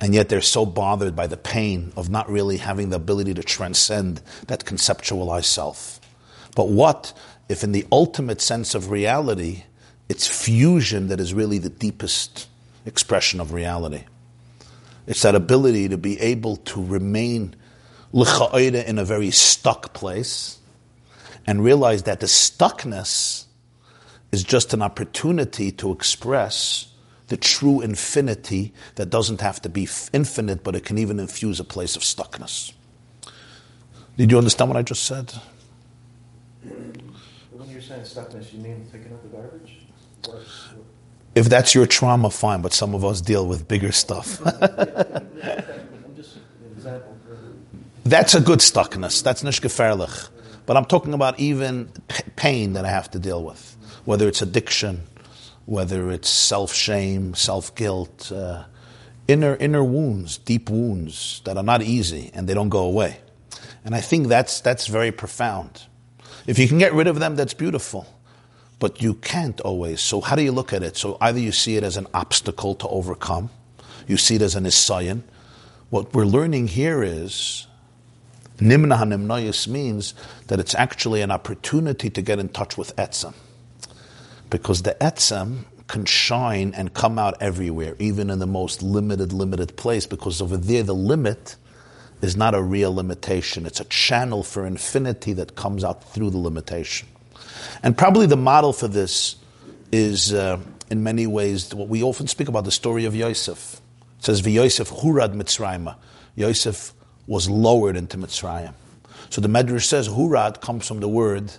And 0.00 0.14
yet 0.14 0.30
they're 0.30 0.40
so 0.40 0.64
bothered 0.64 1.14
by 1.14 1.26
the 1.26 1.36
pain 1.36 1.92
of 1.94 2.08
not 2.08 2.30
really 2.30 2.56
having 2.56 2.88
the 2.88 2.96
ability 2.96 3.34
to 3.34 3.42
transcend 3.42 4.22
that 4.46 4.64
conceptualized 4.64 5.44
self. 5.44 6.00
But 6.56 6.68
what 6.68 7.12
if, 7.48 7.62
in 7.62 7.72
the 7.72 7.86
ultimate 7.92 8.40
sense 8.40 8.74
of 8.74 8.90
reality, 8.90 9.64
it's 10.08 10.26
fusion 10.26 11.08
that 11.08 11.20
is 11.20 11.34
really 11.34 11.58
the 11.58 11.68
deepest 11.68 12.48
expression 12.86 13.40
of 13.40 13.52
reality? 13.52 14.04
It's 15.06 15.22
that 15.22 15.34
ability 15.34 15.88
to 15.88 15.98
be 15.98 16.20
able 16.20 16.56
to 16.56 16.84
remain 16.84 17.56
in 18.12 18.98
a 18.98 19.04
very 19.04 19.30
stuck 19.30 19.92
place 19.92 20.58
and 21.46 21.64
realize 21.64 22.02
that 22.04 22.20
the 22.20 22.26
stuckness 22.26 23.46
is 24.32 24.44
just 24.44 24.74
an 24.74 24.82
opportunity 24.82 25.72
to 25.72 25.92
express 25.92 26.88
the 27.28 27.36
true 27.36 27.80
infinity 27.80 28.72
that 28.96 29.10
doesn't 29.10 29.40
have 29.40 29.62
to 29.62 29.68
be 29.68 29.88
infinite, 30.12 30.64
but 30.64 30.74
it 30.74 30.84
can 30.84 30.98
even 30.98 31.20
infuse 31.20 31.60
a 31.60 31.64
place 31.64 31.94
of 31.96 32.02
stuckness. 32.02 32.72
Did 34.16 34.30
you 34.30 34.38
understand 34.38 34.70
what 34.70 34.76
I 34.76 34.82
just 34.82 35.04
said? 35.04 35.32
When 36.62 37.70
you're 37.70 37.80
saying 37.80 38.02
stuckness, 38.02 38.52
you 38.52 38.58
mean 38.58 38.86
picking 38.90 39.12
up 39.12 39.22
the 39.22 39.28
garbage? 39.28 39.78
If 41.34 41.48
that's 41.48 41.74
your 41.74 41.86
trauma, 41.86 42.30
fine, 42.30 42.60
but 42.60 42.72
some 42.72 42.94
of 42.94 43.04
us 43.04 43.20
deal 43.20 43.46
with 43.46 43.68
bigger 43.68 43.92
stuff. 43.92 44.40
I'm 44.44 44.52
just 46.16 46.36
an 46.36 46.72
example. 46.76 47.16
That's 48.04 48.34
a 48.34 48.40
good 48.40 48.58
stuckness. 48.58 49.22
That's 49.22 49.44
nicht 49.44 49.62
gefährlich. 49.62 50.28
But 50.66 50.76
I'm 50.76 50.84
talking 50.84 51.14
about 51.14 51.38
even 51.38 51.90
pain 52.36 52.74
that 52.74 52.84
I 52.84 52.90
have 52.90 53.10
to 53.12 53.18
deal 53.18 53.44
with, 53.44 53.76
whether 54.04 54.28
it's 54.28 54.42
addiction, 54.42 55.02
whether 55.66 56.10
it's 56.10 56.28
self 56.28 56.72
shame, 56.72 57.34
self 57.34 57.74
guilt, 57.74 58.32
uh, 58.32 58.64
inner 59.28 59.56
inner 59.56 59.84
wounds, 59.84 60.38
deep 60.38 60.68
wounds 60.68 61.42
that 61.44 61.56
are 61.56 61.62
not 61.62 61.82
easy 61.82 62.30
and 62.34 62.48
they 62.48 62.54
don't 62.54 62.68
go 62.68 62.84
away. 62.84 63.18
And 63.84 63.94
I 63.94 64.00
think 64.00 64.28
that's 64.28 64.60
that's 64.60 64.86
very 64.86 65.12
profound. 65.12 65.84
If 66.46 66.58
you 66.58 66.66
can 66.68 66.78
get 66.78 66.92
rid 66.92 67.06
of 67.06 67.18
them, 67.18 67.36
that's 67.36 67.54
beautiful. 67.54 68.06
But 68.80 69.00
you 69.00 69.14
can't 69.14 69.60
always. 69.60 70.00
So 70.00 70.20
how 70.20 70.34
do 70.34 70.42
you 70.42 70.50
look 70.50 70.72
at 70.72 70.82
it? 70.82 70.96
So 70.96 71.16
either 71.20 71.38
you 71.38 71.52
see 71.52 71.76
it 71.76 71.84
as 71.84 71.96
an 71.96 72.08
obstacle 72.12 72.74
to 72.76 72.88
overcome, 72.88 73.50
you 74.08 74.16
see 74.16 74.34
it 74.34 74.42
as 74.42 74.56
an 74.56 74.64
isayan. 74.64 75.22
What 75.90 76.12
we're 76.12 76.24
learning 76.24 76.68
here 76.68 77.04
is 77.04 77.68
Nimna 78.58 78.98
hanimnoyis 78.98 79.68
means 79.68 80.14
that 80.48 80.60
it's 80.60 80.74
actually 80.74 81.22
an 81.22 81.30
opportunity 81.30 82.10
to 82.10 82.20
get 82.20 82.38
in 82.38 82.48
touch 82.48 82.76
with 82.76 82.94
etzem. 82.96 83.34
Because 84.50 84.82
the 84.82 84.96
etzem 85.00 85.64
can 85.86 86.04
shine 86.04 86.72
and 86.76 86.94
come 86.94 87.18
out 87.18 87.40
everywhere, 87.40 87.96
even 87.98 88.30
in 88.30 88.38
the 88.38 88.46
most 88.46 88.82
limited, 88.82 89.32
limited 89.32 89.76
place, 89.76 90.06
because 90.06 90.40
over 90.40 90.56
there 90.56 90.82
the 90.82 90.94
limit 90.94 91.56
is 92.20 92.36
not 92.36 92.54
a 92.54 92.62
real 92.62 92.94
limitation. 92.94 93.66
It's 93.66 93.80
a 93.80 93.84
channel 93.84 94.42
for 94.42 94.66
infinity 94.66 95.32
that 95.34 95.56
comes 95.56 95.82
out 95.82 96.04
through 96.12 96.30
the 96.30 96.38
limitation. 96.38 97.08
And 97.82 97.96
probably 97.96 98.26
the 98.26 98.36
model 98.36 98.72
for 98.72 98.88
this 98.88 99.36
is, 99.92 100.32
uh, 100.32 100.58
in 100.90 101.02
many 101.02 101.26
ways, 101.26 101.74
what 101.74 101.88
we 101.88 102.02
often 102.02 102.26
speak 102.26 102.48
about 102.48 102.64
the 102.64 102.70
story 102.70 103.04
of 103.04 103.14
Yosef. 103.14 103.80
It 104.18 104.24
says, 104.24 104.46
Yosef 104.46 104.88
hurad 104.88 105.32
Mitzrayim. 105.32 105.94
Yosef 106.34 106.92
was 107.26 107.48
lowered 107.48 107.96
into 107.96 108.18
Mitzrayim. 108.18 108.74
So 109.30 109.40
the 109.40 109.48
Medrash 109.48 109.84
says, 109.84 110.08
hurad 110.08 110.60
comes 110.60 110.86
from 110.86 111.00
the 111.00 111.08
word 111.08 111.52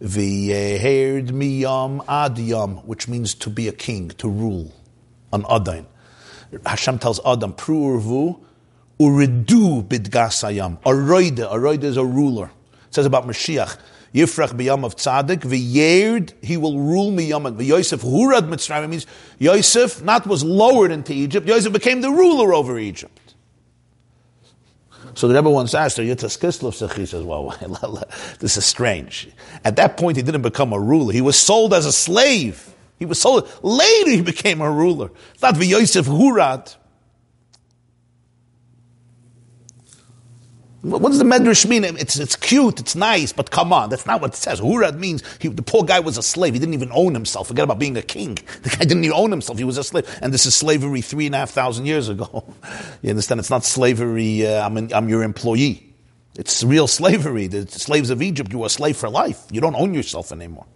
V'yehered 0.00 1.28
miyam 1.28 2.04
ad 2.08 2.38
yam, 2.38 2.76
which 2.86 3.08
means 3.08 3.34
to 3.34 3.48
be 3.48 3.68
a 3.68 3.72
king, 3.72 4.10
to 4.10 4.28
rule, 4.28 4.72
an 5.32 5.44
adain. 5.44 5.86
Hashem 6.66 6.98
tells 6.98 7.20
Adam, 7.24 7.52
pru'urvu 7.52 8.38
uridu 9.00 9.86
bidgasayam. 9.86 10.78
A 10.84 10.94
roide, 10.94 11.38
a 11.38 11.58
roide 11.58 11.84
is 11.84 11.96
a 11.96 12.04
ruler. 12.04 12.50
It 12.88 12.94
says 12.94 13.06
about 13.06 13.26
Mashiach, 13.26 13.78
Yifrach 14.14 14.52
b'yam 14.52 14.84
of 14.84 14.94
tzaddik, 14.94 15.40
v'yered, 15.40 16.32
he 16.42 16.56
will 16.56 16.78
rule 16.78 17.10
miyam. 17.10 17.52
V'yosef 17.56 18.02
hurad 18.02 18.48
mitzrayim 18.48 18.88
means 18.90 19.06
Yosef 19.38 20.02
not 20.02 20.26
was 20.26 20.44
lowered 20.44 20.92
into 20.92 21.12
Egypt, 21.12 21.48
Yosef 21.48 21.72
became 21.72 22.00
the 22.00 22.10
ruler 22.10 22.54
over 22.54 22.78
Egypt. 22.78 23.34
So 25.14 25.28
the 25.28 25.34
Rebbe 25.34 25.50
once 25.50 25.74
asked 25.74 25.96
her, 25.96 26.02
Yitzhak 26.02 26.38
Kislev 26.38 26.96
He 26.96 27.06
says, 27.06 27.22
well, 27.24 27.56
this 28.40 28.56
is 28.56 28.64
strange. 28.64 29.28
At 29.64 29.76
that 29.76 29.96
point, 29.96 30.16
he 30.16 30.22
didn't 30.22 30.42
become 30.42 30.72
a 30.72 30.80
ruler. 30.80 31.12
He 31.12 31.20
was 31.20 31.38
sold 31.38 31.72
as 31.72 31.86
a 31.86 31.92
slave. 31.92 32.74
He 32.98 33.06
was 33.06 33.20
sold. 33.20 33.48
Later, 33.62 34.10
he 34.10 34.22
became 34.22 34.60
a 34.60 34.70
ruler. 34.70 35.10
It's 35.34 35.42
not 35.42 35.56
Yosef 35.56 36.06
Hurad. 36.06 36.74
What 40.84 41.08
does 41.08 41.18
the 41.18 41.24
Medrash 41.24 41.66
mean? 41.66 41.82
It's, 41.82 42.18
it's 42.18 42.36
cute, 42.36 42.78
it's 42.78 42.94
nice, 42.94 43.32
but 43.32 43.50
come 43.50 43.72
on, 43.72 43.88
that's 43.88 44.04
not 44.04 44.20
what 44.20 44.32
it 44.32 44.36
says. 44.36 44.58
Hurad 44.58 45.00
means 45.00 45.22
he, 45.38 45.48
the 45.48 45.62
poor 45.62 45.82
guy 45.82 46.00
was 46.00 46.18
a 46.18 46.22
slave. 46.22 46.52
He 46.52 46.58
didn't 46.60 46.74
even 46.74 46.90
own 46.92 47.14
himself. 47.14 47.48
Forget 47.48 47.64
about 47.64 47.78
being 47.78 47.96
a 47.96 48.02
king. 48.02 48.38
The 48.64 48.68
guy 48.68 48.84
didn't 48.84 49.04
even 49.04 49.16
own 49.16 49.30
himself. 49.30 49.58
He 49.58 49.64
was 49.64 49.78
a 49.78 49.84
slave. 49.84 50.06
And 50.20 50.32
this 50.32 50.44
is 50.44 50.54
slavery 50.54 51.00
three 51.00 51.26
and 51.26 51.34
a 51.34 51.38
half 51.38 51.50
thousand 51.50 51.86
years 51.86 52.08
ago. 52.08 52.44
You 53.02 53.10
understand? 53.10 53.40
It's 53.40 53.50
not 53.50 53.64
slavery, 53.64 54.46
uh, 54.46 54.64
I'm, 54.64 54.76
an, 54.76 54.92
I'm 54.92 55.08
your 55.08 55.22
employee. 55.22 55.94
It's 56.36 56.62
real 56.64 56.86
slavery. 56.86 57.46
The 57.46 57.66
slaves 57.66 58.10
of 58.10 58.20
Egypt, 58.20 58.52
you 58.52 58.60
were 58.60 58.66
a 58.66 58.70
slave 58.70 58.96
for 58.96 59.08
life. 59.08 59.44
You 59.50 59.60
don't 59.60 59.74
own 59.76 59.94
yourself 59.94 60.32
anymore. 60.32 60.66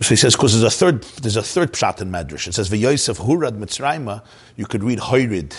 So 0.00 0.08
he 0.08 0.16
says, 0.16 0.34
because 0.34 0.58
there's 0.58 0.74
a 0.74 0.76
third, 0.76 1.02
there's 1.02 1.36
a 1.36 1.42
third 1.42 1.72
pshat 1.72 2.00
in 2.00 2.10
Medrash. 2.10 2.48
It 2.48 2.54
says, 2.54 2.70
"V'Yosef 2.70 3.18
hurad 3.26 3.58
Mitzrayma." 3.58 4.22
You 4.56 4.64
could 4.64 4.82
read 4.82 4.98
Hoyrid, 4.98 5.54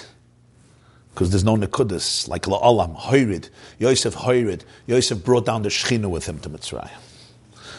because 1.13 1.29
there's 1.29 1.43
no 1.43 1.55
nekudis 1.55 2.27
like 2.27 2.43
la'olam 2.43 2.99
Hoyrid. 2.99 3.49
Yosef 3.77 4.15
Hoyrid. 4.15 4.63
Yosef 4.87 5.23
brought 5.23 5.45
down 5.45 5.61
the 5.61 5.69
Shechina 5.69 6.09
with 6.09 6.25
him 6.25 6.39
to 6.39 6.49
Mitzrayim. 6.49 6.89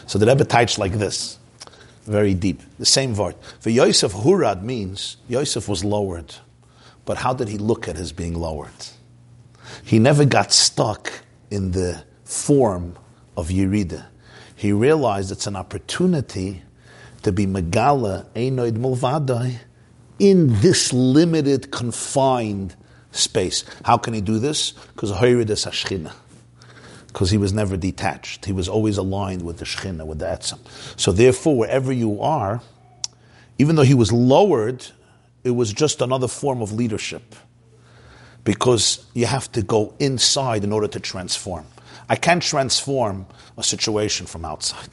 So 0.07 0.17
the 0.17 0.25
Rebbe 0.25 0.45
types 0.45 0.77
like 0.77 0.93
this, 0.93 1.37
very 2.05 2.33
deep. 2.33 2.61
The 2.79 2.85
same 2.85 3.13
word. 3.13 3.35
V'Yosef 3.61 4.23
hurad 4.23 4.63
means 4.63 5.17
Yosef 5.27 5.67
was 5.67 5.83
lowered, 5.83 6.35
but 7.03 7.17
how 7.17 7.33
did 7.33 7.49
he 7.49 7.57
look 7.57 7.89
at 7.89 7.97
his 7.97 8.13
being 8.13 8.35
lowered? 8.35 8.71
He 9.83 9.99
never 9.99 10.23
got 10.23 10.53
stuck 10.53 11.11
in 11.51 11.71
the 11.71 12.05
form 12.23 12.95
of 13.35 13.49
Yerida 13.49 14.05
he 14.63 14.71
realized 14.71 15.29
it's 15.29 15.45
an 15.45 15.57
opportunity 15.57 16.61
to 17.21 17.33
be 17.33 17.45
Megala 17.45 18.25
Einoid 18.33 18.77
Mulvadai 18.77 19.59
in 20.19 20.61
this 20.61 20.93
limited, 20.93 21.69
confined 21.69 22.73
space. 23.11 23.65
How 23.83 23.97
can 23.97 24.13
he 24.13 24.21
do 24.21 24.39
this? 24.39 24.71
Because 24.71 25.11
Hoyrid 25.11 25.49
is 25.49 25.65
Hashchina. 25.65 26.13
because 27.07 27.29
he 27.29 27.37
was 27.37 27.51
never 27.51 27.75
detached. 27.75 28.45
He 28.45 28.53
was 28.53 28.69
always 28.69 28.97
aligned 28.97 29.41
with 29.41 29.57
the 29.57 29.65
Shekhinah, 29.65 30.05
with 30.05 30.19
the 30.19 30.27
Etzem. 30.27 30.59
So 30.95 31.11
therefore, 31.11 31.57
wherever 31.57 31.91
you 31.91 32.21
are, 32.21 32.61
even 33.59 33.75
though 33.75 33.83
he 33.83 33.93
was 33.93 34.13
lowered, 34.13 34.87
it 35.43 35.51
was 35.51 35.73
just 35.73 36.01
another 36.01 36.29
form 36.29 36.61
of 36.61 36.71
leadership. 36.71 37.35
Because 38.45 39.05
you 39.13 39.25
have 39.25 39.51
to 39.51 39.61
go 39.61 39.93
inside 39.99 40.63
in 40.63 40.71
order 40.71 40.87
to 40.87 41.01
transform. 41.01 41.65
I 42.07 42.15
can't 42.15 42.41
transform 42.41 43.25
a 43.57 43.63
situation 43.63 44.25
from 44.25 44.45
outside. 44.45 44.89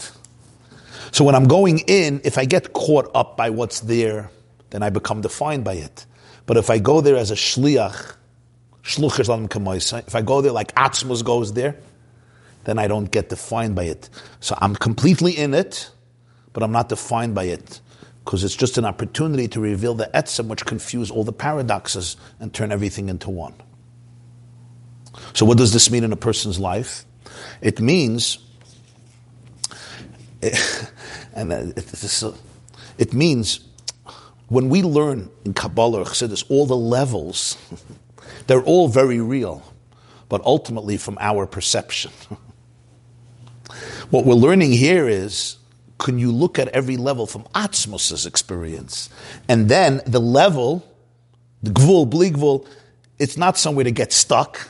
So 1.12 1.24
when 1.24 1.34
I'm 1.34 1.48
going 1.48 1.80
in, 1.86 2.20
if 2.24 2.38
I 2.38 2.44
get 2.44 2.72
caught 2.72 3.10
up 3.14 3.36
by 3.36 3.50
what's 3.50 3.80
there, 3.80 4.30
then 4.70 4.82
I 4.82 4.90
become 4.90 5.20
defined 5.20 5.64
by 5.64 5.74
it. 5.74 6.06
But 6.46 6.56
if 6.56 6.70
I 6.70 6.78
go 6.78 7.00
there 7.00 7.16
as 7.16 7.30
a 7.30 7.34
shliach, 7.34 8.14
if 8.82 10.14
I 10.14 10.22
go 10.22 10.40
there 10.40 10.52
like 10.52 10.74
Atzmus 10.74 11.24
goes 11.24 11.52
there, 11.52 11.76
then 12.64 12.78
I 12.78 12.88
don't 12.88 13.10
get 13.10 13.28
defined 13.28 13.74
by 13.74 13.84
it. 13.84 14.08
So 14.40 14.56
I'm 14.60 14.74
completely 14.74 15.36
in 15.36 15.54
it, 15.54 15.90
but 16.52 16.62
I'm 16.62 16.72
not 16.72 16.88
defined 16.88 17.34
by 17.34 17.44
it. 17.44 17.80
Because 18.24 18.44
it's 18.44 18.54
just 18.54 18.78
an 18.78 18.84
opportunity 18.84 19.48
to 19.48 19.60
reveal 19.60 19.94
the 19.94 20.10
etzem 20.14 20.46
which 20.46 20.66
confuse 20.66 21.10
all 21.10 21.24
the 21.24 21.32
paradoxes 21.32 22.16
and 22.38 22.52
turn 22.52 22.70
everything 22.70 23.08
into 23.08 23.30
one. 23.30 23.54
So 25.32 25.46
what 25.46 25.58
does 25.58 25.72
this 25.72 25.90
mean 25.90 26.04
in 26.04 26.12
a 26.12 26.16
person's 26.16 26.58
life? 26.58 27.04
It 27.60 27.80
means, 27.80 28.38
and 31.34 31.52
uh, 31.52 31.72
it, 31.76 32.24
it 32.98 33.12
means 33.12 33.60
when 34.48 34.68
we 34.68 34.82
learn 34.82 35.30
in 35.44 35.54
Kabbalah 35.54 36.00
or 36.00 36.04
Chassidus 36.04 36.44
all 36.48 36.66
the 36.66 36.76
levels, 36.76 37.56
they're 38.46 38.62
all 38.62 38.88
very 38.88 39.20
real, 39.20 39.62
but 40.28 40.40
ultimately 40.44 40.96
from 40.96 41.18
our 41.20 41.46
perception. 41.46 42.10
what 44.10 44.24
we're 44.24 44.34
learning 44.34 44.72
here 44.72 45.08
is 45.08 45.56
can 45.98 46.18
you 46.18 46.32
look 46.32 46.58
at 46.58 46.68
every 46.68 46.96
level 46.96 47.26
from 47.26 47.42
Atzmos's 47.54 48.24
experience? 48.24 49.10
And 49.48 49.68
then 49.68 50.00
the 50.06 50.20
level, 50.20 50.82
the 51.62 51.70
Gvul, 51.70 52.10
Bligvul, 52.10 52.66
it's 53.18 53.36
not 53.36 53.58
somewhere 53.58 53.84
to 53.84 53.90
get 53.90 54.10
stuck. 54.10 54.68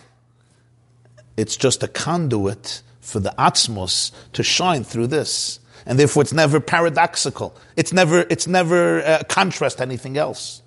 It's 1.36 1.56
just 1.56 1.84
a 1.84 1.88
conduit 1.88 2.82
for 3.00 3.20
the 3.20 3.32
Atzmos 3.38 4.10
to 4.32 4.42
shine 4.42 4.82
through 4.82 5.06
this 5.06 5.59
and 5.86 5.98
therefore 5.98 6.22
it's 6.22 6.32
never 6.32 6.60
paradoxical. 6.60 7.56
It's 7.76 7.92
never, 7.92 8.26
it's 8.30 8.46
never 8.46 9.02
uh, 9.02 9.22
contrast 9.28 9.80
anything 9.80 10.16
else. 10.16 10.62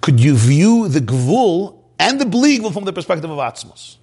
Could 0.00 0.20
you 0.20 0.36
view 0.36 0.88
the 0.88 1.00
gvul 1.00 1.78
and 1.98 2.20
the 2.20 2.24
bligvul 2.24 2.72
from 2.72 2.84
the 2.84 2.92
perspective 2.92 3.30
of 3.30 3.38
atzmos? 3.38 3.96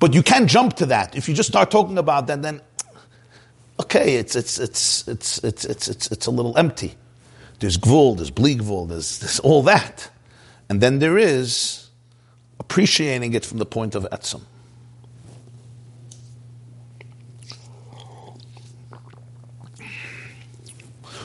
But 0.00 0.14
you 0.14 0.22
can't 0.22 0.50
jump 0.50 0.74
to 0.74 0.86
that. 0.86 1.16
If 1.16 1.28
you 1.28 1.34
just 1.34 1.48
start 1.48 1.70
talking 1.70 1.98
about 1.98 2.26
that, 2.26 2.42
then 2.42 2.60
okay, 3.80 4.16
it's 4.16 4.34
it's 4.34 4.58
it's 4.58 5.06
it's 5.08 5.38
it's 5.44 5.64
it's 5.64 5.88
it's, 5.88 6.10
it's 6.10 6.26
a 6.26 6.30
little 6.30 6.56
empty. 6.58 6.94
There's 7.60 7.78
gvul, 7.78 8.16
there's 8.16 8.30
bligvul, 8.30 8.88
there's, 8.88 9.20
there's 9.20 9.38
all 9.40 9.62
that, 9.62 10.10
and 10.68 10.80
then 10.80 10.98
there 10.98 11.16
is 11.16 11.88
appreciating 12.58 13.34
it 13.34 13.44
from 13.44 13.58
the 13.58 13.66
point 13.66 13.94
of 13.94 14.04
etzem. 14.10 14.42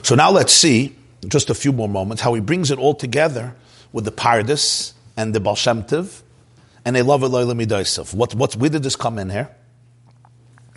So 0.04 0.16
now 0.16 0.32
let's 0.32 0.54
see, 0.54 0.96
just 1.28 1.50
a 1.50 1.54
few 1.54 1.72
more 1.72 1.90
moments, 1.90 2.22
how 2.22 2.34
he 2.34 2.42
brings 2.42 2.72
it 2.72 2.80
all 2.80 2.94
together 2.94 3.56
with 3.92 4.06
the 4.06 4.12
Pardes 4.12 4.94
and 5.18 5.34
the 5.34 5.40
Baal 5.40 5.56
Shem 5.56 5.84
Tov 5.84 6.22
and 6.86 6.96
a 6.98 7.04
love 7.04 7.22
Midaisav. 7.22 8.14
What, 8.14 8.36
what, 8.36 8.56
where 8.56 8.70
did 8.70 8.84
this 8.84 8.96
come 8.96 9.20
in 9.20 9.30
here? 9.30 9.50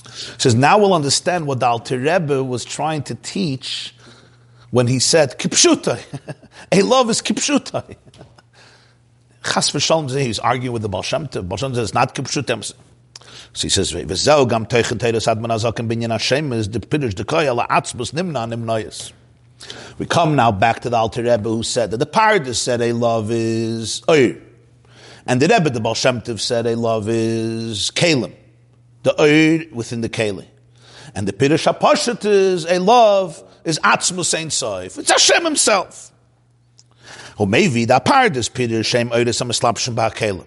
He 0.05 0.39
says, 0.39 0.55
now 0.55 0.78
we'll 0.78 0.94
understand 0.94 1.47
what 1.47 1.61
the 1.61 1.66
Alter 1.66 1.99
Rebbe 1.99 2.43
was 2.43 2.65
trying 2.65 3.03
to 3.05 3.15
teach 3.15 3.94
when 4.70 4.86
he 4.86 4.99
said, 4.99 5.39
Kipshutai. 5.39 6.03
a 6.73 6.82
love 6.82 7.09
is 7.11 7.23
Kipshutai. 7.23 7.97
Chas 9.44 9.70
v'shalom, 9.70 10.20
he's 10.20 10.39
arguing 10.39 10.73
with 10.73 10.82
the 10.82 10.89
Baal 10.89 11.03
Shem 11.03 11.28
Tov. 11.28 11.49
Baal 11.49 11.59
Shem 11.59 11.73
Tov 11.73 11.77
says, 11.77 11.94
not 11.94 12.15
Kipshutai. 12.15 12.74
So 13.54 13.62
he 13.62 13.68
says, 13.68 13.92
"V'zeu 13.92 14.48
gam 14.48 14.66
teichen 14.66 14.98
binyan 14.98 16.10
Hashem 16.10 16.52
is 16.52 16.68
the 16.70 16.80
pidush 16.80 17.14
nimna 17.14 18.52
nimnoyes." 18.52 19.12
We 19.98 20.06
come 20.06 20.34
now 20.36 20.50
back 20.50 20.80
to 20.80 20.90
the 20.90 20.96
Alter 20.96 21.22
Rebbe 21.22 21.48
who 21.48 21.62
said 21.62 21.90
that 21.90 21.98
the 21.98 22.06
Pardes 22.06 22.56
said 22.56 22.80
a 22.80 22.92
love 22.92 23.30
is 23.30 24.02
Oyer. 24.08 24.36
And 25.26 25.40
the 25.40 25.46
Rebbe, 25.46 25.70
the 25.70 25.80
Baal 25.80 25.94
Shem 25.94 26.20
Tov, 26.20 26.40
said 26.40 26.66
a 26.66 26.74
love 26.74 27.08
is 27.08 27.92
Kalim. 27.92 28.34
The 29.04 29.20
Oyer 29.20 29.64
within 29.72 30.00
the 30.00 30.08
Kalim. 30.08 30.46
And 31.14 31.28
the 31.28 31.32
Pirush 31.32 31.72
HaPashat 31.72 32.24
is 32.24 32.64
a 32.64 32.80
love 32.80 33.42
is 33.64 33.78
Atzmus 33.80 34.36
Ein 34.36 34.48
Soif. 34.48 34.98
It's 34.98 35.10
Hashem 35.10 35.44
himself. 35.44 36.10
Or 37.38 37.46
maybe 37.46 37.84
the 37.84 38.00
Pardes 38.00 38.50
Pirush 38.50 38.86
Shem 38.86 39.12
Oyer 39.12 39.28
is 39.28 39.40
a 39.40 39.44
Mislapshin 39.44 39.94
Kalim 39.94 40.46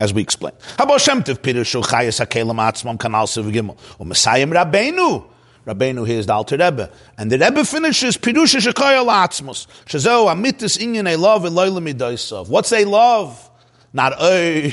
as 0.00 0.14
we 0.14 0.22
explained. 0.22 0.58
Habo 0.78 0.98
Shem 0.98 1.22
Tov 1.22 1.38
Chayas 1.38 2.26
HaKelim 2.26 2.56
Atzmam 2.56 2.98
Kanal 2.98 3.26
Siv 3.26 3.52
Gimel. 3.52 3.76
Messiah 4.04 4.46
Rabbeinu. 4.46 5.24
Rabbeinu 5.66 6.06
here 6.06 6.18
is 6.18 6.26
the 6.26 6.32
Alter 6.32 6.56
Rebbe. 6.56 6.90
And 7.18 7.30
the 7.30 7.38
Rebbe 7.38 7.64
finishes 7.64 8.16
Pirush 8.16 8.58
Shekoyal 8.58 9.06
Atzmos. 9.06 9.66
Shazo 9.84 10.32
Amitis 10.32 10.78
Inyan 10.78 11.12
a 11.12 11.16
love 11.16 11.42
Eloilim 11.42 11.92
Idaisav. 11.92 12.48
What's 12.48 12.72
a 12.72 12.84
love? 12.86 13.50
Not 13.92 14.20
Oy, 14.20 14.72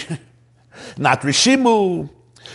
not 0.98 1.22
Rishimu. 1.22 2.10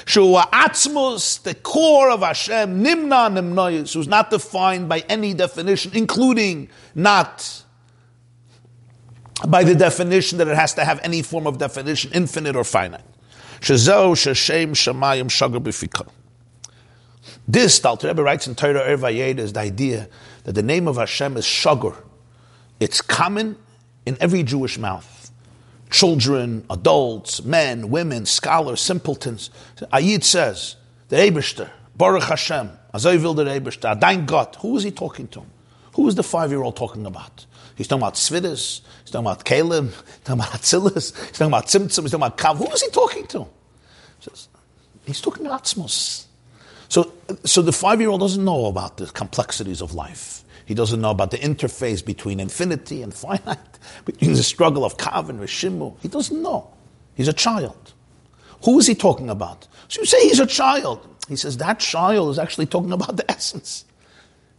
Shua 0.06 0.48
Atzmos, 0.52 1.42
the 1.42 1.54
core 1.54 2.10
of 2.10 2.20
Hashem, 2.20 2.82
Nimna 2.82 3.30
Nimnoyis, 3.30 3.92
who's 3.94 4.08
not 4.08 4.30
defined 4.30 4.88
by 4.88 5.00
any 5.08 5.34
definition, 5.34 5.92
including 5.94 6.68
not 6.94 7.61
by 9.48 9.64
the 9.64 9.74
definition 9.74 10.38
that 10.38 10.48
it 10.48 10.56
has 10.56 10.74
to 10.74 10.84
have 10.84 11.00
any 11.02 11.22
form 11.22 11.46
of 11.46 11.58
definition, 11.58 12.12
infinite 12.12 12.56
or 12.56 12.64
finite. 12.64 13.02
Shamayim. 13.60 15.28
This, 17.46 17.78
the 17.78 17.98
Rebbe 18.02 18.22
writes 18.22 18.46
in 18.46 18.54
Torah 18.54 18.96
Ervayed, 18.96 19.38
is 19.38 19.52
the 19.52 19.60
idea 19.60 20.08
that 20.44 20.52
the 20.52 20.62
name 20.62 20.88
of 20.88 20.96
Hashem 20.96 21.36
is 21.36 21.44
Shagur. 21.44 21.96
It's 22.80 23.00
common 23.00 23.56
in 24.06 24.16
every 24.20 24.42
Jewish 24.42 24.78
mouth. 24.78 25.30
Children, 25.90 26.64
adults, 26.70 27.44
men, 27.44 27.90
women, 27.90 28.26
scholars, 28.26 28.80
simpletons. 28.80 29.50
Ayid 29.92 30.24
says, 30.24 30.76
the 31.08 31.16
Eberster, 31.16 31.70
Baruch 31.96 32.24
Hashem, 32.24 32.70
Azoy 32.94 33.18
der 33.36 33.60
Eberster, 33.60 33.96
Adain 33.96 34.26
Gott. 34.26 34.56
Who 34.60 34.76
is 34.76 34.82
he 34.82 34.90
talking 34.90 35.28
to? 35.28 35.44
Who 35.94 36.08
is 36.08 36.14
the 36.14 36.22
five-year-old 36.22 36.74
talking 36.76 37.06
about? 37.06 37.46
He's 37.82 37.88
talking 37.88 38.02
about 38.02 38.14
Svidis, 38.14 38.80
he's 39.00 39.10
talking 39.10 39.26
about 39.26 39.44
Caleb, 39.44 39.86
he's 39.86 40.18
talking 40.22 40.40
about 40.40 40.52
Atzilus, 40.52 41.18
he's 41.18 41.32
talking 41.32 41.48
about 41.48 41.66
Tzimtzum, 41.66 42.02
he's 42.02 42.12
talking 42.12 42.14
about 42.14 42.38
Kav. 42.38 42.56
Who 42.58 42.70
is 42.70 42.80
he 42.80 42.90
talking 42.90 43.26
to? 43.26 43.48
He's 45.04 45.20
talking 45.20 45.46
about 45.46 45.64
Atzmos. 45.64 46.26
So, 46.88 47.12
so 47.44 47.60
the 47.60 47.72
five-year-old 47.72 48.20
doesn't 48.20 48.44
know 48.44 48.66
about 48.66 48.98
the 48.98 49.06
complexities 49.06 49.82
of 49.82 49.94
life. 49.94 50.44
He 50.64 50.74
doesn't 50.74 51.00
know 51.00 51.10
about 51.10 51.32
the 51.32 51.38
interface 51.38 52.06
between 52.06 52.38
infinity 52.38 53.02
and 53.02 53.12
finite, 53.12 53.58
between 54.04 54.34
the 54.34 54.44
struggle 54.44 54.84
of 54.84 54.96
Kav 54.96 55.28
and 55.28 55.40
Rishimu. 55.40 55.96
He 56.02 56.06
doesn't 56.06 56.40
know. 56.40 56.70
He's 57.16 57.26
a 57.26 57.32
child. 57.32 57.94
Who 58.64 58.78
is 58.78 58.86
he 58.86 58.94
talking 58.94 59.28
about? 59.28 59.66
So 59.88 60.02
you 60.02 60.06
say 60.06 60.22
he's 60.28 60.38
a 60.38 60.46
child. 60.46 61.04
He 61.28 61.34
says 61.34 61.56
that 61.56 61.80
child 61.80 62.30
is 62.30 62.38
actually 62.38 62.66
talking 62.66 62.92
about 62.92 63.16
the 63.16 63.28
essence. 63.28 63.84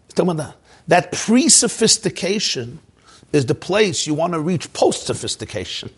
He's 0.08 0.14
talking 0.14 0.32
about 0.32 0.46
that. 0.46 0.58
That 0.88 1.12
pre-sophistication 1.14 2.80
is 3.34 3.48
the 3.48 3.56
place 3.56 4.08
you 4.08 4.14
want 4.14 4.34
to 4.34 4.40
reach 4.40 4.72
post-sophistication. 4.74 5.90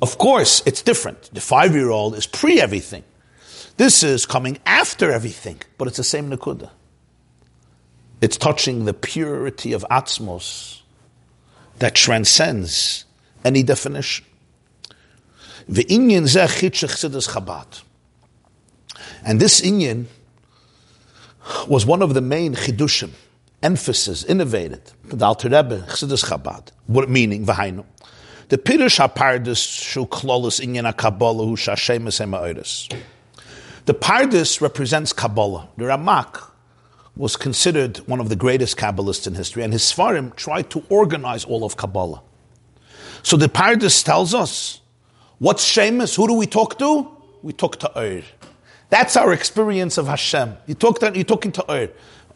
Of 0.00 0.18
course, 0.18 0.62
it's 0.64 0.82
different. 0.82 1.34
The 1.34 1.40
five-year-old 1.40 2.14
is 2.14 2.26
pre-everything. 2.26 3.02
This 3.78 4.02
is 4.04 4.26
coming 4.26 4.58
after 4.66 5.10
everything, 5.10 5.60
but 5.76 5.88
it's 5.88 5.96
the 5.96 6.04
same 6.04 6.30
Nakuda. 6.30 6.70
It's 8.20 8.36
touching 8.36 8.84
the 8.84 8.94
purity 8.94 9.72
of 9.72 9.84
Atzmos 9.90 10.82
that 11.78 11.94
transcends 11.94 13.04
any 13.44 13.62
definition. 13.62 14.24
The 15.68 15.84
Inyan 15.84 16.24
Chabad. 16.24 17.82
And 19.24 19.40
this 19.40 19.60
inyan 19.60 20.06
was 21.66 21.86
one 21.86 22.02
of 22.02 22.14
the 22.14 22.20
main 22.20 22.54
chidushim, 22.54 23.10
emphasis, 23.62 24.24
innovated, 24.24 24.92
the 25.04 25.24
Alter 25.24 25.48
Rebbe, 25.48 25.84
Chassidus 25.88 26.24
Chabad. 26.24 26.68
What 26.86 27.08
meaning? 27.08 27.44
V'hainu. 27.44 27.84
The 28.48 28.58
Pirush 28.58 28.98
HaPardis 29.06 29.82
Shu 29.82 30.06
Klolis 30.06 30.64
Inyan 30.64 30.92
HaKabbalah 30.92 31.46
Hu 31.46 31.56
Shashem 31.56 32.04
Oiris. 32.04 32.94
The 33.84 33.94
Pardes 33.94 34.60
represents 34.60 35.12
Kabbalah. 35.12 35.68
The 35.76 35.84
Ramak 35.84 36.50
was 37.16 37.36
considered 37.36 37.98
one 38.06 38.20
of 38.20 38.28
the 38.28 38.36
greatest 38.36 38.76
Kabbalists 38.76 39.26
in 39.26 39.34
history, 39.34 39.64
and 39.64 39.72
his 39.72 39.82
Svarim 39.82 40.34
tried 40.36 40.70
to 40.70 40.84
organize 40.88 41.44
all 41.44 41.64
of 41.64 41.76
Kabbalah. 41.76 42.22
So 43.22 43.36
the 43.36 43.48
Pardes 43.48 44.04
tells 44.04 44.34
us 44.34 44.80
What's 45.38 45.64
Shemus? 45.64 46.16
Who 46.16 46.26
do 46.26 46.34
we 46.34 46.46
talk 46.46 46.78
to? 46.80 47.08
We 47.42 47.52
talk 47.52 47.78
to 47.78 47.98
Ur. 47.98 48.22
That's 48.90 49.16
our 49.16 49.32
experience 49.32 49.96
of 49.96 50.08
Hashem. 50.08 50.56
You 50.66 50.74
talk 50.74 50.98
to, 51.00 51.12
you're 51.14 51.24
talking 51.24 51.52
to 51.52 51.72
Ur. 51.72 51.88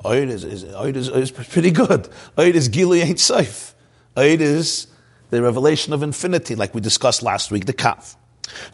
Ur 0.04 0.14
is, 0.14 0.44
is, 0.44 0.64
Ur 0.64 0.88
is, 0.88 1.08
is 1.08 1.30
pretty 1.30 1.70
good. 1.70 2.08
Ur 2.38 2.44
is 2.44 2.68
Gili 2.68 3.02
Ein 3.02 3.14
Soif. 3.14 3.74
Ur 4.16 4.22
is 4.22 4.86
the 5.30 5.42
revelation 5.42 5.92
of 5.92 6.02
infinity, 6.02 6.54
like 6.54 6.74
we 6.74 6.80
discussed 6.80 7.22
last 7.22 7.50
week, 7.50 7.66
the 7.66 7.72
Kav. 7.72 8.16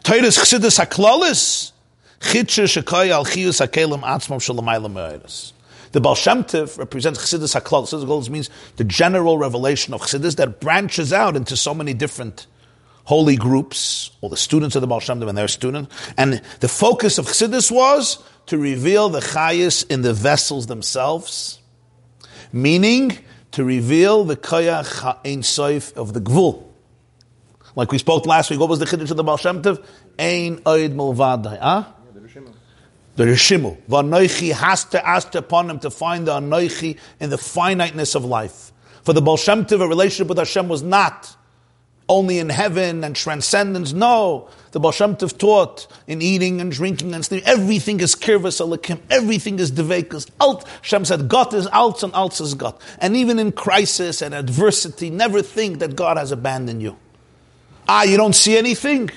Toiris 0.03 0.37
Chassidus 0.37 0.83
HaKlolis, 0.83 1.71
Chitshe 2.19 2.65
Shekoy 2.65 3.09
Al 3.09 3.25
Chiyus 3.25 3.65
HaKelim 3.65 4.01
Atzmam 4.01 4.39
Shalamayla 4.39 4.91
Me'eris. 4.91 5.53
The 5.91 6.01
Baal 6.01 6.15
Shem 6.15 6.39
represents 6.77 7.19
Chassidus 7.19 7.59
HaKlal. 7.59 7.83
Chassidus 7.83 8.05
HaKlal 8.05 8.29
means 8.29 8.49
the 8.75 8.83
general 8.83 9.37
revelation 9.37 9.93
of 9.93 10.01
Chassidus 10.01 10.35
that 10.35 10.59
branches 10.59 11.13
out 11.13 11.35
into 11.35 11.55
so 11.55 11.73
many 11.73 11.93
different 11.93 12.47
holy 13.05 13.35
groups, 13.35 14.11
or 14.21 14.29
the 14.29 14.37
students 14.37 14.75
of 14.75 14.81
the 14.81 14.87
Baal 14.87 14.99
Shem 14.99 15.19
Tov 15.19 15.29
and 15.29 15.37
their 15.37 15.47
students. 15.47 15.95
And 16.17 16.41
the 16.59 16.67
focus 16.67 17.17
of 17.17 17.25
Chassidus 17.25 17.71
was 17.71 18.21
to 18.49 18.57
reveal 18.57 19.09
the 19.09 19.19
Chayas 19.19 19.85
in 19.91 20.01
the 20.01 20.11
vessels 20.11 20.65
themselves, 20.65 21.59
meaning 22.51 23.15
to 23.51 23.63
reveal 23.63 24.23
the 24.23 24.35
Koyach 24.35 25.01
Ha'ein 25.01 25.41
Soif 25.41 25.93
of 25.95 26.13
the 26.13 26.19
Gvul. 26.19 26.63
Like 27.75 27.91
we 27.91 27.99
spoke 27.99 28.25
last 28.25 28.49
week, 28.49 28.59
what 28.59 28.67
was 28.67 28.79
the 28.79 28.85
Chiddush 28.85 29.11
of 29.11 29.17
the 29.17 29.23
Baal 29.23 29.37
Shem 29.37 29.61
Tov? 29.61 29.85
Ein 30.17 30.57
Oid 30.63 30.95
Mulvadai. 30.95 31.59
Huh? 31.59 31.83
The 33.15 33.25
Rishimu. 33.25 33.77
V'anoichi 33.87 34.51
has 34.51 34.83
to 34.85 35.07
ask 35.07 35.35
upon 35.35 35.69
him 35.69 35.77
to 35.81 35.91
find 35.91 36.25
the 36.25 36.31
Anoichi 36.31 36.97
in 37.19 37.29
the 37.29 37.37
finiteness 37.37 38.15
of 38.15 38.25
life. 38.25 38.71
For 39.03 39.13
the 39.13 39.21
Baal 39.21 39.37
Shem 39.37 39.65
Tov, 39.65 39.83
a 39.83 39.87
relationship 39.87 40.27
with 40.27 40.39
Hashem 40.39 40.67
was 40.67 40.81
not 40.81 41.35
only 42.09 42.39
in 42.39 42.49
heaven 42.49 43.03
and 43.03 43.15
transcendence. 43.15 43.93
No, 43.93 44.49
the 44.71 44.79
Baal 44.79 44.91
Shem 44.91 45.15
Tov 45.15 45.37
taught 45.37 45.87
in 46.07 46.21
eating 46.21 46.59
and 46.59 46.71
drinking 46.71 47.13
and 47.13 47.23
sleeping. 47.23 47.47
Everything 47.47 47.99
is 47.99 48.15
kirvas 48.15 48.59
alakim. 48.59 48.99
Everything 49.09 49.59
is 49.59 49.71
devekas. 49.71 50.29
Alt. 50.41 50.67
Hashem 50.67 51.05
said, 51.05 51.29
God 51.29 51.53
is 51.53 51.67
alt 51.67 52.03
and 52.03 52.13
alt 52.13 52.41
is 52.41 52.55
God. 52.55 52.75
And 52.97 53.15
even 53.15 53.39
in 53.39 53.51
crisis 53.51 54.21
and 54.21 54.33
adversity, 54.33 55.09
never 55.09 55.41
think 55.41 55.79
that 55.79 55.95
God 55.95 56.17
has 56.17 56.31
abandoned 56.31 56.81
you. 56.81 56.97
Ah, 57.87 58.03
you 58.03 58.17
don't 58.17 58.33
see 58.33 58.57
anything? 58.57 59.09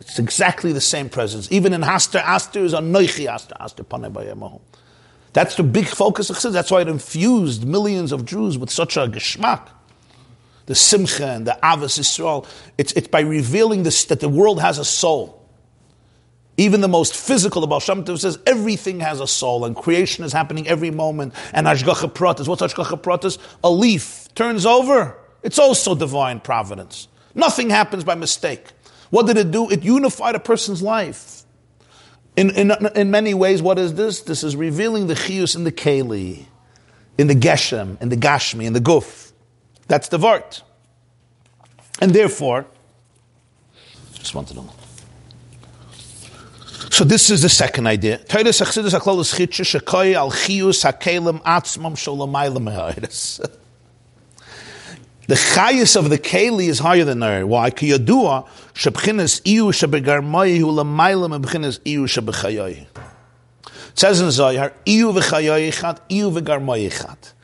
It's 0.00 0.18
exactly 0.18 0.72
the 0.72 0.80
same 0.80 1.08
presence. 1.08 1.50
Even 1.52 1.72
in 1.72 1.82
Haster, 1.82 2.20
Aster 2.20 2.60
is 2.60 2.72
a 2.72 2.78
Noichi 2.78 3.26
Aster, 3.26 3.56
Aster 3.60 3.84
Panei 3.84 4.60
That's 5.32 5.56
the 5.56 5.62
big 5.64 5.86
focus 5.86 6.30
of 6.30 6.36
Chassidus. 6.36 6.52
That's 6.52 6.70
why 6.70 6.80
it 6.80 6.88
infused 6.88 7.66
millions 7.66 8.12
of 8.12 8.24
Jews 8.24 8.56
with 8.56 8.70
such 8.70 8.96
a 8.96 9.00
geschmack. 9.00 9.68
The 10.68 10.74
Simcha 10.74 11.26
and 11.26 11.46
the 11.46 11.58
Avos 11.62 11.98
Yisrael. 11.98 12.46
It's, 12.76 12.92
it's 12.92 13.08
by 13.08 13.20
revealing 13.20 13.84
this, 13.84 14.04
that 14.04 14.20
the 14.20 14.28
world 14.28 14.60
has 14.60 14.78
a 14.78 14.84
soul. 14.84 15.34
Even 16.58 16.82
the 16.82 16.88
most 16.88 17.16
physical, 17.16 17.62
the 17.62 17.66
Baal 17.66 17.80
Shem 17.80 18.04
Tov 18.04 18.18
says 18.18 18.38
everything 18.46 19.00
has 19.00 19.20
a 19.20 19.26
soul 19.26 19.64
and 19.64 19.74
creation 19.74 20.24
is 20.24 20.32
happening 20.34 20.68
every 20.68 20.90
moment. 20.90 21.32
And 21.54 21.66
Ashgacha 21.66 22.12
Pratis, 22.12 22.46
what's 22.46 22.60
Ashgacha 22.60 23.00
Pratis? 23.00 23.38
A 23.64 23.70
leaf 23.70 24.28
turns 24.34 24.66
over. 24.66 25.16
It's 25.42 25.58
also 25.58 25.94
divine 25.94 26.40
providence. 26.40 27.08
Nothing 27.34 27.70
happens 27.70 28.04
by 28.04 28.14
mistake. 28.14 28.66
What 29.08 29.26
did 29.26 29.38
it 29.38 29.50
do? 29.50 29.70
It 29.70 29.84
unified 29.84 30.34
a 30.34 30.40
person's 30.40 30.82
life. 30.82 31.44
In, 32.36 32.50
in, 32.50 32.72
in 32.94 33.10
many 33.10 33.32
ways, 33.32 33.62
what 33.62 33.78
is 33.78 33.94
this? 33.94 34.20
This 34.20 34.44
is 34.44 34.54
revealing 34.54 35.06
the 35.06 35.14
chiyus 35.14 35.56
in 35.56 35.64
the 35.64 35.72
keli, 35.72 36.44
in 37.16 37.26
the 37.26 37.34
geshem, 37.34 38.00
in 38.02 38.10
the 38.10 38.16
gashmi, 38.16 38.64
in 38.64 38.74
the 38.74 38.80
guf. 38.80 39.27
That's 39.88 40.08
the 40.08 40.18
vart. 40.18 40.62
And 42.00 42.12
therefore, 42.12 42.66
just 44.14 44.34
wanted 44.34 44.54
to 44.54 44.62
know. 44.62 44.72
So 46.90 47.04
this 47.04 47.30
is 47.30 47.42
the 47.42 47.48
second 47.48 47.86
idea. 47.86 48.18
Achsidus 48.18 48.60
shekoy 48.60 50.14
al 50.14 50.30
chiyus 50.30 50.84
hakelim 50.84 51.42
atzmam 51.42 51.96
the 55.28 55.34
chayis 55.34 55.94
of 55.94 56.08
the 56.08 56.16
keli 56.16 56.68
is 56.68 56.78
higher 56.78 57.04
than 57.04 57.20
there. 57.20 57.46
Why? 57.46 57.68
Ki 57.70 57.90
yadua 57.90 58.48
shebchinas 58.72 59.42
iu 59.44 59.66
shebegarmai 59.66 60.58
hu 60.58 60.72
lamaylam 60.72 61.38
ebchinas 61.38 61.80
iu 61.84 62.04
shebechayoi. 62.04 62.86
It 62.86 63.98
says 63.98 64.22
in 64.22 64.30
Zohar, 64.30 64.72
iu 64.86 65.12
v'chayoi 65.12 65.70
chat, 65.78 66.00
iu 66.10 66.30
chat. 66.90 67.34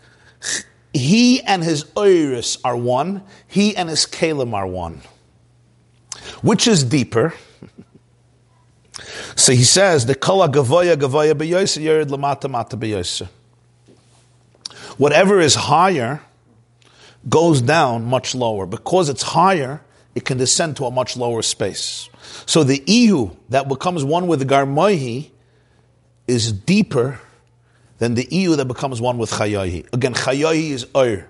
He 0.95 1.43
and 1.43 1.63
his 1.65 1.85
oiris 1.97 2.59
are 2.65 2.77
one. 2.77 3.23
He 3.49 3.77
and 3.77 3.89
his 3.89 4.07
kalim 4.07 4.55
are 4.55 4.67
one. 4.67 5.03
Which 6.41 6.69
is 6.69 6.85
deeper? 6.85 7.35
so 9.37 9.53
he 9.53 9.65
says, 9.65 10.07
the 10.07 10.15
kala 10.15 10.49
gavoya 10.49 10.95
gavoya 10.95 11.35
beyosa 11.35 11.83
yerid 11.83 12.07
lamata 12.07 12.49
mata. 12.49 13.29
Whatever 14.97 15.41
is 15.41 15.57
higher 15.57 16.23
goes 17.29 17.61
down 17.61 18.05
much 18.05 18.35
lower. 18.35 18.65
Because 18.65 19.09
it's 19.09 19.23
higher, 19.23 19.83
it 20.15 20.25
can 20.25 20.39
descend 20.39 20.77
to 20.77 20.85
a 20.85 20.91
much 20.93 21.17
lower 21.17 21.43
space. 21.43 22.09
So 22.47 22.63
the 22.63 22.83
ihu 22.87 23.31
that 23.49 23.69
becomes 23.69 24.05
one 24.05 24.29
with 24.29 24.39
the 24.39 24.47
garmoihi 24.47 25.31
is 26.29 26.53
deeper 26.53 27.21
than 27.99 28.15
the 28.15 28.27
ihu 28.35 28.57
that 28.57 28.67
becomes 28.67 29.01
one 29.01 29.19
with 29.19 29.31
chayahi. 29.31 29.93
Again, 29.93 30.15
chayahi 30.15 30.71
is 30.71 30.87
ur. 30.97 31.27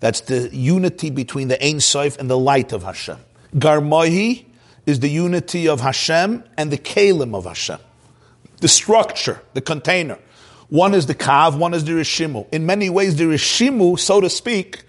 That's 0.00 0.22
the 0.22 0.48
unity 0.54 1.10
between 1.10 1.48
the 1.48 1.62
Ein 1.64 1.80
Sof 1.80 2.18
and 2.18 2.28
the 2.28 2.38
light 2.38 2.72
of 2.72 2.82
Hashem. 2.82 3.18
Garmoihi 3.54 4.44
is 4.86 5.00
the 5.00 5.10
unity 5.10 5.68
of 5.68 5.80
Hashem 5.80 6.42
and 6.56 6.70
the 6.70 6.78
kalim 6.78 7.34
of 7.34 7.44
Hashem. 7.44 7.78
The 8.58 8.68
structure, 8.68 9.40
the 9.54 9.60
container. 9.60 10.18
One 10.68 10.94
is 10.94 11.06
the 11.06 11.14
kav, 11.14 11.58
one 11.58 11.74
is 11.74 11.84
the 11.84 11.92
rishimu. 11.92 12.46
In 12.52 12.64
many 12.64 12.88
ways, 12.90 13.16
the 13.16 13.24
rishimu, 13.24 13.98
so 13.98 14.20
to 14.20 14.30
speak, 14.30 14.84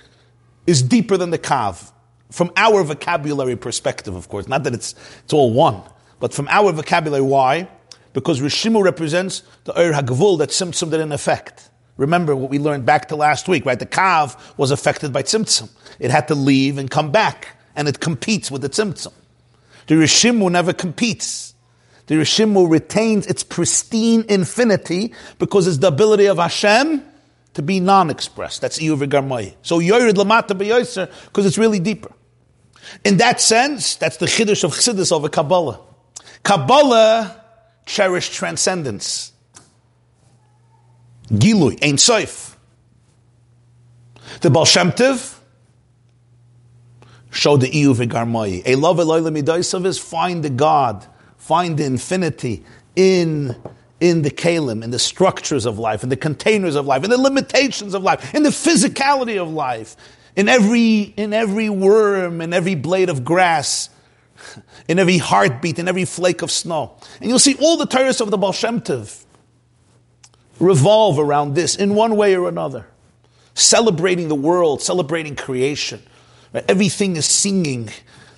is 0.68 0.82
deeper 0.82 1.18
than 1.18 1.32
the 1.32 1.40
kav. 1.40 1.92
From 2.30 2.52
our 2.56 2.84
vocabulary 2.84 3.58
perspective, 3.58 4.16
of 4.16 4.30
course, 4.30 4.48
not 4.48 4.64
that 4.64 4.74
it's, 4.74 4.96
it's 5.24 5.34
all 5.34 5.52
one, 5.52 5.82
but 6.20 6.34
from 6.34 6.48
our 6.50 6.72
vocabulary, 6.72 7.24
why? 7.24 7.68
Because 8.14 8.42
Rishimu 8.42 8.84
represents 8.84 9.44
the 9.64 9.78
Ur 9.80 9.94
HaGavul 9.94 10.40
that 10.40 10.50
Tzimtzum 10.50 10.92
didn't 10.92 11.12
affect. 11.12 11.70
Remember 11.98 12.36
what 12.36 12.50
we 12.50 12.60
learned 12.60 12.86
back 12.86 13.08
to 13.10 13.16
last 13.16 13.48
week, 13.48 13.66
right? 13.66 13.80
The 13.80 13.86
Kav 13.86 14.38
was 14.58 14.72
affected 14.72 15.14
by 15.14 15.24
Tzimtzum. 15.24 15.70
It 16.00 16.12
had 16.12 16.28
to 16.30 16.36
leave 16.36 16.78
and 16.78 16.90
come 16.90 17.12
back, 17.12 17.58
and 17.76 17.88
it 17.88 18.00
competes 18.00 18.50
with 18.50 18.62
the 18.62 18.70
Tzimtzum. 18.70 19.14
The 19.88 19.96
Rishimu 19.96 20.52
never 20.52 20.74
competes. 20.74 21.54
The 22.08 22.16
Rishimu 22.16 22.70
retains 22.70 23.28
its 23.28 23.44
pristine 23.44 24.26
infinity 24.28 25.14
because 25.40 25.68
it's 25.68 25.78
the 25.78 25.88
ability 25.88 26.26
of 26.26 26.38
Hashem 26.38 27.06
to 27.54 27.62
be 27.62 27.80
non-expressed. 27.80 28.62
That's 28.62 28.80
Iyuv 28.80 29.08
Garmai. 29.10 29.56
So 29.62 29.80
Yored 29.80 30.16
Lamata 30.16 30.58
B'Yoser, 30.58 31.12
because 31.26 31.46
it's 31.46 31.58
really 31.58 31.80
deeper. 31.80 32.12
In 33.06 33.18
that 33.18 33.40
sense, 33.40 33.96
that's 33.96 34.18
the 34.18 34.26
Chiddush 34.26 34.64
of 34.64 34.72
Chassidus 34.72 35.12
over 35.12 35.30
Kabbalah. 35.30 35.80
Kabbalah 36.44 37.41
cherished 37.92 38.32
transcendence. 38.32 39.34
Gilui, 41.28 41.78
Ein 41.84 41.98
Soif. 41.98 42.56
The 44.40 44.50
Baal 44.50 44.64
Shem 44.66 44.92
showed 47.32 47.62
the 47.62 47.70
Iyuv 47.70 47.96
Garmai. 48.08 48.62
A 48.66 48.76
love 48.76 48.98
Eloilam 48.98 49.38
Midaisav 49.38 49.86
is 49.86 50.00
find 50.00 50.42
the 50.42 50.50
God, 50.50 51.06
find 51.38 51.78
the 51.78 51.84
infinity 51.84 52.64
in 52.96 53.56
in 54.00 54.24
the 54.24 54.32
kalim, 54.32 54.84
in 54.84 54.90
the 54.90 54.98
structures 54.98 55.66
of 55.68 55.78
life, 55.78 56.02
in 56.02 56.10
the 56.10 56.18
containers 56.18 56.76
of 56.76 56.88
life, 56.88 57.04
in 57.04 57.12
the 57.12 57.20
limitations 57.20 57.94
of 57.94 58.02
life, 58.02 58.34
in 58.34 58.42
the 58.42 58.50
physicality 58.50 59.40
of 59.40 59.52
life, 59.52 59.96
in 60.36 60.50
every, 60.50 61.02
in 61.18 61.34
every 61.34 61.70
worm, 61.70 62.42
in 62.42 62.52
every 62.52 62.74
blade 62.74 63.10
of 63.10 63.24
grass, 63.24 63.92
in 64.88 65.00
every 65.00 65.18
heartbeat, 65.18 65.80
in 65.80 65.88
every 65.88 66.06
flake 66.06 66.42
of 66.42 66.52
snow. 66.52 66.96
And 67.20 67.30
you'll 67.30 67.40
see 67.40 67.56
all 67.56 67.78
the 67.78 67.88
Torahs 67.88 68.22
of 68.22 68.32
the 68.32 68.38
Baal 68.38 68.54
Shem 68.54 68.82
Tov 68.82 69.26
revolve 70.60 71.20
around 71.20 71.56
this 71.56 71.76
in 71.76 71.96
one 71.96 72.16
way 72.16 72.36
or 72.36 72.48
another. 72.48 72.88
Celebrating 73.54 74.28
the 74.28 74.36
world, 74.36 74.82
celebrating 74.82 75.36
creation. 75.36 76.02
Everything 76.54 77.16
is 77.16 77.26
singing. 77.26 77.90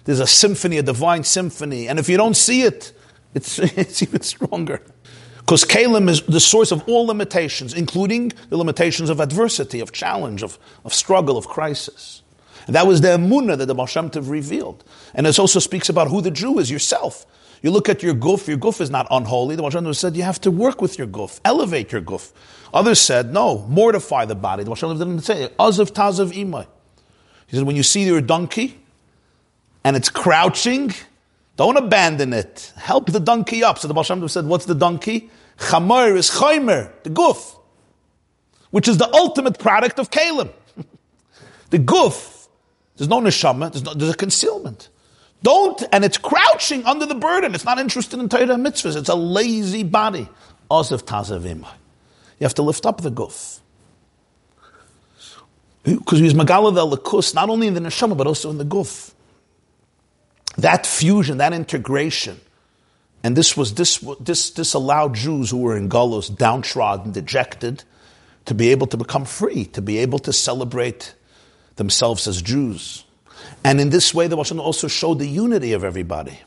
There's 0.05 0.19
a 0.19 0.27
symphony, 0.27 0.77
a 0.77 0.83
divine 0.83 1.23
symphony. 1.23 1.87
And 1.87 1.99
if 1.99 2.09
you 2.09 2.17
don't 2.17 2.35
see 2.35 2.63
it, 2.63 2.93
it's, 3.33 3.59
it's 3.59 4.01
even 4.01 4.21
stronger. 4.21 4.81
Because 5.39 5.65
Kalim 5.65 6.09
is 6.09 6.21
the 6.21 6.39
source 6.39 6.71
of 6.71 6.87
all 6.87 7.05
limitations, 7.05 7.73
including 7.73 8.31
the 8.49 8.57
limitations 8.57 9.09
of 9.09 9.19
adversity, 9.19 9.81
of 9.81 9.91
challenge, 9.91 10.41
of, 10.41 10.57
of 10.85 10.93
struggle, 10.93 11.37
of 11.37 11.47
crisis. 11.47 12.23
That 12.67 12.87
was 12.87 13.01
the 13.01 13.09
emunah 13.09 13.57
that 13.57 13.65
the 13.65 13.75
Baal 13.75 13.87
Tov 13.87 14.29
revealed. 14.29 14.83
And 15.13 15.27
it 15.27 15.37
also 15.37 15.59
speaks 15.59 15.89
about 15.89 16.07
who 16.09 16.21
the 16.21 16.31
Jew 16.31 16.59
is, 16.59 16.71
yourself. 16.71 17.25
You 17.61 17.71
look 17.71 17.87
at 17.87 18.03
your 18.03 18.13
guf, 18.13 18.47
your 18.47 18.57
guf 18.57 18.81
is 18.81 18.89
not 18.89 19.07
unholy. 19.09 19.55
The 19.55 19.61
Baal 19.61 19.71
Tov 19.71 19.95
said 19.95 20.15
you 20.15 20.23
have 20.23 20.41
to 20.41 20.51
work 20.51 20.81
with 20.81 20.97
your 20.97 21.07
guf, 21.07 21.39
elevate 21.45 21.91
your 21.91 22.01
guf. 22.01 22.31
Others 22.73 22.99
said, 22.99 23.33
no, 23.33 23.59
mortify 23.67 24.25
the 24.25 24.35
body. 24.35 24.63
The 24.63 24.69
Baal 24.69 24.77
Tov 24.77 24.97
didn't 24.97 25.21
say. 25.21 25.49
Azav 25.59 25.91
tazav 25.91 26.31
imay. 26.31 26.67
He 27.47 27.57
said, 27.57 27.65
when 27.65 27.75
you 27.75 27.83
see 27.83 28.05
your 28.05 28.21
donkey 28.21 28.79
and 29.83 29.95
it's 29.95 30.09
crouching, 30.09 30.93
Don't 31.55 31.77
abandon 31.77 32.33
it. 32.33 32.73
Help 32.75 33.11
the 33.11 33.19
donkey 33.19 33.63
up. 33.63 33.77
So 33.77 33.87
the 33.87 33.93
Baal 33.93 34.03
Tov 34.03 34.29
said, 34.29 34.45
what's 34.45 34.65
the 34.65 34.75
donkey? 34.75 35.29
Chamor 35.57 36.15
is 36.17 36.31
chaymer, 36.31 36.91
the 37.03 37.11
guf, 37.11 37.55
which 38.71 38.87
is 38.87 38.97
the 38.97 39.13
ultimate 39.13 39.59
product 39.59 39.99
of 39.99 40.09
Kalim. 40.09 40.51
the 41.69 41.77
guf, 41.77 42.42
there's 42.97 43.09
no 43.09 43.19
neshama, 43.19 43.71
there's, 43.71 43.83
no, 43.83 43.93
there's 43.93 44.11
a 44.11 44.17
concealment. 44.17 44.89
Don't, 45.41 45.83
and 45.91 46.05
it's 46.05 46.17
crouching 46.17 46.85
under 46.85 47.05
the 47.05 47.15
burden. 47.15 47.53
It's 47.53 47.65
not 47.65 47.77
interested 47.77 48.19
in 48.19 48.29
Torah 48.29 48.45
mitzvahs. 48.45 48.95
It's 48.95 49.09
a 49.09 49.15
lazy 49.15 49.83
body. 49.83 50.29
Osif 50.71 51.03
tazavim. 51.03 51.59
You 52.39 52.45
have 52.45 52.53
to 52.55 52.61
lift 52.61 52.85
up 52.85 53.01
the 53.01 53.11
guf. 53.11 53.59
Because 55.83 56.19
he's 56.19 56.33
Megala 56.33 56.73
the 56.73 56.97
Lakus, 56.97 57.35
not 57.35 57.49
only 57.49 57.67
in 57.67 57.73
the 57.73 57.81
neshama, 57.81 58.15
but 58.15 58.25
also 58.25 58.49
in 58.49 58.57
the 58.57 58.65
guf. 58.65 59.13
That 60.57 60.85
fusion, 60.85 61.39
that 61.39 61.51
integration, 61.51 62.39
and 63.23 63.35
this 63.35 63.57
was 63.57 63.73
this 63.73 63.97
this 64.19 64.51
this 64.51 64.73
allowed 64.73 65.15
Jews 65.15 65.49
who 65.49 65.57
were 65.57 65.75
in 65.75 65.89
Golos, 65.89 66.35
downtrodden, 66.35 67.11
dejected, 67.11 67.83
to 68.45 68.53
be 68.53 68.69
able 68.69 68.87
to 68.87 68.97
become 68.97 69.25
free, 69.25 69.65
to 69.65 69.81
be 69.81 69.97
able 69.97 70.19
to 70.19 70.31
celebrate 70.31 71.15
themselves 71.75 72.27
as 72.27 72.41
Jews. 72.41 73.03
And 73.63 73.79
in 73.79 73.89
this 73.89 74.13
way, 74.13 74.27
the 74.27 74.35
Baal 74.35 74.59
also 74.59 74.87
showed 74.87 75.19
the 75.19 75.27
unity 75.27 75.73
of 75.73 75.83
everybody. 75.83 76.39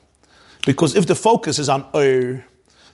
Because 0.66 0.96
if 0.96 1.06
the 1.06 1.14
focus 1.14 1.58
is 1.58 1.68
on 1.68 1.86
Ur, 1.94 2.44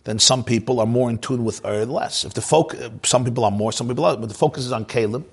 then 0.04 0.18
some 0.18 0.44
people 0.44 0.80
are 0.80 0.86
more 0.86 1.09
in 1.10 1.18
tune 1.18 1.44
with 1.44 1.64
Ur 1.64 1.84
less. 1.86 2.24
If 2.24 2.34
the 2.34 2.42
focus, 2.42 2.90
some 3.04 3.24
people 3.24 3.44
are 3.44 3.50
more, 3.50 3.72
some 3.72 3.88
people 3.88 4.04
are, 4.04 4.16
but 4.16 4.28
the 4.28 4.34
focus 4.34 4.64
is 4.64 4.72
on 4.72 4.84
Caleb. 4.84 5.26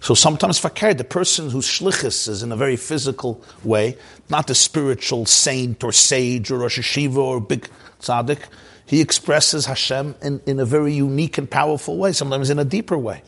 So 0.00 0.12
sometimes 0.14 0.58
fakir, 0.58 0.92
the 0.92 1.04
person 1.04 1.48
whose 1.48 1.66
shlichus 1.66 2.28
is 2.28 2.42
in 2.42 2.52
a 2.52 2.56
very 2.56 2.76
physical 2.76 3.42
way, 3.62 3.96
not 4.28 4.46
the 4.46 4.54
spiritual 4.54 5.24
saint 5.24 5.82
or 5.82 5.92
sage 5.92 6.50
or 6.50 6.58
Rosh 6.58 6.78
Yeshiva 6.78 7.16
or 7.16 7.40
big 7.40 7.68
tzaddik, 8.00 8.40
he 8.84 9.00
expresses 9.00 9.64
Hashem 9.64 10.14
in, 10.20 10.42
in 10.44 10.60
a 10.60 10.66
very 10.66 10.92
unique 10.92 11.38
and 11.38 11.50
powerful 11.50 11.96
way, 11.96 12.12
sometimes 12.12 12.50
in 12.50 12.58
a 12.58 12.66
deeper 12.66 12.98
way. 12.98 13.22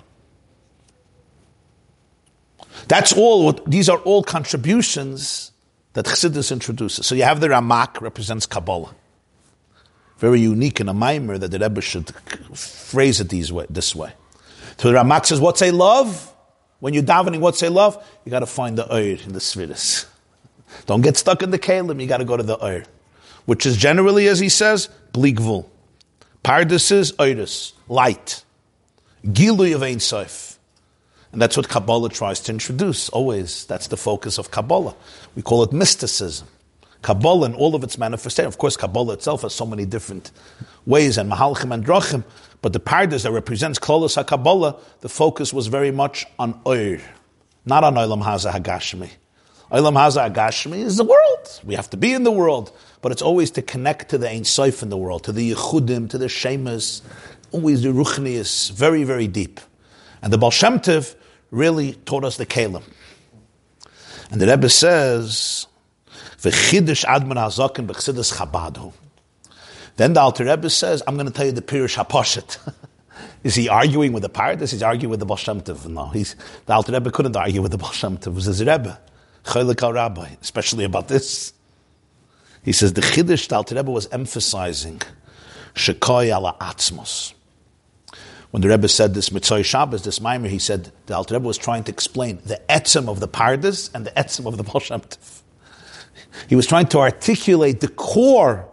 That's 2.88 3.12
all, 3.12 3.44
What, 3.44 3.70
these 3.70 3.88
are 3.88 3.98
all 3.98 4.22
contributions 4.22 5.52
that 5.94 6.06
Chassidus 6.06 6.52
introduces. 6.52 7.06
So 7.06 7.14
you 7.14 7.22
have 7.22 7.40
the 7.40 7.48
Ramak, 7.48 8.00
represents 8.00 8.46
Kabbalah. 8.46 8.94
Very 10.18 10.40
unique 10.40 10.80
in 10.80 10.88
a 10.88 10.94
mimer 10.94 11.38
that 11.38 11.50
the 11.50 11.58
Rebbe 11.58 11.80
should 11.80 12.10
phrase 12.54 13.20
it 13.20 13.28
these 13.28 13.52
way, 13.52 13.66
this 13.68 13.94
way. 13.94 14.12
So 14.78 14.90
the 14.90 14.98
Ramak 14.98 15.26
says, 15.26 15.40
what's 15.40 15.62
a 15.62 15.70
love? 15.70 16.34
When 16.80 16.94
you're 16.94 17.02
davening, 17.02 17.40
what 17.40 17.56
say 17.56 17.68
love? 17.68 18.02
You 18.24 18.30
got 18.30 18.40
to 18.40 18.46
find 18.46 18.76
the 18.76 18.90
oir 18.92 19.18
in 19.24 19.32
the 19.32 19.38
svidus. 19.38 20.06
Don't 20.84 21.00
get 21.00 21.16
stuck 21.16 21.42
in 21.42 21.50
the 21.50 21.58
kalim. 21.58 22.00
You 22.00 22.06
got 22.06 22.18
to 22.18 22.24
go 22.24 22.36
to 22.36 22.42
the 22.42 22.62
oir, 22.62 22.84
which 23.46 23.64
is 23.64 23.76
generally, 23.76 24.28
as 24.28 24.38
he 24.38 24.48
says, 24.48 24.90
bligvul. 25.12 25.66
Pardes 26.44 26.92
is 26.92 27.12
oiris, 27.12 27.72
light. 27.88 28.44
Gilu 29.24 29.74
of 29.74 29.82
Ein 29.82 29.98
Sof. 30.00 30.55
And 31.36 31.42
that's 31.42 31.54
what 31.54 31.68
Kabbalah 31.68 32.08
tries 32.08 32.40
to 32.40 32.52
introduce, 32.52 33.10
always. 33.10 33.66
That's 33.66 33.88
the 33.88 33.98
focus 33.98 34.38
of 34.38 34.50
Kabbalah. 34.50 34.94
We 35.34 35.42
call 35.42 35.62
it 35.64 35.70
mysticism. 35.70 36.48
Kabbalah 37.02 37.44
and 37.44 37.54
all 37.54 37.74
of 37.74 37.84
its 37.84 37.98
manifestation. 37.98 38.48
Of 38.48 38.56
course, 38.56 38.74
Kabbalah 38.74 39.12
itself 39.12 39.42
has 39.42 39.54
so 39.54 39.66
many 39.66 39.84
different 39.84 40.30
ways, 40.86 41.18
and 41.18 41.30
Mahalchim 41.30 41.74
and 41.74 41.84
Drachim, 41.84 42.24
but 42.62 42.72
the 42.72 42.80
Pardes 42.80 43.24
that 43.24 43.32
represents 43.32 43.78
Klolos 43.78 44.16
HaKabbalah, 44.16 44.80
the 45.00 45.10
focus 45.10 45.52
was 45.52 45.66
very 45.66 45.90
much 45.90 46.24
on 46.38 46.58
Oir, 46.66 47.00
not 47.66 47.84
on 47.84 47.96
Olam 47.96 48.24
Haza 48.24 48.50
Hagashmi. 48.50 49.10
Olam 49.70 49.92
Haza 49.92 50.32
Hagashmi 50.32 50.78
is 50.78 50.96
the 50.96 51.04
world. 51.04 51.60
We 51.64 51.74
have 51.74 51.90
to 51.90 51.98
be 51.98 52.14
in 52.14 52.22
the 52.22 52.32
world, 52.32 52.74
but 53.02 53.12
it's 53.12 53.20
always 53.20 53.50
to 53.50 53.60
connect 53.60 54.08
to 54.08 54.16
the 54.16 54.30
Ein 54.30 54.44
Sof 54.44 54.82
in 54.82 54.88
the 54.88 54.96
world, 54.96 55.24
to 55.24 55.32
the 55.32 55.52
Yechudim, 55.52 56.08
to 56.08 56.16
the 56.16 56.28
Shemas, 56.28 57.02
always 57.52 57.82
the 57.82 57.90
Ruchnius, 57.90 58.72
very, 58.72 59.04
very 59.04 59.26
deep. 59.26 59.60
And 60.22 60.32
the 60.32 60.38
Baal 60.38 60.50
Shem 60.50 60.78
Tov 60.80 61.14
really 61.50 61.92
taught 61.92 62.24
us 62.24 62.36
the 62.36 62.46
Kalim. 62.46 62.82
And 64.30 64.40
the 64.40 64.46
Rebbe 64.46 64.68
says, 64.68 65.66
V'chidish 66.38 67.04
adman 67.04 67.36
hazakin 67.36 67.86
b'chsidus 67.86 68.34
chabadu. 68.34 68.92
Then 69.96 70.12
the 70.12 70.20
Alter 70.20 70.44
Rebbe 70.44 70.68
says, 70.68 71.02
I'm 71.06 71.14
going 71.14 71.26
to 71.26 71.32
tell 71.32 71.46
you 71.46 71.52
the 71.52 71.62
Pirush 71.62 72.02
HaPoshet. 72.02 72.58
Is 73.44 73.54
he 73.54 73.68
arguing 73.68 74.12
with 74.12 74.22
the 74.22 74.28
Pardes? 74.28 74.72
He's 74.72 74.82
arguing 74.82 75.10
with 75.10 75.20
the 75.20 75.26
Baal 75.26 75.36
Shem. 75.36 75.62
No, 75.88 76.06
he's, 76.08 76.36
the 76.66 76.74
Alter 76.74 76.92
Rebbe 76.92 77.10
couldn't 77.10 77.36
argue 77.36 77.62
with 77.62 77.70
the 77.70 77.78
Baal 77.78 77.92
Shem. 77.92 78.14
It 78.14 78.26
was 78.26 78.44
his 78.44 78.60
Rebbe, 78.60 78.98
Chaylik 79.44 79.94
Rabbi, 79.94 80.30
especially 80.42 80.84
about 80.84 81.08
this. 81.08 81.52
He 82.62 82.72
says 82.72 82.92
the 82.92 83.00
Chiddush 83.00 83.48
the 83.48 83.56
Alter 83.56 83.76
Rebbe 83.76 83.90
was 83.90 84.08
emphasizing 84.08 85.00
Shekoy 85.74 86.26
ala 86.26 86.56
Atzmos. 86.60 87.32
When 88.50 88.62
the 88.62 88.68
Rebbe 88.68 88.88
said 88.88 89.14
this 89.14 89.32
Mitzvah 89.32 89.62
Shabbos, 89.62 90.04
this 90.04 90.20
Maimer, 90.20 90.48
he 90.48 90.58
said 90.58 90.92
the 91.06 91.16
Alter 91.16 91.34
Rebbe 91.34 91.46
was 91.46 91.58
trying 91.58 91.84
to 91.84 91.92
explain 91.92 92.38
the 92.44 92.60
etzem 92.68 93.08
of 93.08 93.20
the 93.20 93.28
Pardes 93.28 93.90
and 93.94 94.06
the 94.06 94.10
etzem 94.12 94.46
of 94.46 94.56
the 94.56 94.62
Baal. 94.62 95.02
He 96.48 96.56
was 96.56 96.66
trying 96.66 96.86
to 96.88 96.98
articulate 96.98 97.80
the 97.80 97.88
core 97.88 98.68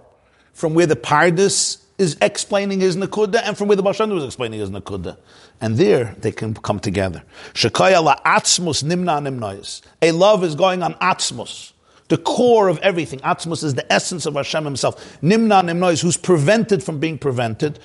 from 0.53 0.73
where 0.73 0.85
the 0.85 0.95
Pardes 0.95 1.81
is 1.97 2.17
explaining 2.21 2.79
his 2.79 2.97
Nakuda 2.97 3.41
and 3.43 3.57
from 3.57 3.67
where 3.67 3.75
the 3.75 3.83
Baal 3.83 4.07
was 4.07 4.23
explaining 4.23 4.59
his 4.59 4.69
Nakuda. 4.69 5.17
And 5.59 5.77
there 5.77 6.15
they 6.19 6.31
can 6.31 6.53
come 6.53 6.79
together. 6.79 7.23
Shekaya 7.53 8.03
la 8.03 8.15
atzmus 8.23 8.83
nimna 8.83 9.21
nimnois. 9.21 9.81
A 10.01 10.11
love 10.11 10.43
is 10.43 10.55
going 10.55 10.83
on 10.83 10.93
atzmus. 10.95 11.73
The 12.09 12.17
core 12.17 12.67
of 12.67 12.77
everything. 12.79 13.19
Atzmus 13.19 13.63
is 13.63 13.75
the 13.75 13.91
essence 13.91 14.25
of 14.25 14.35
Hashem 14.35 14.65
himself. 14.65 15.21
Nimna 15.21 15.63
nimnois, 15.63 16.01
who's 16.01 16.17
prevented 16.17 16.83
from 16.83 16.99
being 16.99 17.17
prevented. 17.17 17.79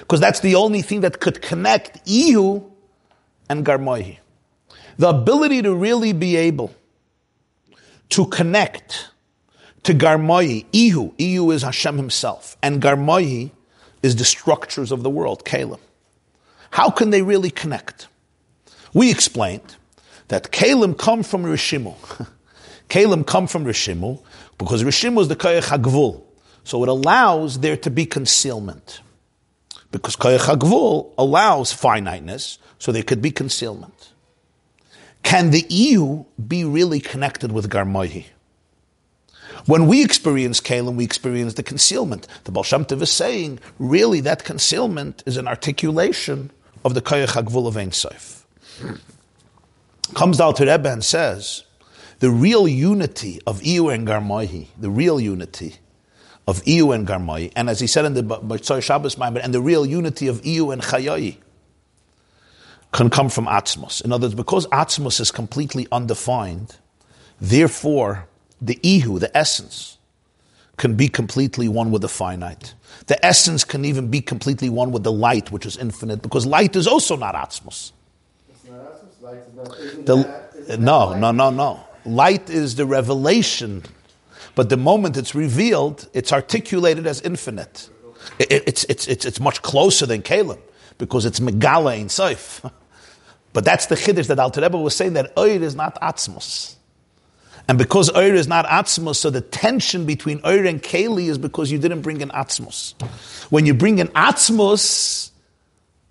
Because 0.00 0.20
that's 0.20 0.40
the 0.40 0.54
only 0.54 0.82
thing 0.82 1.00
that 1.00 1.20
could 1.20 1.42
connect 1.42 2.08
Ihu 2.08 2.62
and 3.48 3.66
Garmohi. 3.66 4.18
The 4.98 5.08
ability 5.08 5.62
to 5.62 5.74
really 5.74 6.12
be 6.12 6.36
able 6.36 6.74
to 8.10 8.26
connect 8.26 9.10
to 9.82 9.94
Garmoyi, 9.94 10.66
Ihu. 10.72 11.12
Ihu 11.18 11.50
is 11.50 11.62
Hashem 11.62 11.96
himself. 11.96 12.56
And 12.62 12.82
Garmoyi 12.82 13.50
is 14.02 14.16
the 14.16 14.24
structures 14.24 14.92
of 14.92 15.02
the 15.02 15.10
world, 15.10 15.44
Kalim. 15.44 15.80
How 16.70 16.90
can 16.90 17.10
they 17.10 17.22
really 17.22 17.50
connect? 17.50 18.06
We 18.94 19.10
explained 19.10 19.76
that 20.30 20.52
Kalim 20.52 20.96
come 20.96 21.22
from 21.24 21.42
Rishimu. 21.42 21.94
Kalim 22.88 23.26
come 23.26 23.46
from 23.48 23.64
Rishimu 23.64 24.22
because 24.58 24.84
Rishimu 24.84 25.20
is 25.20 25.28
the 25.28 25.34
Koyach 25.34 25.76
HaGvul. 25.76 26.22
So 26.62 26.82
it 26.84 26.88
allows 26.88 27.58
there 27.58 27.76
to 27.78 27.90
be 27.90 28.06
concealment. 28.06 29.00
Because 29.90 30.14
Koyach 30.14 30.46
HaGvul 30.46 31.12
allows 31.18 31.72
finiteness, 31.72 32.58
so 32.78 32.92
there 32.92 33.02
could 33.02 33.20
be 33.20 33.32
concealment. 33.32 34.12
Can 35.24 35.50
the 35.50 35.66
EU 35.68 36.24
be 36.46 36.64
really 36.64 37.00
connected 37.00 37.50
with 37.50 37.68
Garmoyi? 37.68 38.26
When 39.66 39.88
we 39.88 40.02
experience 40.02 40.60
Kalim, 40.60 40.94
we 40.94 41.04
experience 41.04 41.54
the 41.54 41.64
concealment. 41.64 42.28
The 42.44 42.52
Baal 42.52 42.62
Shem 42.62 42.84
Tov 42.84 43.02
is 43.02 43.10
saying, 43.10 43.58
really, 43.80 44.20
that 44.20 44.44
concealment 44.44 45.24
is 45.26 45.36
an 45.36 45.48
articulation 45.48 46.52
of 46.84 46.94
the 46.94 47.02
Koyach 47.02 47.32
HaGvul 47.32 47.66
of 47.66 47.76
Ein 47.76 47.90
Sof. 47.90 48.46
Comes 50.14 50.38
down 50.38 50.54
to 50.54 50.66
Rebbe 50.66 50.90
and 50.90 51.04
says, 51.04 51.64
the 52.18 52.30
real 52.30 52.68
unity 52.68 53.40
of 53.46 53.64
Iu 53.64 53.88
and 53.88 54.06
Garmohi, 54.06 54.68
the 54.78 54.90
real 54.90 55.18
unity 55.18 55.76
of 56.46 56.66
Iu 56.66 56.92
and 56.92 57.06
Garmohi, 57.06 57.52
and 57.56 57.70
as 57.70 57.80
he 57.80 57.86
said 57.86 58.04
in 58.04 58.14
the 58.14 58.22
Mitzvah 58.22 58.82
Shabbos 58.82 59.16
Maimer, 59.16 59.40
and 59.42 59.54
the 59.54 59.60
real 59.60 59.86
unity 59.86 60.26
of 60.26 60.44
Iu 60.44 60.70
and 60.70 60.82
Chayoi, 60.82 61.36
can 62.92 63.08
come 63.08 63.28
from 63.28 63.46
Atzmos. 63.46 64.04
In 64.04 64.12
other 64.12 64.26
words, 64.26 64.34
because 64.34 64.66
Atzmos 64.66 65.20
is 65.20 65.30
completely 65.30 65.86
undefined, 65.92 66.76
therefore, 67.40 68.26
the 68.60 68.78
ihu, 68.82 69.18
the 69.18 69.34
essence, 69.36 69.96
can 70.76 70.96
be 70.96 71.08
completely 71.08 71.68
one 71.68 71.90
with 71.90 72.02
the 72.02 72.08
finite. 72.08 72.74
The 73.06 73.24
essence 73.24 73.64
can 73.64 73.84
even 73.84 74.08
be 74.08 74.20
completely 74.20 74.68
one 74.68 74.92
with 74.92 75.04
the 75.04 75.12
light, 75.12 75.52
which 75.52 75.66
is 75.66 75.76
infinite, 75.76 76.20
because 76.20 76.46
light 76.46 76.74
is 76.74 76.86
also 76.86 77.16
not 77.16 77.34
atzmos. 77.34 77.92
The, 80.04 80.76
no, 80.78 81.14
no, 81.14 81.30
no, 81.32 81.50
no. 81.50 81.80
Light 82.04 82.48
is 82.48 82.76
the 82.76 82.86
revelation, 82.86 83.82
but 84.54 84.68
the 84.68 84.76
moment 84.76 85.16
it's 85.16 85.34
revealed, 85.34 86.08
it's 86.14 86.32
articulated 86.32 87.06
as 87.06 87.20
infinite. 87.20 87.88
It, 88.38 88.64
it's, 88.66 88.84
it's, 88.84 89.06
it's, 89.08 89.24
it's 89.24 89.40
much 89.40 89.62
closer 89.62 90.06
than 90.06 90.22
Caleb 90.22 90.60
because 90.98 91.24
it's 91.24 91.40
Megala 91.40 91.98
in 91.98 92.06
Seif. 92.06 92.70
But 93.52 93.64
that's 93.64 93.86
the 93.86 93.96
chiddush 93.96 94.28
that 94.28 94.38
Alter 94.38 94.60
Rebbe 94.60 94.78
was 94.78 94.94
saying 94.94 95.14
that 95.14 95.36
Oir 95.36 95.60
is 95.60 95.74
not 95.74 96.00
Atzmos. 96.00 96.76
And 97.66 97.78
because 97.78 98.08
Oir 98.14 98.34
is 98.34 98.46
not 98.46 98.64
Atzmos, 98.66 99.16
so 99.16 99.30
the 99.30 99.40
tension 99.40 100.06
between 100.06 100.40
Oir 100.44 100.64
and 100.66 100.82
Keli 100.82 101.28
is 101.28 101.38
because 101.38 101.70
you 101.70 101.78
didn't 101.78 102.02
bring 102.02 102.20
in 102.20 102.28
Atzmos. 102.28 102.94
When 103.50 103.66
you 103.66 103.74
bring 103.74 103.98
in 103.98 104.08
Atzmos, 104.08 105.30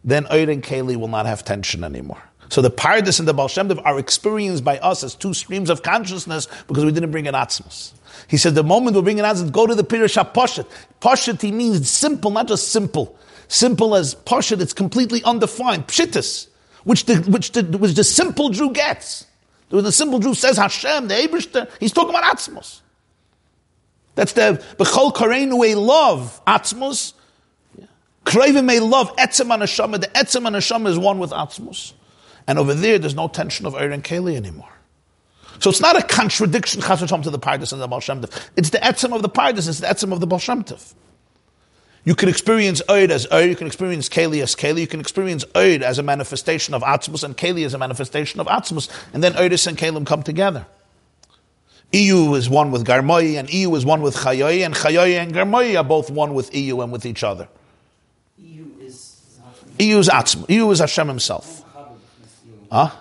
then 0.04 0.26
Oir 0.28 0.50
and 0.50 0.64
Keli 0.64 0.98
will 0.98 1.08
not 1.08 1.26
have 1.26 1.46
tension 1.46 1.84
anymore. 1.84 2.22
So 2.50 2.62
the 2.62 2.72
Pardes 2.72 3.20
and 3.20 3.28
the 3.28 3.34
Baal 3.34 3.48
Shem 3.48 3.70
Tov 3.70 3.82
are 3.86 4.00
experienced 4.00 4.64
by 4.64 4.80
us 4.80 5.04
as 5.04 5.16
two 5.16 5.34
streams 5.34 5.70
of 5.70 5.84
consciousness 5.84 6.48
because 6.68 6.84
we 6.84 6.92
didn't 6.92 7.12
bring 7.12 7.28
an 7.28 7.36
Atzmos. 7.36 7.94
He 8.28 8.38
said 8.38 8.56
the 8.56 8.64
moment 8.64 8.96
we 8.96 9.02
bring 9.04 9.20
an 9.20 9.26
Atzmos, 9.26 9.52
go 9.52 9.68
to 9.68 9.76
the 9.76 9.84
Pirush 9.84 10.22
HaPoshet. 10.22 10.66
Poshet, 11.00 11.42
he 11.42 11.52
means 11.52 11.90
simple, 11.90 12.32
not 12.32 12.48
just 12.48 12.70
simple. 12.70 13.18
Simple 13.48 13.96
as 13.96 14.16
Poshet, 14.16 14.62
it's 14.62 14.74
completely 14.74 15.24
undefined. 15.24 15.88
Pshittis, 15.88 16.48
which 16.84 17.06
the, 17.06 17.18
which 17.18 17.52
the, 17.52 17.64
which 17.64 17.94
the 17.94 18.04
simple 18.04 18.50
Jew 18.50 18.72
gets. 18.72 19.26
The 19.70 19.92
simple 19.92 20.20
Jew 20.20 20.34
says 20.34 20.58
Hashem, 20.58 21.08
the 21.08 21.16
Ebershter, 21.16 21.70
he's 21.80 21.92
talking 21.92 22.10
about 22.10 22.36
Atzmos. 22.36 22.82
That's 24.16 24.34
the 24.34 24.64
Bechol 24.78 25.14
Kareinu 25.14 25.72
a 25.72 25.76
love, 25.76 26.42
Atzmos. 26.46 27.14
Craven 28.26 28.66
may 28.66 28.80
love 28.80 29.16
Etzem 29.16 29.48
Anashama. 29.48 30.02
The 30.02 30.08
Etzem 30.08 30.48
Anashama 30.48 30.88
is 30.90 31.00
one 31.00 31.20
with 31.20 31.32
Atzmos. 31.32 31.94
And 32.50 32.58
over 32.58 32.74
there, 32.74 32.98
there's 32.98 33.14
no 33.14 33.28
tension 33.28 33.68
of 33.68 33.76
Er 33.76 33.92
and 33.92 34.04
Keli 34.04 34.36
anymore. 34.36 34.72
So 35.60 35.70
it's 35.70 35.82
not 35.82 35.96
a 35.96 36.02
contradiction, 36.02 36.82
Chas 36.82 37.00
to 37.02 37.30
the 37.30 37.38
Pardes 37.38 37.72
and 37.72 37.80
the 37.80 37.88
Baal 37.88 38.00
Shem 38.00 38.24
Tov. 38.24 38.50
It's 38.56 38.72
the 38.72 38.80
Etzem 38.80 39.14
of 39.16 39.22
the 39.22 39.30
Pardes, 39.30 39.70
it's 39.70 39.82
the 39.82 39.86
Etzem 39.86 40.12
of 40.12 40.20
the 40.20 40.26
Baal 40.26 40.40
Shem 40.40 40.64
Tov. 40.64 40.96
You 42.06 42.16
can 42.16 42.28
experience 42.28 42.82
Oid 42.90 43.12
as 43.12 43.28
Oid, 43.28 43.50
you 43.50 43.56
can 43.56 43.68
experience 43.68 44.10
Keli 44.10 44.42
as 44.42 44.56
Keli, 44.56 44.80
you 44.80 44.88
can 44.88 45.00
experience 45.00 45.46
Oid 45.54 45.84
as 45.84 46.00
a 46.00 46.04
manifestation 46.04 46.74
of 46.74 46.82
Atzmus, 46.82 47.24
and 47.24 47.38
Keli 47.38 47.68
as 47.68 47.76
a 47.76 47.78
manifestation 47.78 48.40
of 48.40 48.48
Atzmus, 48.48 48.90
and 49.14 49.24
then 49.24 49.34
Oidis 49.34 49.68
and 49.68 49.78
Kalim 49.78 50.08
come 50.08 50.24
together. 50.24 50.66
EU 51.92 52.34
is 52.34 52.50
one 52.50 52.72
with 52.72 52.84
Garmoy, 52.84 53.38
and 53.38 53.48
EU 53.54 53.76
is 53.76 53.86
one 53.86 54.02
with 54.02 54.16
Chayoy, 54.16 54.66
and 54.66 54.74
Chayoy 54.74 55.20
and 55.20 55.36
Garmoy 55.36 55.78
are 55.78 55.84
both 55.84 56.10
one 56.10 56.34
with 56.34 56.56
EU 56.56 56.82
and 56.82 56.92
with 56.92 57.06
each 57.06 57.24
other. 57.24 57.48
EU 58.40 58.66
is. 58.82 59.24
EU 59.78 60.00
is 60.00 60.10
Atzmus, 60.10 60.50
EU 60.50 60.72
is 60.72 60.80
Hashem 60.80 61.08
himself. 61.08 61.64
Huh? 62.72 62.92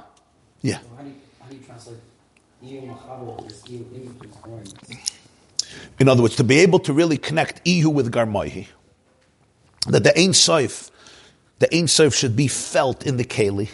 Yeah. 0.63 0.81
So 0.81 0.87
how 0.97 1.03
do 1.03 1.09
you, 1.09 1.15
how 1.41 1.49
do 1.49 1.57
you 1.57 1.63
translate 1.63 1.99
EU 2.63 2.81
Machaber 2.83 3.47
is 3.47 3.63
EU 3.69 3.85
in 5.99 6.09
other 6.09 6.23
words, 6.23 6.37
to 6.37 6.45
be 6.45 6.61
able 6.61 6.79
to 6.81 6.93
really 6.93 7.19
connect 7.19 7.67
Ihu 7.67 7.91
with 7.91 8.13
Garmoihi, 8.13 8.69
that 9.89 10.05
the 10.05 10.17
Ein 10.19 10.31
Soif, 10.31 10.91
the 11.59 11.75
Ein 11.75 11.87
Soif 11.87 12.15
should 12.15 12.37
be 12.37 12.49
felt 12.49 13.05
in 13.05 13.17
the 13.17 13.25
Keli, 13.25 13.69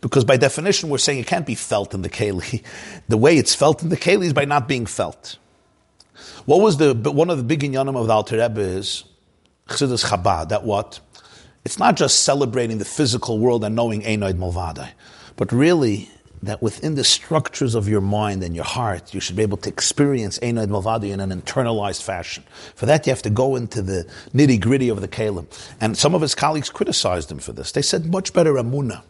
because 0.00 0.24
by 0.24 0.36
definition 0.36 0.88
we're 0.88 0.98
saying 0.98 1.18
it 1.18 1.26
can't 1.26 1.46
be 1.46 1.54
felt 1.54 1.94
in 1.94 2.02
the 2.02 2.10
Keli. 2.10 2.62
The 3.08 3.16
way 3.16 3.36
it's 3.36 3.54
felt 3.54 3.82
in 3.82 3.88
the 3.88 3.96
Keli 3.96 4.24
is 4.24 4.32
by 4.32 4.44
not 4.44 4.66
being 4.68 4.86
felt. 4.86 5.38
What 6.44 6.60
was 6.60 6.78
the, 6.78 6.94
one 6.94 7.30
of 7.30 7.38
the 7.38 7.44
big 7.44 7.60
inyanim 7.60 7.96
of 7.96 8.06
the 8.06 8.12
Alter 8.12 8.38
Rebbe 8.38 8.60
is 8.60 9.04
Chassidus 9.68 10.04
Chabad, 10.06 10.48
that 10.48 10.64
what? 10.64 11.00
It's 11.64 11.78
not 11.78 11.96
just 11.96 12.20
celebrating 12.20 12.78
the 12.78 12.84
physical 12.84 13.38
world 13.38 13.64
and 13.64 13.74
knowing 13.74 14.02
Einoid 14.02 14.34
Malvadai, 14.34 14.90
but 15.36 15.52
really 15.52 16.10
that 16.42 16.62
within 16.62 16.94
the 16.94 17.04
structures 17.04 17.74
of 17.74 17.88
your 17.88 18.00
mind 18.00 18.42
and 18.42 18.54
your 18.54 18.64
heart, 18.64 19.14
you 19.14 19.20
should 19.20 19.36
be 19.36 19.42
able 19.42 19.56
to 19.58 19.68
experience 19.68 20.38
Einoid 20.40 20.68
Malvadi 20.68 21.10
in 21.10 21.20
an 21.20 21.30
internalized 21.30 22.02
fashion. 22.02 22.44
For 22.74 22.86
that, 22.86 23.06
you 23.06 23.10
have 23.10 23.22
to 23.22 23.30
go 23.30 23.56
into 23.56 23.82
the 23.82 24.06
nitty 24.34 24.60
gritty 24.60 24.88
of 24.88 25.00
the 25.00 25.08
Kalim. 25.08 25.46
And 25.80 25.96
some 25.96 26.14
of 26.14 26.20
his 26.20 26.34
colleagues 26.34 26.70
criticized 26.70 27.30
him 27.30 27.38
for 27.38 27.52
this. 27.52 27.72
They 27.72 27.82
said, 27.82 28.06
much 28.06 28.32
better 28.32 28.54
Amuna, 28.54 29.02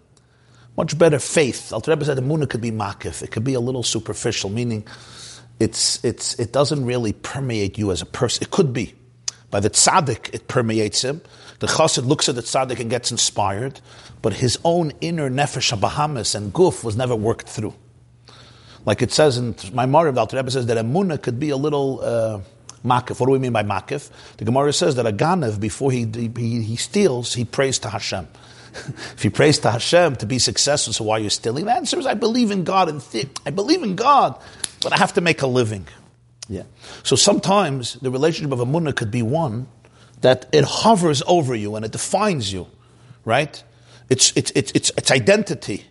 much 0.76 0.96
better 0.98 1.18
faith. 1.18 1.72
Alter 1.72 1.90
Rebbe 1.92 2.04
said 2.04 2.16
the 2.16 2.22
Amuna 2.22 2.48
could 2.48 2.60
be 2.60 2.70
makif, 2.70 3.22
it 3.22 3.30
could 3.30 3.44
be 3.44 3.54
a 3.54 3.60
little 3.60 3.82
superficial, 3.82 4.50
meaning 4.50 4.86
it's, 5.58 6.04
it's, 6.04 6.38
it 6.38 6.52
doesn't 6.52 6.84
really 6.84 7.12
permeate 7.12 7.78
you 7.78 7.90
as 7.90 8.02
a 8.02 8.06
person. 8.06 8.44
It 8.44 8.50
could 8.50 8.72
be. 8.72 8.94
By 9.50 9.60
the 9.60 9.70
tzaddik, 9.70 10.34
it 10.34 10.48
permeates 10.48 11.02
him. 11.02 11.22
The 11.58 11.66
chassid 11.66 12.06
looks 12.06 12.28
at 12.28 12.34
the 12.34 12.42
tzaddik 12.42 12.80
and 12.80 12.90
gets 12.90 13.10
inspired, 13.10 13.80
but 14.22 14.34
his 14.34 14.58
own 14.64 14.92
inner 15.00 15.30
nefesh 15.30 15.78
Bahamas 15.80 16.34
and 16.34 16.52
guf 16.52 16.84
was 16.84 16.96
never 16.96 17.16
worked 17.16 17.48
through. 17.48 17.74
Like 18.84 19.02
it 19.02 19.12
says 19.12 19.36
in 19.36 19.56
my 19.72 19.84
Gemara, 19.84 20.12
the 20.12 20.20
Alter 20.20 20.36
Rebbe 20.36 20.50
says 20.50 20.66
that 20.66 20.78
a 20.78 20.84
munah 20.84 21.20
could 21.20 21.40
be 21.40 21.50
a 21.50 21.56
little 21.56 22.00
uh, 22.00 22.40
makif. 22.84 23.18
What 23.18 23.26
do 23.26 23.32
we 23.32 23.38
mean 23.38 23.52
by 23.52 23.64
makif? 23.64 24.10
The 24.36 24.44
Gemara 24.44 24.72
says 24.72 24.94
that 24.94 25.06
a 25.06 25.12
ganav, 25.12 25.58
before 25.58 25.90
he, 25.90 26.04
he, 26.04 26.62
he 26.62 26.76
steals, 26.76 27.34
he 27.34 27.44
prays 27.44 27.78
to 27.80 27.88
Hashem. 27.88 28.28
if 28.74 29.22
he 29.22 29.30
prays 29.30 29.58
to 29.60 29.70
Hashem 29.70 30.16
to 30.16 30.26
be 30.26 30.38
successful, 30.38 30.92
so 30.92 31.04
why 31.04 31.16
are 31.16 31.20
you 31.20 31.30
stealing? 31.30 31.64
The 31.64 31.72
answer 31.72 31.98
is, 31.98 32.06
I 32.06 32.14
believe 32.14 32.50
in 32.50 32.64
God 32.64 32.88
and 32.88 33.02
th- 33.02 33.28
I 33.44 33.50
believe 33.50 33.82
in 33.82 33.96
God, 33.96 34.40
but 34.82 34.92
I 34.92 34.98
have 34.98 35.14
to 35.14 35.20
make 35.20 35.42
a 35.42 35.46
living. 35.46 35.86
Yeah. 36.48 36.62
So 37.02 37.16
sometimes 37.16 37.94
the 37.94 38.10
relationship 38.10 38.52
of 38.52 38.60
a 38.60 38.66
munah 38.66 38.94
could 38.94 39.10
be 39.10 39.22
one 39.22 39.66
that 40.26 40.48
it 40.50 40.64
hovers 40.64 41.22
over 41.28 41.54
you 41.54 41.76
and 41.76 41.84
it 41.84 41.92
defines 41.92 42.52
you, 42.52 42.66
right? 43.24 43.62
It's, 44.10 44.32
it's, 44.36 44.50
it's, 44.56 44.72
it's, 44.72 44.90
it's 44.96 45.12
identity. 45.12 45.84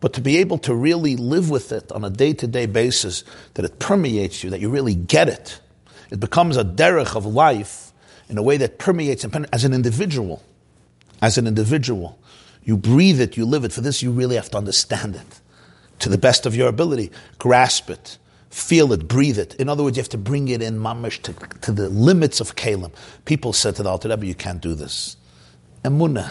But 0.00 0.12
to 0.12 0.20
be 0.20 0.36
able 0.36 0.58
to 0.58 0.74
really 0.74 1.16
live 1.16 1.48
with 1.48 1.72
it 1.72 1.90
on 1.90 2.04
a 2.04 2.10
day 2.10 2.34
to 2.34 2.46
day 2.46 2.66
basis, 2.66 3.24
that 3.54 3.64
it 3.64 3.78
permeates 3.78 4.44
you, 4.44 4.50
that 4.50 4.60
you 4.60 4.68
really 4.68 4.94
get 4.94 5.30
it, 5.30 5.60
it 6.10 6.20
becomes 6.20 6.58
a 6.58 6.62
derech 6.62 7.16
of 7.16 7.24
life 7.24 7.94
in 8.28 8.36
a 8.36 8.42
way 8.42 8.58
that 8.58 8.78
permeates 8.78 9.24
and 9.24 9.46
as 9.50 9.64
an 9.64 9.72
individual. 9.72 10.42
As 11.22 11.38
an 11.38 11.46
individual. 11.46 12.18
You 12.64 12.76
breathe 12.76 13.18
it, 13.18 13.38
you 13.38 13.46
live 13.46 13.64
it. 13.64 13.72
For 13.72 13.80
this, 13.80 14.02
you 14.02 14.10
really 14.10 14.36
have 14.36 14.50
to 14.50 14.58
understand 14.58 15.16
it 15.16 15.40
to 16.00 16.10
the 16.10 16.18
best 16.18 16.44
of 16.44 16.54
your 16.54 16.68
ability. 16.68 17.12
Grasp 17.38 17.88
it 17.88 18.18
feel 18.50 18.92
it, 18.92 19.06
breathe 19.06 19.38
it. 19.38 19.54
In 19.56 19.68
other 19.68 19.82
words, 19.82 19.96
you 19.96 20.02
have 20.02 20.08
to 20.10 20.18
bring 20.18 20.48
it 20.48 20.62
in 20.62 20.78
mamish 20.78 21.20
to, 21.22 21.32
to 21.60 21.72
the 21.72 21.88
limits 21.88 22.40
of 22.40 22.56
kalim. 22.56 22.92
People 23.24 23.52
said 23.52 23.76
to 23.76 23.82
the 23.82 23.90
Alter 23.90 24.08
Rebbe, 24.08 24.26
you 24.26 24.34
can't 24.34 24.60
do 24.60 24.74
this. 24.74 25.16
Emunah. 25.84 26.30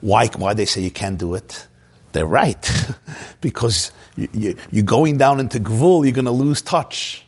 Why, 0.00 0.26
why 0.28 0.54
they 0.54 0.66
say 0.66 0.82
you 0.82 0.90
can't 0.90 1.18
do 1.18 1.34
it? 1.34 1.66
They're 2.12 2.26
right. 2.26 2.70
because 3.40 3.92
you, 4.16 4.28
you, 4.32 4.56
you're 4.70 4.84
going 4.84 5.16
down 5.18 5.40
into 5.40 5.58
Gvul, 5.58 6.04
you're 6.04 6.12
going 6.12 6.26
to 6.26 6.30
lose 6.30 6.62
touch. 6.62 7.24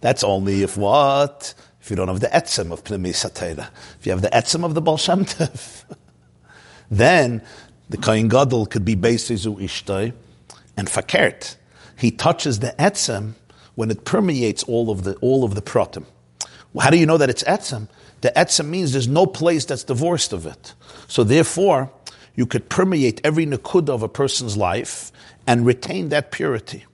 That's 0.00 0.24
only 0.24 0.62
if 0.62 0.76
what? 0.76 1.54
If 1.80 1.90
you 1.90 1.96
don't 1.96 2.08
have 2.08 2.20
the 2.20 2.28
etzem 2.28 2.72
of 2.72 2.84
Pnimi 2.84 3.10
Satera. 3.10 3.68
If 3.98 4.06
you 4.06 4.12
have 4.12 4.22
the 4.22 4.28
etzem 4.28 4.64
of 4.64 4.74
the 4.74 4.80
Baal 4.80 4.98
then 6.90 7.42
the 7.88 7.96
Kohen 7.96 8.28
Gadol 8.28 8.66
could 8.66 8.84
be 8.84 8.96
Beisizu 8.96 9.60
Ishtoi 9.60 10.12
and 10.76 10.88
Fakert. 10.88 11.56
He 11.96 12.10
touches 12.10 12.58
the 12.58 12.74
etzem 12.78 13.34
when 13.76 13.90
it 13.90 14.04
permeates 14.04 14.64
all 14.64 14.90
of 14.90 15.04
the 15.04 15.14
all 15.16 15.44
of 15.44 15.54
the 15.54 15.62
pratim. 15.62 16.04
How 16.78 16.90
do 16.90 16.98
you 16.98 17.06
know 17.06 17.16
that 17.16 17.30
it's 17.30 17.44
etzem? 17.44 17.88
The 18.22 18.32
etzem 18.36 18.68
means 18.68 18.92
there's 18.92 19.08
no 19.08 19.26
place 19.26 19.64
that's 19.64 19.84
divorced 19.84 20.32
of 20.32 20.46
it. 20.46 20.74
So 21.06 21.22
therefore, 21.22 21.90
you 22.34 22.46
could 22.46 22.68
permeate 22.68 23.20
every 23.24 23.46
nakuda 23.46 23.90
of 23.90 24.02
a 24.02 24.08
person's 24.08 24.56
life 24.56 25.12
and 25.46 25.64
retain 25.64 26.08
that 26.10 26.32
purity. 26.32 26.84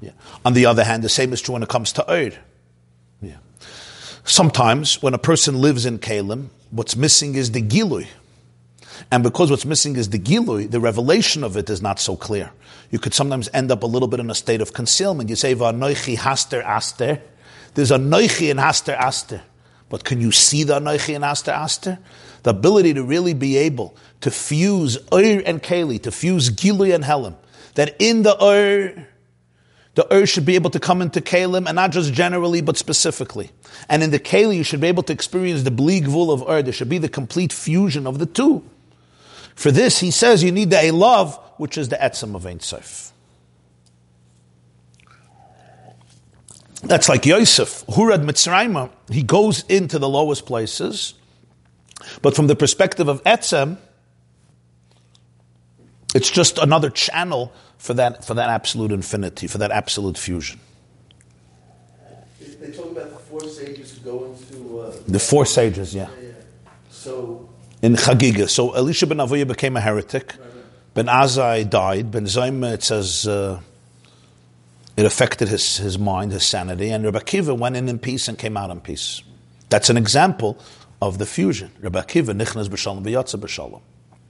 Yeah. 0.00 0.10
On 0.44 0.52
the 0.52 0.66
other 0.66 0.84
hand, 0.84 1.02
the 1.02 1.08
same 1.08 1.32
is 1.32 1.40
true 1.40 1.54
when 1.54 1.62
it 1.62 1.68
comes 1.68 1.92
to 1.94 2.10
Eid. 2.10 2.38
Yeah. 3.22 3.38
Sometimes 4.24 5.02
when 5.02 5.14
a 5.14 5.18
person 5.18 5.60
lives 5.60 5.86
in 5.86 5.98
Kalim, 5.98 6.48
what's 6.70 6.96
missing 6.96 7.34
is 7.34 7.52
the 7.52 7.62
Gilui. 7.62 8.06
And 9.10 9.22
because 9.22 9.50
what's 9.50 9.64
missing 9.64 9.96
is 9.96 10.10
the 10.10 10.18
Gilui, 10.18 10.70
the 10.70 10.80
revelation 10.80 11.44
of 11.44 11.56
it 11.56 11.70
is 11.70 11.82
not 11.82 12.00
so 12.00 12.16
clear. 12.16 12.50
You 12.90 12.98
could 12.98 13.14
sometimes 13.14 13.48
end 13.52 13.70
up 13.70 13.82
a 13.82 13.86
little 13.86 14.08
bit 14.08 14.20
in 14.20 14.30
a 14.30 14.34
state 14.34 14.60
of 14.60 14.72
concealment. 14.72 15.28
You 15.30 15.36
say, 15.36 15.54
Va'anoichi 15.54 16.16
haster 16.16 16.62
aster. 16.62 17.20
There's 17.74 17.90
a 17.90 17.98
noichi 17.98 18.50
in 18.50 18.56
haster 18.56 18.94
aster. 18.94 19.42
But 19.88 20.04
can 20.04 20.20
you 20.20 20.32
see 20.32 20.64
the 20.64 20.80
anoichi 20.80 21.14
in 21.14 21.22
haster 21.22 21.52
aster? 21.52 21.98
The 22.42 22.50
ability 22.50 22.94
to 22.94 23.02
really 23.02 23.34
be 23.34 23.56
able 23.56 23.96
to 24.20 24.30
fuse 24.30 24.96
Ur 25.12 25.42
and 25.44 25.62
Keli, 25.62 26.02
to 26.02 26.10
fuse 26.10 26.50
Gilui 26.50 26.94
and 26.94 27.04
Helim. 27.04 27.36
That 27.74 27.96
in 27.98 28.22
the 28.22 28.36
Ur, 28.42 29.06
the 29.94 30.14
Ur 30.14 30.26
should 30.26 30.46
be 30.46 30.54
able 30.54 30.70
to 30.70 30.80
come 30.80 31.02
into 31.02 31.20
Kalim, 31.20 31.66
and 31.66 31.76
not 31.76 31.90
just 31.90 32.12
generally, 32.12 32.60
but 32.60 32.76
specifically. 32.76 33.50
And 33.88 34.02
in 34.02 34.10
the 34.10 34.18
Keli, 34.18 34.56
you 34.56 34.62
should 34.62 34.80
be 34.80 34.88
able 34.88 35.02
to 35.04 35.12
experience 35.12 35.62
the 35.62 35.70
bleak 35.70 36.04
vul 36.04 36.30
of 36.30 36.48
Ur. 36.48 36.62
There 36.62 36.72
should 36.72 36.88
be 36.88 36.98
the 36.98 37.08
complete 37.08 37.52
fusion 37.52 38.06
of 38.06 38.18
the 38.18 38.26
two. 38.26 38.64
For 39.56 39.70
this, 39.70 39.98
he 39.98 40.10
says 40.10 40.42
you 40.42 40.52
need 40.52 40.70
the 40.70 40.76
Elav, 40.76 41.40
which 41.56 41.76
is 41.76 41.88
the 41.88 41.96
Etzem 41.96 42.34
of 42.36 42.46
Ein 42.46 42.60
Sof. 42.60 43.12
That's 46.82 47.08
like 47.08 47.26
Yosef, 47.26 47.84
Hurad 47.88 48.22
Mitzrayim. 48.22 48.90
He 49.10 49.22
goes 49.22 49.64
into 49.64 49.98
the 49.98 50.08
lowest 50.08 50.46
places, 50.46 51.14
but 52.22 52.36
from 52.36 52.46
the 52.46 52.54
perspective 52.54 53.08
of 53.08 53.24
Etzem, 53.24 53.78
it's 56.14 56.30
just 56.30 56.58
another 56.58 56.90
channel 56.90 57.52
for 57.78 57.94
that, 57.94 58.24
for 58.24 58.34
that 58.34 58.50
absolute 58.50 58.92
infinity, 58.92 59.46
for 59.46 59.58
that 59.58 59.70
absolute 59.70 60.18
fusion. 60.18 60.60
They 62.60 62.72
talk 62.72 62.90
about 62.92 63.10
the 63.10 63.16
four 63.16 63.40
sages 63.48 63.96
who 63.96 64.00
go 64.10 64.24
into. 64.26 64.80
Uh, 64.80 64.92
The 65.08 65.18
four 65.18 65.46
sages, 65.46 65.94
yeah, 65.94 66.08
yeah. 66.20 66.30
So, 66.90 67.48
In 67.86 67.94
Chagiga. 67.94 68.50
So 68.50 68.72
Elisha 68.72 69.06
ben 69.06 69.18
Avuya 69.18 69.46
became 69.46 69.76
a 69.76 69.80
heretic. 69.80 70.34
Ben 70.94 71.06
Azai 71.06 71.70
died. 71.70 72.10
Ben 72.10 72.24
Zoma, 72.24 72.74
it 72.74 72.82
says, 72.82 73.28
uh, 73.28 73.60
it 74.96 75.06
affected 75.06 75.46
his, 75.46 75.76
his 75.76 75.96
mind, 75.96 76.32
his 76.32 76.44
sanity. 76.44 76.90
And 76.90 77.04
Rabbi 77.04 77.20
Akiva 77.20 77.56
went 77.56 77.76
in 77.76 77.88
in 77.88 78.00
peace 78.00 78.26
and 78.26 78.36
came 78.36 78.56
out 78.56 78.70
in 78.70 78.80
peace. 78.80 79.22
That's 79.68 79.88
an 79.88 79.96
example 79.96 80.58
of 81.00 81.18
the 81.18 81.26
fusion. 81.26 81.70
Rabbi 81.80 82.00
Akiva, 82.00 82.36
nichnas 82.36 82.68
b'shalom, 82.68 83.04
v'yatza 83.04 83.38
b'shalom. 83.38 83.82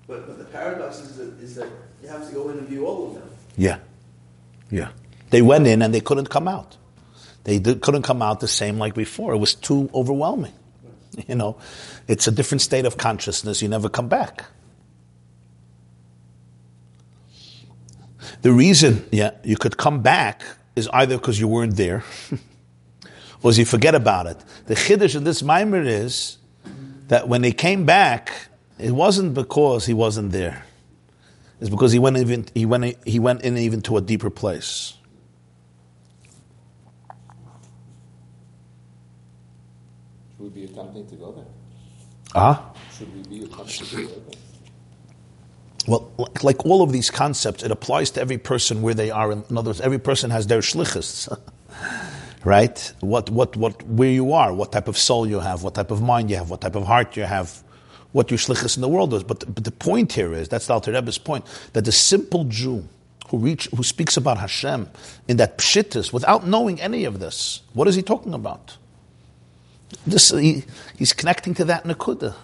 but, 0.06 0.26
but 0.26 0.36
the 0.36 0.44
paradox 0.44 0.98
is 0.98 1.16
that, 1.16 1.28
is 1.40 1.54
that 1.54 1.70
You 2.02 2.10
have 2.10 2.28
to 2.28 2.34
go 2.34 2.50
in 2.50 2.58
and 2.58 2.68
view 2.68 2.86
all 2.86 3.08
of 3.08 3.14
them. 3.14 3.30
Yeah. 3.56 3.78
Yeah. 4.70 4.90
They 5.30 5.40
went 5.40 5.66
in 5.66 5.80
and 5.80 5.94
they 5.94 6.02
couldn't 6.02 6.28
come 6.28 6.46
out. 6.46 6.76
They 7.44 7.58
did, 7.58 7.80
couldn't 7.80 8.02
come 8.02 8.20
out 8.20 8.40
the 8.40 8.48
same 8.48 8.76
like 8.76 8.94
before. 8.94 9.32
It 9.32 9.38
was 9.38 9.54
too 9.54 9.88
overwhelming. 9.94 10.52
You 11.28 11.34
know, 11.34 11.56
it's 12.08 12.26
a 12.26 12.30
different 12.30 12.60
state 12.60 12.84
of 12.84 12.98
consciousness. 12.98 13.62
You 13.62 13.68
never 13.68 13.88
come 13.88 14.08
back. 14.08 14.44
The 18.42 18.52
reason, 18.52 19.06
yeah, 19.10 19.30
you 19.42 19.56
could 19.56 19.76
come 19.76 20.02
back 20.02 20.42
is 20.74 20.88
either 20.92 21.16
because 21.16 21.40
you 21.40 21.48
weren't 21.48 21.76
there, 21.76 22.04
or 23.42 23.52
you 23.52 23.64
forget 23.64 23.94
about 23.94 24.26
it. 24.26 24.36
The 24.66 24.74
chiddush 24.74 25.16
in 25.16 25.24
this 25.24 25.42
mimer 25.42 25.82
is 25.82 26.38
that 27.08 27.28
when 27.28 27.42
he 27.42 27.52
came 27.52 27.84
back, 27.86 28.32
it 28.78 28.92
wasn't 28.92 29.34
because 29.34 29.86
he 29.86 29.94
wasn't 29.94 30.32
there. 30.32 30.64
It's 31.60 31.70
because 31.70 31.92
he 31.92 31.98
went 31.98 32.18
even 32.18 32.46
he 32.54 32.66
went 32.66 32.96
he 33.06 33.18
went 33.18 33.42
in 33.42 33.56
even 33.56 33.80
to 33.82 33.96
a 33.96 34.02
deeper 34.02 34.28
place. 34.28 34.96
Should 40.36 40.44
we 40.44 40.48
be 40.50 40.64
attempting 40.76 41.06
to 41.08 41.16
go 41.16 41.32
there? 41.32 41.44
Ah. 42.34 42.70
Should 42.96 43.14
we 43.14 43.38
be 43.38 43.44
attempting 43.44 43.86
to 43.86 43.96
go 43.96 44.08
there? 44.08 44.40
Well, 45.86 46.10
like- 46.18 46.44
like 46.44 46.66
all 46.66 46.82
of 46.82 46.92
these 46.92 47.10
concepts, 47.10 47.62
it 47.62 47.70
applies 47.70 48.10
to 48.12 48.20
every 48.20 48.38
person 48.38 48.82
where 48.82 48.94
they 48.94 49.10
are. 49.10 49.32
In 49.32 49.44
other 49.56 49.70
words, 49.70 49.80
every 49.80 49.98
person 49.98 50.30
has 50.30 50.46
their 50.48 50.60
shlichus, 50.60 51.28
right? 52.44 52.92
What, 53.00 53.30
what, 53.30 53.56
what, 53.56 53.82
where 53.86 54.10
you 54.10 54.32
are, 54.32 54.52
what 54.52 54.72
type 54.72 54.88
of 54.88 54.98
soul 54.98 55.26
you 55.26 55.40
have, 55.40 55.62
what 55.62 55.74
type 55.74 55.90
of 55.90 56.02
mind 56.02 56.30
you 56.30 56.36
have, 56.36 56.50
what 56.50 56.60
type 56.60 56.74
of 56.74 56.84
heart 56.86 57.16
you 57.16 57.22
have, 57.22 57.62
what 58.12 58.30
your 58.30 58.38
shlichus 58.38 58.76
in 58.76 58.80
the 58.82 58.88
world 58.88 59.14
is. 59.14 59.22
But, 59.22 59.44
but 59.54 59.62
the 59.64 59.70
point 59.70 60.12
here 60.12 60.34
is, 60.34 60.48
that's 60.48 60.66
the 60.66 60.72
Alter 60.72 60.92
Rebbe's 60.92 61.18
point, 61.18 61.44
that 61.72 61.84
the 61.84 61.92
simple 61.92 62.44
Jew 62.44 62.88
who 63.28 63.38
reach, 63.38 63.68
who 63.76 63.82
speaks 63.82 64.16
about 64.16 64.38
Hashem 64.38 64.88
in 65.28 65.36
that 65.36 65.58
pshittus 65.58 66.12
without 66.12 66.46
knowing 66.46 66.80
any 66.80 67.04
of 67.04 67.20
this, 67.20 67.62
what 67.74 67.86
is 67.86 67.94
he 67.94 68.02
talking 68.02 68.34
about? 68.34 68.76
This, 70.06 70.30
he, 70.30 70.64
he's 70.98 71.12
connecting 71.12 71.54
to 71.54 71.64
that 71.66 71.84
nakuda. 71.84 72.34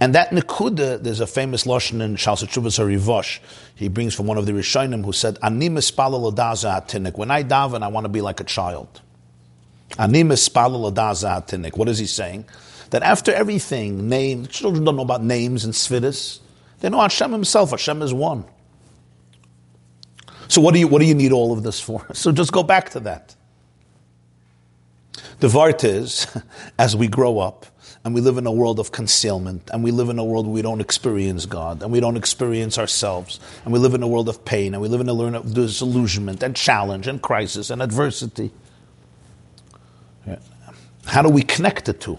And 0.00 0.14
that 0.14 0.30
Nekuda, 0.30 1.02
there's 1.02 1.20
a 1.20 1.26
famous 1.26 1.64
Lashon 1.64 2.00
in 2.00 2.16
Shal 2.16 2.36
Chuvas 2.36 2.78
Harivosh. 2.78 3.40
He 3.74 3.88
brings 3.88 4.14
from 4.14 4.26
one 4.26 4.38
of 4.38 4.46
the 4.46 4.52
Rishonim 4.52 5.04
who 5.04 5.12
said, 5.12 5.38
Ani 5.42 5.68
mispalel 5.68 6.32
adaza 6.32 6.80
hatinik. 6.86 7.16
When 7.16 7.30
I 7.30 7.42
daven, 7.42 7.82
I 7.82 7.88
want 7.88 8.04
to 8.04 8.08
be 8.08 8.20
like 8.20 8.38
a 8.38 8.44
child. 8.44 9.00
Ani 9.98 10.22
mispalel 10.22 10.92
adaza 10.92 11.44
hatinik. 11.44 11.76
What 11.76 11.88
is 11.88 11.98
he 11.98 12.06
saying? 12.06 12.44
That 12.90 13.02
after 13.02 13.32
everything, 13.32 14.08
name, 14.08 14.46
children 14.46 14.84
don't 14.84 14.96
know 14.96 15.02
about 15.02 15.22
names 15.22 15.64
and 15.64 15.74
svidus. 15.74 16.38
They 16.78 16.88
know 16.90 17.00
Hashem 17.00 17.32
himself. 17.32 17.72
Hashem 17.72 18.00
is 18.02 18.14
one. 18.14 18.44
So 20.46 20.60
what 20.60 20.74
do 20.74 20.80
you, 20.80 20.86
what 20.86 21.00
do 21.00 21.06
you 21.06 21.14
need 21.14 21.32
all 21.32 21.52
of 21.52 21.64
this 21.64 21.80
for? 21.80 22.06
So 22.14 22.30
just 22.30 22.52
go 22.52 22.62
back 22.62 22.90
to 22.90 23.00
that. 23.00 23.34
The 25.40 25.48
Vart 25.48 25.84
is, 25.84 26.26
as 26.78 26.96
we 26.96 27.08
grow 27.08 27.38
up, 27.38 27.66
and 28.04 28.14
we 28.14 28.20
live 28.20 28.38
in 28.38 28.46
a 28.46 28.52
world 28.52 28.80
of 28.80 28.92
concealment, 28.92 29.70
and 29.72 29.84
we 29.84 29.90
live 29.90 30.08
in 30.08 30.18
a 30.18 30.24
world 30.24 30.46
where 30.46 30.54
we 30.54 30.62
don't 30.62 30.80
experience 30.80 31.46
God, 31.46 31.82
and 31.82 31.92
we 31.92 32.00
don't 32.00 32.16
experience 32.16 32.78
ourselves, 32.78 33.38
and 33.64 33.72
we 33.72 33.78
live 33.78 33.94
in 33.94 34.02
a 34.02 34.08
world 34.08 34.28
of 34.28 34.44
pain, 34.44 34.74
and 34.74 34.82
we 34.82 34.88
live 34.88 35.00
in 35.00 35.08
a 35.08 35.14
world 35.14 35.34
of 35.34 35.54
disillusionment, 35.54 36.42
and 36.42 36.56
challenge, 36.56 37.06
and 37.06 37.22
crisis, 37.22 37.70
and 37.70 37.82
adversity. 37.82 38.50
How 41.04 41.22
do 41.22 41.30
we 41.30 41.42
connect 41.42 41.86
the 41.86 41.94
two? 41.94 42.18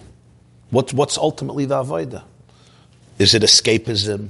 What's, 0.71 0.93
what's 0.93 1.17
ultimately 1.17 1.65
the 1.65 1.83
Avodah? 1.83 2.23
Is 3.19 3.35
it 3.35 3.43
escapism? 3.43 4.29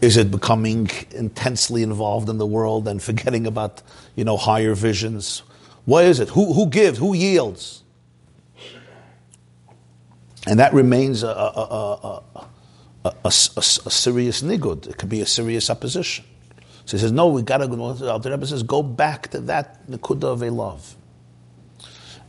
Is 0.00 0.16
it 0.16 0.30
becoming 0.30 0.88
intensely 1.10 1.82
involved 1.82 2.28
in 2.28 2.38
the 2.38 2.46
world 2.46 2.86
and 2.86 3.02
forgetting 3.02 3.46
about, 3.48 3.82
you 4.14 4.24
know, 4.24 4.36
higher 4.36 4.74
visions? 4.74 5.42
What 5.88 6.04
is 6.04 6.20
it? 6.20 6.28
Who, 6.28 6.52
who 6.52 6.66
gives? 6.66 6.98
Who 6.98 7.14
yields? 7.14 7.82
And 10.46 10.58
that 10.58 10.74
remains 10.74 11.22
a, 11.22 11.28
a, 11.28 12.22
a, 13.06 13.10
a, 13.24 13.32
serious 13.32 14.42
nigud. 14.42 14.86
It 14.86 14.98
could 14.98 15.08
be 15.08 15.22
a 15.22 15.26
serious 15.26 15.70
opposition. 15.70 16.26
So 16.84 16.98
he 16.98 17.00
says, 17.00 17.10
no, 17.10 17.28
we 17.28 17.40
got 17.40 17.58
to 17.58 17.68
go. 17.68 17.94
The 17.94 18.30
Rebbe 18.30 18.46
says, 18.46 18.62
go 18.64 18.82
back 18.82 19.28
to 19.28 19.40
that 19.40 19.90
nikuda 19.90 20.24
of 20.24 20.42
a 20.42 20.50
love. 20.50 20.94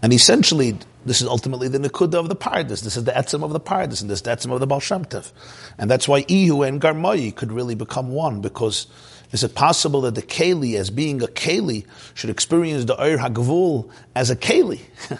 And 0.01 0.13
essentially, 0.13 0.77
this 1.05 1.21
is 1.21 1.27
ultimately 1.27 1.67
the 1.67 1.79
nikuda 1.79 2.13
of 2.13 2.29
the 2.29 2.35
paradis. 2.35 2.79
This 2.79 2.95
is 2.95 3.03
the 3.03 3.11
etzim 3.11 3.43
of 3.43 3.51
the 3.51 3.59
paradis, 3.59 3.99
and 3.99 4.09
this 4.09 4.19
is 4.19 4.23
the 4.23 4.31
etzim 4.31 4.53
of 4.53 4.61
the 4.61 4.67
Baal 4.67 4.79
Shem 4.79 5.03
Tov. 5.03 5.33
And 5.77 5.91
that's 5.91 6.07
why 6.07 6.23
Ihu 6.29 6.65
and 6.65 6.79
Garmayi 6.79 7.35
could 7.35 7.51
really 7.51 7.75
become 7.75 8.11
one, 8.11 8.39
because 8.39 8.87
is 9.31 9.43
it 9.43 9.53
possible 9.53 10.01
that 10.01 10.15
the 10.15 10.21
Keli, 10.21 10.75
as 10.75 10.89
being 10.89 11.21
a 11.21 11.27
Keli, 11.27 11.85
should 12.15 12.29
experience 12.29 12.85
the 12.85 12.99
Ur 12.99 13.17
HaGavul 13.17 13.89
as 14.15 14.29
a 14.29 14.35
Keli 14.35 14.81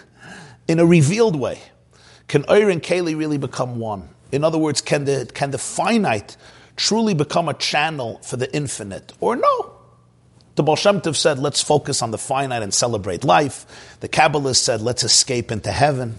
in 0.68 0.80
a 0.80 0.86
revealed 0.86 1.36
way? 1.36 1.60
Can 2.26 2.44
Ur 2.50 2.70
and 2.70 2.82
Keli 2.82 3.16
really 3.16 3.38
become 3.38 3.78
one? 3.78 4.08
In 4.32 4.44
other 4.44 4.58
words, 4.58 4.80
can 4.80 5.04
the, 5.04 5.30
can 5.32 5.50
the 5.50 5.58
finite 5.58 6.36
truly 6.76 7.14
become 7.14 7.48
a 7.48 7.54
channel 7.54 8.18
for 8.22 8.36
the 8.36 8.52
infinite? 8.54 9.12
Or 9.20 9.36
no? 9.36 9.74
The 10.56 10.64
Baal 10.64 10.76
Shem 10.76 11.00
Tov 11.00 11.16
said, 11.16 11.38
let's 11.38 11.62
focus 11.62 12.02
on 12.02 12.10
the 12.10 12.18
finite 12.18 12.62
and 12.62 12.74
celebrate 12.74 13.24
life. 13.24 13.96
The 14.00 14.08
Kabbalist 14.08 14.56
said, 14.56 14.80
let's 14.80 15.04
escape 15.04 15.52
into 15.52 15.70
heaven. 15.70 16.18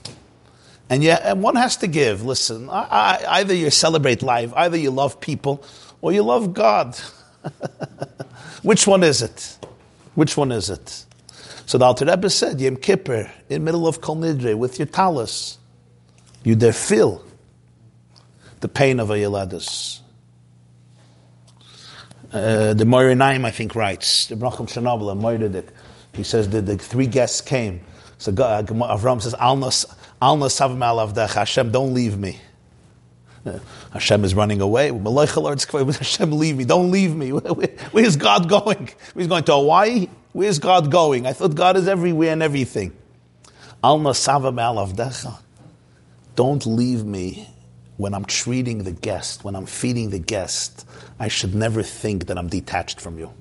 And 0.90 1.04
yeah, 1.04 1.20
and 1.24 1.44
one 1.44 1.56
has 1.56 1.78
to 1.78 1.88
give. 1.88 2.26
Listen, 2.26 2.70
I, 2.70 2.88
I, 2.90 3.26
either 3.40 3.54
you 3.54 3.70
celebrate 3.70 4.22
life, 4.22 4.52
either 4.56 4.78
you 4.78 4.92
love 4.92 5.22
people, 5.22 5.64
or 6.02 6.12
you 6.12 6.24
love 6.24 6.54
God. 6.54 7.00
Which 8.62 8.88
one 8.88 9.04
is 9.04 9.22
it? 9.22 9.58
Which 10.16 10.38
one 10.38 10.52
is 10.52 10.70
it? 10.70 11.06
So 11.66 11.78
the 11.78 11.86
Alter 11.86 12.06
Rebbe 12.06 12.30
said, 12.30 12.60
Yom 12.60 12.76
Kippur, 12.76 13.32
in 13.50 13.64
middle 13.64 13.88
of 13.88 14.02
Kol 14.02 14.18
Nidre, 14.18 14.56
with 14.58 14.78
your 14.78 14.88
talus, 14.88 15.58
you 16.44 16.56
there 16.56 16.74
feel 16.74 17.24
the 18.60 18.68
pain 18.68 19.00
of 19.00 19.10
a 19.10 19.16
Yeladus. 19.16 20.00
Uh, 22.34 22.74
the 22.74 22.86
Moira 22.86 23.16
Naim, 23.16 23.44
I 23.46 23.52
think, 23.52 23.76
writes, 23.76 24.28
the 24.28 24.36
Bracham 24.36 24.68
Chernobyl, 24.68 25.18
Moiradik, 25.20 25.68
he 26.14 26.24
says 26.24 26.50
that 26.50 26.66
the 26.66 26.78
three 26.78 27.08
guests 27.08 27.42
came. 27.42 27.82
So 28.18 28.32
Avram 28.32 29.22
says, 29.22 29.34
Alna 29.34 29.72
Savim 30.22 30.78
Alavdech, 30.78 31.34
Hashem, 31.34 31.72
don't 31.72 31.94
leave 31.94 32.18
me. 32.18 32.40
Uh, 33.46 33.60
Hashem 33.94 34.24
is 34.24 34.36
running 34.36 34.62
away. 34.62 34.90
Hashem, 34.92 36.32
leave 36.32 36.58
me. 36.58 36.66
Don't 36.66 36.92
leave 36.92 37.16
me. 37.16 37.30
Where's 37.92 38.16
God 38.16 38.48
going? 38.48 38.90
He's 39.16 39.28
going 39.28 39.44
to 39.46 39.54
Hawaii? 39.54 40.08
Where's 40.34 40.60
God 40.60 40.92
going? 40.92 41.26
I 41.26 41.34
thought 41.34 41.56
God 41.56 41.78
is 41.78 41.88
everywhere 41.88 42.34
and 42.34 42.44
everything. 42.44 42.94
Savim 43.84 44.56
Alavdecha. 44.56 45.40
Don't 46.36 46.66
leave 46.66 47.04
me 47.04 47.48
when 47.98 48.14
I'm 48.14 48.26
treating 48.26 48.84
the 48.84 48.92
guest, 48.92 49.44
when 49.44 49.56
I'm 49.56 49.66
feeding 49.66 50.12
the 50.12 50.20
guest. 50.20 50.88
I 51.20 51.28
should 51.28 51.54
never 51.54 51.84
think 51.84 52.28
that 52.28 52.38
I'm 52.38 52.48
detached 52.48 53.02
from 53.02 53.20
you. 53.20 53.32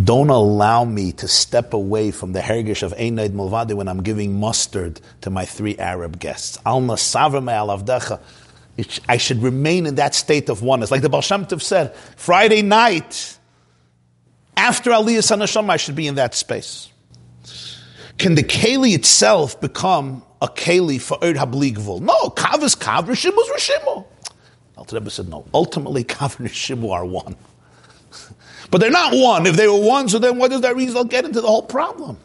Don't 0.00 0.30
allow 0.30 0.84
me 0.84 1.12
to 1.12 1.28
step 1.28 1.74
away 1.74 2.10
from 2.10 2.32
the 2.32 2.40
hergish 2.40 2.82
of 2.82 2.94
Einaid 2.94 3.30
Mulvadi 3.30 3.74
when 3.74 3.88
I'm 3.88 4.02
giving 4.02 4.40
mustard 4.40 5.00
to 5.20 5.28
my 5.28 5.44
three 5.44 5.76
Arab 5.76 6.18
guests. 6.18 6.58
Alma 6.64 6.94
Alavdecha. 6.94 8.18
I 9.06 9.18
should 9.18 9.42
remain 9.42 9.84
in 9.84 9.96
that 9.96 10.14
state 10.14 10.48
of 10.48 10.62
oneness. 10.62 10.90
Like 10.90 11.02
the 11.02 11.10
Baal 11.10 11.20
Shem 11.20 11.44
Tov 11.44 11.60
said, 11.60 11.94
Friday 12.16 12.62
night, 12.62 13.36
after 14.56 14.90
Aliyah 14.90 15.18
Sanasham, 15.18 15.68
I 15.68 15.76
should 15.76 15.94
be 15.94 16.06
in 16.06 16.14
that 16.14 16.34
space. 16.34 16.88
Can 18.16 18.34
the 18.34 18.42
Keli 18.42 18.94
itself 18.94 19.60
become 19.60 20.22
a 20.40 20.48
Keli 20.48 20.98
for 20.98 21.18
Erd 21.20 21.36
Habligvul? 21.36 22.00
No, 22.00 22.30
Kav 22.30 22.62
is 22.62 22.74
Kav, 22.74 23.04
Rishim 23.04 23.36
is 23.38 23.70
Rishimu. 23.70 24.06
Rebbe 24.90 25.10
said 25.10 25.28
no. 25.28 25.44
Ultimately, 25.54 26.02
Kav 26.02 26.38
and 26.38 26.48
Rishimu 26.48 26.90
are 26.90 27.04
one. 27.04 27.36
But 28.70 28.80
they're 28.80 28.90
not 28.90 29.12
one. 29.14 29.46
If 29.46 29.56
they 29.56 29.68
were 29.68 29.80
one, 29.80 30.08
so 30.08 30.18
then 30.18 30.38
what 30.38 30.50
does 30.50 30.62
that 30.62 30.76
result 30.76 31.10
get 31.10 31.24
into 31.24 31.40
the 31.40 31.46
whole 31.46 31.62
problem? 31.62 32.18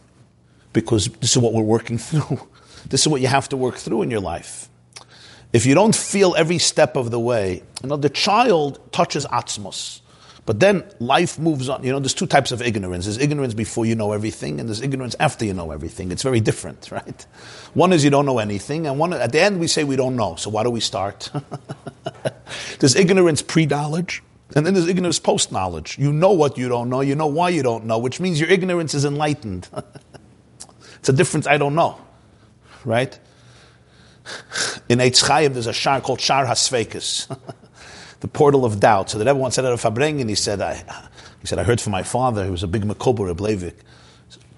Because 0.74 1.08
this 1.08 1.32
is 1.32 1.38
what 1.38 1.54
we're 1.54 1.64
working 1.64 1.98
through. 2.08 2.40
This 2.90 3.02
is 3.02 3.08
what 3.08 3.22
you 3.22 3.28
have 3.28 3.50
to 3.50 3.58
work 3.58 3.76
through 3.76 4.04
in 4.04 4.12
your 4.12 4.22
life. 4.22 4.70
If 5.54 5.66
you 5.66 5.76
don't 5.76 5.96
feel 5.96 6.36
every 6.36 6.58
step 6.58 6.96
of 6.96 7.12
the 7.12 7.20
way, 7.20 7.64
you 7.82 7.90
know, 7.90 7.98
the 7.98 8.10
child 8.10 8.80
touches 8.92 9.26
atzmos. 9.26 10.02
But 10.48 10.62
then 10.62 10.86
life 11.00 11.38
moves 11.38 11.68
on. 11.68 11.84
You 11.84 11.92
know, 11.92 12.00
there's 12.00 12.14
two 12.14 12.26
types 12.26 12.54
of 12.54 12.62
ignorance. 12.62 13.04
There's 13.04 13.18
ignorance 13.18 13.54
before 13.54 13.86
you 13.86 13.96
know 13.96 14.14
everything, 14.14 14.62
and 14.62 14.70
there's 14.70 14.82
ignorance 14.82 15.14
after 15.20 15.44
you 15.44 15.54
know 15.54 15.72
everything. 15.72 16.10
It's 16.10 16.24
very 16.24 16.40
different, 16.40 16.90
right? 16.92 17.26
One 17.74 17.92
is 17.92 18.04
you 18.04 18.10
don't 18.10 18.26
know 18.26 18.40
anything, 18.40 18.88
and 18.88 18.98
one 18.98 19.12
at 19.12 19.34
the 19.34 19.42
end 19.42 19.60
we 19.60 19.68
say 19.68 19.84
we 19.84 19.98
don't 19.98 20.16
know. 20.16 20.36
So 20.36 20.50
why 20.50 20.64
do 20.64 20.70
we 20.70 20.80
start? 20.80 21.30
there's 22.80 22.96
ignorance 22.96 23.42
pre-knowledge, 23.42 24.24
and 24.56 24.66
then 24.66 24.74
there's 24.74 24.88
ignorance 24.88 25.20
post-knowledge. 25.20 25.98
You 26.00 26.14
know 26.14 26.32
what 26.32 26.58
you 26.58 26.70
don't 26.70 26.90
know, 26.90 27.02
you 27.02 27.16
know 27.16 27.28
why 27.28 27.50
you 27.50 27.64
don't 27.64 27.86
know, 27.86 27.98
which 27.98 28.20
means 28.20 28.40
your 28.40 28.50
ignorance 28.50 28.94
is 28.94 29.06
enlightened. 29.06 29.68
it's 31.00 31.10
a 31.10 31.14
difference 31.14 31.48
I 31.48 31.58
don't 31.58 31.76
know, 31.76 32.00
right? 32.86 33.18
In 34.90 35.00
Eitz 35.00 35.26
Chaim, 35.26 35.54
there's 35.54 35.68
a 35.68 35.74
shar 35.74 36.02
called 36.02 36.20
Shar 36.20 36.46
HaSvekis. 36.46 37.38
the 38.20 38.28
portal 38.28 38.66
of 38.66 38.80
doubt. 38.80 39.10
So 39.10 39.20
Rebbe 39.20 39.36
once 39.36 39.56
said 39.56 39.66
at 39.66 39.74
a 39.74 39.76
Farbrengen, 39.76 40.30
he 40.30 40.36
said, 40.36 40.62
I, 40.62 40.76
he 41.40 41.48
said, 41.48 41.60
I 41.60 41.64
heard 41.64 41.80
from 41.80 41.92
my 41.92 42.04
father, 42.04 42.46
who 42.46 42.52
was 42.52 42.64
a 42.64 42.68
big 42.68 42.84
Makober, 42.84 43.28
Reb 43.28 43.38
Leivik. 43.38 43.76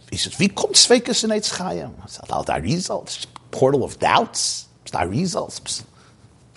He 0.09 0.17
said, 0.17 0.33
Wie 0.39 0.49
kommt 0.49 0.75
Sveikus 0.75 1.23
in 1.23 1.29
Eitz 1.29 1.55
Chaim? 1.57 1.93
I 2.03 2.07
said, 2.07 2.29
Al 2.31 2.43
results, 2.61 3.27
portal 3.51 3.83
of 3.83 3.99
doubts, 3.99 4.67
da 4.85 5.01
results. 5.01 5.83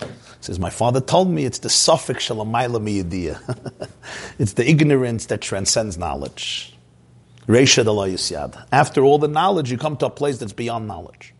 He 0.08 0.44
says, 0.44 0.58
my 0.58 0.70
father 0.70 1.00
told 1.00 1.30
me 1.30 1.44
it's 1.44 1.58
the 1.58 1.70
suffix 1.70 2.28
shalamayla 2.28 2.80
miyadiyah. 2.80 3.90
it's 4.38 4.54
the 4.54 4.68
ignorance 4.68 5.26
that 5.26 5.40
transcends 5.40 5.96
knowledge. 5.96 6.76
Reisha 7.46 7.84
de 7.84 8.66
After 8.72 9.02
all 9.02 9.18
the 9.18 9.28
knowledge, 9.28 9.70
you 9.70 9.78
come 9.78 9.96
to 9.98 10.06
a 10.06 10.10
place 10.10 10.38
that's 10.38 10.52
beyond 10.52 10.86
knowledge. 10.86 11.34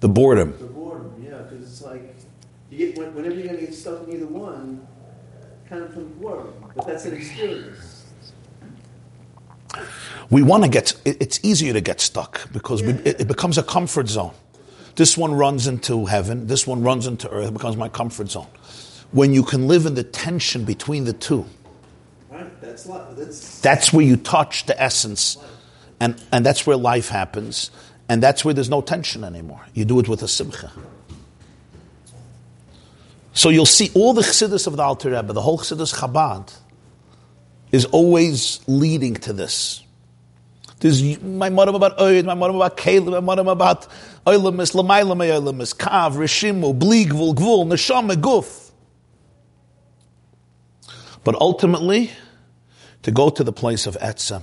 The 0.00 0.08
boredom. 0.08 0.54
The 0.58 0.66
boredom, 0.66 1.24
yeah, 1.24 1.38
because 1.38 1.62
it's 1.62 1.82
like, 1.82 2.14
you 2.70 2.92
get, 2.92 2.96
whenever 2.96 3.34
you're 3.34 3.46
going 3.46 3.58
to 3.58 3.66
get 3.66 3.74
stuck 3.74 4.06
in 4.06 4.14
either 4.14 4.26
one, 4.26 4.86
kind 5.68 5.82
of 5.82 5.92
from 5.92 6.12
boredom. 6.14 6.52
But 6.76 6.86
that's 6.86 7.04
an 7.06 7.14
experience. 7.14 8.04
We 10.30 10.42
want 10.42 10.64
to 10.64 10.70
get, 10.70 10.94
it's 11.04 11.40
easier 11.42 11.72
to 11.72 11.80
get 11.80 12.00
stuck 12.00 12.52
because 12.52 12.80
yeah. 12.80 12.88
we, 12.88 12.92
it, 13.02 13.22
it 13.22 13.28
becomes 13.28 13.58
a 13.58 13.62
comfort 13.62 14.08
zone. 14.08 14.32
This 14.96 15.16
one 15.16 15.34
runs 15.34 15.66
into 15.66 16.06
heaven, 16.06 16.46
this 16.46 16.66
one 16.66 16.82
runs 16.82 17.06
into 17.06 17.28
earth, 17.30 17.48
it 17.48 17.52
becomes 17.52 17.76
my 17.76 17.88
comfort 17.88 18.30
zone. 18.30 18.46
When 19.12 19.34
you 19.34 19.42
can 19.42 19.66
live 19.68 19.86
in 19.86 19.94
the 19.94 20.04
tension 20.04 20.64
between 20.64 21.04
the 21.04 21.12
two, 21.12 21.46
that's 23.62 23.92
where 23.92 24.04
you 24.04 24.16
touch 24.16 24.66
the 24.66 24.80
essence, 24.80 25.36
and, 26.00 26.20
and 26.32 26.44
that's 26.44 26.66
where 26.66 26.76
life 26.76 27.08
happens, 27.08 27.70
and 28.08 28.22
that's 28.22 28.44
where 28.44 28.54
there's 28.54 28.70
no 28.70 28.80
tension 28.80 29.24
anymore. 29.24 29.60
You 29.72 29.84
do 29.84 30.00
it 30.00 30.08
with 30.08 30.22
a 30.22 30.28
simcha. 30.28 30.72
So 33.32 33.48
you'll 33.48 33.66
see 33.66 33.90
all 33.94 34.14
the 34.14 34.22
chassidus 34.22 34.66
of 34.66 34.76
the 34.76 34.82
Alter 34.82 35.10
Rebbe, 35.10 35.32
the 35.32 35.42
whole 35.42 35.58
chassidus 35.58 35.94
Chabad, 35.94 36.52
is 37.72 37.84
always 37.86 38.60
leading 38.68 39.14
to 39.14 39.32
this. 39.32 39.83
There's 40.84 41.18
my 41.22 41.48
mother 41.48 41.72
about 41.74 41.96
Oyd, 41.96 42.26
my 42.26 42.34
mother 42.34 42.54
about 42.54 42.76
Caleb, 42.76 43.14
my 43.14 43.20
mother 43.20 43.50
about 43.50 43.88
Oylemis, 44.26 44.74
Lamayla 44.74 45.16
Oylemis, 45.16 45.74
Kav, 45.74 46.12
Rishimu, 46.12 46.78
Bligvul, 46.78 47.34
Gvul, 47.34 47.64
Neshama, 47.66 48.14
Guf. 48.16 48.70
But 51.24 51.36
ultimately, 51.36 52.10
to 53.02 53.10
go 53.10 53.30
to 53.30 53.42
the 53.42 53.50
place 53.50 53.86
of 53.86 53.96
Etzem, 53.96 54.42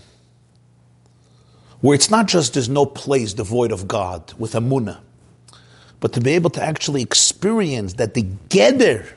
where 1.82 1.94
it's 1.94 2.10
not 2.10 2.28
just 2.28 2.56
there's 2.56 2.70
no 2.70 2.88
place 2.88 3.34
devoid 3.34 3.72
of 3.72 3.88
God 3.88 4.34
with 4.40 4.54
Amunah, 4.54 4.98
but 6.00 6.14
to 6.14 6.22
be 6.22 6.32
able 6.32 6.50
to 6.50 6.64
actually 6.64 7.04
experience 7.04 7.94
that 7.94 8.16
the 8.16 8.24
Geder 8.50 9.08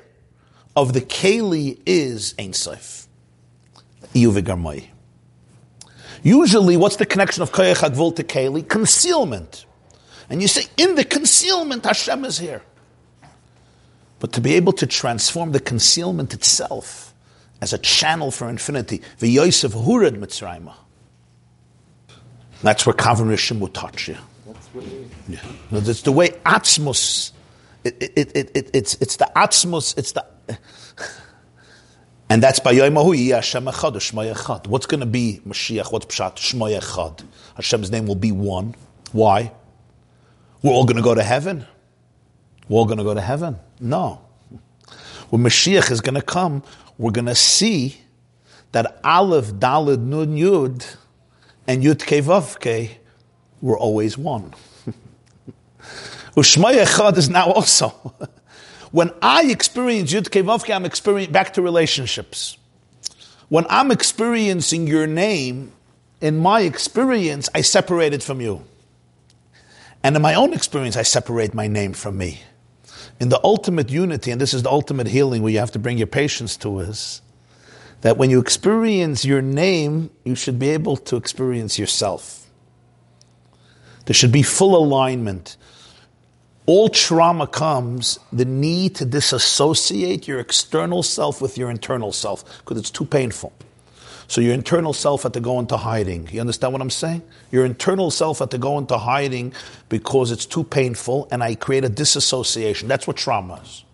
of 0.76 0.92
the 0.92 1.00
Keli 1.00 1.80
is 1.86 2.34
Ein 2.38 2.52
Seif. 2.52 3.06
Iyuvigarmai. 4.12 4.88
Usually, 6.24 6.78
what's 6.78 6.96
the 6.96 7.04
connection 7.04 7.42
of 7.42 7.52
Koyach 7.52 7.88
Advul 7.88 8.16
to 8.16 8.24
Keli? 8.24 8.66
Concealment. 8.66 9.66
And 10.30 10.40
you 10.40 10.48
say, 10.48 10.64
in 10.78 10.94
the 10.94 11.04
concealment, 11.04 11.84
Hashem 11.84 12.24
is 12.24 12.38
here. 12.38 12.62
But 14.20 14.32
to 14.32 14.40
be 14.40 14.54
able 14.54 14.72
to 14.72 14.86
transform 14.86 15.52
the 15.52 15.60
concealment 15.60 16.32
itself 16.32 17.12
as 17.60 17.74
a 17.74 17.78
channel 17.78 18.30
for 18.30 18.48
infinity, 18.48 19.02
the 19.18 19.28
Yosef 19.28 19.74
Hurad 19.74 20.16
Mitzrayim. 20.16 20.72
That's 22.62 22.86
where 22.86 22.94
Kavim 22.94 23.26
Rishim 23.26 23.60
will 23.60 23.68
touch 23.68 24.08
you. 24.08 24.16
That's, 24.46 24.68
really... 24.72 25.06
yeah. 25.28 25.40
No, 25.70 25.78
it's 25.78 26.00
the 26.00 26.12
way 26.12 26.30
Atzmus, 26.46 27.32
it, 27.84 27.96
it, 28.00 28.32
it, 28.34 28.50
it, 28.54 28.70
it's, 28.72 28.94
it's 28.94 29.16
the 29.16 29.30
Atzmus, 29.36 29.98
it's 29.98 30.12
the. 30.12 30.24
And 32.30 32.42
that's 32.42 32.58
by 32.58 32.74
Yoimahu 32.74 33.34
Hashem 33.34 33.64
Echad 33.64 33.94
Echad. 34.34 34.66
What's 34.66 34.86
going 34.86 35.00
to 35.00 35.06
be 35.06 35.40
Mashiach? 35.46 35.92
What's 35.92 36.06
Pshat? 36.06 36.38
Shema 36.38 36.66
Echad. 36.66 37.22
Hashem's 37.56 37.90
name 37.90 38.06
will 38.06 38.14
be 38.14 38.32
one. 38.32 38.74
Why? 39.12 39.52
We're 40.62 40.72
all 40.72 40.84
going 40.84 40.96
to 40.96 41.02
go 41.02 41.14
to 41.14 41.22
heaven. 41.22 41.66
We're 42.68 42.78
all 42.78 42.86
going 42.86 42.98
to 42.98 43.04
go 43.04 43.14
to 43.14 43.20
heaven. 43.20 43.58
No. 43.78 44.20
When 45.28 45.42
Mashiach 45.42 45.90
is 45.90 46.00
going 46.00 46.14
to 46.14 46.22
come, 46.22 46.62
we're 46.96 47.10
going 47.10 47.26
to 47.26 47.34
see 47.34 48.00
that 48.72 49.00
Aleph, 49.04 49.52
Dalid, 49.52 50.00
Nun, 50.00 50.36
Yud, 50.36 50.96
and 51.66 51.82
Yud 51.82 51.98
Kevavke 51.98 52.90
were 53.60 53.78
always 53.78 54.16
one. 54.16 54.54
Ushma 56.36 56.84
Echad 56.84 57.16
is 57.18 57.28
now 57.28 57.52
also. 57.52 58.14
When 58.94 59.10
I 59.20 59.46
experience 59.46 60.12
Yud 60.12 60.28
Kevavke, 60.28 60.72
I'm 60.72 60.84
experiencing 60.84 61.32
back 61.32 61.54
to 61.54 61.62
relationships. 61.62 62.56
When 63.48 63.66
I'm 63.68 63.90
experiencing 63.90 64.86
your 64.86 65.08
name, 65.08 65.72
in 66.20 66.38
my 66.38 66.60
experience, 66.60 67.48
I 67.52 67.62
separate 67.62 68.12
it 68.14 68.22
from 68.22 68.40
you. 68.40 68.62
And 70.04 70.14
in 70.14 70.22
my 70.22 70.34
own 70.34 70.52
experience, 70.52 70.96
I 70.96 71.02
separate 71.02 71.54
my 71.54 71.66
name 71.66 71.92
from 71.92 72.16
me. 72.16 72.42
In 73.18 73.30
the 73.30 73.40
ultimate 73.42 73.90
unity, 73.90 74.30
and 74.30 74.40
this 74.40 74.54
is 74.54 74.62
the 74.62 74.70
ultimate 74.70 75.08
healing 75.08 75.42
where 75.42 75.50
you 75.50 75.58
have 75.58 75.72
to 75.72 75.80
bring 75.80 75.98
your 75.98 76.06
patience 76.06 76.56
to 76.58 76.78
is 76.78 77.20
that 78.02 78.16
when 78.16 78.30
you 78.30 78.38
experience 78.38 79.24
your 79.24 79.42
name, 79.42 80.10
you 80.24 80.36
should 80.36 80.60
be 80.60 80.68
able 80.68 80.96
to 80.98 81.16
experience 81.16 81.80
yourself. 81.80 82.48
There 84.06 84.14
should 84.14 84.30
be 84.30 84.44
full 84.44 84.76
alignment 84.76 85.56
all 86.66 86.88
trauma 86.88 87.46
comes 87.46 88.18
the 88.32 88.44
need 88.44 88.94
to 88.96 89.04
disassociate 89.04 90.26
your 90.26 90.40
external 90.40 91.02
self 91.02 91.42
with 91.42 91.58
your 91.58 91.70
internal 91.70 92.10
self 92.10 92.58
because 92.58 92.78
it's 92.78 92.90
too 92.90 93.04
painful. 93.04 93.52
So 94.28 94.40
your 94.40 94.54
internal 94.54 94.94
self 94.94 95.24
had 95.24 95.34
to 95.34 95.40
go 95.40 95.58
into 95.58 95.76
hiding. 95.76 96.28
You 96.32 96.40
understand 96.40 96.72
what 96.72 96.80
I'm 96.80 96.88
saying? 96.88 97.22
Your 97.50 97.66
internal 97.66 98.10
self 98.10 98.38
had 98.38 98.50
to 98.52 98.58
go 98.58 98.78
into 98.78 98.96
hiding 98.96 99.52
because 99.90 100.30
it's 100.30 100.46
too 100.46 100.64
painful, 100.64 101.28
and 101.30 101.44
I 101.44 101.54
create 101.54 101.84
a 101.84 101.90
disassociation. 101.90 102.88
That's 102.88 103.06
what 103.06 103.18
trauma 103.18 103.60
is. 103.62 103.84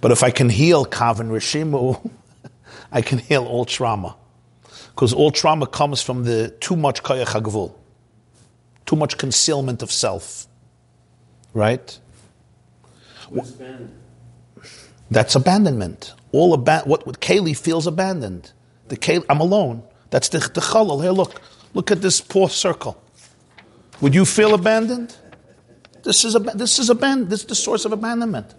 But 0.00 0.10
if 0.10 0.24
I 0.24 0.30
can 0.30 0.48
heal 0.48 0.84
Kavin 0.84 1.28
Rishimu, 1.30 2.10
I 2.92 3.02
can 3.02 3.18
heal 3.18 3.44
all 3.46 3.64
trauma. 3.64 4.16
Because 4.88 5.12
all 5.12 5.30
trauma 5.30 5.66
comes 5.66 6.02
from 6.02 6.24
the 6.24 6.50
too 6.60 6.76
much 6.76 7.04
Kayach 7.04 7.26
HaGvul 7.26 7.72
too 8.86 8.96
much 8.96 9.18
concealment 9.18 9.82
of 9.82 9.90
self. 9.90 10.46
Right? 11.54 11.98
That's 15.10 15.34
abandonment. 15.34 16.14
All 16.32 16.56
aban- 16.56 16.86
what, 16.86 17.06
what 17.06 17.20
Kaylee 17.20 17.56
feels 17.56 17.86
abandoned. 17.86 18.52
The 18.88 18.96
Kaylee, 18.96 19.26
I'm 19.28 19.40
alone. 19.40 19.82
That's 20.10 20.28
the, 20.28 20.38
the 20.38 20.60
chalal. 20.60 21.02
Here, 21.02 21.12
look. 21.12 21.40
Look 21.74 21.90
at 21.90 22.02
this 22.02 22.20
poor 22.20 22.48
circle. 22.48 23.02
Would 24.00 24.14
you 24.14 24.24
feel 24.24 24.54
abandoned? 24.54 25.16
This 26.02 26.24
is, 26.24 26.36
ab- 26.36 26.58
this 26.58 26.78
is, 26.78 26.90
aban- 26.90 27.28
this 27.28 27.40
is 27.40 27.46
the 27.46 27.54
source 27.54 27.84
of 27.84 27.92
abandonment. 27.92 28.54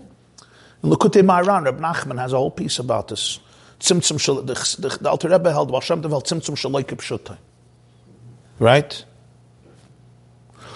And 0.81 0.89
look 0.89 1.05
at 1.05 1.13
the 1.13 1.21
Moharan. 1.21 1.65
Reb 1.65 1.79
Nachman 1.79 2.17
has 2.19 2.33
a 2.33 2.37
whole 2.37 2.51
piece 2.51 2.79
about 2.79 3.09
this. 3.09 3.39
Tzimtzum 3.79 4.19
shal, 4.19 4.35
the, 4.41 4.53
the, 4.53 4.97
the 5.01 5.09
Alter 5.09 5.29
Rebbe 5.29 5.51
held, 5.51 5.71
Baal 5.71 5.81
Shem 5.81 6.01
Tov 6.01 6.09
held 6.09 6.25
Tzimtzum 6.25 7.37
Right? 8.59 9.05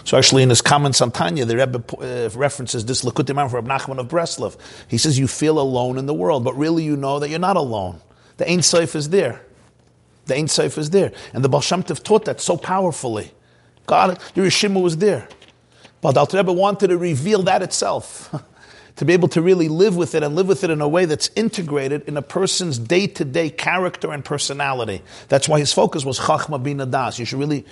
So 0.07 0.17
actually, 0.17 0.41
in 0.41 0.47
his 0.47 0.61
comments 0.61 1.01
on 1.01 1.11
Tanya, 1.11 1.43
the 1.43 1.57
Rebbe 1.57 1.83
uh, 1.97 2.29
references 2.29 2.85
this 2.85 3.03
Moharan 3.03 3.51
for 3.51 3.61
Nachman 3.61 3.99
of 3.99 4.07
Breslov. 4.07 4.55
He 4.87 4.97
says 4.97 5.19
you 5.19 5.27
feel 5.27 5.59
alone 5.59 5.97
in 5.97 6.05
the 6.05 6.13
world, 6.13 6.45
but 6.45 6.55
really 6.55 6.85
you 6.85 6.95
know 6.95 7.19
that 7.19 7.29
you're 7.29 7.39
not 7.39 7.57
alone. 7.57 7.99
The 8.37 8.49
Ein 8.49 8.61
Sof 8.61 8.95
is 8.95 9.09
there. 9.09 9.41
The 10.27 10.37
Ein 10.37 10.47
Sof 10.47 10.77
is 10.77 10.91
there, 10.91 11.11
and 11.33 11.43
the 11.43 11.49
Tov 11.49 12.01
taught 12.03 12.23
that 12.23 12.39
so 12.39 12.55
powerfully. 12.55 13.33
God, 13.85 14.17
the 14.33 14.43
Rishimu 14.43 14.81
was 14.81 14.95
there, 14.95 15.27
but 15.99 16.13
the 16.13 16.37
Rebbe 16.37 16.53
wanted 16.53 16.87
to 16.87 16.97
reveal 16.97 17.43
that 17.43 17.61
itself. 17.61 18.33
to 18.95 19.05
be 19.05 19.13
able 19.13 19.27
to 19.27 19.41
really 19.41 19.67
live 19.67 19.95
with 19.95 20.15
it 20.15 20.23
and 20.23 20.35
live 20.35 20.47
with 20.47 20.63
it 20.63 20.69
in 20.69 20.81
a 20.81 20.87
way 20.87 21.03
that's 21.05 21.29
integrated 21.35 22.01
in 22.07 22.17
a 22.17 22.21
person's 22.21 22.79
day 22.79 23.07
to 23.07 23.25
day 23.25 23.49
character 23.49 24.11
and 24.11 24.25
personality. 24.25 25.03
That's 25.27 25.49
why 25.49 25.59
his 25.59 25.71
focus 25.71 26.03
was 26.03 26.17
Chachma 26.17 26.63
Bina 26.63 26.85
Das. 26.85 27.19
You 27.19 27.25
should 27.25 27.39
really 27.39 27.63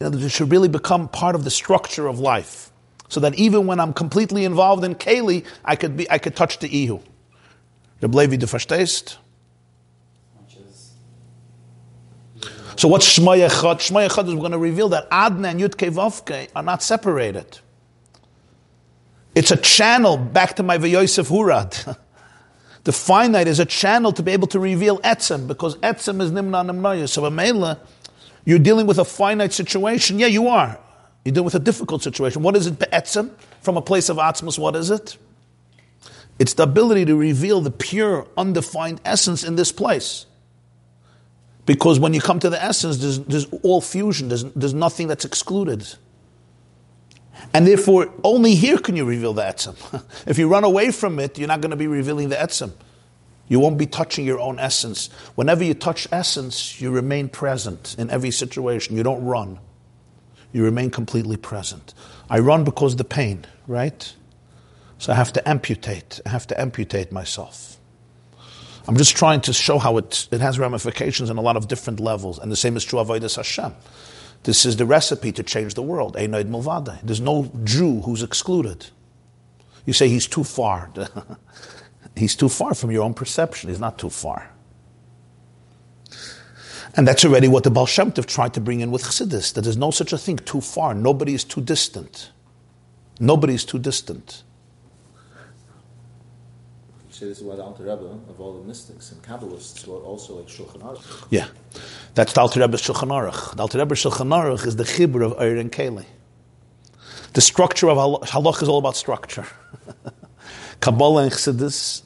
it 0.00 0.28
should 0.30 0.50
really 0.50 0.68
become 0.68 1.08
part 1.08 1.34
of 1.34 1.44
the 1.44 1.50
structure 1.50 2.06
of 2.06 2.18
life. 2.18 2.72
So 3.08 3.20
that 3.20 3.34
even 3.34 3.66
when 3.66 3.80
I'm 3.80 3.92
completely 3.92 4.44
involved 4.44 4.84
in 4.84 4.94
Keli, 4.94 5.44
I 5.64 5.76
could 5.76 5.96
be, 5.96 6.10
I 6.10 6.18
could 6.18 6.36
touch 6.36 6.58
the 6.58 6.68
Ihu. 6.68 7.02
So 12.76 12.88
what's 12.88 13.04
Shema 13.04 13.32
Yechad? 13.32 13.80
Shema 13.80 14.00
Yechad 14.08 14.28
is 14.28 14.34
going 14.34 14.52
to 14.52 14.58
reveal 14.58 14.88
that 14.90 15.06
Adna 15.10 15.48
and 15.48 15.60
Yud 15.60 15.74
Vavke 15.74 16.48
are 16.56 16.62
not 16.62 16.82
separated. 16.82 17.58
It's 19.34 19.50
a 19.50 19.56
channel 19.56 20.16
back 20.16 20.56
to 20.56 20.62
my 20.62 20.78
V'yosef 20.78 21.28
Hurad. 21.28 21.96
the 22.84 22.92
finite 22.92 23.48
is 23.48 23.58
a 23.58 23.66
channel 23.66 24.12
to 24.12 24.22
be 24.22 24.32
able 24.32 24.48
to 24.48 24.58
reveal 24.58 24.98
Etzem, 25.00 25.46
because 25.46 25.76
Etzem 25.76 26.22
is 26.22 26.32
Nimna 26.32 26.64
Nimnaya. 26.64 27.06
So 27.08 27.22
Amela, 27.22 27.80
you're 28.44 28.58
dealing 28.58 28.86
with 28.86 28.98
a 28.98 29.04
finite 29.04 29.52
situation. 29.52 30.18
Yeah, 30.18 30.26
you 30.26 30.48
are. 30.48 30.78
You're 31.24 31.34
dealing 31.34 31.44
with 31.44 31.54
a 31.54 31.60
difficult 31.60 32.02
situation. 32.02 32.42
What 32.42 32.56
is 32.56 32.66
it, 32.66 32.78
be'etzem? 32.78 33.30
From 33.60 33.76
a 33.76 33.82
place 33.82 34.08
of 34.08 34.16
atzmus, 34.16 34.58
what 34.58 34.74
is 34.74 34.90
it? 34.90 35.16
It's 36.38 36.54
the 36.54 36.62
ability 36.62 37.04
to 37.04 37.16
reveal 37.16 37.60
the 37.60 37.70
pure, 37.70 38.26
undefined 38.36 39.00
essence 39.04 39.44
in 39.44 39.56
this 39.56 39.70
place. 39.70 40.24
Because 41.66 42.00
when 42.00 42.14
you 42.14 42.20
come 42.22 42.40
to 42.40 42.48
the 42.48 42.62
essence, 42.62 42.96
there's, 42.96 43.18
there's 43.20 43.46
all 43.62 43.82
fusion, 43.82 44.28
there's, 44.28 44.44
there's 44.44 44.74
nothing 44.74 45.08
that's 45.08 45.26
excluded. 45.26 45.86
And 47.52 47.66
therefore, 47.66 48.12
only 48.24 48.54
here 48.54 48.78
can 48.78 48.96
you 48.96 49.04
reveal 49.04 49.34
the 49.34 49.42
etzem. 49.42 49.76
if 50.26 50.38
you 50.38 50.48
run 50.48 50.64
away 50.64 50.90
from 50.90 51.18
it, 51.18 51.38
you're 51.38 51.48
not 51.48 51.60
going 51.60 51.70
to 51.70 51.76
be 51.76 51.86
revealing 51.86 52.30
the 52.30 52.36
etzem. 52.36 52.72
You 53.50 53.58
won't 53.58 53.78
be 53.78 53.86
touching 53.86 54.24
your 54.24 54.38
own 54.38 54.60
essence. 54.60 55.08
Whenever 55.34 55.64
you 55.64 55.74
touch 55.74 56.06
essence, 56.12 56.80
you 56.80 56.92
remain 56.92 57.28
present 57.28 57.96
in 57.98 58.08
every 58.08 58.30
situation. 58.30 58.96
You 58.96 59.02
don't 59.02 59.24
run. 59.24 59.58
You 60.52 60.62
remain 60.62 60.90
completely 60.90 61.36
present. 61.36 61.92
I 62.30 62.38
run 62.38 62.62
because 62.62 62.92
of 62.92 62.98
the 62.98 63.04
pain, 63.04 63.44
right? 63.66 64.14
So 64.98 65.12
I 65.12 65.16
have 65.16 65.32
to 65.32 65.48
amputate. 65.48 66.20
I 66.24 66.28
have 66.28 66.46
to 66.46 66.60
amputate 66.60 67.10
myself. 67.10 67.76
I'm 68.86 68.96
just 68.96 69.16
trying 69.16 69.40
to 69.42 69.52
show 69.52 69.78
how 69.78 69.96
it, 69.96 70.28
it 70.30 70.40
has 70.40 70.56
ramifications 70.60 71.28
in 71.28 71.36
a 71.36 71.42
lot 71.42 71.56
of 71.56 71.66
different 71.66 71.98
levels. 71.98 72.38
And 72.38 72.52
the 72.52 72.56
same 72.56 72.76
is 72.76 72.84
true 72.84 73.00
of 73.00 73.08
Avodah 73.08 73.34
Hashem. 73.34 73.74
This 74.44 74.64
is 74.64 74.76
the 74.76 74.86
recipe 74.86 75.32
to 75.32 75.42
change 75.42 75.74
the 75.74 75.82
world. 75.82 76.14
Einoid 76.14 76.48
Mulvada. 76.48 77.00
There's 77.02 77.20
no 77.20 77.50
Jew 77.64 78.00
who's 78.02 78.22
excluded. 78.22 78.86
You 79.86 79.92
say 79.92 80.08
he's 80.08 80.28
too 80.28 80.44
far. 80.44 80.92
he's 82.16 82.34
too 82.36 82.48
far 82.48 82.74
from 82.74 82.90
your 82.90 83.02
own 83.02 83.14
perception. 83.14 83.70
He's 83.70 83.80
not 83.80 83.98
too 83.98 84.10
far. 84.10 84.50
And 86.96 87.06
that's 87.06 87.24
already 87.24 87.46
what 87.48 87.62
the 87.64 87.70
Baal 87.70 87.86
Shem 87.86 88.10
Tov 88.12 88.26
tried 88.26 88.54
to 88.54 88.60
bring 88.60 88.80
in 88.80 88.90
with 88.90 89.02
Chassidus, 89.02 89.54
that 89.54 89.62
there's 89.62 89.76
no 89.76 89.90
such 89.90 90.12
a 90.12 90.18
thing 90.18 90.38
too 90.38 90.60
far. 90.60 90.92
Nobody 90.92 91.34
is 91.34 91.44
too 91.44 91.60
distant. 91.60 92.32
Nobody 93.20 93.54
is 93.54 93.64
too 93.64 93.78
distant. 93.78 94.42
You 97.08 97.14
say 97.14 97.26
this 97.26 97.38
is 97.38 97.44
why 97.44 97.54
the 97.54 97.62
Alter 97.62 97.84
Rebbe 97.84 98.18
of 98.28 98.40
all 98.40 98.60
the 98.60 98.66
mystics 98.66 99.12
and 99.12 99.22
Kabbalists 99.22 99.86
wrote 99.86 100.02
also 100.04 100.36
like 100.36 100.48
Shulchan 100.48 100.80
Aruch. 100.80 101.26
Yeah. 101.30 101.46
That's 102.14 102.32
the 102.32 102.40
Alter 102.40 102.60
Rebbe's 102.60 102.82
Shulchan 102.82 103.08
Aruch. 103.08 103.54
The 103.54 103.62
Alter 103.62 103.78
Rebbe's 103.78 104.02
Shulchan 104.02 104.28
Aruch 104.28 104.66
is 104.66 104.76
the 104.76 104.84
chibur 104.84 105.24
of 105.24 105.36
Eir 105.36 105.60
and 105.60 105.70
Keli. 105.70 106.06
The 107.34 107.40
structure 107.40 107.88
of 107.88 107.98
halach 107.98 108.62
is 108.62 108.68
all 108.68 108.78
about 108.78 108.96
structure. 108.96 109.46
Kabbalah 110.80 111.24
and 111.24 111.32
Chassidus 111.32 112.02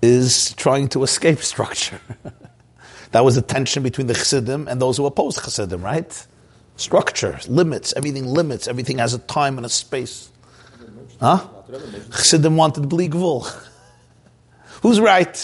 is 0.00 0.54
trying 0.54 0.88
to 0.88 1.02
escape 1.02 1.38
structure. 1.54 2.00
that 3.12 3.24
was 3.24 3.34
the 3.34 3.42
tension 3.42 3.82
between 3.82 4.06
the 4.06 4.14
Chassidim 4.14 4.68
and 4.68 4.80
those 4.80 4.96
who 4.96 5.06
opposed 5.06 5.42
Chassidim, 5.42 5.82
right? 5.82 6.26
Structure, 6.76 7.38
limits, 7.48 7.92
everything 7.96 8.26
limits, 8.26 8.66
everything 8.66 8.98
has 8.98 9.14
a 9.14 9.18
time 9.18 9.56
and 9.58 9.66
a 9.66 9.68
space. 9.68 10.30
Huh? 11.20 11.46
Chassidim 12.10 12.56
wanted 12.56 12.88
bli 12.88 13.08
gvul. 13.08 13.46
Who's 14.82 14.98
right? 14.98 15.34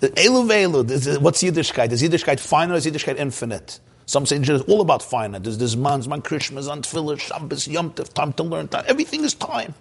Elu 0.00 0.48
velu. 0.48 1.20
What's 1.20 1.42
Yiddishkeit? 1.42 1.92
Is 1.92 2.02
Yiddishkeit 2.02 2.40
finite 2.40 2.74
or 2.74 2.78
is 2.78 2.86
Yiddishkeit 2.86 3.18
infinite? 3.18 3.78
Some 4.06 4.26
say 4.26 4.36
it's 4.36 4.48
all 4.64 4.80
about 4.80 5.02
finite. 5.02 5.42
There's 5.42 5.58
this 5.58 5.76
man's 5.76 6.08
man 6.08 6.22
Krishmas, 6.22 6.70
on 6.70 6.82
Tefillah, 6.82 7.20
Shabbos, 7.20 7.68
Yom 7.68 7.92
Tov, 7.92 8.12
time 8.12 8.32
to 8.34 8.42
learn. 8.42 8.68
Time. 8.68 8.84
Everything 8.88 9.24
is 9.24 9.34
time. 9.34 9.74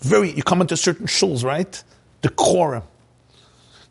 Very. 0.00 0.32
You 0.32 0.42
come 0.42 0.60
into 0.60 0.76
certain 0.76 1.06
shuls, 1.06 1.44
right? 1.44 1.82
Decorum. 2.22 2.82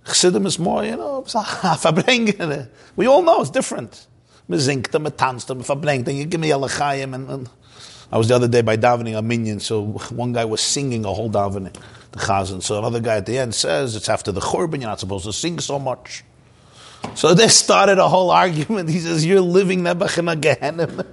Chassidim 0.06 0.46
is 0.46 0.60
more, 0.60 0.84
you 0.84 0.98
know. 0.98 1.26
We 2.96 3.08
all 3.08 3.22
know 3.22 3.42
it's 3.42 3.50
different. 3.50 4.08
Me 4.48 4.58
zingt 4.58 4.92
them, 4.92 5.04
me 5.04 5.12
tanzt 5.12 5.48
them, 5.48 5.64
verbringt 5.64 6.06
them. 6.06 6.16
You 6.16 6.26
give 6.26 6.42
me 6.42 6.52
a. 6.52 6.58
And, 6.58 7.30
and 7.30 7.50
I 8.12 8.18
was 8.18 8.28
the 8.28 8.36
other 8.36 8.48
day 8.48 8.62
by 8.62 8.78
davening 8.78 9.18
a 9.18 9.22
minyan, 9.22 9.60
so 9.60 9.86
one 10.12 10.34
guy 10.34 10.46
was 10.46 10.62
singing 10.62 11.04
a 11.04 11.12
whole 11.12 11.32
davening, 11.32 11.74
the 12.12 12.20
chazan. 12.20 12.62
So 12.62 12.78
another 12.78 13.00
guy 13.00 13.18
at 13.18 13.26
the 13.26 13.40
end 13.40 13.56
says, 13.56 13.96
it's 13.96 14.08
after 14.08 14.32
the 14.32 14.40
churban, 14.40 14.82
you're 14.82 14.90
not 14.90 15.00
supposed 15.00 15.26
to 15.26 15.34
sing 15.34 15.60
so 15.60 15.80
much. 15.80 16.24
So 17.16 17.34
they 17.34 17.48
started 17.48 17.98
a 17.98 18.08
whole 18.08 18.30
argument. 18.30 18.90
He 18.90 19.00
says, 19.00 19.26
you're 19.26 19.42
living 19.42 19.82
Nebuch 19.82 20.20
in 20.20 20.28
a 20.28 20.36
Gehenna, 20.36 21.06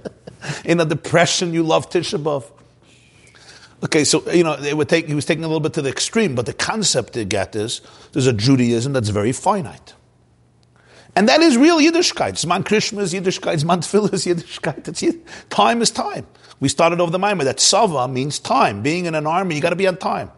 in 0.63 0.79
a 0.79 0.85
depression, 0.85 1.53
you 1.55 1.63
love 1.63 1.89
Tisha 1.89 2.21
B'Av. 2.21 2.45
Okay, 3.83 4.03
so 4.03 4.29
you 4.31 4.43
know 4.43 4.55
they 4.55 4.73
would 4.73 4.89
take, 4.89 5.07
he 5.07 5.15
was 5.15 5.25
taking 5.25 5.43
a 5.43 5.47
little 5.47 5.59
bit 5.59 5.73
to 5.73 5.81
the 5.81 5.89
extreme, 5.89 6.35
but 6.35 6.45
the 6.45 6.53
concept 6.53 7.13
to 7.13 7.25
get 7.25 7.55
is 7.55 7.81
there's 8.11 8.27
a 8.27 8.33
Judaism 8.33 8.93
that's 8.93 9.09
very 9.09 9.31
finite, 9.31 9.95
and 11.15 11.27
that 11.27 11.41
is 11.41 11.57
real 11.57 11.79
Yiddishkeit. 11.79 12.33
Zman 12.33 12.63
Krishma 12.63 12.99
is 12.99 13.13
Yiddishkeit. 13.13 13.63
Zman 13.63 13.79
Tefillah 13.79 14.13
is 14.13 14.25
Yiddishkeit. 14.25 14.87
It's, 14.87 15.03
time 15.49 15.81
is 15.81 15.89
time. 15.89 16.27
We 16.59 16.69
started 16.69 17.01
over 17.01 17.11
the 17.11 17.17
Maimah 17.17 17.43
that 17.45 17.59
Sava 17.59 18.07
means 18.07 18.37
time. 18.37 18.83
Being 18.83 19.05
in 19.05 19.15
an 19.15 19.25
army, 19.25 19.55
you 19.55 19.61
got 19.61 19.71
to 19.71 19.75
be 19.75 19.87
on 19.87 19.97
time. 19.97 20.31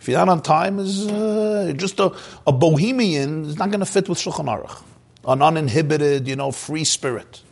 If 0.00 0.08
you're 0.08 0.18
not 0.18 0.28
on 0.28 0.42
time, 0.42 0.80
is 0.80 1.06
uh, 1.06 1.72
just 1.76 2.00
a, 2.00 2.12
a 2.46 2.52
bohemian 2.52 3.44
is 3.44 3.56
not 3.56 3.70
going 3.70 3.80
to 3.80 3.86
fit 3.86 4.08
with 4.08 4.18
Shulchan 4.18 4.46
Aruch. 4.46 4.82
An 5.24 5.40
uninhibited, 5.40 6.26
you 6.26 6.36
know, 6.36 6.50
free 6.50 6.84
spirit. 6.84 7.42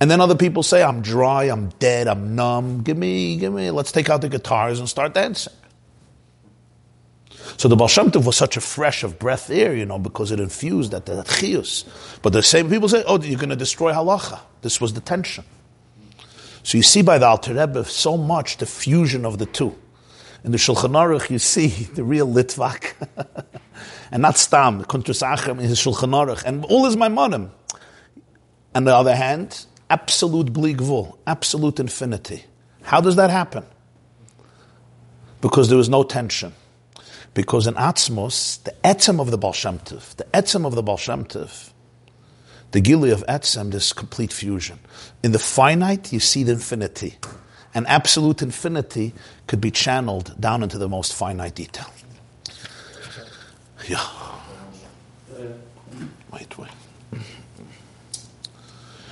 And 0.00 0.10
then 0.10 0.20
other 0.20 0.36
people 0.36 0.62
say, 0.62 0.82
I'm 0.82 1.02
dry, 1.02 1.44
I'm 1.44 1.70
dead, 1.80 2.06
I'm 2.06 2.36
numb. 2.36 2.82
Give 2.82 2.96
me, 2.96 3.36
give 3.36 3.52
me, 3.52 3.70
let's 3.70 3.90
take 3.90 4.08
out 4.08 4.20
the 4.20 4.28
guitars 4.28 4.78
and 4.78 4.88
start 4.88 5.14
dancing. 5.14 5.52
So 7.56 7.66
the 7.66 7.74
Baal 7.74 7.88
Shem 7.88 8.12
Tov 8.12 8.24
was 8.24 8.36
such 8.36 8.56
a 8.56 8.60
fresh 8.60 9.02
of 9.02 9.18
breath 9.18 9.50
air, 9.50 9.74
you 9.74 9.84
know, 9.84 9.98
because 9.98 10.30
it 10.30 10.38
infused 10.38 10.92
that, 10.92 11.06
that 11.06 11.26
chiyus. 11.26 11.84
But 12.22 12.32
the 12.32 12.42
same 12.42 12.70
people 12.70 12.88
say, 12.88 13.02
oh, 13.06 13.20
you're 13.20 13.38
going 13.38 13.48
to 13.48 13.56
destroy 13.56 13.92
halacha. 13.92 14.40
This 14.62 14.80
was 14.80 14.92
the 14.92 15.00
tension. 15.00 15.44
So 16.62 16.76
you 16.76 16.82
see 16.82 17.02
by 17.02 17.18
the 17.18 17.26
Alter 17.26 17.54
Rebbe 17.54 17.84
so 17.84 18.16
much 18.16 18.58
the 18.58 18.66
fusion 18.66 19.24
of 19.24 19.38
the 19.38 19.46
two. 19.46 19.76
In 20.44 20.52
the 20.52 20.58
Shulchan 20.58 20.92
Aruch, 20.92 21.30
you 21.30 21.40
see 21.40 21.66
the 21.94 22.04
real 22.04 22.28
Litvak. 22.28 22.94
and 24.12 24.22
not 24.22 24.36
Stam, 24.36 24.84
Kuntras 24.84 25.26
Achem 25.26 25.58
in 25.58 25.66
his 25.66 25.80
Shulchan 25.80 26.10
Aruch. 26.10 26.44
And 26.44 26.64
all 26.66 26.86
is 26.86 26.96
my 26.96 27.08
Maimonim. 27.08 27.50
On 28.74 28.84
the 28.84 28.94
other 28.94 29.16
hand, 29.16 29.66
absolute 29.90 30.52
bligvul, 30.52 31.16
absolute 31.26 31.80
infinity. 31.80 32.44
How 32.82 33.00
does 33.00 33.16
that 33.16 33.30
happen? 33.30 33.64
Because 35.40 35.68
there 35.68 35.78
was 35.78 35.88
no 35.88 36.02
tension. 36.02 36.52
Because 37.34 37.66
in 37.66 37.74
Atzmos, 37.74 38.62
the 38.64 38.74
etzem 38.82 39.20
of 39.20 39.30
the 39.30 39.38
Baal 39.38 39.52
the 39.52 40.26
etzem 40.32 40.66
of 40.66 40.74
the 40.74 40.82
Baal 40.82 40.96
the 42.70 42.80
gili 42.80 43.10
of 43.10 43.24
etzem, 43.26 43.70
this 43.70 43.92
complete 43.92 44.32
fusion. 44.32 44.78
In 45.22 45.32
the 45.32 45.38
finite, 45.38 46.12
you 46.12 46.20
see 46.20 46.42
the 46.42 46.52
infinity. 46.52 47.16
And 47.74 47.86
absolute 47.86 48.42
infinity 48.42 49.14
could 49.46 49.60
be 49.60 49.70
channeled 49.70 50.38
down 50.40 50.62
into 50.62 50.78
the 50.78 50.88
most 50.88 51.14
finite 51.14 51.54
detail. 51.54 51.90
Yeah. 53.86 54.04
Wait, 56.32 56.58
wait. 56.58 56.68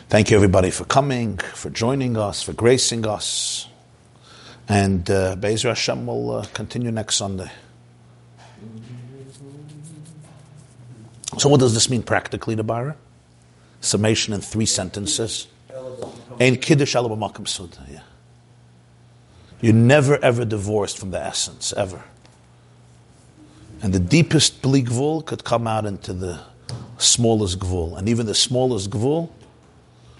Thank 0.08 0.30
you, 0.30 0.36
everybody, 0.36 0.70
for 0.70 0.84
coming, 0.84 1.38
for 1.38 1.68
joining 1.68 2.16
us, 2.16 2.40
for 2.40 2.52
gracing 2.52 3.04
us. 3.08 3.66
And 4.68 5.10
uh, 5.10 5.34
Be'ezra 5.34 5.70
Hashem 5.70 6.06
will 6.06 6.30
uh, 6.30 6.46
continue 6.54 6.92
next 6.92 7.16
Sunday. 7.16 7.50
So, 11.38 11.48
what 11.48 11.58
does 11.58 11.74
this 11.74 11.90
mean 11.90 12.04
practically, 12.04 12.54
the 12.54 12.62
Bara? 12.62 12.96
Summation 13.80 14.32
in 14.32 14.40
three 14.40 14.64
sentences. 14.64 15.48
Ein 16.38 16.58
kiddush 16.58 16.94
alabamakam 16.94 17.48
suda. 17.48 17.78
Yeah. 17.90 18.00
You're 19.60 19.74
never 19.74 20.24
ever 20.24 20.44
divorced 20.44 20.98
from 20.98 21.10
the 21.10 21.20
essence, 21.20 21.72
ever. 21.72 22.04
And 23.82 23.92
the 23.92 23.98
deepest 23.98 24.62
bli 24.62 24.84
gvul 24.84 25.26
could 25.26 25.42
come 25.42 25.66
out 25.66 25.84
into 25.84 26.12
the 26.12 26.42
smallest 26.96 27.58
gvul. 27.58 27.98
And 27.98 28.08
even 28.08 28.26
the 28.26 28.36
smallest 28.36 28.90
gvul 28.90 29.30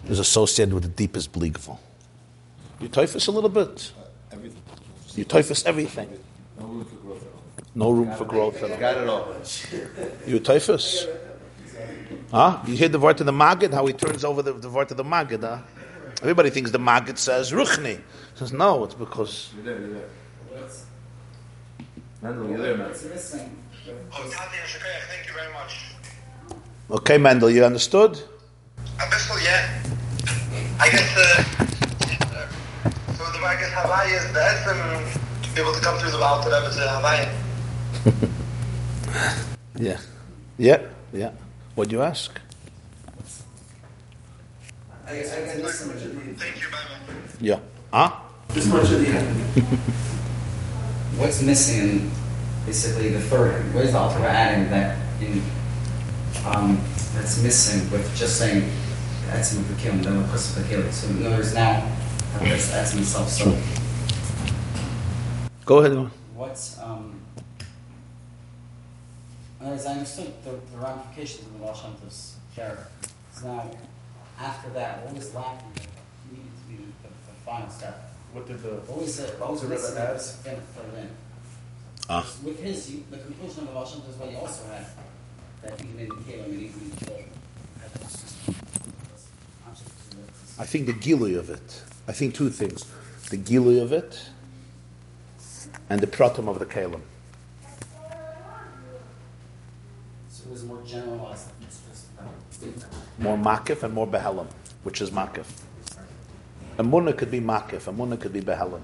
is 0.09 0.19
associated 0.19 0.75
with 0.75 0.83
the 0.83 0.89
deepest 0.89 1.33
bli 1.33 1.51
gvul. 1.51 1.79
You 2.81 2.89
typhus 2.89 3.27
a 3.27 3.33
little 3.33 3.51
bit. 3.51 3.93
Everything. 4.33 4.63
You 5.15 5.25
typhus 5.25 5.65
everything. 5.67 6.09
No 6.59 6.67
room 6.67 6.85
for 6.85 6.97
growth 6.97 7.23
at 7.23 7.29
all. 7.33 7.43
No 7.75 7.91
room 7.91 8.17
for 8.17 8.25
growth 8.25 8.63
at 8.63 8.71
all. 8.71 8.79
Got 8.79 8.97
it 8.99 9.09
all. 9.09 9.35
You 10.27 10.41
typhus. 10.41 11.07
Huh? 12.31 12.61
You 12.67 12.77
hear 12.77 12.89
the 12.89 12.99
word 12.99 13.21
of 13.21 13.27
the 13.27 13.33
Maggid, 13.33 13.73
how 13.73 13.87
he 13.87 13.93
turns 13.93 14.25
over 14.25 14.43
the, 14.43 14.53
the 14.53 14.69
word 14.69 14.91
of 14.91 14.97
the 14.97 15.05
Maggid, 15.05 15.43
huh? 15.43 15.61
Everybody 16.23 16.51
thinks 16.51 16.71
the 16.71 16.79
Maggid 16.79 17.19
says 17.19 17.53
Ruchni. 17.53 17.97
He 17.97 18.03
says, 18.35 18.53
no, 18.53 18.85
it's 18.85 18.95
because 18.95 19.53
You're 19.55 19.65
there, 19.65 19.81
you're 19.81 19.95
there. 19.95 20.09
Mendel, 22.23 22.49
you're 22.49 22.59
there, 22.59 22.77
man. 22.77 22.91
Oh, 22.91 24.31
Tati 24.31 24.57
and 24.59 24.69
Shakaya, 24.69 25.01
thank 25.09 25.29
you 25.29 25.35
very 25.35 25.53
much. 25.53 25.93
Okay, 26.91 27.19
Mendel, 27.19 27.51
you 27.51 27.65
understood? 27.65 28.21
A 28.99 29.07
bisschen, 29.11 29.39
yeah. 29.45 29.69
I 30.81 30.89
guess, 30.91 31.17
uh, 31.17 31.43
so 33.13 33.25
the 33.33 33.39
I 33.45 33.57
guess 33.57 33.73
Hawaii 33.75 34.13
is 34.13 34.33
the 34.33 34.43
essence 34.43 35.19
to 35.43 35.55
be 35.55 35.61
able 35.61 35.73
to 35.75 35.81
come 35.81 35.99
through 35.99 36.13
the 36.13 36.19
Alter 36.19 36.49
Rebbe 36.49 36.71
to 36.71 36.89
Hawaii. 36.89 37.27
Yeah. 39.79 39.99
Yeah, 40.59 40.81
yeah. 41.13 41.33
What'd 41.75 41.93
you 41.93 42.03
ask? 42.03 42.41
I, 45.07 45.11
I 45.11 45.15
got 45.15 45.57
this 45.57 45.87
much 45.87 45.97
at 45.97 46.15
the 46.15 46.21
Thank 46.35 46.63
you, 46.63 46.71
bye 46.71 46.79
bye. 46.89 47.15
Yeah. 47.41 47.61
Huh? 47.93 48.13
This 48.49 48.67
much 48.67 48.91
at 48.91 49.01
the 49.01 49.09
end. 49.09 49.37
what's 51.19 51.43
missing 51.43 51.89
in 51.89 52.11
basically 52.65 53.11
the 53.11 53.21
third? 53.21 53.75
What 53.75 53.85
is 53.85 53.93
the 53.93 53.99
Alter 53.99 54.17
Rebbe 54.17 54.29
adding 54.31 54.71
that 54.71 54.97
in 55.21 55.43
um, 56.47 56.81
that's 57.15 57.43
missing 57.43 57.91
with 57.91 58.17
just 58.17 58.39
saying 58.39 58.71
Etzim 59.31 59.59
of 59.59 59.69
the 59.69 59.75
Kilim, 59.89 60.03
then 60.03 60.19
with 60.19 60.31
Kus 60.31 60.57
of 60.57 60.69
the 60.69 60.75
Kilim? 60.75 60.93
So 60.93 61.09
in 61.09 61.27
other 61.27 61.37
words, 61.37 61.55
now 61.55 61.89
that's 62.41 62.71
Etzim 62.73 63.01
itself. 63.01 63.29
So 63.29 63.57
Go 65.65 65.79
ahead. 65.79 66.11
what's 66.35 66.79
um, 66.81 67.21
as 69.61 69.85
I 69.87 69.93
understood 69.95 70.33
the, 70.45 70.51
the 70.51 70.79
ramifications 70.79 71.47
of 71.47 71.53
the 71.55 71.59
Baal 71.59 71.75
Shem 71.75 71.95
Tov's. 72.01 72.37
So 72.55 73.47
now, 73.53 73.71
after 74.41 74.71
that, 74.71 75.05
what 75.05 75.15
was 75.15 75.35
lacking? 75.35 75.73
that 75.75 75.87
Needed 76.31 76.47
to 76.63 76.69
be 76.71 76.77
the, 77.03 77.09
the 77.09 77.35
final 77.45 77.69
step. 77.69 78.13
What 78.33 78.47
did 78.47 78.63
the, 78.63 78.69
What 78.87 79.01
was 79.03 79.19
it? 79.19 79.39
What 79.41 79.51
was 79.53 79.61
The 79.63 79.67
Rebbe 79.67 79.81
missing? 79.83 79.99
adds? 79.99 80.37
Filled 80.37 80.59
in. 80.99 81.09
Ah. 82.09 82.25
With 82.45 82.61
his, 82.61 82.91
you, 82.93 83.03
the 83.11 83.19
conclusion 83.19 83.61
of 83.63 83.67
the 83.69 83.73
Baal 83.75 83.87
Shem 83.87 84.01
is 84.09 84.17
what 84.17 84.31
he 84.31 84.37
also 84.37 84.65
had 84.69 84.87
that 85.63 85.83
even 85.85 85.99
in 85.99 86.09
Kalim 86.11 86.45
and 86.45 86.55
even 86.63 86.81
in 86.81 86.91
Kil. 86.97 87.17
I 90.59 90.65
think 90.65 90.87
the 90.87 90.95
gilui 90.95 91.39
of 91.39 91.51
it. 91.51 91.83
I 92.09 92.13
think 92.13 92.35
two 92.35 92.51
things: 92.51 92.85
the 93.31 93.37
gilui 93.37 93.83
of 93.83 93.93
it, 93.93 94.31
and 95.91 96.01
the 96.01 96.07
pratum 96.07 96.49
of 96.49 96.59
the 96.59 96.67
kalim. 96.67 97.01
So 100.29 100.45
it 100.47 100.53
was 100.53 100.65
more 100.65 100.83
generalized. 100.87 101.51
It's 101.61 102.87
More 103.19 103.37
makif 103.37 103.83
and 103.83 103.93
more 103.93 104.07
behelim, 104.07 104.47
which 104.83 105.01
is 105.01 105.11
makif. 105.11 105.47
Amunna 106.79 107.17
could 107.17 107.31
be 107.31 107.41
makif. 107.41 107.83
Amunna 107.93 108.19
could 108.19 108.33
be 108.33 108.41
behelim. 108.41 108.83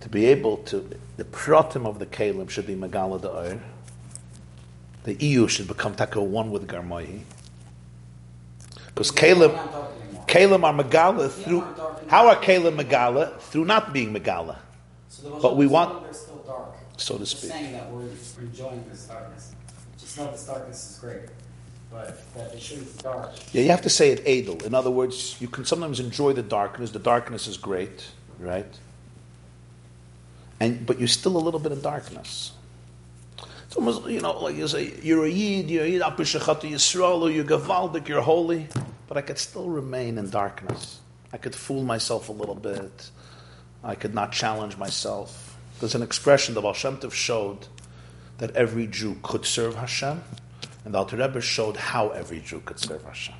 To 0.00 0.08
be 0.08 0.26
able 0.26 0.58
to, 0.58 0.98
the 1.16 1.24
pratim 1.24 1.86
of 1.86 1.98
the 1.98 2.06
kalim 2.06 2.48
should 2.48 2.66
be 2.66 2.74
megala 2.74 3.20
da'or. 3.20 3.60
The 5.04 5.14
EU 5.14 5.48
should 5.48 5.68
become 5.68 5.94
taka 5.94 6.22
one 6.22 6.50
with 6.50 6.66
garmohi. 6.66 7.22
Because 8.86 9.10
kalim, 9.10 9.52
kalim 10.30 10.62
are 10.64 10.72
megala 10.72 11.28
through. 11.30 11.62
How 12.08 12.28
are 12.28 12.36
kalim 12.36 12.80
megala 12.80 13.38
through 13.40 13.64
not 13.64 13.92
being 13.92 14.14
megala? 14.14 14.56
So 15.08 15.38
But 15.42 15.56
we 15.56 15.66
want- 15.66 16.04
they're 16.04 16.14
still 16.14 16.42
dark. 16.46 16.74
so 16.96 17.14
to 17.14 17.20
Just 17.20 17.38
speak. 17.38 17.50
saying 17.50 17.72
that 17.72 17.90
we're, 17.90 18.08
enjoying 18.40 18.84
this 18.90 19.04
darkness. 19.04 19.52
Just 19.98 20.16
know 20.16 20.30
this 20.30 20.44
darkness 20.44 20.90
is 20.92 20.98
great, 20.98 21.28
but 21.90 22.18
that 22.34 22.54
it 22.54 22.62
shouldn't 22.62 22.96
be 22.96 23.02
dark. 23.02 23.32
Yeah, 23.52 23.62
you 23.62 23.70
have 23.70 23.82
to 23.82 23.90
say 23.90 24.10
it 24.12 24.26
edel. 24.26 24.64
In 24.64 24.74
other 24.74 24.90
words, 24.90 25.36
you 25.40 25.48
can 25.48 25.64
sometimes 25.66 26.00
enjoy 26.00 26.32
the 26.32 26.42
darkness. 26.42 26.90
The 26.92 26.98
darkness 27.00 27.46
is 27.46 27.58
great, 27.58 28.06
right? 28.38 28.72
And 30.58 30.86
but 30.86 30.98
you're 30.98 31.08
still 31.08 31.36
a 31.36 31.42
little 31.46 31.60
bit 31.60 31.72
in 31.72 31.80
darkness. 31.82 32.52
It's 33.66 33.76
almost 33.76 34.06
you 34.06 34.20
know 34.20 34.38
like 34.40 34.56
you 34.56 34.66
say 34.68 34.94
you're 35.02 35.24
a 35.24 35.28
yid, 35.28 35.70
you're 35.70 35.84
a 35.84 35.88
yid, 35.88 36.02
yisrael, 36.02 37.32
you're 37.34 37.44
gavaldik, 37.44 38.08
you're 38.08 38.22
holy, 38.22 38.68
but 39.10 39.16
I 39.16 39.22
could 39.22 39.38
still 39.38 39.68
remain 39.68 40.18
in 40.18 40.30
darkness. 40.30 41.00
I 41.32 41.36
could 41.36 41.56
fool 41.56 41.82
myself 41.82 42.28
a 42.28 42.32
little 42.32 42.54
bit. 42.54 43.10
I 43.82 43.96
could 43.96 44.14
not 44.14 44.30
challenge 44.30 44.76
myself. 44.76 45.58
There's 45.80 45.96
an 45.96 46.02
expression 46.02 46.54
the 46.54 46.60
Baal 46.60 46.74
Shem 46.74 46.96
Tov 46.96 47.10
showed 47.10 47.66
that 48.38 48.54
every 48.54 48.86
Jew 48.86 49.16
could 49.24 49.44
serve 49.44 49.74
Hashem, 49.74 50.22
and 50.84 50.94
the 50.94 50.98
Alter 50.98 51.16
Rebbe 51.16 51.40
showed 51.40 51.76
how 51.76 52.10
every 52.10 52.38
Jew 52.38 52.60
could 52.64 52.78
serve 52.78 53.02
Hashem. 53.02 53.34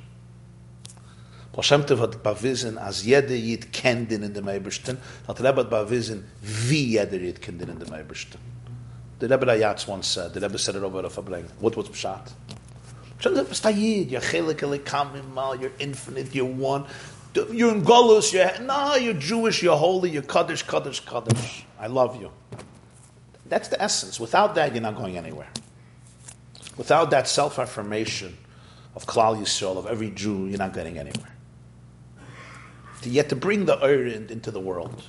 Baal 1.53 1.63
Shem 1.63 1.83
Tov 1.83 1.99
hat 1.99 2.21
bewiesen, 2.21 2.77
als 2.77 3.05
jeder 3.05 3.33
Yid 3.33 3.71
kennt 3.71 4.11
in 4.11 4.33
dem 4.33 4.47
Ebersten, 4.47 4.97
the 5.23 5.29
Alter 5.29 5.43
Rebbe 5.45 5.61
hat 5.61 5.69
bewiesen, 5.69 6.25
wie 6.41 6.97
jeder 6.97 7.15
Yid 7.15 7.41
kennt 7.41 7.61
in 7.61 7.79
dem 7.79 7.93
Ebersten. 7.93 8.39
The 9.19 9.29
Rebbe 9.29 9.45
Rayatz 9.45 9.87
once 9.87 10.07
said, 10.07 10.33
the 10.33 10.41
Rebbe 10.41 10.57
said 10.57 10.75
it 10.75 10.83
over 10.83 10.99
at 10.99 11.11
Fabring, 11.13 11.45
what 11.61 11.77
was 11.77 11.87
Pshat? 11.87 12.29
You're 13.23 14.21
you're 15.61 15.71
infinite, 15.79 16.35
you're 16.35 16.45
one, 16.45 16.85
you're 17.35 17.75
in 17.75 17.83
Golus, 17.83 18.33
you're, 18.33 18.65
no, 18.65 18.95
you're 18.95 19.13
Jewish, 19.13 19.61
you're 19.61 19.77
holy, 19.77 20.09
you're 20.09 20.23
Kaddish, 20.23 20.63
Kaddish, 20.63 21.01
Kaddish. 21.01 21.65
I 21.79 21.87
love 21.87 22.19
you. 22.21 22.31
That's 23.45 23.67
the 23.67 23.81
essence. 23.81 24.19
Without 24.19 24.55
that, 24.55 24.73
you're 24.73 24.81
not 24.81 24.95
going 24.95 25.17
anywhere. 25.17 25.49
Without 26.77 27.11
that 27.11 27.27
self 27.27 27.59
affirmation 27.59 28.37
of 28.95 29.05
Klal 29.05 29.37
Yisrael, 29.37 29.77
of 29.77 29.85
every 29.87 30.09
Jew, 30.11 30.47
you're 30.47 30.57
not 30.57 30.73
getting 30.73 30.97
anywhere. 30.97 31.31
Yet 33.03 33.29
to 33.29 33.35
bring 33.35 33.65
the 33.65 33.79
Ohr 33.81 34.05
into 34.05 34.51
the 34.51 34.59
world, 34.59 35.03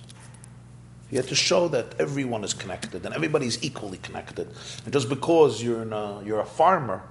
you 1.11 1.19
have 1.19 1.29
to 1.29 1.35
show 1.35 1.69
that 1.69 1.95
everyone 2.01 2.43
is 2.43 2.55
connected 2.55 3.05
and 3.05 3.15
everybody's 3.15 3.63
equally 3.63 3.99
connected. 3.99 4.49
And 4.85 4.93
just 4.93 5.09
because 5.11 5.63
you're, 5.63 5.83
a, 5.83 6.23
you're 6.25 6.41
a 6.41 6.47
farmer, 6.47 7.03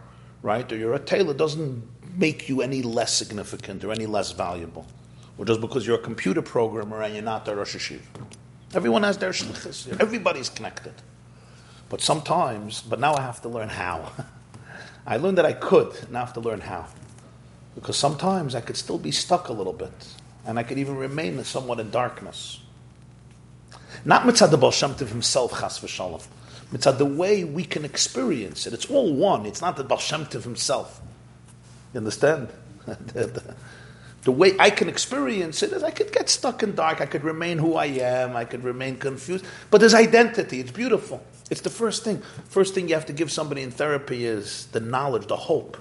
right, 0.42 0.70
or 0.72 0.76
you're 0.76 0.94
a 0.94 1.00
tailor, 1.00 1.34
doesn't 1.34 1.84
make 2.18 2.50
you 2.50 2.62
any 2.62 2.82
less 2.82 3.14
significant 3.14 3.84
or 3.84 3.92
any 3.92 4.06
less 4.06 4.32
valuable. 4.32 4.86
Or 5.38 5.46
just 5.46 5.62
because 5.62 5.88
you're 5.88 5.98
a 5.98 6.02
computer 6.02 6.42
programmer 6.42 7.02
and 7.02 7.14
you're 7.14 7.24
not 7.24 7.48
a 7.48 7.56
Rosh 7.56 7.76
Yeshiva. 7.76 8.02
Everyone 8.74 9.04
has 9.04 9.18
their 9.18 9.32
shlichus. 9.32 10.00
Everybody's 10.00 10.50
connected. 10.50 10.94
But 11.90 12.02
sometimes, 12.02 12.82
but 12.82 13.00
now 13.00 13.14
I 13.16 13.22
have 13.22 13.42
to 13.42 13.50
learn 13.50 13.70
how. 13.70 14.12
I 15.06 15.18
learned 15.18 15.38
that 15.38 15.46
I 15.46 15.54
could, 15.54 16.10
now 16.12 16.22
I 16.22 16.26
have 16.26 16.34
to 16.34 16.40
learn 16.40 16.62
how. 16.62 16.88
Because 17.76 17.98
sometimes 17.98 18.56
I 18.56 18.62
could 18.62 18.78
still 18.78 18.98
be 18.98 19.12
stuck 19.12 19.50
a 19.50 19.54
little 19.54 19.74
bit, 19.74 19.92
and 20.46 20.60
I 20.60 20.64
could 20.64 20.78
even 20.78 20.96
remain 20.96 21.44
somewhat 21.44 21.80
in 21.80 21.90
darkness. 21.90 22.60
Not 24.06 24.24
mitzad 24.24 24.58
Baal 24.60 24.72
Shem 24.72 24.94
Tov 24.94 25.10
himself, 25.10 25.60
chas 25.60 25.80
v'shalom. 25.80 26.26
Mitzad 26.72 26.98
the 26.98 27.06
way 27.06 27.44
we 27.44 27.64
can 27.64 27.84
experience 27.84 28.66
it. 28.66 28.74
It's 28.74 28.90
all 28.90 29.14
one. 29.14 29.46
It's 29.46 29.62
not 29.62 29.76
the 29.76 29.84
Baal 29.84 29.98
Shem 29.98 30.26
Tov 30.26 30.44
himself. 30.44 31.02
You 31.94 32.00
understand? 32.00 32.50
the, 32.86 33.28
the- 33.28 33.56
the 34.24 34.32
way 34.32 34.56
I 34.60 34.70
can 34.70 34.88
experience 34.88 35.64
it 35.64 35.72
is 35.72 35.82
I 35.84 35.90
could 35.90 36.12
get 36.12 36.30
stuck 36.30 36.62
in 36.62 36.76
dark. 36.76 37.02
I 37.02 37.08
could 37.08 37.24
remain 37.24 37.58
who 37.58 37.76
I 37.76 37.86
am. 37.88 38.36
I 38.36 38.46
could 38.46 38.64
remain 38.64 38.98
confused. 38.98 39.44
But 39.72 39.80
there's 39.80 39.96
identity. 39.96 40.60
It's 40.60 40.72
beautiful. 40.72 41.24
It's 41.50 41.62
the 41.62 41.72
first 41.72 42.04
thing. 42.04 42.22
First 42.48 42.76
thing 42.76 42.88
you 42.88 42.94
have 42.94 43.08
to 43.08 43.14
give 43.14 43.32
somebody 43.32 43.64
in 43.64 43.72
therapy 43.72 44.26
is 44.26 44.68
the 44.68 44.80
knowledge, 44.80 45.26
the 45.26 45.36
hope. 45.36 45.76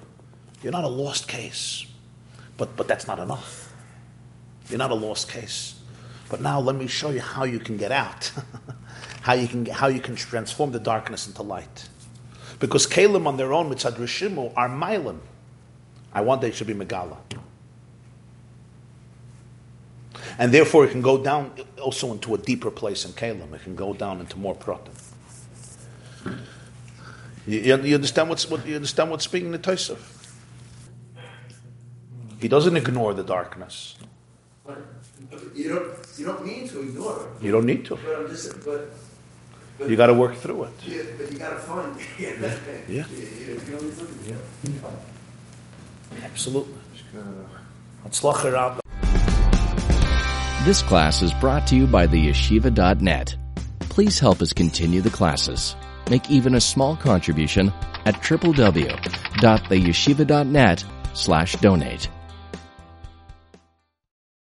You're 0.62 0.73
not 0.73 0.85
a 0.85 0.89
lost 0.89 1.29
case. 1.29 1.87
But, 2.57 2.77
but 2.77 2.89
that's 2.89 3.07
not 3.07 3.19
enough. 3.19 3.73
You're 4.71 4.79
not 4.79 4.91
a 4.91 4.95
lost 4.95 5.31
case. 5.31 5.79
But 6.31 6.41
now 6.41 6.61
let 6.61 6.77
me 6.77 6.87
show 6.87 7.11
you 7.11 7.21
how 7.21 7.45
you 7.45 7.59
can 7.59 7.77
get 7.77 7.93
out. 7.93 8.33
how, 9.22 9.34
you 9.34 9.48
can, 9.48 9.66
how 9.66 9.88
you 9.88 10.01
can 10.01 10.16
transform 10.16 10.72
the 10.72 10.80
darkness 10.80 11.26
into 11.26 11.42
light. 11.42 11.88
Because 12.59 12.86
Kalim 12.86 13.26
on 13.26 13.36
their 13.36 13.52
own, 13.52 13.70
mitzad 13.70 13.94
Rishimu, 13.97 14.52
are 14.56 14.68
Milim. 14.68 15.18
I 16.12 16.20
want 16.20 16.40
they 16.40 16.51
should 16.51 16.66
be 16.66 16.74
Megala. 16.74 17.16
And 20.38 20.52
therefore, 20.52 20.84
it 20.84 20.90
can 20.90 21.02
go 21.02 21.22
down 21.22 21.52
also 21.80 22.12
into 22.12 22.34
a 22.34 22.38
deeper 22.38 22.70
place 22.70 23.05
in 23.05 23.12
Kalim. 23.12 23.52
It 23.55 23.62
can 23.62 23.74
go 23.74 23.94
down 23.94 24.20
into 24.20 24.38
more 24.38 24.55
pratim. 24.55 24.92
You, 27.47 27.76
you- 27.76 27.94
understand 27.94 28.28
what's 28.28 28.48
what 28.48 28.66
you 28.66 28.76
understand 28.76 29.10
what's 29.10 29.24
speaking 29.24 29.52
to 29.52 29.59
Tosef? 29.59 29.98
He 32.38 32.48
doesn't 32.48 32.76
ignore 32.76 33.12
the 33.14 33.22
darkness. 33.22 33.97
but 34.64 34.78
you 35.55 35.68
don't, 35.68 35.92
you 36.16 36.24
don't 36.26 36.47
mean 36.47 36.68
to 36.68 36.80
ignore 36.80 37.28
it. 37.38 37.42
You 37.44 37.52
don't 37.52 37.66
need 37.66 37.84
to. 37.86 37.97
But 37.97 38.16
I'm 38.18 38.28
just, 38.28 38.64
but. 38.64 38.90
But 39.81 39.90
You 39.90 39.97
got 39.97 40.07
to 40.07 40.15
work 40.15 40.36
through 40.36 40.62
it. 40.65 40.70
Yeah, 40.86 41.02
but 41.19 41.32
you 41.32 41.39
gotta 41.39 41.57
find. 41.57 41.97
Yeah. 42.19 42.31
Yeah. 42.89 43.05
You, 43.11 43.55
you 43.55 43.61
can 43.61 43.74
always 43.74 43.98
look 44.01 44.11
at 44.11 44.28
it. 44.28 44.36
Absolutely. 46.23 46.74
Hatzlacha 48.05 48.52
Rabbah. 48.52 48.81
This 50.65 50.82
class 50.82 51.23
is 51.23 51.32
brought 51.35 51.66
to 51.69 51.77
you 51.77 51.86
by 51.86 52.07
the 52.07 52.28
yeshiva.net. 52.28 53.36
Please 53.81 54.19
help 54.19 54.43
us 54.43 54.52
continue 54.52 55.01
the 55.01 55.09
classes. 55.11 55.74
Make 56.11 56.31
even 56.31 56.55
a 56.55 56.61
small 56.61 56.97
contribution 56.97 57.73
at 58.05 58.15
www.theyeshiva.net 58.16 60.85
slash 61.15 61.57
donate. 61.57 62.09